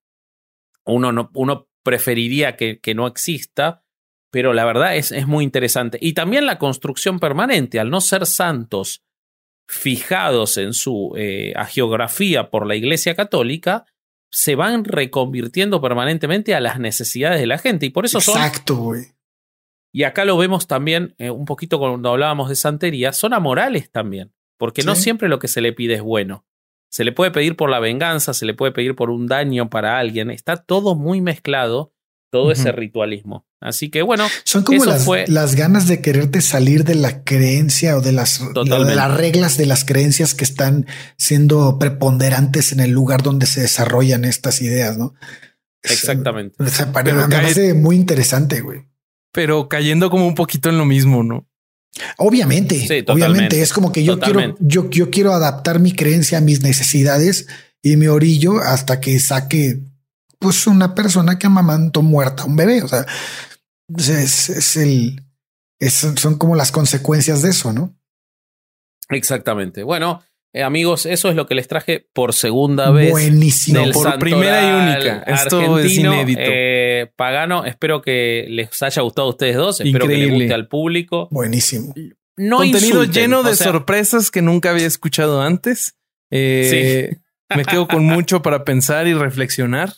uno, 0.84 1.12
no, 1.12 1.30
uno 1.34 1.68
preferiría 1.82 2.56
que, 2.56 2.80
que 2.80 2.94
no 2.94 3.06
exista, 3.06 3.84
pero 4.30 4.52
la 4.52 4.64
verdad 4.64 4.96
es, 4.96 5.12
es 5.12 5.26
muy 5.26 5.44
interesante. 5.44 5.96
Y 6.00 6.12
también 6.12 6.44
la 6.44 6.58
construcción 6.58 7.20
permanente, 7.20 7.80
al 7.80 7.88
no 7.88 8.00
ser 8.00 8.26
santos 8.26 9.04
fijados 9.66 10.58
en 10.58 10.74
su 10.74 11.14
eh, 11.16 11.54
por 12.50 12.66
la 12.66 12.76
Iglesia 12.76 13.14
Católica, 13.14 13.86
se 14.34 14.56
van 14.56 14.84
reconvirtiendo 14.84 15.80
permanentemente 15.80 16.56
a 16.56 16.60
las 16.60 16.80
necesidades 16.80 17.38
de 17.38 17.46
la 17.46 17.56
gente. 17.58 17.86
Y 17.86 17.90
por 17.90 18.04
eso 18.04 18.20
son, 18.20 18.36
Exacto, 18.36 18.74
güey. 18.74 19.04
y 19.92 20.02
acá 20.02 20.24
lo 20.24 20.36
vemos 20.36 20.66
también 20.66 21.14
eh, 21.18 21.30
un 21.30 21.44
poquito 21.44 21.78
cuando 21.78 22.10
hablábamos 22.10 22.48
de 22.48 22.56
santería, 22.56 23.12
son 23.12 23.32
amorales 23.32 23.92
también, 23.92 24.34
porque 24.58 24.82
no 24.82 24.96
siempre 24.96 25.28
lo 25.28 25.38
que 25.38 25.46
se 25.46 25.60
le 25.60 25.72
pide 25.72 25.94
es 25.94 26.02
bueno. 26.02 26.44
Se 26.90 27.04
le 27.04 27.12
puede 27.12 27.30
pedir 27.30 27.54
por 27.56 27.70
la 27.70 27.78
venganza, 27.78 28.34
se 28.34 28.44
le 28.44 28.54
puede 28.54 28.72
pedir 28.72 28.96
por 28.96 29.10
un 29.10 29.28
daño 29.28 29.70
para 29.70 29.98
alguien, 29.98 30.30
está 30.30 30.56
todo 30.56 30.96
muy 30.96 31.20
mezclado, 31.20 31.92
todo 32.34 32.50
ese 32.50 32.72
ritualismo. 32.72 33.46
Así 33.60 33.90
que 33.90 34.02
bueno, 34.02 34.26
Son 34.44 34.64
como 34.64 34.82
Eso 34.82 34.90
las, 34.90 35.04
fue- 35.04 35.24
las 35.28 35.54
ganas 35.54 35.86
de 35.86 36.00
quererte 36.00 36.40
salir 36.40 36.82
de 36.82 36.96
la 36.96 37.22
creencia 37.22 37.96
o 37.96 38.00
de 38.00 38.10
las, 38.10 38.40
de 38.52 38.94
las 38.94 39.14
reglas 39.16 39.56
de 39.56 39.66
las 39.66 39.84
creencias 39.84 40.34
que 40.34 40.42
están 40.42 40.84
siendo 41.16 41.78
preponderantes 41.78 42.72
en 42.72 42.80
el 42.80 42.90
lugar 42.90 43.22
donde 43.22 43.46
se 43.46 43.60
desarrollan 43.60 44.24
estas 44.24 44.60
ideas, 44.62 44.98
¿no? 44.98 45.14
exactamente. 45.82 46.56
O 46.62 46.66
sea, 46.66 46.90
para- 46.92 47.04
Pero 47.04 47.16
me 47.18 47.28
cae- 47.28 47.42
parece 47.42 47.74
muy 47.74 47.96
interesante, 47.96 48.60
güey. 48.62 48.80
Pero 49.32 49.68
cayendo 49.68 50.10
como 50.10 50.26
un 50.26 50.34
poquito 50.34 50.68
en 50.70 50.78
lo 50.78 50.84
mismo, 50.84 51.22
¿no? 51.22 51.48
Obviamente, 52.18 52.74
Sí, 52.80 53.02
totalmente. 53.02 53.12
obviamente 53.30 53.62
es 53.62 53.72
como 53.72 53.92
que 53.92 54.02
yo 54.02 54.18
quiero, 54.18 54.56
yo, 54.58 54.90
yo 54.90 55.10
quiero 55.10 55.32
adaptar 55.32 55.78
mi 55.78 55.92
creencia 55.92 56.38
a 56.38 56.40
mis 56.40 56.62
necesidades 56.62 57.46
y 57.82 57.96
me 57.96 58.08
orillo 58.08 58.58
hasta 58.58 59.00
que 59.00 59.20
saque 59.20 59.80
pues 60.38 60.66
una 60.66 60.94
persona 60.94 61.38
que 61.38 61.46
amamantó 61.46 62.02
muerta 62.02 62.42
a 62.42 62.46
un 62.46 62.56
bebé. 62.56 62.82
O 62.82 62.88
sea, 62.88 63.06
es, 63.96 64.48
es- 64.50 64.76
el, 64.76 65.22
es- 65.80 66.06
son 66.16 66.38
como 66.38 66.56
las 66.56 66.72
consecuencias 66.72 67.42
de 67.42 67.50
eso, 67.50 67.72
¿no? 67.72 67.94
Exactamente. 69.10 69.82
Bueno, 69.82 70.22
eh, 70.52 70.62
amigos, 70.62 71.04
eso 71.06 71.28
es 71.28 71.34
lo 71.36 71.46
que 71.46 71.54
les 71.54 71.68
traje 71.68 72.08
por 72.12 72.32
segunda 72.32 72.90
vez. 72.90 73.10
Buenísimo. 73.10 73.80
del 73.80 73.92
por 73.92 74.04
santoral 74.04 74.18
primera 74.20 74.62
y 74.62 74.94
única. 74.94 75.18
Esto 75.26 75.78
es 75.78 75.96
inédito. 75.98 76.40
eh, 76.42 77.12
pagano, 77.16 77.64
espero 77.64 78.00
que 78.02 78.46
les 78.48 78.82
haya 78.82 79.02
gustado 79.02 79.28
a 79.28 79.30
ustedes 79.30 79.56
dos, 79.56 79.80
espero 79.80 80.06
que 80.06 80.16
les 80.16 80.30
guste 80.30 80.54
al 80.54 80.68
público. 80.68 81.28
Buenísimo. 81.30 81.92
No 82.36 82.56
Contenido 82.58 82.86
insulten, 83.02 83.22
lleno 83.22 83.42
de 83.42 83.50
o 83.52 83.54
sea, 83.54 83.66
sorpresas 83.66 84.30
que 84.30 84.42
nunca 84.42 84.70
había 84.70 84.86
escuchado 84.86 85.40
antes. 85.42 85.96
Eh, 86.32 87.16
Me 87.54 87.64
quedo 87.64 87.86
con 87.86 88.04
mucho 88.04 88.42
para 88.42 88.64
pensar 88.64 89.06
y 89.06 89.14
reflexionar. 89.14 89.92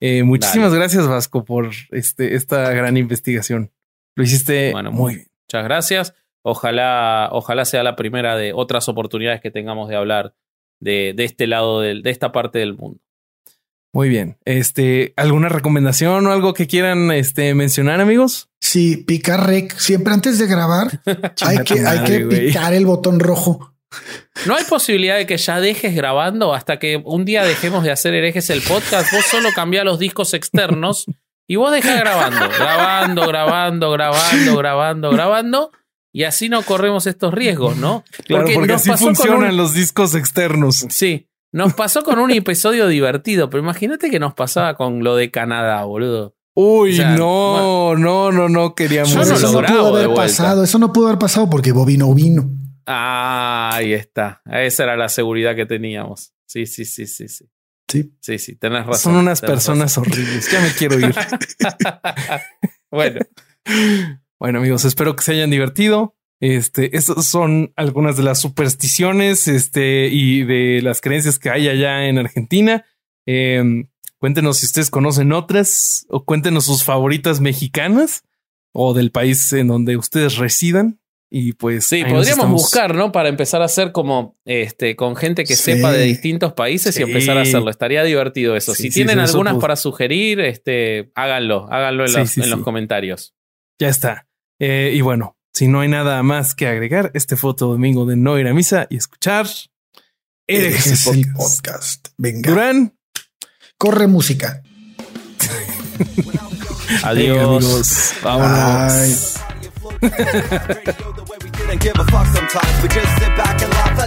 Eh, 0.00 0.22
muchísimas 0.22 0.70
Dale. 0.70 0.80
gracias, 0.80 1.06
Vasco, 1.06 1.44
por 1.44 1.70
este, 1.90 2.34
esta 2.34 2.70
gran 2.72 2.96
investigación. 2.96 3.70
Lo 4.16 4.24
hiciste 4.24 4.72
Bueno, 4.72 4.90
muy 4.90 5.14
bien. 5.16 5.26
Muchas 5.46 5.64
gracias. 5.64 6.14
Ojalá, 6.42 7.28
ojalá 7.32 7.64
sea 7.64 7.82
la 7.82 7.96
primera 7.96 8.36
de 8.36 8.52
otras 8.54 8.88
oportunidades 8.88 9.40
que 9.40 9.50
tengamos 9.50 9.88
de 9.88 9.96
hablar 9.96 10.34
de, 10.80 11.12
de 11.14 11.24
este 11.24 11.46
lado 11.46 11.80
del, 11.80 12.02
de 12.02 12.10
esta 12.10 12.32
parte 12.32 12.58
del 12.58 12.76
mundo. 12.76 13.00
Muy 13.92 14.08
bien. 14.08 14.38
Este, 14.44 15.12
¿alguna 15.16 15.48
recomendación 15.48 16.26
o 16.26 16.32
algo 16.32 16.54
que 16.54 16.66
quieran 16.66 17.10
este, 17.10 17.54
mencionar, 17.54 18.00
amigos? 18.00 18.48
Sí, 18.60 18.96
picar 18.96 19.46
rec. 19.46 19.76
Siempre 19.76 20.14
antes 20.14 20.38
de 20.38 20.46
grabar 20.46 21.00
hay 21.42 21.58
que, 21.64 21.86
hay 21.86 22.04
que 22.04 22.20
picar 22.20 22.72
el 22.72 22.86
botón 22.86 23.20
rojo. 23.20 23.74
No 24.46 24.54
hay 24.56 24.64
posibilidad 24.64 25.16
de 25.16 25.26
que 25.26 25.36
ya 25.36 25.60
dejes 25.60 25.94
grabando 25.94 26.54
hasta 26.54 26.78
que 26.78 27.00
un 27.04 27.24
día 27.24 27.44
dejemos 27.44 27.82
de 27.84 27.90
hacer 27.90 28.14
herejes 28.14 28.48
el 28.50 28.62
podcast. 28.62 29.12
Vos 29.12 29.24
solo 29.24 29.48
cambiá 29.54 29.84
los 29.84 29.98
discos 29.98 30.32
externos 30.34 31.06
y 31.46 31.56
vos 31.56 31.72
dejás 31.72 31.98
grabando, 32.00 32.48
grabando, 32.48 33.26
grabando, 33.26 33.90
grabando, 33.90 34.56
grabando, 34.56 35.10
grabando. 35.10 35.70
Y 36.12 36.24
así 36.24 36.48
no 36.48 36.62
corremos 36.62 37.06
estos 37.06 37.32
riesgos, 37.34 37.76
¿no? 37.76 38.04
Claro, 38.26 38.44
porque, 38.52 38.66
nos 38.72 38.80
así 38.80 38.90
pasó 38.90 39.04
con 39.06 39.16
funcionan 39.16 39.50
un- 39.50 39.56
los 39.56 39.74
discos 39.74 40.14
externos. 40.14 40.86
Sí, 40.88 41.28
nos 41.52 41.74
pasó 41.74 42.02
con 42.02 42.18
un 42.18 42.30
episodio 42.32 42.88
divertido, 42.88 43.48
pero 43.50 43.62
imagínate 43.62 44.10
que 44.10 44.18
nos 44.18 44.34
pasaba 44.34 44.74
con 44.74 45.04
lo 45.04 45.14
de 45.16 45.30
Canadá, 45.30 45.84
boludo. 45.84 46.34
Uy, 46.54 46.92
O 46.92 46.96
sea, 46.96 47.10
no, 47.16 47.94
no, 47.96 48.32
no, 48.32 48.48
no 48.48 48.74
queríamos. 48.74 49.10
Yo 49.12 49.18
no 49.24 49.34
eso 49.34 49.52
lo 49.52 49.62
no 49.62 49.68
pudo 49.68 49.86
haber 49.88 50.06
vuelta. 50.08 50.22
pasado. 50.22 50.64
Eso 50.64 50.78
no 50.80 50.92
pudo 50.92 51.06
haber 51.06 51.18
pasado 51.18 51.48
porque 51.48 51.70
Bobby 51.72 51.96
no 51.96 52.12
vino. 52.12 52.50
Ah, 52.92 53.70
ahí 53.72 53.92
está. 53.92 54.42
Esa 54.50 54.84
era 54.84 54.96
la 54.96 55.08
seguridad 55.08 55.54
que 55.54 55.66
teníamos. 55.66 56.34
Sí, 56.46 56.66
sí, 56.66 56.84
sí, 56.84 57.06
sí, 57.06 57.28
sí. 57.28 57.48
Sí. 57.88 58.12
Sí, 58.20 58.38
sí, 58.38 58.56
tenés 58.56 58.86
razón. 58.86 59.12
Son 59.12 59.16
unas 59.16 59.40
personas 59.40 59.96
horribles. 59.98 60.50
Ya 60.50 60.60
me 60.60 60.72
quiero 60.72 60.98
ir. 60.98 61.14
bueno, 62.90 63.20
Bueno, 64.40 64.58
amigos, 64.60 64.84
espero 64.84 65.14
que 65.16 65.22
se 65.22 65.32
hayan 65.32 65.50
divertido. 65.50 66.16
Este, 66.40 66.96
estas 66.96 67.26
son 67.26 67.72
algunas 67.76 68.16
de 68.16 68.22
las 68.22 68.40
supersticiones 68.40 69.46
este, 69.48 70.08
y 70.08 70.44
de 70.44 70.80
las 70.82 71.02
creencias 71.02 71.38
que 71.38 71.50
hay 71.50 71.68
allá 71.68 72.06
en 72.06 72.16
Argentina. 72.16 72.86
Em, 73.26 73.90
cuéntenos 74.18 74.58
si 74.58 74.66
ustedes 74.66 74.88
conocen 74.88 75.32
otras 75.32 76.06
o 76.08 76.24
cuéntenos 76.24 76.64
sus 76.64 76.84
favoritas 76.84 77.40
mexicanas 77.40 78.24
o 78.72 78.94
del 78.94 79.10
país 79.10 79.52
en 79.52 79.68
donde 79.68 79.98
ustedes 79.98 80.38
residan. 80.38 80.99
Y 81.32 81.52
pues 81.52 81.84
sí, 81.86 82.00
podríamos 82.02 82.26
estamos- 82.28 82.62
buscar, 82.62 82.94
¿no? 82.94 83.12
Para 83.12 83.28
empezar 83.28 83.62
a 83.62 83.66
hacer 83.66 83.92
como 83.92 84.36
este 84.44 84.96
con 84.96 85.14
gente 85.14 85.44
que 85.44 85.54
Sí. 85.54 85.74
sepa 85.74 85.92
de 85.92 86.02
distintos 86.02 86.54
países 86.54 86.92
Sí. 86.94 87.02
y 87.02 87.04
empezar 87.04 87.38
a 87.38 87.42
hacerlo. 87.42 87.70
Estaría 87.70 88.02
divertido 88.02 88.56
eso. 88.56 88.74
Sí, 88.74 88.84
si 88.84 88.88
sí, 88.90 88.94
tienen 88.96 89.18
sí, 89.18 89.24
eso 89.24 89.32
algunas 89.34 89.54
pues- 89.54 89.62
para 89.62 89.76
sugerir, 89.76 90.40
este, 90.40 91.12
háganlo, 91.14 91.68
háganlo 91.70 92.02
en, 92.04 92.08
Sí, 92.10 92.16
los, 92.18 92.30
sí, 92.30 92.40
en 92.42 92.50
los 92.50 92.58
sí. 92.58 92.64
comentarios. 92.64 93.34
Ya 93.80 93.88
está. 93.88 94.26
Eh, 94.58 94.90
y 94.92 95.00
bueno, 95.02 95.36
si 95.54 95.68
no 95.68 95.80
hay 95.80 95.88
nada 95.88 96.22
más 96.24 96.54
que 96.56 96.66
agregar, 96.66 97.12
este 97.14 97.36
fue 97.36 97.50
otro 97.50 97.68
domingo 97.68 98.06
de 98.06 98.16
no 98.16 98.36
ir 98.38 98.48
a 98.48 98.52
misa 98.52 98.88
y 98.90 98.96
escuchar. 98.96 99.46
Herejes 100.48 100.86
Ese 100.86 100.94
es 100.94 101.06
el 101.16 101.32
Podcast. 101.32 101.66
podcast. 101.66 102.08
Venga, 102.18 102.50
Durán. 102.50 102.98
corre 103.78 104.08
música. 104.08 104.62
Adiós. 107.04 107.36
Venga, 107.36 107.44
amigos. 107.44 108.12
Vámonos. 108.22 109.39
We 112.82 112.88
just 112.88 113.12
sit 113.18 113.36
back 113.36 113.60
and 113.60 113.70
laugh 113.70 113.98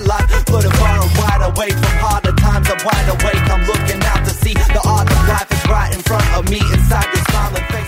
wide 1.19 1.73
from 1.73 1.97
harder 2.01 2.31
times. 2.33 2.67
I'm 2.69 2.83
wide 2.83 3.09
awake. 3.09 3.49
I'm 3.49 3.63
looking 3.67 4.01
out 4.03 4.25
to 4.25 4.31
see 4.31 4.53
the 4.53 4.81
art 4.85 5.09
of 5.11 5.27
life 5.27 5.51
is 5.51 5.69
right 5.69 5.93
in 5.93 6.01
front 6.01 6.25
of 6.33 6.49
me. 6.49 6.57
Inside 6.57 7.05
your 7.05 7.23
smiling 7.25 7.63
face. 7.69 7.83